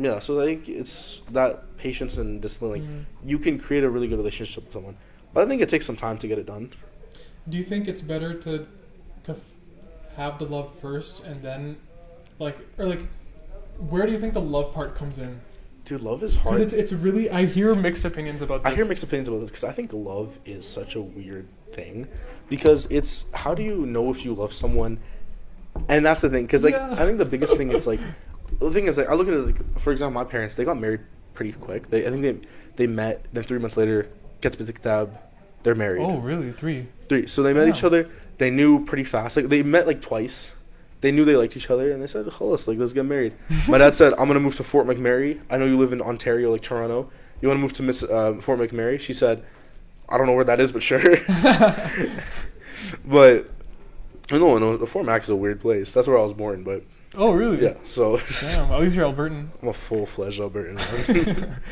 Yeah, 0.00 0.18
so 0.20 0.40
I 0.40 0.44
think 0.46 0.68
it's 0.68 1.22
that 1.32 1.76
patience 1.76 2.16
and 2.16 2.40
discipline. 2.40 2.70
Like 2.72 2.82
Mhm. 2.82 3.04
you 3.24 3.38
can 3.38 3.58
create 3.58 3.82
a 3.84 3.90
really 3.90 4.08
good 4.08 4.18
relationship 4.18 4.64
with 4.64 4.72
someone, 4.72 4.96
but 5.34 5.44
I 5.44 5.46
think 5.48 5.60
it 5.62 5.68
takes 5.68 5.86
some 5.86 5.96
time 5.96 6.18
to 6.18 6.28
get 6.28 6.38
it 6.38 6.46
done. 6.46 6.70
Do 7.48 7.56
you 7.58 7.64
think 7.64 7.88
it's 7.88 8.02
better 8.02 8.34
to 8.34 8.66
to 9.24 9.32
f- 9.32 9.52
have 10.16 10.38
the 10.38 10.44
love 10.46 10.72
first 10.78 11.22
and 11.24 11.42
then, 11.42 11.76
like, 12.38 12.56
or 12.78 12.86
like, 12.86 13.02
where 13.78 14.06
do 14.06 14.12
you 14.12 14.18
think 14.18 14.32
the 14.34 14.40
love 14.40 14.72
part 14.72 14.94
comes 14.94 15.18
in? 15.18 15.40
Dude, 15.84 16.02
love 16.02 16.22
is 16.22 16.36
hard. 16.36 16.60
it's 16.60 16.74
it's 16.74 16.92
really 16.92 17.30
I 17.30 17.46
hear 17.46 17.74
mixed 17.74 18.04
opinions 18.04 18.42
about 18.42 18.62
this. 18.62 18.72
I 18.72 18.76
hear 18.76 18.84
mixed 18.86 19.02
opinions 19.02 19.28
about 19.28 19.40
this 19.40 19.50
because 19.50 19.64
I 19.64 19.72
think 19.72 19.92
love 19.92 20.38
is 20.44 20.66
such 20.66 20.94
a 20.96 21.00
weird 21.00 21.46
thing 21.72 22.06
because 22.48 22.86
it's 22.90 23.24
how 23.32 23.54
do 23.54 23.62
you 23.62 23.86
know 23.86 24.10
if 24.10 24.24
you 24.24 24.34
love 24.34 24.52
someone, 24.52 24.98
and 25.88 26.04
that's 26.04 26.20
the 26.20 26.28
thing 26.30 26.44
because 26.44 26.62
like 26.64 26.74
Yeah. 26.74 26.92
I 26.92 27.04
think 27.06 27.18
the 27.18 27.24
biggest 27.24 27.56
thing 27.56 27.70
is 27.72 27.86
like 27.86 28.00
the 28.60 28.70
thing 28.70 28.86
is 28.86 28.98
like 28.98 29.08
I 29.08 29.14
look 29.14 29.28
at 29.28 29.34
it 29.34 29.38
like 29.38 29.80
for 29.80 29.92
example 29.92 30.22
my 30.22 30.28
parents 30.28 30.54
they 30.54 30.64
got 30.64 30.78
married 30.78 31.00
pretty 31.34 31.52
quick. 31.52 31.88
They 31.88 32.06
I 32.06 32.10
think 32.10 32.22
they 32.22 32.40
they 32.76 32.86
met 32.86 33.26
then 33.32 33.44
three 33.44 33.58
months 33.58 33.76
later 33.76 34.08
get 34.40 34.52
to 34.52 34.64
the 34.64 34.72
kitab 34.72 35.18
they're 35.62 35.74
married. 35.74 36.02
Oh, 36.02 36.18
really? 36.18 36.52
Three. 36.52 36.86
three. 37.08 37.26
So 37.26 37.42
they 37.42 37.52
met 37.52 37.68
each 37.68 37.82
other. 37.82 38.08
They 38.38 38.50
knew 38.50 38.84
pretty 38.84 39.04
fast. 39.04 39.36
Like 39.36 39.48
they 39.48 39.62
met 39.62 39.86
like 39.86 40.00
twice. 40.00 40.50
They 41.00 41.12
knew 41.12 41.24
they 41.24 41.36
liked 41.36 41.56
each 41.56 41.70
other 41.70 41.92
and 41.92 42.02
they 42.02 42.06
said 42.06 42.26
"Khalas, 42.26 42.66
like 42.66 42.78
let's 42.78 42.92
get 42.92 43.04
married. 43.04 43.34
My 43.68 43.78
dad 43.78 43.94
said 43.94 44.12
I'm 44.14 44.26
gonna 44.28 44.40
move 44.40 44.56
to 44.56 44.64
Fort 44.64 44.86
McMurray. 44.86 45.40
I 45.50 45.58
know 45.58 45.66
you 45.66 45.76
live 45.76 45.92
in 45.92 46.00
Ontario 46.00 46.50
like 46.50 46.62
Toronto. 46.62 47.10
You 47.40 47.48
want 47.48 47.58
to 47.58 47.62
move 47.62 47.72
to 47.74 47.82
Miss 47.82 48.02
uh, 48.02 48.34
Fort 48.40 48.58
McMurray? 48.58 49.00
She 49.00 49.12
said 49.12 49.44
I 50.08 50.16
don't 50.16 50.26
know 50.26 50.34
where 50.34 50.44
that 50.44 50.60
is 50.60 50.72
but 50.72 50.82
sure. 50.82 51.00
But 53.04 53.50
no 54.30 54.58
no 54.58 54.76
the 54.76 54.86
Fort 54.86 55.04
Mac 55.04 55.22
is 55.22 55.28
a 55.28 55.36
weird 55.36 55.60
place. 55.60 55.92
That's 55.92 56.06
where 56.08 56.18
I 56.18 56.22
was 56.22 56.32
born 56.32 56.62
but 56.62 56.84
Oh, 57.18 57.32
really? 57.32 57.62
yeah 57.62 57.74
so 57.84 58.16
Damn. 58.40 58.70
Oh, 58.70 58.74
At 58.76 58.80
least 58.80 58.94
you're 58.96 59.10
Albertan. 59.12 59.48
I'm 59.60 59.68
a 59.68 59.72
full 59.74 60.06
fledged 60.06 60.40
Albertan 60.40 60.78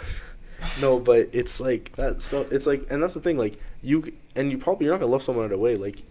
no, 0.80 0.98
but 0.98 1.28
it's 1.32 1.60
like 1.60 1.92
that. 1.96 2.20
So 2.22 2.46
it's 2.50 2.66
like, 2.66 2.86
and 2.90 3.02
that's 3.02 3.14
the 3.14 3.20
thing. 3.20 3.38
Like 3.38 3.58
you, 3.82 4.12
and 4.36 4.50
you 4.50 4.58
probably 4.58 4.84
you're 4.86 4.94
not 4.94 5.00
gonna 5.00 5.12
love 5.12 5.22
someone 5.22 5.44
right 5.44 5.54
away. 5.54 5.74
Like, 5.76 6.02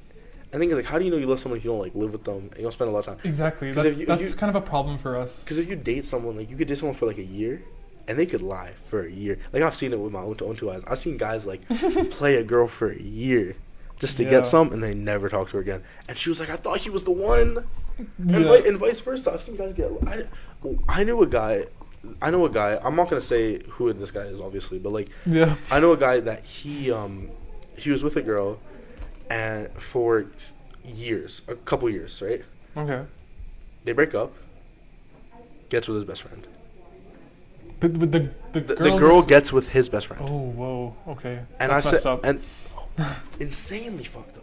I 0.54 0.58
think 0.58 0.72
it's 0.72 0.76
like, 0.78 0.86
how 0.86 0.98
do 0.98 1.06
you 1.06 1.12
know 1.12 1.18
you 1.18 1.28
love 1.28 1.40
someone 1.40 1.58
if 1.60 1.64
you 1.64 1.70
don't 1.70 1.80
like 1.80 1.94
live 1.96 2.12
with 2.12 2.24
them 2.24 2.38
and 2.50 2.56
you 2.58 2.64
don't 2.64 2.72
spend 2.72 2.90
a 2.90 2.94
lot 2.94 3.08
of 3.08 3.18
time? 3.18 3.18
Exactly. 3.30 3.72
That, 3.72 3.86
if 3.86 3.98
you- 4.00 4.06
that's 4.06 4.32
you- 4.32 4.36
kind 4.36 4.50
of 4.50 4.56
a 4.56 4.66
problem 4.66 4.98
for 4.98 5.16
us. 5.16 5.44
Because 5.44 5.60
if 5.60 5.70
you 5.70 5.76
date 5.76 6.06
someone, 6.06 6.36
like 6.38 6.50
you 6.50 6.56
could 6.56 6.68
date 6.68 6.78
someone 6.78 6.96
for 6.96 7.06
like 7.06 7.20
a 7.20 7.24
year, 7.24 7.62
and 8.08 8.18
they 8.18 8.26
could 8.26 8.42
lie 8.42 8.72
for 8.90 9.06
a 9.06 9.12
year. 9.12 9.38
Like 9.54 9.62
I've 9.62 9.76
seen 9.76 9.94
it 9.94 10.00
with 10.00 10.12
my 10.12 10.22
own, 10.22 10.36
own 10.42 10.56
two 10.56 10.72
eyes. 10.72 10.84
I've 10.88 10.98
seen 11.00 11.18
guys 11.18 11.46
like 11.46 11.68
play 12.12 12.36
a 12.36 12.44
girl 12.44 12.68
for 12.68 12.90
a 12.92 13.00
year 13.00 13.56
just 14.00 14.18
to 14.18 14.24
Yeah. 14.24 14.30
get 14.32 14.46
some, 14.48 14.72
and 14.74 14.82
they 14.82 14.96
never 14.96 15.30
talk 15.30 15.50
to 15.50 15.58
her 15.58 15.62
again. 15.62 15.84
And 16.08 16.18
she 16.18 16.30
was 16.30 16.40
like, 16.40 16.50
I 16.50 16.56
thought 16.56 16.80
he 16.80 16.90
was 16.90 17.04
the 17.04 17.12
one. 17.12 17.66
And, 18.18 18.30
Yeah. 18.32 18.40
vi- 18.44 18.68
and 18.68 18.78
vice 18.80 19.00
versa. 19.02 19.32
I've 19.34 19.42
seen 19.42 19.56
guys 19.58 19.74
get. 19.74 19.92
I, 20.08 20.24
I 20.88 21.04
knew 21.04 21.22
a 21.22 21.28
guy. 21.28 21.66
I 22.22 22.30
know 22.32 22.46
a 22.46 22.50
guy. 22.50 22.80
I'm 22.84 22.96
not 22.96 23.10
gonna 23.10 23.20
say 23.22 23.62
who 23.72 23.92
this 23.94 24.12
guy 24.12 24.22
is, 24.22 24.40
obviously, 24.40 24.80
but 24.80 24.92
like 24.92 25.10
Yeah. 25.26 25.56
I 25.70 25.80
know 25.80 25.92
a 25.92 25.98
guy 25.98 26.20
that 26.22 26.44
he 26.46 26.92
um 26.92 27.30
he 27.76 27.90
was 27.92 28.04
with 28.04 28.16
a 28.16 28.22
girl, 28.22 28.60
and 29.30 29.70
for 29.74 30.26
years, 30.86 31.42
a 31.48 31.56
couple 31.56 31.90
years, 31.90 32.22
right? 32.22 32.44
Okay. 32.78 33.06
They 33.84 33.92
break 33.94 34.14
up. 34.16 34.34
Gets 35.70 35.88
with 35.88 35.98
his 35.98 36.06
best 36.06 36.22
friend. 36.24 36.48
The, 37.82 37.88
the, 37.88 38.06
the, 38.06 38.30
the 38.54 38.60
The, 38.76 38.98
girl. 38.98 39.18
gets- 39.20 39.26
gets 39.30 39.54
with 39.54 39.68
his 39.70 39.88
best 39.90 40.08
friend. 40.08 40.22
Oh, 40.26 40.50
whoa. 40.52 40.96
Okay. 41.10 41.40
and 41.60 41.72
That's 41.72 41.86
I 41.86 41.98
said, 41.98 42.20
and 42.24 42.42
insanely 43.40 44.04
fucked 44.04 44.38
up. 44.38 44.39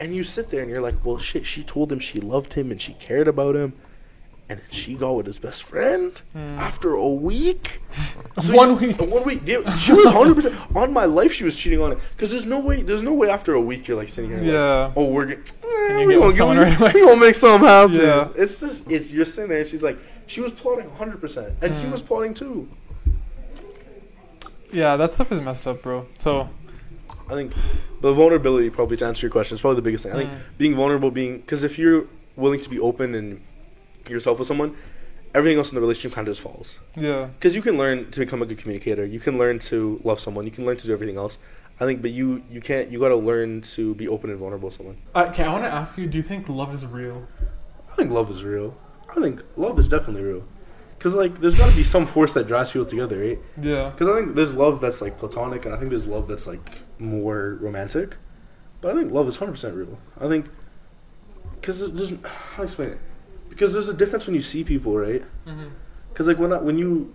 And 0.00 0.16
you 0.16 0.24
sit 0.24 0.48
there 0.50 0.62
and 0.62 0.70
you're 0.70 0.80
like, 0.80 1.04
well, 1.04 1.18
shit. 1.18 1.44
She 1.46 1.62
told 1.62 1.92
him 1.92 1.98
she 1.98 2.20
loved 2.20 2.54
him 2.54 2.70
and 2.70 2.80
she 2.80 2.94
cared 2.94 3.28
about 3.28 3.54
him, 3.54 3.74
and 4.48 4.58
then 4.60 4.66
she 4.70 4.94
got 4.94 5.12
with 5.12 5.26
his 5.26 5.38
best 5.38 5.62
friend 5.62 6.18
Hmm. 6.32 6.58
after 6.58 6.94
a 6.94 7.06
week. 7.08 7.82
One 8.48 8.70
you- 8.80 8.88
week. 8.88 8.98
One 9.00 9.24
week. 9.24 9.42
Yeah, 9.44 9.68
she 9.76 9.92
was 9.92 10.06
hundred 10.06 10.36
percent 10.36 10.56
on 10.74 10.92
my 10.94 11.04
life. 11.04 11.32
She 11.34 11.44
was 11.44 11.54
cheating 11.54 11.82
on 11.82 11.92
it 11.92 11.98
because 12.16 12.30
there's 12.30 12.46
no 12.46 12.60
way. 12.60 12.80
There's 12.82 13.02
no 13.02 13.12
way 13.12 13.28
after 13.28 13.52
a 13.54 13.60
week 13.60 13.86
you're 13.88 13.96
like 13.98 14.08
sitting 14.08 14.32
here. 14.32 14.42
Yeah. 14.54 14.84
Like, 14.86 14.92
oh, 14.96 15.04
we're 15.10 15.26
gonna. 15.26 16.00
you 16.00 16.08
get 16.08 16.20
with 16.22 16.34
someone 16.34 16.56
right 16.56 16.80
away. 16.80 16.92
We 16.94 17.00
gonna 17.04 17.20
make 17.20 17.34
something 17.34 17.68
happen. 17.68 17.96
Yeah. 17.96 18.28
It's 18.36 18.58
just 18.60 18.90
it's 18.90 19.12
you're 19.12 19.26
sitting 19.26 19.50
there 19.50 19.60
and 19.60 19.68
she's 19.68 19.82
like 19.82 19.98
she 20.26 20.40
was 20.40 20.52
plotting 20.52 20.88
hundred 20.90 21.20
percent 21.20 21.54
and 21.62 21.74
Mm. 21.74 21.90
was 21.92 22.00
plotting 22.00 22.32
too. 22.32 22.68
Yeah, 24.72 24.96
that 24.96 25.12
stuff 25.12 25.32
is 25.32 25.40
messed 25.40 25.66
up, 25.66 25.82
bro. 25.82 26.06
So, 26.16 26.48
I 27.30 27.34
think 27.34 27.52
the 28.00 28.12
vulnerability, 28.12 28.70
probably 28.70 28.96
to 28.98 29.06
answer 29.06 29.26
your 29.26 29.30
question, 29.30 29.54
is 29.54 29.60
probably 29.60 29.76
the 29.76 29.82
biggest 29.82 30.02
thing. 30.04 30.12
I 30.12 30.16
think 30.16 30.30
Mm. 30.30 30.38
being 30.58 30.74
vulnerable, 30.74 31.10
being 31.10 31.38
because 31.38 31.62
if 31.62 31.78
you're 31.78 32.06
willing 32.36 32.60
to 32.60 32.68
be 32.70 32.78
open 32.78 33.14
and 33.14 33.40
yourself 34.08 34.38
with 34.40 34.48
someone, 34.48 34.74
everything 35.34 35.58
else 35.58 35.68
in 35.70 35.76
the 35.76 35.80
relationship 35.80 36.12
kind 36.14 36.26
of 36.26 36.32
just 36.32 36.40
falls. 36.42 36.78
yeah. 36.96 37.28
Because 37.38 37.54
you 37.54 37.62
can 37.62 37.78
learn 37.78 38.10
to 38.10 38.18
become 38.18 38.42
a 38.42 38.46
good 38.46 38.58
communicator, 38.58 39.04
you 39.04 39.20
can 39.20 39.38
learn 39.38 39.58
to 39.60 40.00
love 40.02 40.18
someone, 40.18 40.44
you 40.44 40.50
can 40.50 40.66
learn 40.66 40.76
to 40.78 40.86
do 40.86 40.92
everything 40.92 41.16
else. 41.16 41.38
I 41.82 41.86
think, 41.86 42.02
but 42.02 42.10
you 42.10 42.42
you 42.50 42.60
can't. 42.60 42.90
You 42.90 42.98
got 42.98 43.08
to 43.08 43.16
learn 43.16 43.62
to 43.76 43.94
be 43.94 44.06
open 44.06 44.28
and 44.28 44.38
vulnerable 44.38 44.66
with 44.66 44.76
someone. 44.76 44.96
Uh, 45.14 45.28
okay, 45.30 45.44
I 45.44 45.52
want 45.52 45.64
to 45.64 45.72
ask 45.72 45.96
you 45.96 46.06
do 46.06 46.18
you 46.18 46.22
think 46.22 46.46
love 46.48 46.74
is 46.74 46.84
real? 46.84 47.26
I 47.90 47.94
think 47.96 48.10
love 48.10 48.28
is 48.30 48.44
real. 48.44 48.76
I 49.08 49.18
think 49.20 49.42
love 49.56 49.78
is 49.78 49.88
definitely 49.88 50.22
real. 50.22 50.42
Because 51.00 51.14
like, 51.14 51.40
there's 51.40 51.56
got 51.56 51.70
to 51.70 51.74
be 51.74 51.82
some 51.82 52.06
force 52.06 52.34
that 52.34 52.46
drives 52.46 52.72
people 52.72 52.84
together, 52.84 53.18
right? 53.18 53.38
Yeah. 53.58 53.88
Because 53.88 54.06
I 54.06 54.16
think 54.16 54.34
there's 54.34 54.54
love 54.54 54.82
that's 54.82 55.00
like 55.00 55.18
platonic, 55.18 55.64
and 55.64 55.74
I 55.74 55.78
think 55.78 55.88
there's 55.88 56.06
love 56.06 56.28
that's 56.28 56.46
like 56.46 56.82
more 56.98 57.56
romantic. 57.58 58.16
But 58.82 58.94
I 58.94 59.00
think 59.00 59.10
love 59.10 59.26
is 59.26 59.36
hundred 59.36 59.52
percent 59.52 59.76
real. 59.76 59.98
I 60.20 60.28
think 60.28 60.50
because 61.58 61.78
there's, 61.78 61.92
there's 61.92 62.10
how 62.22 62.56
do 62.56 62.62
I 62.62 62.64
explain 62.64 62.90
it? 62.90 62.98
Because 63.48 63.72
there's 63.72 63.88
a 63.88 63.94
difference 63.94 64.26
when 64.26 64.34
you 64.34 64.42
see 64.42 64.62
people, 64.62 64.94
right? 64.94 65.22
Mm-hmm. 65.46 65.68
Because 66.10 66.28
like 66.28 66.38
when 66.38 66.52
I, 66.52 66.58
when 66.58 66.76
you 66.76 67.14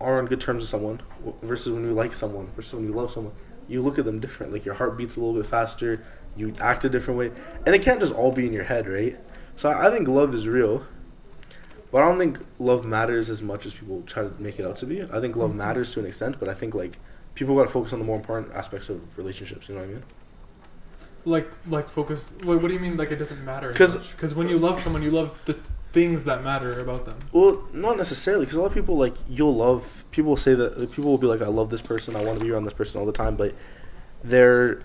are 0.00 0.18
on 0.18 0.26
good 0.26 0.40
terms 0.40 0.62
with 0.62 0.68
someone 0.68 1.00
versus 1.42 1.72
when 1.72 1.84
you 1.84 1.92
like 1.92 2.14
someone 2.14 2.50
versus 2.56 2.74
when 2.74 2.84
you 2.84 2.92
love 2.92 3.12
someone, 3.12 3.34
you 3.68 3.82
look 3.82 4.00
at 4.00 4.04
them 4.04 4.18
different. 4.18 4.52
Like 4.52 4.64
your 4.64 4.74
heart 4.74 4.96
beats 4.96 5.16
a 5.16 5.20
little 5.20 5.40
bit 5.40 5.48
faster. 5.48 6.04
You 6.36 6.56
act 6.60 6.84
a 6.84 6.88
different 6.88 7.20
way, 7.20 7.30
and 7.66 7.72
it 7.72 7.82
can't 7.82 8.00
just 8.00 8.12
all 8.12 8.32
be 8.32 8.48
in 8.48 8.52
your 8.52 8.64
head, 8.64 8.88
right? 8.88 9.16
So 9.54 9.68
I 9.68 9.86
I 9.86 9.90
think 9.90 10.08
love 10.08 10.34
is 10.34 10.48
real, 10.48 10.84
but 11.92 12.02
I 12.02 12.06
don't 12.08 12.18
think 12.18 12.38
love 12.58 12.84
matters 12.84 13.30
as 13.30 13.42
much 13.42 13.66
as 13.66 13.74
people 13.74 14.02
try 14.06 14.24
to 14.24 14.32
make 14.40 14.58
it 14.58 14.66
out 14.66 14.76
to 14.76 14.86
be. 14.86 15.02
I 15.02 15.20
think 15.20 15.36
love 15.36 15.52
Mhm. 15.52 15.56
matters 15.56 15.92
to 15.94 16.00
an 16.00 16.06
extent, 16.06 16.36
but 16.40 16.48
I 16.48 16.54
think 16.54 16.74
like 16.74 16.98
people 17.34 17.54
got 17.54 17.62
to 17.64 17.68
focus 17.68 17.92
on 17.92 17.98
the 18.00 18.04
more 18.04 18.16
important 18.16 18.52
aspects 18.54 18.88
of 18.88 19.00
relationships. 19.16 19.68
You 19.68 19.74
know 19.76 19.82
what 19.82 19.90
I 19.90 19.92
mean? 19.92 20.02
Like, 21.24 21.50
like 21.68 21.88
focus. 21.88 22.32
Wait, 22.42 22.56
what 22.56 22.68
do 22.68 22.74
you 22.74 22.80
mean? 22.80 22.96
Like 22.96 23.12
it 23.12 23.16
doesn't 23.16 23.44
matter? 23.44 23.72
'Cause- 23.72 23.96
Because 23.96 24.34
when 24.34 24.48
you 24.48 24.58
love 24.58 24.80
someone, 24.80 25.02
you 25.02 25.10
love 25.10 25.36
the 25.44 25.56
things 25.92 26.24
that 26.24 26.42
matter 26.42 26.78
about 26.80 27.04
them. 27.04 27.16
Well, 27.32 27.62
not 27.72 27.96
necessarily, 27.98 28.46
because 28.46 28.56
a 28.56 28.60
lot 28.60 28.68
of 28.68 28.74
people 28.74 28.96
like 28.96 29.14
you'll 29.28 29.54
love. 29.54 30.04
People 30.10 30.30
will 30.30 30.36
say 30.38 30.54
that 30.54 30.90
people 30.92 31.10
will 31.10 31.18
be 31.18 31.26
like, 31.26 31.42
"I 31.42 31.48
love 31.48 31.68
this 31.70 31.82
person. 31.82 32.16
I 32.16 32.24
want 32.24 32.38
to 32.38 32.44
be 32.44 32.50
around 32.50 32.64
this 32.64 32.72
person 32.74 32.98
all 32.98 33.06
the 33.06 33.12
time," 33.12 33.36
but 33.36 33.52
their 34.24 34.80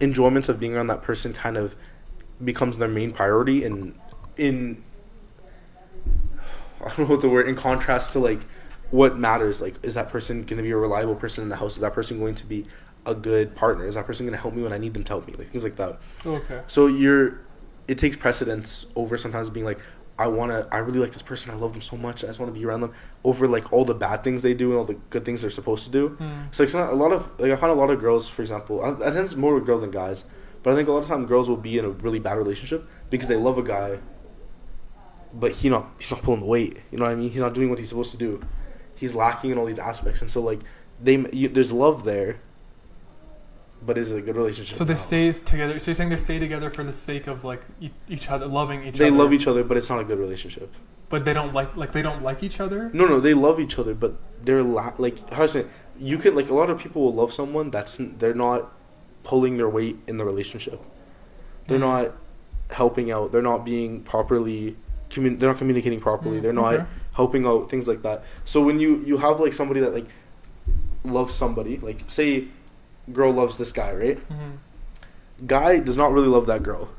enjoyment 0.00 0.48
of 0.48 0.58
being 0.58 0.74
around 0.74 0.88
that 0.88 1.02
person 1.02 1.32
kind 1.32 1.56
of 1.56 1.76
becomes 2.44 2.78
their 2.78 2.88
main 2.88 3.12
priority, 3.12 3.64
and 3.64 3.94
in 4.36 4.82
I 6.80 6.88
don't 6.88 7.00
know 7.00 7.14
what 7.14 7.20
the 7.20 7.28
word 7.28 7.48
in 7.48 7.56
contrast 7.56 8.12
to 8.12 8.18
like 8.18 8.40
what 8.90 9.18
matters. 9.18 9.60
Like, 9.60 9.74
is 9.82 9.94
that 9.94 10.10
person 10.10 10.44
going 10.44 10.56
to 10.56 10.62
be 10.62 10.70
a 10.70 10.76
reliable 10.76 11.14
person 11.14 11.42
in 11.42 11.48
the 11.48 11.56
house? 11.56 11.74
Is 11.74 11.80
that 11.80 11.94
person 11.94 12.18
going 12.18 12.34
to 12.36 12.46
be 12.46 12.66
a 13.06 13.14
good 13.14 13.54
partner? 13.54 13.86
Is 13.86 13.94
that 13.94 14.06
person 14.06 14.26
going 14.26 14.36
to 14.36 14.40
help 14.40 14.54
me 14.54 14.62
when 14.62 14.72
I 14.72 14.78
need 14.78 14.94
them 14.94 15.04
to 15.04 15.08
help 15.08 15.26
me? 15.26 15.34
Like 15.34 15.50
things 15.50 15.64
like 15.64 15.76
that. 15.76 15.98
Okay. 16.26 16.62
So 16.66 16.86
you're, 16.86 17.40
it 17.88 17.98
takes 17.98 18.16
precedence 18.16 18.86
over 18.96 19.16
sometimes 19.18 19.50
being 19.50 19.66
like, 19.66 19.78
I 20.18 20.26
want 20.28 20.52
to, 20.52 20.68
I 20.70 20.78
really 20.78 20.98
like 20.98 21.12
this 21.12 21.22
person. 21.22 21.50
I 21.50 21.54
love 21.54 21.72
them 21.72 21.80
so 21.80 21.96
much. 21.96 22.24
I 22.24 22.26
just 22.26 22.38
want 22.38 22.52
to 22.52 22.58
be 22.58 22.66
around 22.66 22.82
them. 22.82 22.92
Over 23.24 23.48
like 23.48 23.72
all 23.72 23.86
the 23.86 23.94
bad 23.94 24.22
things 24.22 24.42
they 24.42 24.52
do 24.52 24.68
and 24.70 24.78
all 24.78 24.84
the 24.84 24.98
good 25.08 25.24
things 25.24 25.40
they're 25.40 25.50
supposed 25.50 25.86
to 25.86 25.90
do. 25.90 26.10
Mm. 26.20 26.54
So 26.54 26.62
it's 26.62 26.74
not 26.74 26.92
a 26.92 26.96
lot 26.96 27.10
of 27.10 27.30
like 27.40 27.50
I 27.50 27.56
find 27.56 27.72
a 27.72 27.74
lot 27.74 27.88
of 27.88 27.98
girls, 27.98 28.28
for 28.28 28.42
example, 28.42 28.84
I, 28.84 29.08
I 29.08 29.10
tend 29.12 29.30
to 29.30 29.36
more 29.38 29.54
with 29.54 29.64
girls 29.64 29.80
than 29.80 29.90
guys, 29.90 30.24
but 30.62 30.74
I 30.74 30.76
think 30.76 30.88
a 30.88 30.92
lot 30.92 31.02
of 31.02 31.08
time 31.08 31.24
girls 31.24 31.48
will 31.48 31.56
be 31.56 31.78
in 31.78 31.86
a 31.86 31.88
really 31.88 32.18
bad 32.18 32.36
relationship 32.36 32.86
because 33.08 33.28
they 33.28 33.36
love 33.36 33.56
a 33.56 33.62
guy, 33.62 33.98
but 35.32 35.52
he 35.52 35.68
not 35.68 35.90
he's 35.98 36.10
not 36.10 36.22
pulling 36.22 36.40
the 36.40 36.46
weight. 36.46 36.78
You 36.90 36.98
know 36.98 37.04
what 37.04 37.12
I 37.12 37.14
mean? 37.16 37.30
He's 37.30 37.40
not 37.40 37.54
doing 37.54 37.70
what 37.70 37.78
he's 37.78 37.88
supposed 37.88 38.10
to 38.12 38.18
do. 38.18 38.42
He's 38.94 39.14
lacking 39.14 39.50
in 39.50 39.58
all 39.58 39.66
these 39.66 39.78
aspects, 39.78 40.20
and 40.20 40.30
so 40.30 40.40
like 40.40 40.60
they 41.02 41.24
you, 41.32 41.48
there's 41.48 41.72
love 41.72 42.04
there, 42.04 42.40
but 43.84 43.96
is 43.96 44.12
it 44.12 44.18
a 44.18 44.22
good 44.22 44.36
relationship? 44.36 44.74
So 44.76 44.84
they 44.84 44.92
No. 44.94 44.98
stay 44.98 45.32
together. 45.32 45.78
So 45.78 45.90
you're 45.90 45.94
saying 45.94 46.10
they 46.10 46.16
stay 46.16 46.38
together 46.38 46.68
for 46.70 46.82
the 46.82 46.92
sake 46.92 47.26
of 47.26 47.44
like 47.44 47.62
e- 47.80 47.90
each 48.08 48.28
other, 48.30 48.46
loving 48.46 48.84
each 48.84 48.96
They 48.98 49.06
other. 49.06 49.12
They 49.12 49.18
love 49.22 49.32
each 49.32 49.46
other, 49.46 49.64
but 49.64 49.76
it's 49.76 49.88
not 49.88 50.00
a 50.00 50.04
good 50.04 50.18
relationship. 50.18 50.70
but 51.08 51.24
they 51.24 51.32
don't 51.32 51.52
like 51.52 51.76
like 51.76 51.92
they 51.92 52.02
don't 52.02 52.22
like 52.22 52.42
each 52.42 52.60
other. 52.60 52.88
No, 52.92 53.04
no, 53.06 53.18
they 53.20 53.34
love 53.34 53.58
each 53.58 53.78
other, 53.78 53.94
but 53.94 54.14
they're 54.42 54.62
la- 54.62 54.92
like 54.98 55.32
how 55.32 55.46
say? 55.46 55.64
You 55.98 56.18
could 56.18 56.34
like 56.36 56.48
a 56.50 56.54
lot 56.54 56.70
of 56.70 56.78
people 56.78 57.02
will 57.02 57.14
love 57.14 57.32
someone 57.32 57.70
that's 57.70 57.98
they're 58.18 58.34
not 58.34 58.70
pulling 59.24 59.56
their 59.56 59.68
weight 59.68 59.98
in 60.06 60.18
the 60.18 60.24
relationship. 60.24 60.80
They're 61.66 61.78
Mhm. 61.78 61.80
not 61.80 62.12
helping 62.70 63.10
out. 63.10 63.32
They're 63.32 63.42
not 63.42 63.64
being 63.64 64.02
properly. 64.02 64.76
Commun- 65.10 65.38
they're 65.38 65.50
not 65.50 65.58
communicating 65.58 66.00
properly. 66.00 66.38
Mm, 66.38 66.42
they're 66.42 66.52
not 66.52 66.74
okay. 66.74 66.86
helping 67.14 67.46
out 67.46 67.68
things 67.70 67.86
like 67.88 68.02
that. 68.02 68.24
So 68.44 68.62
when 68.62 68.80
you 68.80 69.02
you 69.04 69.18
have 69.18 69.40
like 69.40 69.52
somebody 69.52 69.80
that 69.80 69.92
like 69.92 70.06
loves 71.04 71.34
somebody, 71.34 71.78
like 71.78 72.04
say, 72.08 72.48
girl 73.12 73.32
loves 73.32 73.56
this 73.56 73.72
guy, 73.72 73.92
right? 73.92 74.28
Mm-hmm. 74.28 75.46
guy 75.46 75.78
does 75.78 75.96
not 75.96 76.12
really 76.12 76.28
love 76.28 76.46
that 76.46 76.62
girl. 76.62 76.90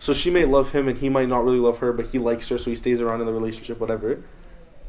So 0.00 0.12
she 0.12 0.30
may 0.30 0.44
love 0.44 0.70
him 0.70 0.86
and 0.86 0.98
he 0.98 1.08
might 1.08 1.28
not 1.28 1.44
really 1.44 1.58
love 1.58 1.78
her, 1.78 1.92
but 1.92 2.06
he 2.08 2.18
likes 2.18 2.48
her, 2.50 2.58
so 2.58 2.70
he 2.70 2.76
stays 2.76 3.00
around 3.00 3.20
in 3.20 3.26
the 3.26 3.32
relationship, 3.32 3.80
whatever. 3.80 4.22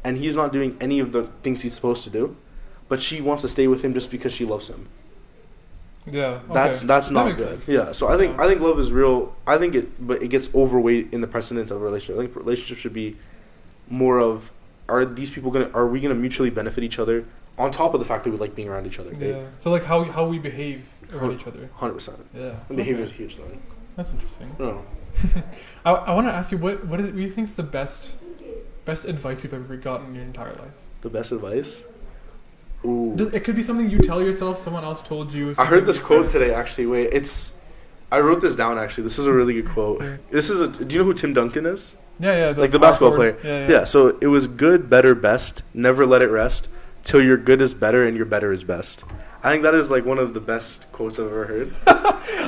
And 0.04 0.16
he's 0.18 0.36
not 0.36 0.52
doing 0.52 0.76
any 0.80 1.00
of 1.00 1.12
the 1.12 1.24
things 1.42 1.62
he's 1.62 1.74
supposed 1.74 2.04
to 2.04 2.10
do, 2.10 2.36
but 2.88 3.02
she 3.02 3.20
wants 3.20 3.42
to 3.42 3.48
stay 3.48 3.66
with 3.66 3.82
him 3.84 3.92
just 3.92 4.10
because 4.10 4.32
she 4.32 4.44
loves 4.44 4.68
him. 4.68 4.88
Yeah. 6.06 6.22
Okay. 6.22 6.54
That's 6.54 6.82
that's 6.82 7.08
That 7.08 7.14
not 7.14 7.26
makes 7.26 7.42
good. 7.42 7.64
sense. 7.64 7.68
Yeah. 7.68 7.92
So 7.92 8.08
I 8.08 8.16
think 8.16 8.36
Yeah. 8.36 8.44
I 8.44 8.48
think 8.48 8.60
love 8.60 8.78
is 8.78 8.92
real. 8.92 9.34
I 9.46 9.58
think 9.58 9.74
it, 9.74 10.06
but 10.06 10.22
it 10.22 10.28
gets 10.28 10.48
overweight 10.54 11.12
in 11.12 11.20
the 11.20 11.28
precedent 11.28 11.70
of 11.70 11.80
a 11.80 11.84
relationship. 11.84 12.16
I 12.16 12.24
think 12.24 12.36
relationship 12.36 12.78
should 12.78 12.94
be 12.94 13.16
more 13.88 14.18
of 14.18 14.52
are 14.88 15.04
these 15.04 15.30
people 15.30 15.50
gonna 15.50 15.70
are 15.72 15.86
we 15.86 16.00
gonna 16.00 16.14
mutually 16.14 16.50
benefit 16.50 16.84
each 16.84 16.98
other 16.98 17.24
on 17.58 17.70
top 17.70 17.94
of 17.94 18.00
the 18.00 18.06
fact 18.06 18.24
that 18.24 18.30
we 18.30 18.36
like 18.38 18.54
being 18.54 18.68
around 18.68 18.86
each 18.86 18.98
other. 18.98 19.12
Yeah. 19.18 19.44
So 19.58 19.70
like 19.70 19.84
how 19.84 20.04
how 20.04 20.26
we 20.26 20.38
behave 20.38 20.88
around 21.12 21.32
each 21.32 21.46
other. 21.46 21.68
Hundred 21.74 21.94
percent. 21.94 22.18
Yeah. 22.34 22.54
Behavior 22.68 23.04
okay. 23.04 23.04
is 23.04 23.10
a 23.10 23.14
huge 23.14 23.36
thing. 23.36 23.62
That's 23.96 24.12
interesting. 24.12 24.56
No. 24.58 24.84
I, 25.84 25.92
I 25.92 26.14
want 26.14 26.26
to 26.26 26.32
ask 26.32 26.52
you 26.52 26.58
what 26.58 26.86
what, 26.86 27.00
is, 27.00 27.06
what 27.06 27.16
do 27.16 27.22
you 27.22 27.28
think 27.28 27.48
is 27.48 27.56
the 27.56 27.62
best 27.62 28.16
best 28.84 29.04
advice 29.04 29.44
you've 29.44 29.54
ever 29.54 29.76
gotten 29.76 30.08
in 30.08 30.14
your 30.14 30.24
entire 30.24 30.54
life? 30.54 30.76
The 31.02 31.10
best 31.10 31.32
advice. 31.32 31.82
Ooh. 32.84 33.14
It 33.32 33.44
could 33.44 33.56
be 33.56 33.62
something 33.62 33.90
you 33.90 33.98
tell 33.98 34.22
yourself, 34.22 34.58
someone 34.58 34.84
else 34.84 35.02
told 35.02 35.32
you. 35.32 35.54
I 35.58 35.66
heard 35.66 35.86
this 35.86 35.98
quote 35.98 36.28
today. 36.28 36.52
Actually, 36.54 36.86
wait, 36.86 37.10
it's. 37.12 37.52
I 38.12 38.20
wrote 38.20 38.40
this 38.40 38.56
down. 38.56 38.78
Actually, 38.78 39.04
this 39.04 39.18
is 39.18 39.26
a 39.26 39.32
really 39.32 39.54
good 39.54 39.68
quote. 39.68 40.02
This 40.30 40.50
is 40.50 40.60
a. 40.60 40.68
Do 40.68 40.94
you 40.94 41.00
know 41.00 41.06
who 41.06 41.14
Tim 41.14 41.34
Duncan 41.34 41.66
is? 41.66 41.94
Yeah, 42.18 42.50
yeah. 42.50 42.60
Like 42.60 42.70
the 42.70 42.78
basketball 42.78 43.10
forward. 43.10 43.40
player. 43.40 43.66
Yeah, 43.66 43.78
Yeah. 43.78 43.84
So 43.84 44.18
it 44.20 44.26
was 44.26 44.46
good, 44.46 44.90
better, 44.90 45.14
best. 45.14 45.62
Never 45.72 46.06
let 46.06 46.22
it 46.22 46.28
rest 46.28 46.68
till 47.02 47.22
your 47.22 47.36
good 47.36 47.62
is 47.62 47.72
better 47.74 48.06
and 48.06 48.16
your 48.16 48.26
better 48.26 48.52
is 48.52 48.64
best. 48.64 49.04
I 49.42 49.50
think 49.50 49.62
that 49.62 49.74
is 49.74 49.90
like 49.90 50.04
one 50.04 50.18
of 50.18 50.34
the 50.34 50.40
best 50.40 50.92
quotes 50.92 51.18
I've 51.18 51.26
ever 51.26 51.46
heard. 51.46 51.72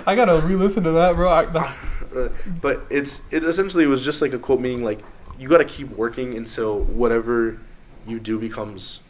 I 0.07 0.15
gotta 0.15 0.47
re-listen 0.47 0.85
to 0.85 0.91
that, 0.93 1.17
bro. 1.17 1.31
I, 1.31 2.29
but 2.61 2.87
it's 2.91 3.23
it 3.31 3.45
essentially 3.45 3.87
was 3.87 4.05
just 4.05 4.21
like 4.21 4.35
a 4.35 4.39
quote 4.39 4.61
meaning 4.61 4.85
like 4.85 5.01
you 5.39 5.49
got 5.49 5.59
to 5.59 5.65
keep 5.65 5.89
working 5.91 6.35
until 6.35 6.81
whatever 6.81 7.59
you 8.07 8.21
do 8.21 8.39
becomes 8.39 9.01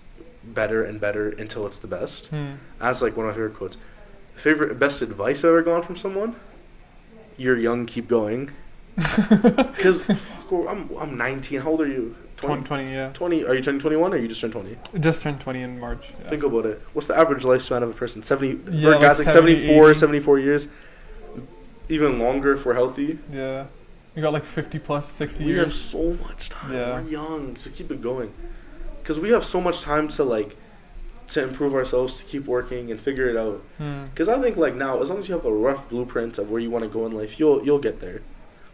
better 0.44 0.84
and 0.84 1.00
better 1.00 1.28
until 1.30 1.66
it's 1.66 1.78
the 1.78 1.86
best. 1.86 2.26
Hmm. 2.28 2.54
That's 2.78 3.02
like 3.02 3.16
one 3.16 3.26
of 3.26 3.32
my 3.32 3.34
favorite 3.34 3.54
quotes. 3.56 3.76
Favorite 4.34 4.78
best 4.78 5.02
advice 5.02 5.40
I've 5.40 5.50
ever 5.50 5.62
gotten 5.62 5.82
from 5.82 5.96
someone? 5.96 6.36
You're 7.36 7.58
young, 7.58 7.86
keep 7.86 8.08
going. 8.08 8.50
Because 8.96 10.06
I'm 10.68 10.90
I'm 10.98 11.16
19. 11.16 11.60
How 11.60 11.70
old 11.70 11.80
are 11.80 11.86
you? 11.86 12.14
20, 12.36 12.64
20, 12.64 12.92
yeah. 12.92 13.10
20. 13.12 13.44
Are 13.44 13.54
you 13.54 13.62
turning 13.62 13.80
21 13.80 14.12
or 14.12 14.16
you 14.16 14.28
just 14.28 14.40
turned 14.40 14.52
20? 14.52 14.76
Just 15.00 15.22
turned 15.22 15.40
20 15.40 15.62
in 15.62 15.78
March. 15.80 16.12
Yeah. 16.22 16.28
Think 16.28 16.42
about 16.42 16.66
it. 16.66 16.82
What's 16.92 17.06
the 17.06 17.16
average 17.16 17.44
lifespan 17.44 17.82
of 17.82 17.90
a 17.90 17.92
person? 17.92 18.22
70. 18.22 18.70
Yeah, 18.70 18.82
for 18.82 18.90
like 18.90 19.00
guys, 19.00 19.18
like 19.18 19.28
70, 19.28 19.54
74, 19.54 19.90
80. 19.90 19.98
74 19.98 20.38
years. 20.40 20.68
Even 21.88 22.18
longer 22.18 22.52
if 22.54 22.64
we're 22.66 22.74
healthy. 22.74 23.18
yeah. 23.30 23.66
You 24.14 24.20
got 24.20 24.34
like 24.34 24.44
50 24.44 24.78
plus, 24.80 25.08
60 25.08 25.46
We 25.46 25.52
have 25.52 25.72
so 25.72 26.12
much 26.22 26.50
time. 26.50 26.70
Yeah. 26.70 27.00
We're 27.00 27.08
young, 27.08 27.56
so 27.56 27.70
keep 27.70 27.90
it 27.90 28.02
going. 28.02 28.30
Because 29.02 29.18
we 29.20 29.30
have 29.30 29.44
so 29.44 29.60
much 29.60 29.80
time 29.80 30.08
to 30.08 30.24
like 30.24 30.56
to 31.28 31.42
improve 31.42 31.74
ourselves, 31.74 32.18
to 32.18 32.24
keep 32.24 32.46
working 32.46 32.90
and 32.90 33.00
figure 33.00 33.28
it 33.28 33.36
out. 33.36 33.62
Hmm. 33.78 34.04
Because 34.06 34.28
I 34.28 34.40
think 34.40 34.56
like 34.56 34.74
now, 34.74 35.00
as 35.00 35.10
long 35.10 35.18
as 35.18 35.28
you 35.28 35.34
have 35.34 35.44
a 35.44 35.52
rough 35.52 35.88
blueprint 35.88 36.38
of 36.38 36.50
where 36.50 36.60
you 36.60 36.70
want 36.70 36.84
to 36.84 36.90
go 36.90 37.06
in 37.06 37.12
life, 37.12 37.38
you'll 37.38 37.64
you'll 37.64 37.78
get 37.78 38.00
there. 38.00 38.22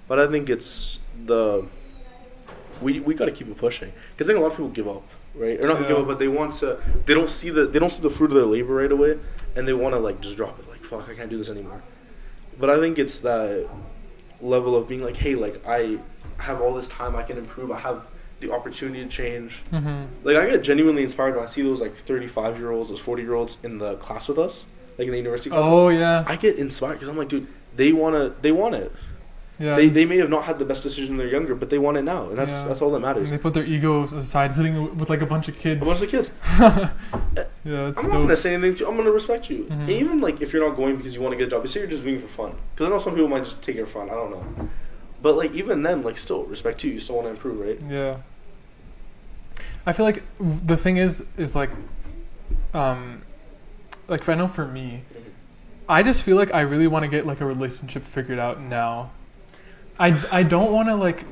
But 0.07 0.19
I 0.19 0.27
think 0.27 0.49
it's 0.51 0.99
the 1.25 1.69
we 2.81 3.01
we 3.01 3.15
got 3.15 3.27
to 3.27 3.33
keep 3.33 3.49
it 3.49 3.57
pushing. 3.57 3.93
Because 4.13 4.29
I 4.29 4.33
think 4.33 4.41
a 4.41 4.43
lot 4.43 4.53
of 4.53 4.57
people 4.57 4.71
give 4.71 4.89
up, 4.89 5.05
right? 5.35 5.63
Or 5.63 5.69
not 5.69 5.87
give 5.87 5.99
up, 5.99 6.07
but 6.07 6.19
they 6.19 6.29
want 6.29 6.55
to. 6.55 6.79
They 7.07 7.15
don't 7.15 7.31
see 7.31 7.51
the 7.51 7.67
they 7.67 7.79
don't 7.79 7.91
see 7.91 8.03
the 8.03 8.11
fruit 8.11 8.31
of 8.31 8.37
their 8.37 8.47
labor 8.47 8.75
right 8.75 8.93
away, 8.93 9.19
and 9.57 9.67
they 9.67 9.75
want 9.75 9.95
to 9.95 10.01
like 10.01 10.21
just 10.21 10.37
drop 10.37 10.59
it. 10.59 10.69
Like 10.69 10.85
fuck, 10.85 11.09
I 11.09 11.15
can't 11.15 11.31
do 11.31 11.39
this 11.39 11.51
anymore. 11.51 11.83
But 12.59 12.71
I 12.71 12.81
think 12.81 12.99
it's 12.99 13.21
that 13.21 13.69
level 14.41 14.77
of 14.77 14.89
being 14.89 15.03
like, 15.03 15.17
hey, 15.17 15.35
like 15.35 15.65
I 15.67 15.99
have 16.39 16.61
all 16.61 16.75
this 16.75 16.89
time, 16.89 17.15
I 17.17 17.23
can 17.23 17.39
improve. 17.39 17.71
I 17.71 17.79
have 17.79 18.07
the 18.41 18.53
opportunity 18.53 19.03
to 19.03 19.09
change. 19.09 19.63
hmm 19.71 20.05
Like 20.23 20.37
I 20.37 20.49
get 20.51 20.63
genuinely 20.63 21.03
inspired 21.03 21.35
when 21.37 21.45
I 21.45 21.49
see 21.49 21.63
those 21.63 21.81
like 21.81 21.95
thirty 21.97 22.27
five 22.27 22.59
year 22.59 22.71
olds, 22.71 22.89
those 22.91 23.01
forty 23.01 23.23
year 23.23 23.35
olds 23.35 23.59
in 23.63 23.79
the 23.79 23.97
class 23.97 24.29
with 24.29 24.39
us, 24.39 24.65
like 24.97 25.07
in 25.07 25.13
the 25.13 25.19
university 25.19 25.51
class. 25.51 25.63
Oh, 25.65 25.89
yeah. 25.89 26.25
I 26.27 26.37
get 26.37 26.57
inspired 26.57 26.95
because 26.95 27.09
I'm 27.09 27.17
like, 27.17 27.29
dude, 27.29 27.47
they 27.77 27.93
wanna, 27.93 28.35
they 28.43 28.53
want 28.53 28.75
it. 28.77 28.93
Yeah. 29.61 29.75
They 29.75 29.89
they 29.89 30.05
may 30.07 30.19
have 30.19 30.31
not 30.31 30.45
had 30.45 30.61
the 30.61 30.65
best 30.65 30.85
decision 30.85 31.17
when 31.17 31.19
they're 31.27 31.35
younger, 31.35 31.57
but 31.57 31.69
they 31.69 31.79
want 31.79 31.97
it 31.97 32.03
now, 32.03 32.29
and 32.29 32.39
that's 32.39 32.53
Yeah. 32.53 32.67
that's 32.69 32.81
all 32.81 32.91
that 32.91 32.97
And 32.99 33.05
matters. 33.07 33.29
they 33.31 33.39
put 33.39 33.55
their 33.55 33.65
ego 33.65 34.05
aside, 34.05 34.53
sitting 34.53 34.97
with 34.97 35.11
like 35.11 35.21
a 35.21 35.27
bunch 35.27 35.49
of 35.49 35.57
kids. 35.59 35.85
A 35.85 35.91
bunch 35.91 36.01
of 36.05 36.09
kids. 36.09 36.31
yeah, 37.65 37.89
it's 37.89 38.05
I'm 38.05 38.11
not 38.13 38.19
gonna 38.23 38.37
say 38.37 38.55
anything 38.55 38.75
to 38.77 38.81
you. 38.85 38.89
I'm 38.89 38.97
gonna 38.97 39.11
respect 39.11 39.51
you. 39.51 39.65
Mhm. 39.65 39.71
And 39.81 39.91
even 39.91 40.21
like 40.21 40.41
if 40.41 40.53
you're 40.53 40.65
not 40.65 40.77
going 40.77 40.97
because 40.97 41.17
you 41.17 41.21
want 41.23 41.33
to 41.33 41.37
get 41.39 41.49
a 41.49 41.51
job, 41.51 41.63
you 41.65 41.69
say 41.69 41.81
you're 41.81 41.89
just 41.89 42.05
doing 42.05 42.17
it 42.17 42.23
for 42.23 42.29
fun. 42.29 42.53
Because 42.75 42.87
I 42.87 42.91
know 42.91 42.99
some 43.01 43.15
people 43.15 43.29
might 43.29 43.45
just 43.45 43.61
take 43.61 43.75
it 43.77 43.85
for 43.87 43.99
fun. 43.99 44.11
I 44.11 44.15
don't 44.15 44.31
know. 44.31 44.69
But 45.21 45.37
like 45.37 45.53
even 45.55 45.83
then, 45.83 46.03
like 46.03 46.19
still 46.19 46.45
respect 46.45 46.85
you. 46.85 46.93
You 46.93 47.01
still 47.01 47.17
want 47.17 47.27
to 47.27 47.31
improve, 47.33 47.61
right? 47.61 47.81
Yeah. 47.91 48.19
I 49.87 49.93
feel 49.93 50.05
like 50.07 50.23
the 50.39 50.77
thing 50.77 50.97
is, 50.99 51.25
is 51.37 51.57
like, 51.57 51.71
um, 52.75 53.23
like 54.07 54.29
I 54.29 54.35
know 54.35 54.47
for 54.47 54.67
me, 54.67 55.03
I 55.89 56.03
just 56.03 56.25
feel 56.25 56.37
like 56.37 56.53
I 56.53 56.61
really 56.61 56.87
want 56.87 57.05
to 57.05 57.09
get 57.09 57.27
like 57.27 57.41
a 57.41 57.47
relationship 57.47 58.05
figured 58.05 58.39
out 58.39 58.61
now. 58.61 59.11
I, 59.99 60.21
I 60.31 60.43
don't 60.43 60.73
want 60.73 60.89
to 60.89 60.95
like, 60.95 61.25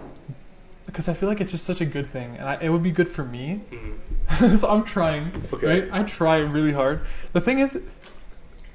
because 0.87 1.09
I 1.09 1.15
feel 1.15 1.29
like 1.29 1.41
it's 1.41 1.53
just 1.53 1.65
such 1.65 1.81
a 1.81 1.85
good 1.85 2.07
thing, 2.07 2.37
and 2.39 2.49
I, 2.49 2.55
it 2.61 2.69
would 2.71 2.83
be 2.83 2.91
good 2.93 3.09
for 3.09 3.25
me. 3.25 3.61
Mhm. 3.71 4.57
so 4.57 4.69
I'm 4.69 4.83
trying, 4.85 5.45
Okay. 5.53 5.67
right? 5.83 5.89
I 5.93 6.03
try 6.03 6.39
really 6.39 6.73
hard. 6.73 7.03
The 7.33 7.41
thing 7.41 7.59
is, 7.61 7.81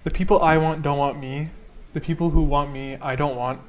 the 0.04 0.12
people 0.12 0.42
I 0.42 0.58
want 0.58 0.82
don't 0.84 0.98
want 0.98 1.20
me. 1.20 1.50
The 1.94 2.00
people 2.02 2.30
who 2.30 2.44
want 2.44 2.72
me, 2.72 2.98
I 3.02 3.16
don't 3.18 3.36
want. 3.36 3.60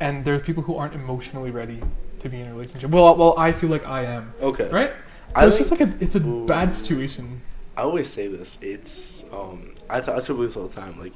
And 0.00 0.24
there's 0.24 0.42
people 0.42 0.62
who 0.62 0.76
aren't 0.76 0.94
emotionally 0.94 1.50
ready 1.50 1.80
to 2.20 2.28
be 2.28 2.40
in 2.40 2.48
a 2.48 2.50
relationship. 2.54 2.90
Well, 2.90 3.16
well, 3.16 3.34
I 3.38 3.52
feel 3.52 3.70
like 3.70 3.86
I 3.86 4.04
am, 4.04 4.32
Okay. 4.40 4.68
right? 4.68 4.92
I 5.34 5.46
it's 5.46 5.56
think- 5.56 5.68
just 5.68 5.70
like 5.70 5.80
a, 5.80 6.02
it's 6.04 6.14
a 6.14 6.20
Ooh. 6.26 6.46
bad 6.46 6.70
situation. 6.72 7.40
I 7.76 7.82
always 7.82 8.08
say 8.08 8.26
this. 8.28 8.58
It's 8.62 9.24
um 9.32 9.74
I, 9.90 10.00
t- 10.00 10.10
I 10.10 10.14
tell 10.14 10.20
people 10.36 10.46
this 10.46 10.56
all 10.56 10.66
the 10.66 10.74
time. 10.74 10.98
Like 10.98 11.12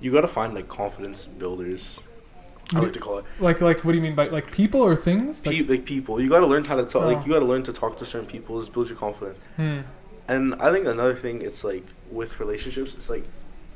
you 0.00 0.12
gotta 0.12 0.28
find 0.28 0.54
like 0.54 0.68
confidence 0.68 1.26
builders. 1.26 2.00
I 2.74 2.78
like 2.80 2.92
to 2.94 2.98
call 3.00 3.18
it 3.18 3.24
Like, 3.38 3.60
like, 3.60 3.84
what 3.84 3.92
do 3.92 3.98
you 3.98 4.02
mean 4.02 4.14
by 4.14 4.28
like 4.28 4.50
people 4.50 4.80
or 4.80 4.96
things? 4.96 5.44
Like, 5.44 5.56
Pe- 5.56 5.62
like 5.64 5.84
people. 5.84 6.20
You 6.20 6.28
gotta 6.28 6.46
learn 6.46 6.64
how 6.64 6.76
to 6.76 6.84
talk. 6.84 7.02
Oh. 7.02 7.08
Like 7.12 7.26
you 7.26 7.32
gotta 7.32 7.44
learn 7.44 7.62
to 7.64 7.72
talk 7.72 7.98
to 7.98 8.04
certain 8.04 8.26
people. 8.28 8.60
Just 8.60 8.72
build 8.72 8.88
your 8.88 8.96
confidence. 8.96 9.38
hmm. 9.56 9.80
And 10.28 10.54
I 10.54 10.72
think 10.72 10.86
another 10.86 11.14
thing, 11.14 11.42
it's 11.42 11.62
like 11.64 11.84
with 12.10 12.40
relationships, 12.40 12.94
it's 12.94 13.10
like 13.10 13.24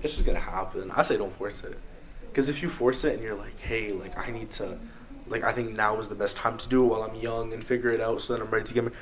it's 0.03 0.15
just 0.15 0.25
gonna 0.25 0.39
happen. 0.41 0.91
I 0.93 1.03
say 1.03 1.17
don't 1.17 1.37
force 1.37 1.63
it, 1.65 1.77
because 2.31 2.49
if 2.49 2.62
you 2.62 2.68
force 2.68 3.05
it 3.05 3.14
and 3.14 3.22
you're 3.22 3.35
like, 3.37 3.59
hey, 3.61 3.93
like 3.93 4.16
I 4.18 4.31
need 4.31 4.51
to, 4.53 4.79
like 5.26 5.45
I 5.45 5.53
think 5.53 5.76
now 5.76 5.99
is 5.99 6.09
the 6.09 6.14
best 6.14 6.37
time 6.37 6.57
to 6.59 6.68
do 6.68 6.85
it 6.85 6.89
while 6.89 7.03
I'm 7.03 7.14
young 7.16 7.53
and 7.53 7.62
figure 7.64 7.91
it 7.91 8.01
out 8.01 8.22
so 8.22 8.33
that 8.35 8.43
I'm 8.43 8.51
ready 8.51 8.66
to 8.66 8.74
get 8.74 8.85
married. 8.85 8.97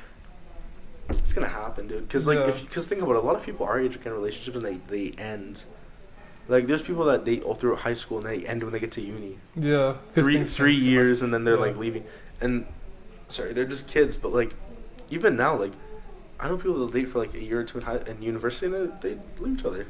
It's 1.11 1.33
gonna 1.33 1.47
happen, 1.49 1.87
dude. 1.87 2.09
Because 2.09 2.27
like 2.27 2.39
Yeah. 2.39 2.49
if 2.49 2.63
because 2.63 2.87
think 2.87 3.01
about 3.03 3.13
it, 3.13 3.19
a 3.19 3.27
lot 3.27 3.37
of 3.37 3.43
people 3.45 3.67
our 3.67 3.79
age 3.79 3.93
get 3.99 4.07
in 4.07 4.13
relationships 4.13 4.57
and 4.57 4.65
they 4.67 4.81
they 4.89 5.23
end. 5.23 5.63
Like 6.49 6.67
there's 6.67 6.83
people 6.83 7.05
that 7.07 7.25
date 7.25 7.43
all 7.43 7.55
through 7.55 7.77
high 7.77 7.93
school 7.95 8.19
and 8.19 8.27
they 8.27 8.47
end 8.47 8.63
when 8.63 8.73
they 8.73 8.81
get 8.81 8.93
to 8.93 9.01
uni. 9.01 9.39
Yeah, 9.55 9.95
Three 10.15 10.23
three 10.45 10.73
change 10.73 10.83
so 10.83 10.89
years 10.89 11.23
and 11.23 11.33
then 11.33 11.45
they're 11.45 11.55
Yeah. 11.55 11.61
like 11.61 11.77
leaving. 11.77 12.05
And 12.41 12.67
sorry, 13.29 13.53
they're 13.53 13.65
just 13.65 13.89
kids, 13.89 14.17
but 14.17 14.33
like 14.33 14.55
even 15.11 15.37
now, 15.37 15.57
like 15.57 15.73
I 16.41 16.49
know 16.49 16.57
people 16.57 16.85
that 16.87 16.93
date 16.93 17.09
for 17.09 17.19
like 17.21 17.35
a 17.35 17.43
year 17.43 17.61
or 17.61 17.65
two 17.65 17.79
in, 17.79 17.85
high, 17.85 17.99
in 18.07 18.21
university 18.21 18.67
and 18.67 18.93
they, 19.01 19.11
they 19.15 19.21
leave 19.39 19.59
each 19.61 19.65
other. 19.65 19.87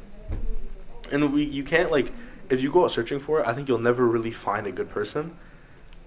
And 1.11 1.33
we 1.33 1.45
you 1.45 1.63
can't 1.65 1.91
like 1.91 2.13
if 2.51 2.61
you 2.63 2.71
go 2.73 2.85
out 2.85 2.91
searching 2.91 3.21
for 3.21 3.41
it, 3.41 3.47
I 3.47 3.53
think 3.53 3.69
you'll 3.69 3.79
never 3.79 4.07
really 4.07 4.31
find 4.31 4.67
a 4.67 4.73
good 4.73 4.89
person. 4.91 5.37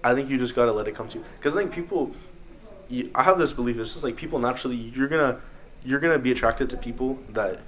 I 0.02 0.14
think 0.14 0.30
you 0.30 0.38
just 0.38 0.54
gotta 0.54 0.72
let 0.72 0.88
it 0.88 0.94
come 0.94 1.08
to 1.08 1.18
you. 1.18 1.24
Because 1.38 1.54
I 1.54 1.60
think 1.60 1.72
people, 1.72 2.12
you, 2.88 3.10
I 3.14 3.22
have 3.22 3.38
this 3.38 3.52
belief. 3.52 3.76
It's 3.78 3.92
just 3.92 4.04
like 4.04 4.16
people 4.16 4.38
naturally, 4.38 4.76
you're 4.76 5.08
gonna 5.08 5.40
you're 5.84 6.00
gonna 6.00 6.18
be 6.18 6.30
attracted 6.32 6.68
to 6.70 6.76
people 6.76 7.18
that 7.30 7.60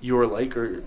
you're 0.00 0.26
like 0.26 0.56
or 0.56 0.82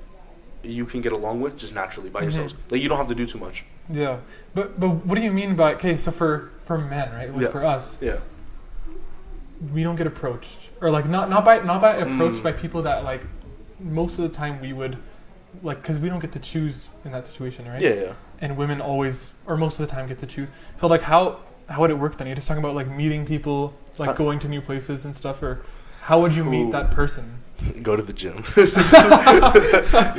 you 0.63 0.85
can 0.85 0.99
get 1.01 1.13
along 1.13 1.39
with 1.41 1.55
just 1.57 1.73
naturally 1.75 2.09
by 2.09 2.19
Mhm. 2.21 2.23
yourselves. 2.23 2.55
Like 2.69 2.81
you 2.81 2.89
don't 2.89 2.97
have 2.97 3.07
to 3.07 3.15
do 3.15 3.25
too 3.25 3.37
much. 3.37 3.65
Yeah, 3.89 4.17
but 4.53 4.79
but 4.79 5.05
what 5.05 5.15
do 5.15 5.21
you 5.21 5.31
mean 5.31 5.55
by 5.55 5.73
okay? 5.75 5.95
So 5.95 6.11
for 6.11 6.51
for 6.59 6.77
men, 6.77 7.11
right? 7.13 7.31
Like 7.31 7.41
Yeah. 7.43 7.47
for 7.49 7.63
us, 7.63 7.97
Yeah. 8.01 8.19
we 9.73 9.83
don't 9.83 9.95
get 9.95 10.07
approached, 10.07 10.69
or 10.81 10.89
like 10.89 11.07
not 11.07 11.29
not 11.29 11.45
by 11.45 11.59
not 11.59 11.81
by 11.81 11.93
approached 11.95 12.39
Mm. 12.39 12.43
by 12.43 12.51
people 12.51 12.81
that 12.83 13.03
like 13.03 13.27
most 13.79 14.17
of 14.19 14.23
the 14.23 14.29
time 14.35 14.59
we 14.61 14.73
would 14.73 14.97
like 15.63 15.81
because 15.81 15.99
we 15.99 16.09
don't 16.09 16.19
get 16.19 16.31
to 16.33 16.39
choose 16.39 16.89
in 17.03 17.11
that 17.11 17.27
situation, 17.27 17.67
right? 17.67 17.81
Yeah, 17.81 17.93
yeah. 17.93 18.13
And 18.39 18.57
women 18.57 18.81
always, 18.81 19.33
or 19.45 19.57
most 19.57 19.79
of 19.79 19.87
the 19.87 19.93
time, 19.93 20.07
get 20.07 20.19
to 20.19 20.25
choose. 20.25 20.49
So 20.75 20.87
like 20.87 21.01
how 21.01 21.39
how 21.69 21.81
would 21.81 21.89
it 21.89 21.97
work 21.97 22.17
then? 22.17 22.27
You're 22.27 22.35
just 22.35 22.47
talking 22.47 22.63
about 22.63 22.75
like 22.75 22.89
meeting 22.89 23.25
people, 23.25 23.73
like 23.97 24.09
Uh, 24.09 24.13
going 24.13 24.39
to 24.39 24.47
new 24.47 24.61
places 24.61 25.05
and 25.05 25.15
stuff, 25.15 25.41
or 25.41 25.63
how 26.01 26.21
would 26.21 26.35
you 26.35 26.43
meet 26.43 26.71
that 26.71 26.91
person? 26.91 27.41
Go 27.81 27.95
to 27.95 28.03
the 28.03 28.13
gym. 28.13 28.43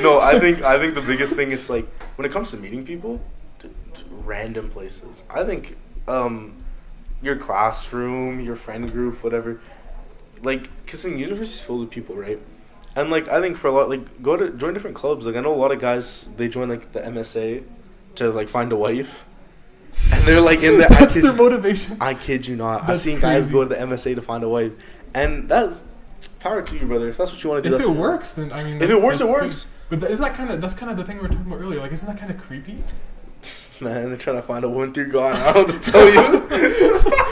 no, 0.02 0.20
I 0.20 0.38
think 0.40 0.62
I 0.62 0.78
think 0.78 0.94
the 0.94 1.04
biggest 1.06 1.36
thing 1.36 1.50
is 1.52 1.70
like 1.70 1.86
when 2.16 2.26
it 2.26 2.32
comes 2.32 2.50
to 2.50 2.56
meeting 2.56 2.84
people, 2.84 3.20
to, 3.60 3.68
to 3.68 4.04
random 4.10 4.70
places. 4.70 5.22
I 5.30 5.44
think 5.44 5.76
um, 6.08 6.64
your 7.22 7.36
classroom, 7.36 8.40
your 8.40 8.56
friend 8.56 8.90
group, 8.90 9.22
whatever. 9.22 9.60
Like, 10.42 10.68
cause 10.86 11.06
in 11.06 11.18
is 11.18 11.60
filled 11.60 11.80
with 11.80 11.90
people, 11.90 12.14
right? 12.14 12.40
And 12.96 13.10
like, 13.10 13.28
I 13.28 13.40
think 13.40 13.56
for 13.58 13.68
a 13.68 13.72
lot, 13.72 13.88
like, 13.90 14.22
go 14.22 14.36
to 14.36 14.50
join 14.50 14.72
different 14.74 14.96
clubs. 14.96 15.26
Like, 15.26 15.36
I 15.36 15.40
know 15.40 15.54
a 15.54 15.56
lot 15.56 15.70
of 15.70 15.78
guys 15.80 16.30
they 16.36 16.48
join 16.48 16.68
like 16.68 16.92
the 16.92 17.00
MSA 17.00 17.62
to 18.16 18.30
like 18.30 18.48
find 18.48 18.72
a 18.72 18.76
wife, 18.76 19.24
and 20.12 20.22
they're 20.24 20.40
like 20.40 20.62
in 20.62 20.78
the. 20.78 20.86
I 20.90 21.00
That's 21.00 21.14
kid 21.14 21.22
their 21.24 21.34
motivation. 21.34 21.98
I 22.00 22.14
kid 22.14 22.46
you 22.46 22.56
not. 22.56 22.88
I've 22.88 22.96
seen 22.98 23.20
guys 23.20 23.50
go 23.50 23.62
to 23.62 23.68
the 23.68 23.76
MSA 23.76 24.14
to 24.16 24.22
find 24.22 24.42
a 24.42 24.48
wife, 24.48 24.72
and 25.14 25.48
that's 25.48 25.76
power 26.40 26.62
to 26.62 26.76
you, 26.76 26.86
brother. 26.86 27.08
If 27.08 27.18
that's 27.18 27.32
what 27.32 27.44
you 27.44 27.50
want 27.50 27.62
to 27.64 27.70
do, 27.70 27.76
If 27.76 27.82
it 27.82 27.90
works, 27.90 28.32
then 28.32 28.50
I 28.52 28.64
mean, 28.64 28.80
If 28.80 28.88
it 28.88 29.02
works, 29.02 29.20
it 29.20 29.28
works. 29.28 29.64
good. 29.64 29.70
But 29.88 30.00
th- 30.00 30.12
isn't 30.12 30.22
that 30.24 30.34
kind 30.34 30.50
of 30.50 30.60
that's 30.60 30.74
kind 30.74 30.90
of 30.90 30.96
the 30.96 31.04
thing 31.04 31.16
we 31.16 31.22
were 31.22 31.28
talking 31.28 31.46
about 31.46 31.60
earlier? 31.60 31.80
Like, 31.80 31.92
isn't 31.92 32.08
that 32.08 32.18
kind 32.18 32.30
of 32.30 32.38
creepy? 32.38 32.82
Man, 33.78 34.08
they're 34.08 34.16
trying 34.16 34.36
to 34.36 34.42
find 34.42 34.64
a 34.64 34.68
woman 34.70 34.94
through 34.94 35.12
God. 35.12 35.36
I 35.36 35.52
don't 35.52 35.68
what 35.68 35.82
to 35.82 35.92
tell 35.92 36.08
you. 36.08 36.22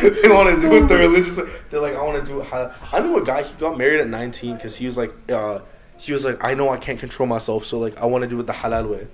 they 0.22 0.28
want 0.28 0.54
to 0.54 0.60
do 0.60 0.76
it 0.76 0.88
the 0.88 0.96
religious. 1.06 1.36
They're 1.70 1.80
like, 1.80 1.94
I 1.94 2.02
want 2.02 2.24
to 2.24 2.30
do 2.32 2.40
it. 2.40 2.46
How, 2.46 2.72
I 2.92 3.00
knew 3.00 3.16
a 3.16 3.24
guy. 3.24 3.42
He 3.42 3.54
got 3.54 3.76
married 3.78 4.00
at 4.00 4.08
19 4.08 4.56
because 4.56 4.76
he 4.76 4.86
was 4.86 4.96
like, 4.96 5.12
uh, 5.30 5.60
he 5.96 6.12
was 6.12 6.24
like, 6.24 6.42
I 6.44 6.54
know 6.54 6.68
I 6.70 6.76
can't 6.76 6.98
control 6.98 7.26
myself, 7.26 7.64
so 7.64 7.78
like, 7.78 7.98
I 8.00 8.06
want 8.06 8.22
to 8.22 8.28
do 8.28 8.38
it 8.40 8.46
the 8.46 8.52
halal 8.52 8.90
way. 8.90 9.06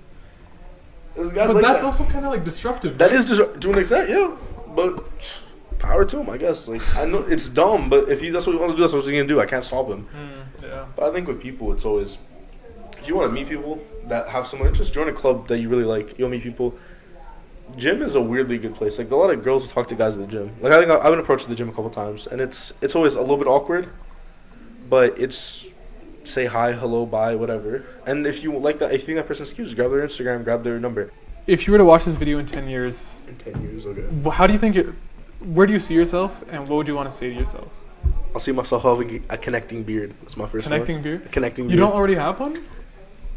This 1.15 1.31
guy's 1.31 1.47
But 1.47 1.55
like 1.55 1.63
that's 1.63 1.81
that. 1.81 1.85
also 1.85 2.03
kind 2.05 2.25
of 2.25 2.31
like 2.31 2.43
destructive. 2.43 2.97
That 2.97 3.11
right? 3.11 3.15
is 3.15 3.25
to 3.37 3.71
an 3.71 3.77
extent, 3.79 4.09
yeah. 4.09 4.35
But 4.75 5.03
power 5.79 6.03
to 6.05 6.19
him, 6.19 6.29
I 6.29 6.37
guess. 6.37 6.67
Like 6.67 6.81
I 6.97 7.05
know 7.05 7.19
it's 7.19 7.47
dumb, 7.49 7.89
but 7.89 8.09
if 8.09 8.21
he 8.21 8.29
that's 8.29 8.45
what 8.45 8.53
he 8.53 8.59
wants 8.59 8.73
to 8.73 8.77
do, 8.77 8.81
that's 8.83 8.93
what 8.93 9.03
he's 9.03 9.11
gonna 9.11 9.25
do. 9.25 9.39
I 9.39 9.45
can't 9.45 9.63
stop 9.63 9.87
him. 9.87 10.07
Mm, 10.13 10.63
yeah. 10.63 10.85
But 10.95 11.05
I 11.05 11.13
think 11.13 11.27
with 11.27 11.41
people, 11.41 11.71
it's 11.71 11.85
always 11.85 12.17
if 12.99 13.07
you 13.07 13.15
want 13.15 13.29
to 13.29 13.33
meet 13.33 13.47
people 13.47 13.81
that 14.07 14.27
have 14.29 14.45
similar 14.47 14.67
interests, 14.67 14.93
join 14.93 15.07
a 15.07 15.13
club 15.13 15.47
that 15.47 15.59
you 15.59 15.69
really 15.69 15.83
like. 15.83 16.19
You'll 16.19 16.29
meet 16.29 16.43
people. 16.43 16.75
Gym 17.77 18.01
is 18.01 18.15
a 18.15 18.21
weirdly 18.21 18.57
good 18.57 18.75
place. 18.75 18.97
Like 18.99 19.11
a 19.11 19.15
lot 19.15 19.29
of 19.31 19.43
girls 19.43 19.71
talk 19.71 19.87
to 19.89 19.95
guys 19.95 20.13
at 20.17 20.21
the 20.21 20.27
gym. 20.27 20.51
Like 20.61 20.71
I 20.71 20.79
think 20.79 20.91
I- 20.91 20.97
I've 20.97 21.11
been 21.11 21.19
approached 21.19 21.43
to 21.45 21.49
the 21.49 21.55
gym 21.55 21.67
a 21.69 21.71
couple 21.73 21.89
times, 21.89 22.27
and 22.27 22.39
it's 22.39 22.73
it's 22.81 22.95
always 22.95 23.15
a 23.15 23.21
little 23.21 23.37
bit 23.37 23.47
awkward, 23.47 23.89
but 24.89 25.17
it's 25.19 25.65
say 26.23 26.45
hi, 26.45 26.71
hello, 26.73 27.05
bye, 27.05 27.35
whatever. 27.35 27.83
And 28.05 28.25
if 28.25 28.43
you 28.43 28.57
like 28.57 28.79
that, 28.79 28.93
if 28.93 29.01
you 29.01 29.05
think 29.07 29.17
that 29.17 29.27
person's 29.27 29.51
cute, 29.51 29.67
just 29.67 29.75
grab 29.77 29.91
their 29.91 30.07
Instagram, 30.07 30.43
grab 30.43 30.63
their 30.63 30.79
number. 30.79 31.11
If 31.47 31.67
you 31.67 31.71
were 31.73 31.77
to 31.79 31.85
watch 31.85 32.05
this 32.05 32.15
video 32.15 32.39
in 32.39 32.45
ten 32.45 32.67
years, 32.67 33.25
In 33.27 33.35
ten 33.37 33.61
years, 33.61 33.85
okay. 33.85 34.29
how 34.31 34.47
do 34.47 34.53
you 34.53 34.59
think 34.59 34.75
it? 34.75 34.87
Where 35.41 35.67
do 35.67 35.73
you 35.73 35.79
see 35.79 35.93
yourself, 35.93 36.43
and 36.51 36.61
what 36.67 36.75
would 36.77 36.87
you 36.87 36.95
want 36.95 37.09
to 37.09 37.15
say 37.15 37.29
to 37.29 37.35
yourself? 37.35 37.67
I'll 38.33 38.39
see 38.39 38.51
myself 38.51 38.83
having 38.83 39.23
a 39.29 39.37
connecting 39.37 39.83
beard. 39.83 40.13
That's 40.21 40.35
my 40.37 40.47
first 40.47 40.63
Connecting 40.65 40.97
one. 40.97 41.03
beard. 41.03 41.25
A 41.25 41.29
connecting 41.29 41.65
You 41.65 41.69
beard. 41.69 41.79
don't 41.79 41.93
already 41.93 42.15
have 42.15 42.39
one? 42.39 42.63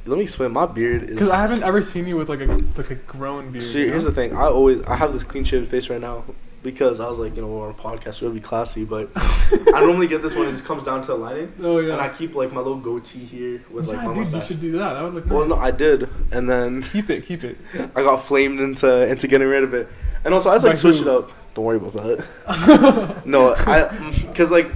Let 0.09 0.17
me 0.17 0.23
explain. 0.25 0.53
My 0.53 0.67
beard 0.67 1.03
is. 1.05 1.11
Because 1.11 1.31
I 1.31 1.37
haven't 1.41 1.63
ever 1.63 1.83
seen 1.83 2.07
you 2.07 2.17
with 2.17 2.29
like 2.29 2.41
a 2.41 2.47
like 2.77 2.91
a 2.91 2.95
grown 2.95 3.51
beard. 3.51 3.63
See, 3.63 3.83
you 3.83 3.89
here's 3.89 4.05
the 4.05 4.13
thing. 4.13 4.35
I 4.35 4.45
always 4.47 4.83
I 4.83 4.97
have 4.97 5.13
this 5.13 5.23
clean 5.25 5.45
shaven 5.45 5.69
face 5.69 5.91
right 5.91 6.01
now 6.01 6.25
because 6.63 6.99
I 6.99 7.09
was 7.09 7.19
like, 7.19 7.37
you 7.37 7.43
know, 7.43 7.49
we're 7.49 7.65
on 7.69 7.71
a 7.71 7.75
podcast, 7.75 8.21
gonna 8.21 8.35
be 8.35 8.41
classy, 8.41 8.85
but 8.85 9.11
I 9.17 9.81
normally 9.81 10.09
get 10.09 10.23
this 10.23 10.35
one. 10.35 10.49
It 10.49 10.53
just 10.53 10.65
comes 10.65 10.83
down 10.83 11.03
to 11.03 11.09
the 11.09 11.15
lining, 11.15 11.53
Oh 11.61 11.79
yeah. 11.79 11.93
and 11.93 12.01
I 12.01 12.09
keep 12.09 12.35
like 12.35 12.53
my 12.53 12.59
little 12.61 12.79
goatee 12.79 13.25
here 13.25 13.63
with 13.71 13.87
like 13.87 13.99
yeah, 13.99 14.09
my 14.09 14.15
dude, 14.15 14.33
you 14.33 14.43
should 14.43 14.61
do 14.61 14.73
that. 14.79 14.95
That 14.95 15.05
would 15.05 15.15
look 15.15 15.27
nice. 15.27 15.35
Well, 15.35 15.47
no, 15.47 15.57
I 15.57 15.71
did, 15.71 16.09
and 16.33 16.49
then 16.49 16.83
keep 16.93 17.11
it, 17.11 17.25
keep 17.27 17.45
it. 17.45 17.59
I 17.95 18.03
got 18.03 18.17
flamed 18.25 18.61
into 18.61 19.07
into 19.07 19.29
getting 19.29 19.47
rid 19.47 19.63
of 19.63 19.75
it, 19.75 19.89
and 20.25 20.35
also 20.35 20.51
I 20.51 20.55
just 20.55 20.65
By 20.65 20.71
like 20.71 20.79
switch 20.79 21.01
it 21.01 21.09
up. 21.09 21.31
Don't 21.55 21.65
worry 21.65 21.77
about 21.77 21.93
that. 21.95 23.23
no, 23.25 23.55
I 23.55 23.89
because 24.27 24.51
like 24.51 24.73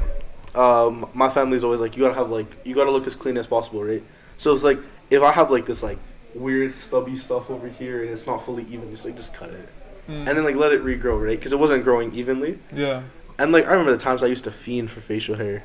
um 0.55 1.09
my 1.15 1.31
family's 1.31 1.65
always 1.65 1.81
like 1.81 1.97
you 1.97 2.03
gotta 2.03 2.15
have 2.15 2.31
like 2.31 2.47
you 2.65 2.75
gotta 2.75 2.91
look 2.91 3.07
as 3.07 3.17
clean 3.17 3.37
as 3.37 3.47
possible, 3.47 3.83
right? 3.83 4.03
So 4.37 4.53
it's 4.55 4.65
like 4.65 4.79
if 5.13 5.23
I 5.23 5.33
have 5.33 5.51
like 5.51 5.67
this 5.67 5.83
like 5.83 5.99
weird 6.35 6.73
stubby 6.73 7.17
stuff 7.17 7.51
over 7.51 7.69
here 7.69 8.01
and 8.03 8.11
it's 8.11 8.27
not 8.27 8.45
fully 8.47 8.65
even, 8.71 8.91
just 8.91 9.05
like 9.05 9.17
just 9.17 9.35
cut 9.35 9.51
it 9.51 9.69
Mm. 10.09 10.27
and 10.27 10.29
then 10.37 10.43
like 10.43 10.57
let 10.57 10.73
it 10.73 10.83
regrow, 10.83 11.25
right? 11.25 11.39
Because 11.39 11.53
it 11.53 11.61
wasn't 11.61 11.85
growing 11.85 12.13
evenly. 12.13 12.59
yeah. 12.75 13.03
And 13.39 13.53
like 13.53 13.67
I 13.67 13.71
remember 13.71 13.93
the 13.93 13.99
times 13.99 14.23
I 14.25 14.27
used 14.27 14.43
to 14.45 14.51
fiend 14.51 14.91
for 14.91 15.01
facial 15.01 15.37
hair. 15.37 15.63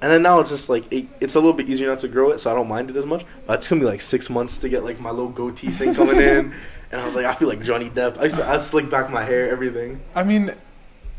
And 0.00 0.12
then 0.12 0.22
now 0.22 0.38
it's 0.40 0.50
just 0.50 0.68
like 0.68 0.84
it, 0.92 1.06
it's 1.20 1.34
a 1.34 1.40
little 1.40 1.52
bit 1.52 1.68
easier 1.68 1.88
not 1.88 1.98
to 2.00 2.08
grow 2.08 2.30
it, 2.30 2.38
so 2.38 2.50
I 2.50 2.54
don't 2.54 2.68
mind 2.68 2.90
it 2.90 2.96
as 2.96 3.04
much. 3.06 3.24
But 3.46 3.60
it 3.60 3.62
took 3.66 3.78
me 3.80 3.84
like 3.86 4.00
six 4.00 4.30
months 4.30 4.58
to 4.60 4.68
get 4.68 4.84
like 4.84 5.00
my 5.00 5.10
little 5.10 5.30
goatee 5.30 5.70
thing 5.72 5.94
coming 5.96 6.16
in, 6.18 6.52
and 6.92 7.00
I 7.00 7.04
was 7.04 7.16
like, 7.16 7.26
I 7.26 7.34
feel 7.34 7.48
like 7.48 7.60
Johnny 7.62 7.90
Depp. 7.90 8.18
I 8.18 8.24
used 8.24 8.36
to 8.36 8.48
I 8.48 8.56
slick 8.58 8.88
back 8.88 9.10
my 9.10 9.24
hair, 9.24 9.48
everything. 9.50 10.00
I 10.14 10.22
mean, 10.22 10.50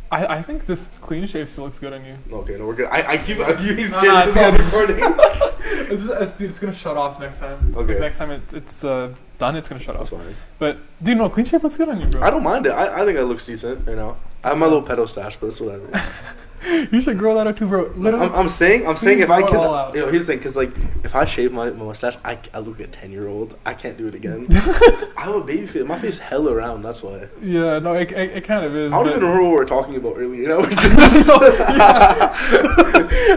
I 0.09 0.37
I 0.37 0.41
think 0.41 0.67
this 0.67 0.95
clean 1.01 1.27
shave 1.27 1.49
still 1.49 1.65
looks 1.65 1.79
good 1.79 1.91
on 1.91 2.05
you. 2.05 2.15
Okay, 2.31 2.57
no, 2.57 2.65
we're 2.67 2.75
good. 2.75 2.87
I, 2.87 3.13
I 3.13 3.17
keep 3.17 3.39
I 3.39 3.55
keep 3.55 3.77
Nah, 3.91 4.29
saying 4.31 4.35
nah, 4.35 4.43
on 4.47 4.53
recording. 4.57 4.99
It's, 5.89 6.05
it's, 6.05 6.31
dude, 6.33 6.49
it's 6.49 6.59
gonna 6.59 6.73
shut 6.73 6.97
off 6.97 7.19
next 7.19 7.39
time. 7.39 7.73
Okay. 7.75 7.93
Like, 7.93 8.01
next 8.01 8.17
time 8.17 8.31
it, 8.31 8.53
it's 8.53 8.83
uh, 8.83 9.13
done, 9.37 9.55
it's 9.55 9.69
gonna 9.69 9.81
shut 9.81 9.97
That's 9.97 10.11
off. 10.11 10.21
fine. 10.21 10.33
But 10.59 10.77
dude, 11.01 11.17
no, 11.17 11.29
clean 11.29 11.45
shave 11.45 11.63
looks 11.63 11.77
good 11.77 11.89
on 11.89 12.01
you, 12.01 12.07
bro. 12.07 12.21
I 12.21 12.29
don't 12.29 12.43
mind 12.43 12.65
it. 12.65 12.71
I, 12.71 13.01
I 13.01 13.05
think 13.05 13.17
it 13.17 13.23
looks 13.23 13.45
decent 13.45 13.87
right 13.87 13.95
now. 13.95 14.17
I 14.43 14.49
have 14.49 14.57
my 14.57 14.65
little 14.65 14.83
pedo 14.83 15.07
stash, 15.07 15.37
but 15.37 15.47
it's 15.47 15.59
whatever. 15.61 15.89
You 16.91 17.01
should 17.01 17.17
grow 17.17 17.35
that 17.35 17.47
out 17.47 17.57
too, 17.57 17.67
bro. 17.67 17.91
Literally. 17.95 18.27
I'm, 18.27 18.33
I'm 18.33 18.49
saying, 18.49 18.87
I'm 18.87 18.95
saying 18.95 19.19
if 19.19 19.29
I, 19.29 19.41
cause, 19.41 19.93
you 19.93 20.01
know, 20.01 20.11
here's 20.11 20.25
the 20.25 20.33
thing, 20.33 20.41
cause 20.41 20.55
like 20.55 20.71
if 21.03 21.15
I 21.15 21.25
shave 21.25 21.51
my, 21.51 21.69
my 21.71 21.85
mustache, 21.85 22.17
I, 22.23 22.39
I 22.53 22.59
look 22.59 22.79
like 22.79 22.87
a 22.87 22.91
ten 22.91 23.11
year 23.11 23.27
old. 23.27 23.57
I 23.65 23.73
can't 23.73 23.97
do 23.97 24.07
it 24.07 24.15
again. 24.15 24.47
I 24.51 25.23
have 25.25 25.35
a 25.35 25.41
baby 25.41 25.67
face. 25.67 25.83
My 25.85 25.97
face 25.97 26.15
is 26.15 26.19
hella 26.19 26.53
round. 26.53 26.83
That's 26.83 27.03
why. 27.03 27.27
yeah, 27.41 27.79
no, 27.79 27.93
it, 27.93 28.11
it, 28.11 28.37
it 28.37 28.43
kind 28.43 28.65
of 28.65 28.75
is. 28.75 28.93
I 28.93 28.97
don't 28.99 29.09
even 29.09 29.21
remember 29.21 29.43
what 29.43 29.51
we 29.51 29.57
were 29.57 29.65
talking 29.65 29.95
about 29.95 30.15
earlier. 30.17 30.37
You 30.37 30.47
know? 30.49 30.61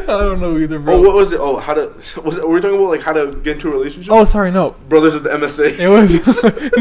I 0.03 0.05
don't 0.07 0.41
know 0.41 0.59
either, 0.59 0.79
bro. 0.79 0.95
oh, 0.95 1.03
what 1.03 1.15
was 1.15 1.33
it? 1.33 1.41
Oh, 1.41 1.57
how 1.59 1.75
to 1.75 1.93
was 2.23 2.37
it? 2.37 2.47
Were 2.47 2.55
we 2.55 2.61
talking 2.61 2.77
about 2.77 2.91
like 2.91 3.01
how 3.03 3.13
to 3.13 3.33
get 3.43 3.55
into 3.57 3.69
a 3.69 3.73
relationship? 3.73 4.13
Oh, 4.13 4.25
sorry, 4.25 4.51
no. 4.51 4.77
brothers 4.89 5.15
at 5.15 5.23
the 5.23 5.31
MSA. 5.31 5.79
It 5.79 5.89
was 5.89 6.13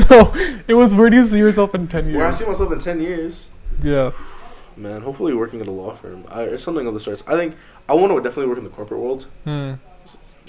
no. 0.09 0.33
It 0.67 0.73
was 0.73 0.95
where 0.95 1.09
do 1.09 1.17
you 1.17 1.25
see 1.25 1.39
yourself 1.39 1.73
in 1.73 1.87
ten 1.87 2.05
years? 2.05 2.17
Where 2.17 2.25
I 2.25 2.31
see 2.31 2.45
myself 2.45 2.71
in 2.71 2.79
ten 2.79 2.99
years. 3.01 3.49
Yeah. 3.81 4.11
Man, 4.79 5.01
hopefully 5.01 5.33
working 5.33 5.61
at 5.61 5.67
a 5.67 5.71
law 5.71 5.93
firm 5.93 6.23
I, 6.29 6.43
or 6.43 6.57
something 6.57 6.87
of 6.87 6.93
the 6.93 6.99
sorts. 6.99 7.23
I 7.27 7.35
think 7.35 7.55
I 7.87 7.93
want 7.93 8.11
to 8.13 8.21
definitely 8.21 8.47
work 8.47 8.57
in 8.57 8.63
the 8.63 8.69
corporate 8.69 8.99
world. 9.01 9.27
Hmm. 9.43 9.73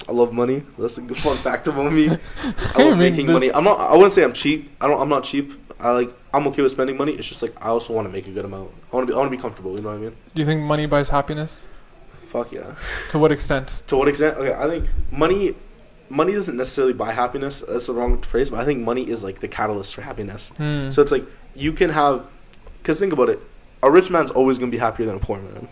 I 0.09 0.13
love 0.13 0.33
money. 0.33 0.63
That's 0.79 0.97
a 0.99 1.03
good 1.03 1.19
fun 1.27 1.37
fact 1.37 1.67
about 1.67 1.93
me. 1.93 2.09
I 2.11 2.19
I 2.75 2.83
love 2.83 2.99
mean, 2.99 2.99
making 2.99 3.27
there's- 3.27 3.41
money. 3.41 3.53
I'm 3.53 3.65
not. 3.65 3.81
I 3.81 3.93
wouldn't 3.95 4.13
say 4.13 4.23
I'm 4.23 4.33
cheap. 4.33 4.71
I 4.81 4.87
don't. 4.87 5.01
I'm 5.01 5.09
not 5.09 5.25
cheap. 5.25 5.53
I 5.81 5.91
like. 5.93 6.13
I'm 6.33 6.47
okay 6.49 6.63
with 6.63 6.73
spending 6.73 6.97
money. 6.97 7.13
It's 7.13 7.27
just 7.29 7.43
like 7.43 7.55
I 7.61 7.69
also 7.69 7.93
want 7.93 8.07
to 8.07 8.13
make 8.13 8.27
a 8.29 8.31
good 8.31 8.45
amount. 8.45 8.71
I 8.93 8.97
want 8.97 9.07
to 9.09 9.13
be. 9.13 9.15
I 9.15 9.17
want 9.21 9.31
to 9.31 9.37
be 9.37 9.41
comfortable. 9.41 9.75
You 9.77 9.83
know 9.83 9.89
what 9.91 9.97
I 9.97 10.01
mean? 10.01 10.17
Do 10.35 10.41
you 10.41 10.47
think 10.47 10.63
money 10.63 10.87
buys 10.87 11.09
happiness? 11.09 11.69
Fuck 12.29 12.53
yeah. 12.53 12.77
To 13.11 13.19
what 13.19 13.33
extent? 13.33 13.83
To 13.89 13.97
what 13.97 14.09
extent? 14.09 14.37
Okay, 14.39 14.55
I 14.55 14.69
think 14.69 14.87
money. 15.11 15.55
Money 16.09 16.33
doesn't 16.33 16.57
necessarily 16.57 16.93
buy 16.93 17.13
happiness. 17.13 17.63
That's 17.67 17.87
the 17.87 17.95
wrong 17.95 18.21
phrase, 18.23 18.51
but 18.51 18.59
I 18.59 18.65
think 18.65 18.81
money 18.81 19.09
is 19.09 19.23
like 19.23 19.39
the 19.41 19.47
catalyst 19.49 19.95
for 19.95 20.03
happiness. 20.03 20.49
Hmm. 20.57 20.91
So 20.91 21.03
it's 21.03 21.13
like 21.13 21.25
you 21.55 21.73
can 21.73 21.91
have, 21.91 22.27
because 22.83 22.99
think 22.99 23.13
about 23.13 23.29
it, 23.29 23.41
a 23.83 23.91
rich 23.91 24.11
man's 24.11 24.31
always 24.31 24.59
gonna 24.59 24.71
be 24.71 24.79
happier 24.79 25.07
than 25.07 25.17
a 25.17 25.21
poor 25.21 25.39
man. 25.41 25.69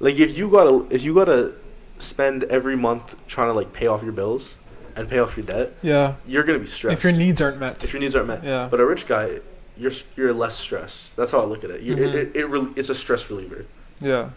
Like 0.00 0.16
if 0.16 0.36
you 0.36 0.50
gotta 0.50 0.86
if 0.94 1.02
you 1.02 1.14
gotta 1.14 1.54
spend 1.98 2.44
every 2.44 2.76
month 2.76 3.14
trying 3.28 3.48
to 3.48 3.52
like 3.52 3.72
pay 3.72 3.86
off 3.86 4.02
your 4.02 4.12
bills 4.12 4.54
and 4.96 5.08
pay 5.08 5.18
off 5.18 5.36
your 5.36 5.46
debt, 5.46 5.72
yeah. 5.82 6.16
you're 6.26 6.44
gonna 6.44 6.58
be 6.58 6.66
stressed. 6.66 6.98
If 6.98 7.04
your 7.04 7.12
needs 7.12 7.40
aren't 7.40 7.58
met. 7.58 7.82
if 7.84 7.92
your 7.92 8.00
needs 8.00 8.14
aren't 8.16 8.28
met. 8.28 8.44
Yeah. 8.44 8.68
But 8.70 8.80
a 8.80 8.86
rich 8.86 9.06
guy, 9.06 9.40
you're 9.76 9.92
you're 10.16 10.32
less 10.34 10.56
stressed. 10.56 11.16
That's 11.16 11.32
how 11.32 11.40
I 11.40 11.44
look 11.44 11.64
at 11.64 11.70
it. 11.70 11.80
You, 11.82 11.96
Mhm. 11.96 12.08
It 12.08 12.14
it, 12.14 12.36
it 12.36 12.46
really, 12.46 12.72
it's 12.76 12.88
a 12.90 12.94
stress 12.94 13.30
reliever. 13.30 13.66
Yeah. 14.00 14.30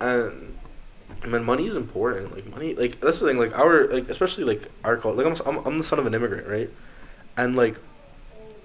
And 0.00 0.56
I 1.22 1.26
mean, 1.26 1.44
money 1.44 1.66
is 1.66 1.76
important. 1.76 2.34
Like 2.34 2.46
money, 2.46 2.74
like 2.74 3.00
that's 3.00 3.18
the 3.20 3.26
thing. 3.26 3.38
Like 3.38 3.58
our, 3.58 3.88
like 3.88 4.08
especially 4.08 4.44
like 4.44 4.62
our 4.84 4.96
culture. 4.96 5.22
Like 5.22 5.40
I'm, 5.40 5.58
I'm, 5.58 5.66
I'm 5.66 5.78
the 5.78 5.84
son 5.84 5.98
of 5.98 6.06
an 6.06 6.14
immigrant, 6.14 6.46
right? 6.46 6.70
And 7.36 7.56
like, 7.56 7.76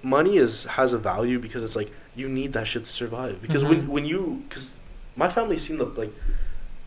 money 0.02 0.36
is 0.36 0.64
has 0.64 0.92
a 0.92 0.98
value 0.98 1.38
because 1.38 1.62
it's 1.62 1.74
like 1.76 1.90
you 2.16 2.28
need 2.28 2.52
that 2.52 2.66
shit 2.66 2.84
to 2.84 2.90
survive. 2.92 3.40
Because 3.42 3.64
Mhm. 3.64 3.68
when 3.68 3.88
when 3.88 4.04
you, 4.04 4.42
because 4.48 4.74
my 5.16 5.28
family's 5.28 5.62
seen 5.62 5.78
the 5.78 5.84
like, 5.86 6.12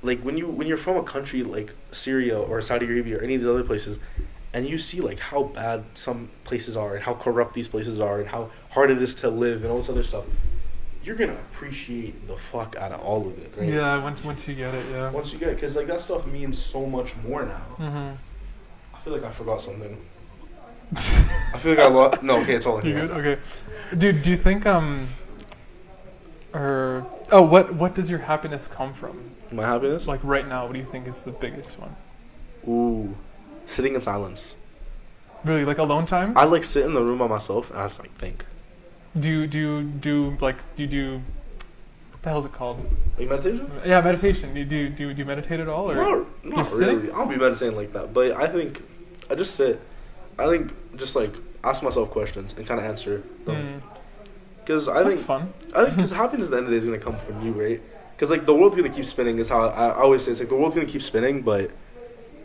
like 0.02 0.22
when 0.22 0.38
you 0.38 0.48
when 0.48 0.68
you're 0.68 0.78
from 0.78 0.98
a 0.98 1.04
country 1.04 1.44
like 1.44 1.72
Syria 1.92 2.40
or 2.40 2.62
Saudi 2.62 2.86
Arabia 2.86 3.18
or 3.20 3.22
any 3.24 3.36
of 3.36 3.42
these 3.42 3.50
other 3.50 3.64
places, 3.64 4.00
and 4.54 4.68
you 4.68 4.78
see 4.78 5.02
like 5.02 5.20
how 5.20 5.44
bad 5.44 5.84
some 5.94 6.30
places 6.44 6.76
are 6.78 6.96
and 6.96 7.04
how 7.04 7.14
corrupt 7.14 7.54
these 7.54 7.68
places 7.68 8.00
are 8.00 8.20
and 8.20 8.30
how 8.30 8.50
hard 8.72 8.90
it 8.92 9.02
is 9.02 9.14
to 9.16 9.30
live 9.30 9.64
and 9.64 9.72
all 9.72 9.78
this 9.78 9.90
other 9.90 10.04
stuff. 10.04 10.26
You're 11.04 11.16
gonna 11.16 11.34
appreciate 11.52 12.28
the 12.28 12.36
fuck 12.38 12.76
out 12.76 12.92
of 12.92 13.00
all 13.02 13.28
of 13.28 13.38
it, 13.40 13.54
right? 13.58 13.70
Yeah. 13.70 14.02
Once 14.04 14.24
once 14.24 14.48
you 14.48 14.56
get 14.56 14.74
it, 14.74 14.86
yeah. 14.92 15.10
Once 15.12 15.32
you 15.34 15.40
get, 15.40 15.50
it 15.50 15.56
because 15.56 15.76
like 15.76 15.88
that 15.88 16.02
stuff 16.02 16.26
means 16.28 16.58
so 16.58 16.86
much 16.86 17.16
more 17.28 17.46
now. 17.46 17.68
Mm-hmm. 17.80 18.16
I 18.96 19.00
feel 19.04 19.14
like 19.14 19.24
I 19.24 19.32
forgot 19.32 19.62
something. 19.62 19.98
I 20.96 21.58
feel 21.60 21.72
like 21.72 21.80
I 21.80 21.88
lost. 21.88 22.24
No, 22.24 22.40
okay, 22.42 22.56
it's 22.56 22.66
all 22.66 22.80
in 22.80 22.86
You 22.86 22.96
here. 22.96 23.08
good? 23.08 23.18
Okay. 23.18 23.42
Dude, 23.98 24.22
do 24.22 24.30
you 24.30 24.38
think 24.38 24.66
um 24.66 25.08
or 26.54 27.06
oh 27.32 27.42
what 27.42 27.74
what 27.76 27.94
does 27.96 28.10
your 28.10 28.20
happiness 28.20 28.68
come 28.68 28.94
from? 28.94 29.32
My 29.52 29.64
happiness. 29.66 30.08
Like 30.08 30.24
right 30.24 30.48
now, 30.48 30.66
what 30.66 30.74
do 30.74 30.80
you 30.80 30.86
think 30.86 31.08
is 31.08 31.24
the 31.24 31.32
biggest 31.32 31.78
one? 31.80 31.96
Ooh, 32.68 33.16
sitting 33.66 33.96
in 33.96 34.02
silence. 34.02 34.56
Really, 35.44 35.66
like 35.66 35.78
alone 35.78 36.06
time? 36.06 36.38
I 36.38 36.46
like 36.46 36.64
sit 36.64 36.86
in 36.86 36.94
the 36.94 37.04
room 37.04 37.20
by 37.20 37.28
myself 37.28 37.70
and 37.70 37.80
I 37.80 37.88
just 37.88 38.00
like 38.00 38.14
think. 38.18 38.46
Do 39.16 39.30
you 39.30 39.48
do 39.48 39.60
you 39.60 39.84
do 39.84 40.38
like 40.42 40.58
do 40.76 40.84
you 40.84 40.90
do 40.90 41.22
what 42.12 42.22
the 42.24 42.30
hell 42.30 42.40
is 42.40 42.46
it 42.46 42.54
called? 42.54 42.80
Like 43.18 43.30
meditation? 43.30 43.70
Yeah, 43.86 44.02
meditation. 44.02 44.54
Do 44.54 44.60
you 44.60 44.66
do 44.66 44.90
do, 44.90 45.14
do 45.14 45.20
you 45.22 45.26
meditate 45.26 45.60
at 45.60 45.68
all 45.68 45.92
or 45.92 45.96
Not, 45.96 46.46
not 46.46 46.56
just 46.58 46.78
sitting? 46.78 46.98
really. 47.02 47.12
I 47.12 47.16
don't 47.18 47.30
be 47.30 47.38
meditating 47.38 47.76
like 47.76 47.94
that, 47.94 48.14
but 48.14 48.32
I 48.34 48.48
think 48.48 48.84
I 49.30 49.36
just 49.36 49.56
sit. 49.56 49.80
I 50.40 50.48
think 50.48 50.72
just 50.98 51.16
like 51.16 51.34
ask 51.64 51.84
myself 51.84 52.10
questions 52.12 52.54
and 52.58 52.66
kind 52.68 52.80
of 52.80 52.86
answer 52.86 53.24
them. 53.46 53.68
Hmm, 53.82 53.88
Because 54.60 54.88
I 54.88 55.04
that's 55.04 55.16
think 55.16 55.26
fun. 55.28 55.54
I 55.76 55.84
think 55.86 55.96
because 55.98 56.12
happiness 56.12 56.48
at 56.48 56.52
the 56.52 56.58
end 56.58 56.66
of 56.66 56.70
the 56.72 56.76
day 56.76 56.78
is 56.78 56.86
gonna 56.86 57.00
come 57.00 57.18
from 57.18 57.42
you, 57.46 57.52
right? 57.54 57.82
Because 58.16 58.30
like 58.30 58.46
the 58.46 58.54
world's 58.54 58.78
gonna 58.78 58.90
keep 58.90 59.06
spinning. 59.06 59.40
Is 59.40 59.50
how 59.50 59.68
I, 59.70 59.88
I 59.88 60.02
always 60.02 60.24
say. 60.24 60.32
It's 60.32 60.40
like 60.40 60.50
the 60.50 60.56
world's 60.56 60.76
gonna 60.76 60.88
keep 60.88 61.02
spinning, 61.02 61.42
but 61.42 61.72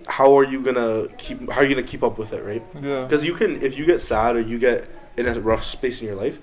how 0.06 0.36
are 0.38 0.44
you 0.44 0.62
gonna 0.62 1.08
keep? 1.18 1.50
How 1.50 1.60
are 1.60 1.64
you 1.64 1.74
gonna 1.74 1.86
keep 1.86 2.02
up 2.02 2.18
with 2.18 2.32
it, 2.32 2.42
right? 2.44 2.62
Yeah. 2.82 3.04
Because 3.04 3.24
you 3.24 3.34
can, 3.34 3.62
if 3.62 3.76
you 3.78 3.84
get 3.86 4.00
sad 4.00 4.36
or 4.36 4.40
you 4.40 4.58
get 4.58 4.88
in 5.16 5.26
a 5.28 5.38
rough 5.40 5.64
space 5.64 6.00
in 6.00 6.06
your 6.08 6.16
life, 6.16 6.38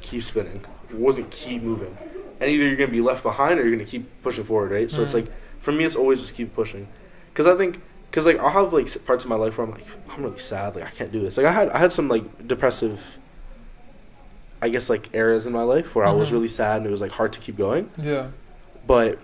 keep 0.00 0.24
spinning. 0.24 0.64
It 0.90 0.96
wasn't 0.96 1.30
keep 1.30 1.62
moving, 1.62 1.96
and 2.40 2.50
either 2.50 2.64
you're 2.66 2.76
gonna 2.76 2.90
be 2.90 3.00
left 3.00 3.22
behind 3.22 3.60
or 3.60 3.62
you're 3.62 3.72
gonna 3.76 3.84
keep 3.88 4.08
pushing 4.22 4.44
forward, 4.44 4.70
right? 4.72 4.90
So 4.90 5.02
it's 5.02 5.12
Mhm. 5.12 5.16
like 5.16 5.26
for 5.60 5.72
me, 5.72 5.84
it's 5.84 5.96
always 5.96 6.20
just 6.20 6.34
keep 6.34 6.54
pushing. 6.54 6.88
Because 7.32 7.46
I 7.46 7.56
think, 7.56 7.80
because 8.10 8.26
like 8.26 8.38
I'll 8.38 8.50
have 8.50 8.72
like 8.72 8.88
parts 9.06 9.24
of 9.24 9.30
my 9.30 9.36
life 9.36 9.56
where 9.56 9.66
I'm 9.66 9.72
like, 9.72 9.86
I'm 10.10 10.22
really 10.24 10.38
sad, 10.38 10.74
like 10.74 10.84
I 10.84 10.90
can't 10.90 11.12
do 11.12 11.20
this. 11.20 11.36
Like 11.36 11.46
I 11.46 11.52
had, 11.52 11.68
I 11.70 11.78
had 11.78 11.92
some 11.92 12.08
like 12.08 12.46
depressive. 12.48 13.00
I 14.62 14.68
guess 14.68 14.90
like 14.90 15.14
eras 15.14 15.46
in 15.46 15.52
my 15.52 15.62
life 15.62 15.94
where 15.94 16.04
I 16.04 16.12
was 16.12 16.28
Mhm. 16.28 16.32
really 16.32 16.48
sad 16.48 16.78
and 16.78 16.86
it 16.86 16.90
was 16.90 17.00
like 17.00 17.12
hard 17.12 17.32
to 17.32 17.40
keep 17.40 17.56
going. 17.56 17.88
Yeah. 17.96 18.28
But 18.86 19.18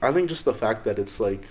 I 0.00 0.12
think 0.12 0.28
just 0.28 0.44
the 0.46 0.54
fact 0.54 0.84
that 0.84 0.98
it's 0.98 1.20
like 1.20 1.48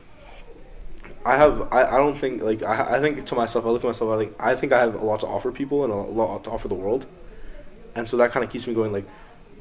I 1.26 1.36
have 1.36 1.68
I, 1.72 1.84
I 1.86 1.98
don't 1.98 2.18
think 2.18 2.42
like 2.42 2.64
I 2.64 2.96
I 2.98 3.00
think 3.00 3.26
to 3.26 3.36
myself 3.36 3.66
I 3.66 3.70
look 3.70 3.84
at 3.84 3.88
myself 3.88 4.10
I 4.12 4.18
think 4.18 4.36
I 4.40 4.56
think 4.56 4.72
I 4.72 4.80
have 4.80 4.96
a 4.96 5.06
lot 5.06 5.20
to 5.20 5.28
offer 5.28 5.52
people 5.52 5.84
and 5.84 5.94
a 5.94 5.96
lot 5.96 6.44
to 6.46 6.50
offer 6.52 6.68
the 6.68 6.74
world. 6.76 7.06
And 7.96 8.08
so 8.08 8.18
that 8.18 8.32
kind 8.32 8.44
of 8.44 8.50
keeps 8.52 8.66
me 8.66 8.74
going 8.74 8.92
like 8.92 9.06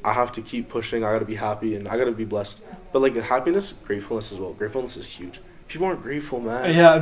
I 0.03 0.13
have 0.13 0.31
to 0.33 0.41
keep 0.41 0.69
pushing, 0.69 1.03
I 1.03 1.11
got 1.11 1.19
to 1.19 1.25
be 1.25 1.35
happy 1.35 1.75
and 1.75 1.87
I 1.87 1.97
got 1.97 2.05
to 2.05 2.11
be 2.11 2.25
blessed. 2.25 2.61
But 2.93 3.01
like 3.01 3.15
happiness, 3.15 3.73
gratefulness 3.85 4.31
as 4.31 4.39
well. 4.39 4.53
Gratefulness 4.53 4.95
is 4.95 5.07
huge. 5.07 5.39
People 5.67 5.87
aren't 5.87 6.01
grateful, 6.01 6.39
man. 6.39 6.73
Yeah. 6.73 6.97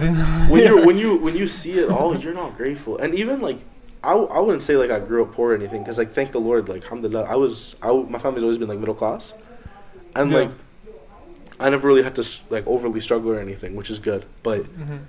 When 0.49 0.61
yeah. 0.61 0.69
you 0.69 0.85
when 0.85 0.97
you 1.03 1.17
when 1.17 1.35
you 1.35 1.47
see 1.47 1.73
it 1.73 1.89
all, 1.89 2.17
you're 2.17 2.33
not 2.33 2.57
grateful. 2.57 2.97
And 2.97 3.13
even 3.15 3.41
like 3.41 3.59
I, 4.03 4.13
I 4.13 4.39
wouldn't 4.39 4.61
say 4.61 4.75
like 4.75 4.91
I 4.91 4.99
grew 4.99 5.23
up 5.23 5.33
poor 5.33 5.51
or 5.51 5.55
anything 5.55 5.81
because 5.81 5.97
like 5.97 6.13
thank 6.13 6.31
the 6.31 6.39
Lord 6.39 6.67
like 6.69 6.83
alhamdulillah 6.83 7.25
I 7.29 7.35
was 7.35 7.75
I 7.81 7.91
my 7.93 8.19
family's 8.19 8.43
always 8.43 8.57
been 8.57 8.67
like 8.69 8.79
middle 8.79 8.95
class, 8.95 9.33
and 10.15 10.31
Yeah. 10.31 10.37
like 10.39 10.51
I 11.59 11.69
never 11.69 11.87
really 11.87 12.03
had 12.03 12.15
to 12.15 12.27
like 12.49 12.65
overly 12.67 12.99
struggle 13.01 13.31
or 13.31 13.39
anything, 13.39 13.75
which 13.75 13.89
is 13.89 13.99
good. 13.99 14.25
But 14.43 14.63
Mhm. 14.63 14.99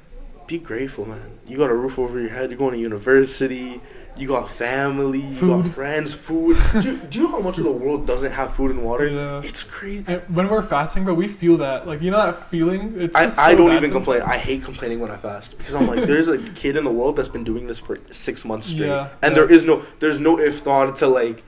be 0.47 0.59
grateful, 0.59 1.05
man. 1.07 1.39
You 1.47 1.57
got 1.57 1.71
a 1.71 1.75
roof 1.75 1.99
over 1.99 2.21
your 2.21 2.31
head. 2.31 2.51
You're 2.51 2.59
going 2.59 2.73
to 2.75 2.79
university. 2.81 3.81
You 4.17 4.29
got 4.29 4.49
family. 4.49 5.21
You 5.21 5.47
got 5.49 5.69
friends. 5.69 6.15
Food. 6.15 6.57
do, 6.81 6.93
you, 6.93 6.97
do 6.99 7.19
you 7.19 7.25
know 7.25 7.33
how 7.33 7.41
much 7.41 7.59
of 7.59 7.65
the 7.65 7.71
world 7.71 8.07
doesn't 8.07 8.33
have 8.33 8.55
food 8.55 8.71
and 8.71 8.83
water? 8.83 9.07
Yeah. 9.09 9.43
It's 9.45 9.63
crazy. 9.63 10.05
And 10.07 10.23
when 10.35 10.49
we're 10.49 10.63
fasting, 10.63 11.05
bro, 11.05 11.15
we 11.15 11.29
feel 11.29 11.59
that. 11.59 11.87
Like 11.87 12.01
you 12.01 12.11
know 12.11 12.25
that 12.25 12.37
feeling. 12.37 12.95
It's 12.99 13.15
I, 13.17 13.25
just 13.25 13.39
I 13.39 13.55
don't 13.55 13.73
even 13.73 13.91
complain. 13.91 14.23
I 14.23 14.39
hate 14.39 14.65
complaining 14.65 15.01
when 15.01 15.11
I 15.11 15.17
fast 15.17 15.57
because 15.59 15.75
I'm 15.75 15.87
like, 15.87 16.07
there's 16.07 16.29
a 16.29 16.39
kid 16.55 16.77
in 16.77 16.85
the 16.85 16.91
world 16.91 17.17
that's 17.17 17.29
been 17.29 17.45
doing 17.45 17.67
this 17.67 17.79
for 17.79 17.99
six 18.11 18.45
months 18.45 18.69
straight, 18.69 18.87
Yeah, 18.89 19.11
and 19.23 19.33
yeah. 19.37 19.43
there 19.43 19.53
is 19.53 19.65
no, 19.65 19.85
there's 20.01 20.19
no 20.19 20.37
iftar 20.37 20.97
to 20.99 21.07
like, 21.09 21.43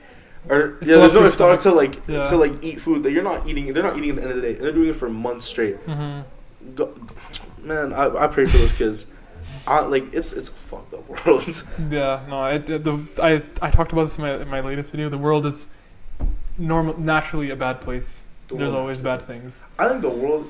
or 0.47 0.77
It's 0.81 0.89
yeah, 0.89 0.97
there's 0.97 1.13
no 1.15 1.21
iftar 1.21 1.59
to 1.63 1.71
like 1.71 2.01
Yeah. 2.07 2.25
to 2.25 2.37
like 2.37 2.63
eat 2.63 2.79
food 2.79 3.03
that 3.03 3.11
you're 3.11 3.23
not 3.23 3.47
eating. 3.47 3.73
They're 3.73 3.83
not 3.83 3.97
eating 3.97 4.11
at 4.11 4.15
the 4.17 4.21
end 4.23 4.31
of 4.31 4.35
the 4.37 4.41
day. 4.43 4.53
They're 4.53 4.71
doing 4.71 4.89
it 4.89 4.95
for 4.95 5.09
months 5.09 5.47
straight. 5.47 5.83
Mhm. 5.87 6.23
Go, 6.75 6.93
man, 7.63 7.93
I, 7.93 8.25
I 8.25 8.27
pray 8.27 8.45
for 8.45 8.57
those 8.57 8.73
kids. 8.73 9.05
I 9.67 9.81
like 9.81 10.13
it's 10.13 10.33
it's 10.33 10.49
a 10.49 10.51
fucked 10.51 10.93
up 10.93 11.07
world. 11.25 11.63
Yeah, 11.89 12.25
no, 12.29 12.39
I, 12.39 12.57
the, 12.57 13.07
I, 13.21 13.41
I 13.61 13.69
talked 13.71 13.91
about 13.91 14.03
this 14.03 14.17
in 14.17 14.23
my, 14.23 14.35
in 14.41 14.47
my 14.47 14.61
latest 14.61 14.91
video. 14.91 15.09
The 15.09 15.17
world 15.17 15.45
is 15.45 15.67
normal, 16.57 16.97
naturally 16.99 17.49
a 17.49 17.55
bad 17.55 17.81
place. 17.81 18.27
The 18.47 18.55
There's 18.57 18.73
always 18.73 19.01
naturally- 19.01 19.17
bad 19.35 19.41
things. 19.41 19.63
I 19.77 19.87
think 19.87 20.01
the 20.01 20.09
world. 20.09 20.47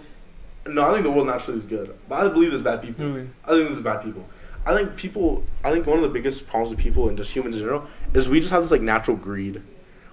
No, 0.67 0.87
I 0.89 0.91
think 0.93 1.03
the 1.03 1.11
world 1.11 1.27
naturally 1.27 1.59
is 1.59 1.65
good, 1.65 1.97
but 2.07 2.25
I 2.25 2.27
believe 2.29 2.51
there's 2.51 2.61
bad 2.61 2.81
people. 2.81 3.05
Really. 3.05 3.29
I 3.45 3.49
think 3.49 3.69
there's 3.69 3.81
bad 3.81 4.03
people. 4.03 4.25
I 4.65 4.73
think 4.75 4.95
people. 4.95 5.43
I 5.63 5.71
think 5.71 5.87
one 5.87 5.97
of 5.97 6.03
the 6.03 6.09
biggest 6.09 6.47
problems 6.47 6.69
with 6.75 6.79
people 6.79 7.09
and 7.09 7.17
just 7.17 7.31
humans 7.31 7.55
in 7.55 7.61
general 7.61 7.87
is 8.13 8.29
we 8.29 8.39
just 8.39 8.51
have 8.51 8.61
this 8.61 8.71
like 8.71 8.81
natural 8.81 9.17
greed. 9.17 9.61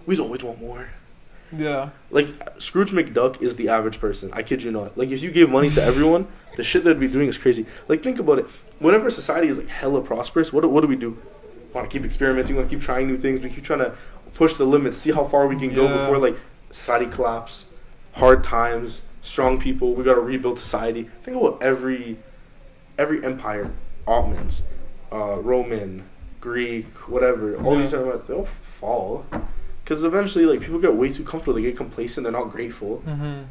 We 0.07 0.15
just 0.15 0.23
always 0.25 0.43
want 0.43 0.61
more. 0.61 0.89
Yeah. 1.53 1.91
Like 2.11 2.27
Scrooge 2.59 2.91
McDuck 2.93 3.41
is 3.43 3.57
the 3.57 3.69
average 3.69 4.01
person. 4.01 4.31
I 4.33 4.43
kid 4.43 4.63
you 4.63 4.71
not. 4.73 4.97
Like 4.99 5.11
if 5.11 5.23
you 5.23 5.31
gave 5.31 5.51
money 5.51 5.71
to 5.71 5.83
everyone, 5.83 6.27
the 6.57 6.65
shit 6.65 6.85
they'd 6.85 6.99
be 6.99 7.09
doing 7.09 7.29
is 7.29 7.39
crazy. 7.39 7.67
Like 7.89 8.03
think 8.03 8.19
about 8.19 8.39
it. 8.39 8.47
Whenever 8.79 9.11
society 9.11 9.49
is 9.49 9.59
like 9.59 9.69
hella 9.69 10.01
prosperous, 10.01 10.53
what 10.53 10.63
do, 10.63 10.69
what 10.69 10.81
do 10.81 10.87
we 10.89 10.97
do? 10.97 11.19
Want 11.73 11.89
to 11.91 11.95
keep 11.99 12.05
experimenting. 12.07 12.57
Want 12.57 12.69
to 12.71 12.75
keep 12.77 12.83
trying 12.85 13.07
new 13.07 13.17
things. 13.19 13.41
We 13.41 13.51
keep 13.51 13.65
trying 13.65 13.81
to 13.81 13.97
push 14.35 14.55
the 14.55 14.65
limits, 14.65 14.99
see 14.99 15.13
how 15.13 15.25
far 15.27 15.47
we 15.47 15.57
can 15.57 15.73
go 15.75 15.85
Yeah. 15.85 15.97
before 15.99 16.19
like 16.19 16.37
society 16.71 17.07
collapse. 17.07 17.67
Hard 18.15 18.43
times, 18.43 19.03
strong 19.23 19.61
people. 19.61 19.95
We 19.95 20.03
got 20.05 20.15
to 20.15 20.21
rebuild 20.21 20.59
society. 20.59 21.11
Think 21.23 21.37
about 21.37 21.63
every 21.63 22.19
every 22.99 23.23
empire, 23.25 23.71
Ottomans, 24.07 24.63
uh, 25.13 25.37
Roman, 25.39 26.05
Greek, 26.41 26.87
whatever. 27.09 27.57
All 27.63 27.77
these 27.77 27.93
Yeah. 27.93 27.99
empires 28.01 28.23
they'll 28.27 28.49
fall. 28.63 29.27
Because 29.87 30.03
eventually, 30.03 30.47
like 30.47 30.61
people 30.61 30.81
get 30.81 30.93
way 30.97 31.13
too 31.13 31.23
comfortable, 31.23 31.55
they 31.55 31.63
get 31.63 31.77
complacent, 31.77 32.25
they're 32.25 32.33
not 32.33 32.51
grateful, 32.51 33.05
Mm-hmm. 33.07 33.43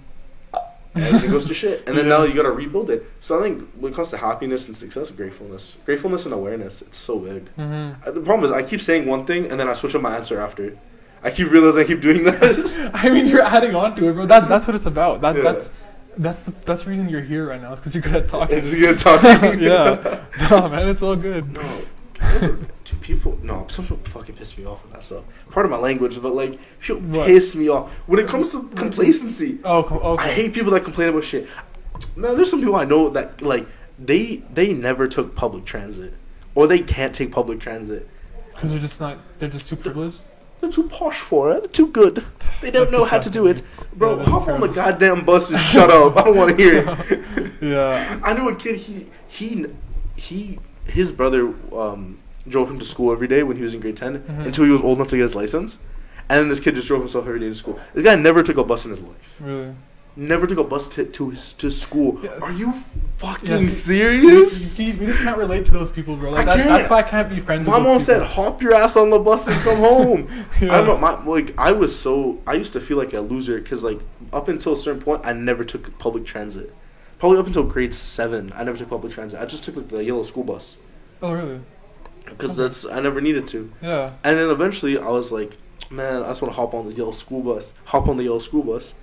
everything 0.97 1.31
goes 1.31 1.45
to 1.45 1.53
shit. 1.53 1.87
And 1.87 1.97
then 1.97 2.07
Yeah. 2.07 2.17
now 2.17 2.23
you 2.23 2.33
gotta 2.33 2.51
rebuild 2.51 2.89
it. 2.89 3.05
So 3.21 3.39
I 3.39 3.43
think 3.43 3.65
when 3.79 3.93
it 3.93 3.95
comes 3.95 4.09
to 4.09 4.17
happiness 4.17 4.67
and 4.67 4.75
success, 4.75 5.11
gratefulness, 5.11 5.77
gratefulness 5.85 6.25
and 6.25 6.33
awareness, 6.33 6.81
it's 6.81 6.97
so 6.97 7.19
big. 7.19 7.45
Mm-hmm. 7.57 8.05
Uh, 8.05 8.11
The 8.11 8.19
problem 8.19 8.43
is 8.43 8.51
I 8.51 8.63
keep 8.63 8.81
saying 8.81 9.05
one 9.05 9.25
thing 9.25 9.49
and 9.49 9.57
then 9.57 9.69
I 9.69 9.73
switch 9.75 9.95
up 9.95 10.01
my 10.01 10.15
answer 10.17 10.41
after. 10.41 10.77
I 11.23 11.31
keep 11.31 11.49
realizing 11.51 11.81
I 11.81 11.85
keep 11.85 12.01
doing 12.01 12.23
this. 12.29 12.77
I 12.93 13.09
mean, 13.09 13.27
you're 13.27 13.41
adding 13.41 13.73
on 13.73 13.95
to 13.95 14.09
it, 14.09 14.13
bro. 14.13 14.25
That 14.25 14.49
that's 14.49 14.67
what 14.67 14.75
it's 14.75 14.85
about. 14.85 15.21
That 15.21 15.37
Yeah. 15.37 15.41
that's 15.43 15.69
that's 16.17 16.41
the, 16.43 16.51
that's 16.65 16.83
the 16.83 16.89
reason 16.91 17.07
you're 17.09 17.21
here 17.33 17.47
right 17.47 17.61
now. 17.61 17.71
Is 17.73 17.79
because 17.79 17.93
you're 17.95 18.01
good 18.03 18.15
at 18.23 18.27
talking. 18.27 18.57
it's 18.57 18.75
good 18.75 18.95
at 18.95 18.99
talking. 18.99 19.59
yeah. 19.71 20.23
No, 20.51 20.67
man, 20.69 20.87
it's 20.89 21.01
all 21.01 21.15
good. 21.15 21.51
No, 21.53 21.81
two 22.83 22.97
people. 22.97 23.37
No, 23.43 23.67
some 23.69 23.85
people 23.85 23.97
fucking 24.05 24.35
piss 24.35 24.57
me 24.57 24.65
off 24.65 24.83
with 24.83 24.93
that 24.93 25.03
stuff. 25.03 25.23
Part 25.49 25.65
of 25.65 25.71
my 25.71 25.77
language, 25.77 26.21
but 26.21 26.33
like, 26.33 26.59
people 26.79 27.01
What? 27.01 27.27
piss 27.27 27.55
me 27.55 27.69
off 27.69 27.89
when 28.07 28.19
it 28.19 28.27
comes 28.27 28.51
to 28.51 28.57
mm-hmm. 28.57 28.75
complacency. 28.75 29.59
Oh, 29.63 29.83
okay. 29.83 30.23
I 30.23 30.31
hate 30.31 30.53
people 30.53 30.71
that 30.71 30.83
complain 30.83 31.09
about 31.09 31.23
shit. 31.23 31.47
Man, 32.15 32.35
there's 32.35 32.49
some 32.49 32.59
people 32.59 32.75
I 32.75 32.85
know 32.85 33.09
that 33.09 33.41
like 33.41 33.67
they 33.97 34.43
they 34.53 34.73
never 34.73 35.07
took 35.07 35.35
public 35.35 35.65
transit, 35.65 36.13
or 36.53 36.67
they 36.67 36.79
can't 36.79 37.13
take 37.13 37.31
public 37.31 37.59
transit. 37.59 38.09
Because 38.49 38.71
they're 38.71 38.79
just 38.79 38.99
not. 38.99 39.17
They're 39.39 39.49
just 39.49 39.69
too 39.69 39.75
privileged. 39.75 40.31
They're 40.61 40.71
too 40.71 40.87
posh 40.89 41.19
for 41.19 41.51
it. 41.51 41.63
They're 41.63 41.71
too 41.71 41.87
good. 41.87 42.25
They 42.61 42.71
don't 42.71 42.91
know 42.91 43.05
how 43.05 43.19
to 43.19 43.29
do 43.29 43.47
it, 43.47 43.61
bro. 43.93 44.17
Yeah, 44.17 44.23
hop 44.23 44.47
on 44.47 44.61
the 44.61 44.67
goddamn 44.67 45.25
bus 45.25 45.51
and 45.51 45.59
shut 45.71 45.89
up. 45.89 46.17
I 46.17 46.23
don't 46.23 46.37
want 46.37 46.57
to 46.57 46.63
hear 46.63 46.83
it. 46.87 47.51
Yeah. 47.61 48.19
I 48.23 48.33
know 48.33 48.49
a 48.49 48.55
kid. 48.55 48.77
He 48.77 49.07
he 49.27 49.65
he. 50.15 50.59
His 50.85 51.11
brother 51.11 51.53
um, 51.73 52.19
drove 52.47 52.69
him 52.69 52.79
to 52.79 52.85
school 52.85 53.11
every 53.11 53.27
day 53.27 53.43
when 53.43 53.57
he 53.57 53.63
was 53.63 53.73
in 53.73 53.79
grade 53.79 53.97
10 53.97 54.19
Mhm. 54.19 54.45
until 54.45 54.65
he 54.65 54.71
was 54.71 54.81
old 54.81 54.97
enough 54.97 55.07
to 55.09 55.15
get 55.17 55.23
his 55.23 55.35
license, 55.35 55.77
and 56.29 56.39
then 56.41 56.49
this 56.49 56.59
kid 56.59 56.75
just 56.75 56.87
drove 56.87 57.01
himself 57.01 57.25
every 57.27 57.39
day 57.39 57.49
to 57.49 57.55
school. 57.55 57.79
This 57.93 58.03
guy 58.03 58.15
never 58.15 58.43
took 58.43 58.57
a 58.57 58.63
bus 58.63 58.85
in 58.85 58.91
his 58.91 59.01
life. 59.01 59.35
Really. 59.39 59.73
Never 60.17 60.47
took 60.47 60.59
a 60.59 60.63
bus 60.63 60.87
to 60.89 61.03
to 61.03 61.31
his 61.31 61.51
to 61.53 61.69
school. 61.69 62.19
Yes. 62.23 62.41
Are 62.41 62.57
you 62.57 62.73
fucking 63.17 63.49
Yes. 63.63 63.73
serious? 63.73 64.77
We, 64.77 64.85
we 64.99 65.05
just 65.07 65.19
can't 65.19 65.37
relate 65.37 65.65
to 65.65 65.71
those 65.73 65.91
people, 65.91 66.15
bro. 66.15 66.31
Like 66.31 66.45
that, 66.45 66.57
that's 66.57 66.89
why 66.89 66.99
I 66.99 67.03
can't 67.03 67.27
be 67.27 67.41
friends 67.41 67.67
with. 67.67 67.67
My 67.67 67.79
mom 67.83 67.97
those 67.97 68.05
said, 68.05 68.21
"Hop 68.21 68.61
your 68.61 68.73
ass 68.73 68.95
on 68.95 69.09
the 69.09 69.19
bus 69.19 69.45
and 69.47 69.55
come 69.61 69.77
home." 69.79 70.27
Yeah. 70.61 70.71
I 70.73 70.77
don't 70.77 70.87
know. 70.87 70.97
My 70.99 71.21
like, 71.25 71.53
I 71.57 71.73
was 71.73 71.93
so 71.99 72.39
I 72.47 72.53
used 72.53 72.71
to 72.73 72.79
feel 72.79 72.95
like 72.97 73.11
a 73.13 73.19
loser 73.19 73.59
because 73.59 73.83
like 73.83 73.99
up 74.31 74.47
until 74.47 74.71
a 74.73 74.77
certain 74.77 75.01
point, 75.01 75.21
I 75.25 75.33
never 75.33 75.65
took 75.65 75.97
public 75.99 76.23
transit. 76.25 76.73
Probably 77.25 77.39
up 77.39 77.47
until 77.47 77.63
grade 77.63 77.95
seven, 77.95 78.51
I 78.53 78.63
never 78.63 78.77
took 78.77 78.87
public 78.91 79.11
transit. 79.11 79.39
I 79.41 79.47
just 79.47 79.63
took 79.63 79.75
like, 79.77 79.89
the 79.89 80.03
yellow 80.03 80.21
school 80.21 80.43
bus 80.43 80.77
Oh, 81.23 81.33
really? 81.33 81.59
because 82.23 82.51
Okay. 82.59 82.67
that's 82.67 82.85
I 82.85 82.99
never 82.99 83.19
needed 83.19 83.47
to. 83.47 83.73
Yeah. 83.81 84.11
And 84.23 84.37
then 84.37 84.51
eventually, 84.51 84.99
I 84.99 85.07
was 85.09 85.31
like, 85.31 85.57
"Man, 85.89 86.21
I 86.21 86.27
just 86.27 86.43
want 86.43 86.53
to 86.53 86.55
hop 86.55 86.75
on 86.75 86.87
the 86.87 86.93
yellow 86.93 87.09
school 87.13 87.41
bus." 87.41 87.73
Hop 87.85 88.07
on 88.09 88.17
the 88.17 88.25
yellow 88.25 88.37
school 88.37 88.61
bus. 88.61 88.93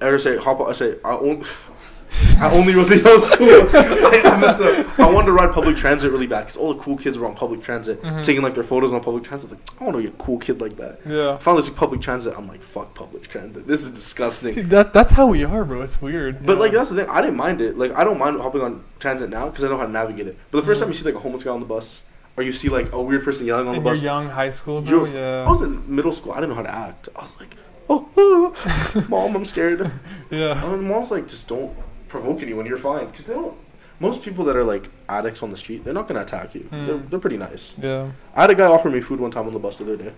And 0.00 0.12
I 0.12 0.18
say 0.18 0.38
hop. 0.38 0.58
on- 0.58 0.70
I 0.70 0.72
say 0.72 0.96
I 1.04 1.12
only. 1.12 1.46
I 2.40 2.50
only 2.52 2.74
rode 2.74 2.88
the 2.88 3.10
old 3.10 3.22
school. 3.22 3.48
I, 3.48 4.22
I 4.24 4.36
messed 4.40 4.60
up. 4.60 4.98
I 5.00 5.12
wanted 5.12 5.26
to 5.26 5.32
ride 5.32 5.52
public 5.52 5.76
transit 5.76 6.10
really 6.10 6.26
bad 6.26 6.40
because 6.40 6.56
all 6.56 6.74
the 6.74 6.80
cool 6.80 6.96
kids 6.96 7.18
were 7.18 7.26
on 7.26 7.34
public 7.34 7.62
transit, 7.62 8.02
Mhm. 8.02 8.24
taking 8.24 8.42
like 8.42 8.54
their 8.54 8.64
photos 8.64 8.92
on 8.92 9.00
public 9.02 9.24
transit. 9.24 9.50
I 9.50 9.54
was 9.54 9.60
like, 9.60 9.80
I 9.80 9.84
want 9.84 9.96
to 9.96 10.02
be 10.02 10.08
a 10.08 10.12
cool 10.12 10.38
kid 10.38 10.60
like 10.60 10.76
that. 10.76 11.00
Yeah. 11.06 11.36
Finally, 11.38 11.64
like 11.64 11.76
public 11.76 12.00
transit. 12.00 12.34
I'm 12.36 12.48
like, 12.48 12.62
fuck 12.62 12.94
public 12.94 13.28
transit. 13.28 13.66
This 13.66 13.82
is 13.82 13.88
See, 13.88 13.94
disgusting. 13.94 14.68
that 14.70 14.92
that's 14.92 15.12
how 15.12 15.26
we 15.28 15.44
are, 15.44 15.64
bro. 15.64 15.82
It's 15.82 16.00
weird. 16.02 16.44
But 16.44 16.54
Yeah. 16.54 16.58
like 16.60 16.72
that's 16.72 16.90
the 16.90 16.96
thing. 16.96 17.08
I 17.08 17.20
didn't 17.20 17.36
mind 17.36 17.60
it. 17.60 17.78
Like 17.78 17.96
I 17.96 18.04
don't 18.04 18.18
mind 18.18 18.40
hopping 18.40 18.62
on 18.62 18.82
transit 18.98 19.30
now 19.30 19.48
because 19.48 19.64
I 19.64 19.68
know 19.68 19.76
how 19.76 19.86
to 19.86 19.92
navigate 19.92 20.26
it. 20.26 20.36
But 20.50 20.60
the 20.60 20.66
first 20.66 20.78
Mhm. 20.78 20.84
time 20.84 20.90
you 20.90 20.94
see 20.94 21.04
like 21.04 21.14
a 21.14 21.20
homeless 21.20 21.44
guy 21.44 21.50
on 21.52 21.60
the 21.60 21.66
bus, 21.66 22.02
or 22.36 22.42
you 22.42 22.52
see 22.52 22.68
like 22.68 22.92
a 22.92 23.00
weird 23.00 23.24
person 23.24 23.46
yelling 23.46 23.68
on 23.68 23.74
the 23.76 23.80
bus, 23.80 24.02
young 24.02 24.28
high 24.30 24.48
school, 24.48 24.80
bro. 24.80 25.04
Yeah. 25.04 25.44
I 25.46 25.48
was 25.48 25.62
in 25.62 25.82
middle 25.94 26.12
school. 26.12 26.32
I 26.32 26.36
didn't 26.36 26.50
know 26.50 26.56
how 26.56 26.62
to 26.62 26.74
act. 26.74 27.08
I 27.14 27.22
was 27.22 27.34
like, 27.38 27.54
oh, 27.90 28.08
oh 28.16 29.04
mom, 29.08 29.36
I'm 29.36 29.44
scared. 29.44 29.90
yeah. 30.30 30.72
And 30.72 30.82
mom's 30.88 31.10
like, 31.10 31.28
just 31.28 31.46
don't 31.46 31.72
provoke 32.12 32.42
anyone. 32.42 32.66
You're 32.66 32.78
fine 32.78 33.06
because 33.06 33.26
they 33.26 33.34
don't. 33.34 33.56
Most 33.98 34.22
people 34.22 34.44
that 34.44 34.56
are 34.56 34.64
like 34.64 34.88
addicts 35.08 35.42
on 35.42 35.50
the 35.50 35.56
street, 35.56 35.82
they're 35.84 35.94
not 35.94 36.06
gonna 36.08 36.22
attack 36.22 36.54
you. 36.54 36.62
Hmm. 36.62 36.84
They're, 36.86 36.98
they're 36.98 37.18
pretty 37.18 37.38
nice. 37.38 37.74
Yeah. 37.80 38.10
I 38.36 38.42
had 38.42 38.50
a 38.50 38.54
guy 38.54 38.66
offer 38.66 38.90
me 38.90 39.00
food 39.00 39.18
one 39.20 39.30
time 39.30 39.46
on 39.46 39.52
the 39.52 39.58
bus 39.58 39.78
the 39.78 39.84
other 39.84 39.96
day. 39.96 40.12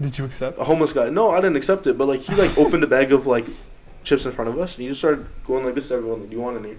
Did 0.00 0.18
you 0.18 0.24
accept? 0.24 0.58
A 0.58 0.64
homeless 0.64 0.92
guy. 0.92 1.08
No, 1.10 1.30
I 1.30 1.36
didn't 1.36 1.56
accept 1.56 1.86
it, 1.86 1.96
but 1.98 2.08
like 2.08 2.20
he 2.20 2.34
like 2.34 2.56
opened 2.64 2.82
a 2.82 2.86
bag 2.86 3.12
of 3.12 3.26
like 3.26 3.44
chips 4.02 4.24
in 4.26 4.32
front 4.32 4.48
of 4.50 4.58
us 4.58 4.76
and 4.76 4.82
he 4.82 4.88
just 4.88 5.00
started 5.00 5.26
going 5.46 5.64
like 5.64 5.74
this 5.74 5.88
to 5.88 5.94
everyone. 5.94 6.20
Like, 6.20 6.30
Do 6.30 6.36
you 6.36 6.42
want 6.42 6.58
any? 6.64 6.76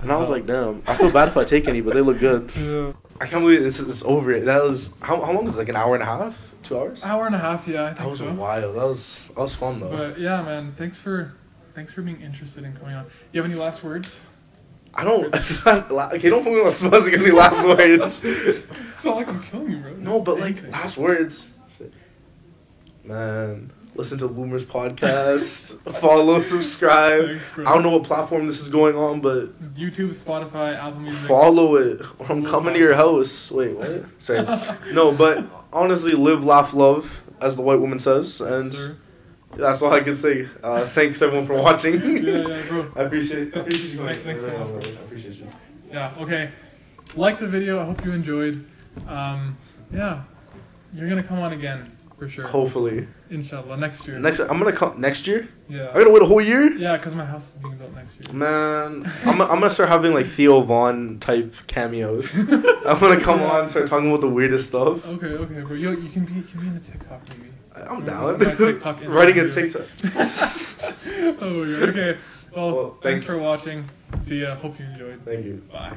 And 0.00 0.12
I 0.12 0.16
was 0.16 0.28
like, 0.28 0.46
damn. 0.46 0.82
I 0.86 0.94
feel 0.94 1.10
bad 1.12 1.28
if 1.28 1.36
I 1.36 1.44
take 1.44 1.66
any, 1.66 1.80
but 1.80 1.94
they 1.94 2.00
look 2.02 2.18
good. 2.20 2.52
Yeah. 2.56 2.92
I 3.20 3.26
can't 3.26 3.42
believe 3.42 3.64
this 3.64 3.80
is 3.80 4.04
over. 4.04 4.30
It. 4.30 4.44
That 4.44 4.62
was 4.62 4.90
how 5.00 5.20
how 5.20 5.32
long 5.32 5.44
was 5.44 5.56
it? 5.56 5.58
Like 5.58 5.68
an 5.68 5.74
hour 5.74 5.94
and 5.94 6.02
a 6.04 6.06
half, 6.06 6.36
two 6.62 6.78
hours. 6.78 7.02
Hour 7.04 7.26
and 7.26 7.34
a 7.34 7.38
half. 7.38 7.66
Yeah, 7.66 7.82
I 7.82 7.86
think 7.88 7.98
That 7.98 8.08
was 8.08 8.18
so. 8.20 8.32
wild. 8.32 8.76
That 8.76 8.84
was 8.86 9.28
that 9.34 9.40
was 9.40 9.54
fun 9.56 9.80
though. 9.80 9.90
But 9.90 10.20
yeah, 10.20 10.40
man. 10.42 10.72
Thanks 10.78 10.98
for 10.98 11.34
thanks 11.78 11.92
for 11.92 12.02
being 12.02 12.20
interested 12.20 12.64
in 12.64 12.74
coming 12.74 12.92
on. 12.92 13.04
Do 13.04 13.10
you 13.30 13.40
have 13.40 13.48
any 13.48 13.58
last 13.58 13.84
words? 13.84 14.20
I 14.92 15.04
don't. 15.04 15.32
It's 15.34 15.64
not, 15.64 16.12
okay, 16.14 16.28
don't 16.28 16.42
put 16.42 16.52
me 16.52 16.58
on 16.58 16.66
the 16.66 16.72
spot. 16.72 17.04
to 17.04 17.10
give 17.12 17.20
me 17.20 17.30
last 17.30 17.64
words. 17.78 18.24
It's 18.24 19.04
not 19.04 19.14
like 19.14 19.28
I'm 19.28 19.40
killing 19.44 19.70
you, 19.70 19.76
bro. 19.76 19.92
No, 19.92 20.20
but 20.20 20.38
say 20.38 20.40
like 20.40 20.72
last 20.72 20.98
words. 20.98 21.50
Man, 23.04 23.70
listen 23.94 24.18
to 24.18 24.26
Bloomers 24.26 24.64
podcast. 24.64 25.78
follow, 26.00 26.40
subscribe. 26.40 27.38
Thanks. 27.40 27.58
I 27.60 27.74
don't 27.74 27.84
know 27.84 27.90
what 27.96 28.02
platform 28.02 28.48
this 28.48 28.60
is 28.60 28.68
going 28.68 28.96
on, 28.96 29.20
but 29.20 29.56
YouTube, 29.76 30.12
Spotify, 30.12 30.74
Apple 30.74 30.98
Music. 30.98 31.28
follow 31.28 31.76
it. 31.76 32.02
Or 32.18 32.26
I'm 32.32 32.44
coming 32.44 32.74
to 32.74 32.80
your 32.80 32.94
house. 32.96 33.52
Wait, 33.52 33.76
what? 33.76 34.04
Sorry. 34.20 34.42
No, 34.92 35.12
but 35.12 35.46
honestly, 35.72 36.12
live, 36.12 36.44
laugh, 36.44 36.74
love, 36.74 37.22
as 37.40 37.54
the 37.54 37.62
white 37.62 37.78
woman 37.78 38.00
says, 38.00 38.40
and 38.40 38.74
Sir. 38.74 38.96
That's 39.56 39.82
all 39.82 39.92
I 39.92 40.00
can 40.00 40.14
say. 40.14 40.48
Uh, 40.62 40.86
thanks 40.88 41.20
everyone 41.22 41.46
for 41.46 41.56
watching. 41.56 41.94
Yeah, 42.24 42.36
yeah, 42.46 42.62
bro. 42.68 42.92
I 42.96 43.02
appreciate. 43.02 43.56
I 43.56 43.60
appreciate 43.60 43.90
you. 43.90 43.98
Thanks- 43.98 44.18
thanks 44.18 44.40
so 44.42 44.48
No, 44.52 44.66
no, 44.66 44.74
much. 44.74 44.86
I 44.86 44.90
appreciate 44.90 45.34
you. 45.36 45.46
Yeah. 45.90 46.14
Okay. 46.18 46.50
Like 47.16 47.38
the 47.40 47.46
video. 47.48 47.80
I 47.80 47.84
hope 47.86 48.04
you 48.04 48.12
enjoyed. 48.12 48.64
Um, 49.08 49.56
yeah, 49.92 50.22
you're 50.94 51.08
gonna 51.08 51.22
come 51.22 51.38
on 51.38 51.52
again 51.54 51.90
for 52.18 52.28
sure. 52.28 52.46
Hopefully, 52.46 53.06
Inshallah, 53.30 53.76
next 53.78 54.06
year. 54.06 54.18
next 54.18 54.40
I'm 54.40 54.58
gonna 54.58 54.72
come 54.72 55.00
next 55.00 55.26
year. 55.26 55.48
Yeah. 55.68 55.90
I 55.90 55.94
gotta 55.98 56.10
wait 56.10 56.20
a 56.22 56.26
whole 56.26 56.40
year. 56.42 56.70
Yeah, 56.76 56.96
because 56.98 57.14
my 57.14 57.24
house 57.24 57.48
is 57.48 57.54
being 57.54 57.76
built 57.78 57.94
next 57.94 58.16
year. 58.20 58.32
Man, 58.34 59.10
I'm, 59.24 59.40
I'm 59.40 59.48
gonna 59.48 59.70
start 59.70 59.88
having 59.88 60.12
like 60.12 60.26
Theo 60.26 60.60
Von 60.60 61.18
type 61.20 61.54
cameos. 61.68 62.34
I'm 62.36 62.98
gonna 63.00 63.20
come 63.20 63.40
on 63.42 63.60
and 63.62 63.70
start 63.70 63.86
talking 63.88 64.08
about 64.10 64.20
the 64.20 64.28
weirdest 64.28 64.68
stuff. 64.68 65.06
Okay, 65.06 65.26
okay, 65.28 65.60
bro. 65.62 65.74
You, 65.74 65.92
you 66.00 66.10
can 66.10 66.24
be 66.26 66.34
you 66.34 66.42
can 66.42 66.60
be 66.60 66.66
in 66.68 66.76
a 66.76 66.80
TikTok 66.80 67.22
maybe. 67.30 67.47
I'm 67.88 68.04
down. 68.04 68.38
TikTok 68.40 69.00
Writing 69.06 69.38
a 69.38 69.50
TikTok. 69.50 69.82
Oh. 71.40 71.62
Okay. 71.88 72.18
Well, 72.54 72.74
Well, 72.74 72.96
thanks 73.02 73.24
thank- 73.24 73.24
for 73.24 73.38
watching. 73.38 73.88
See 74.20 74.40
ya. 74.42 74.54
Hope 74.56 74.78
you 74.78 74.86
enjoyed. 74.86 75.22
Thank 75.24 75.44
you. 75.46 75.62
Bye. 75.72 75.96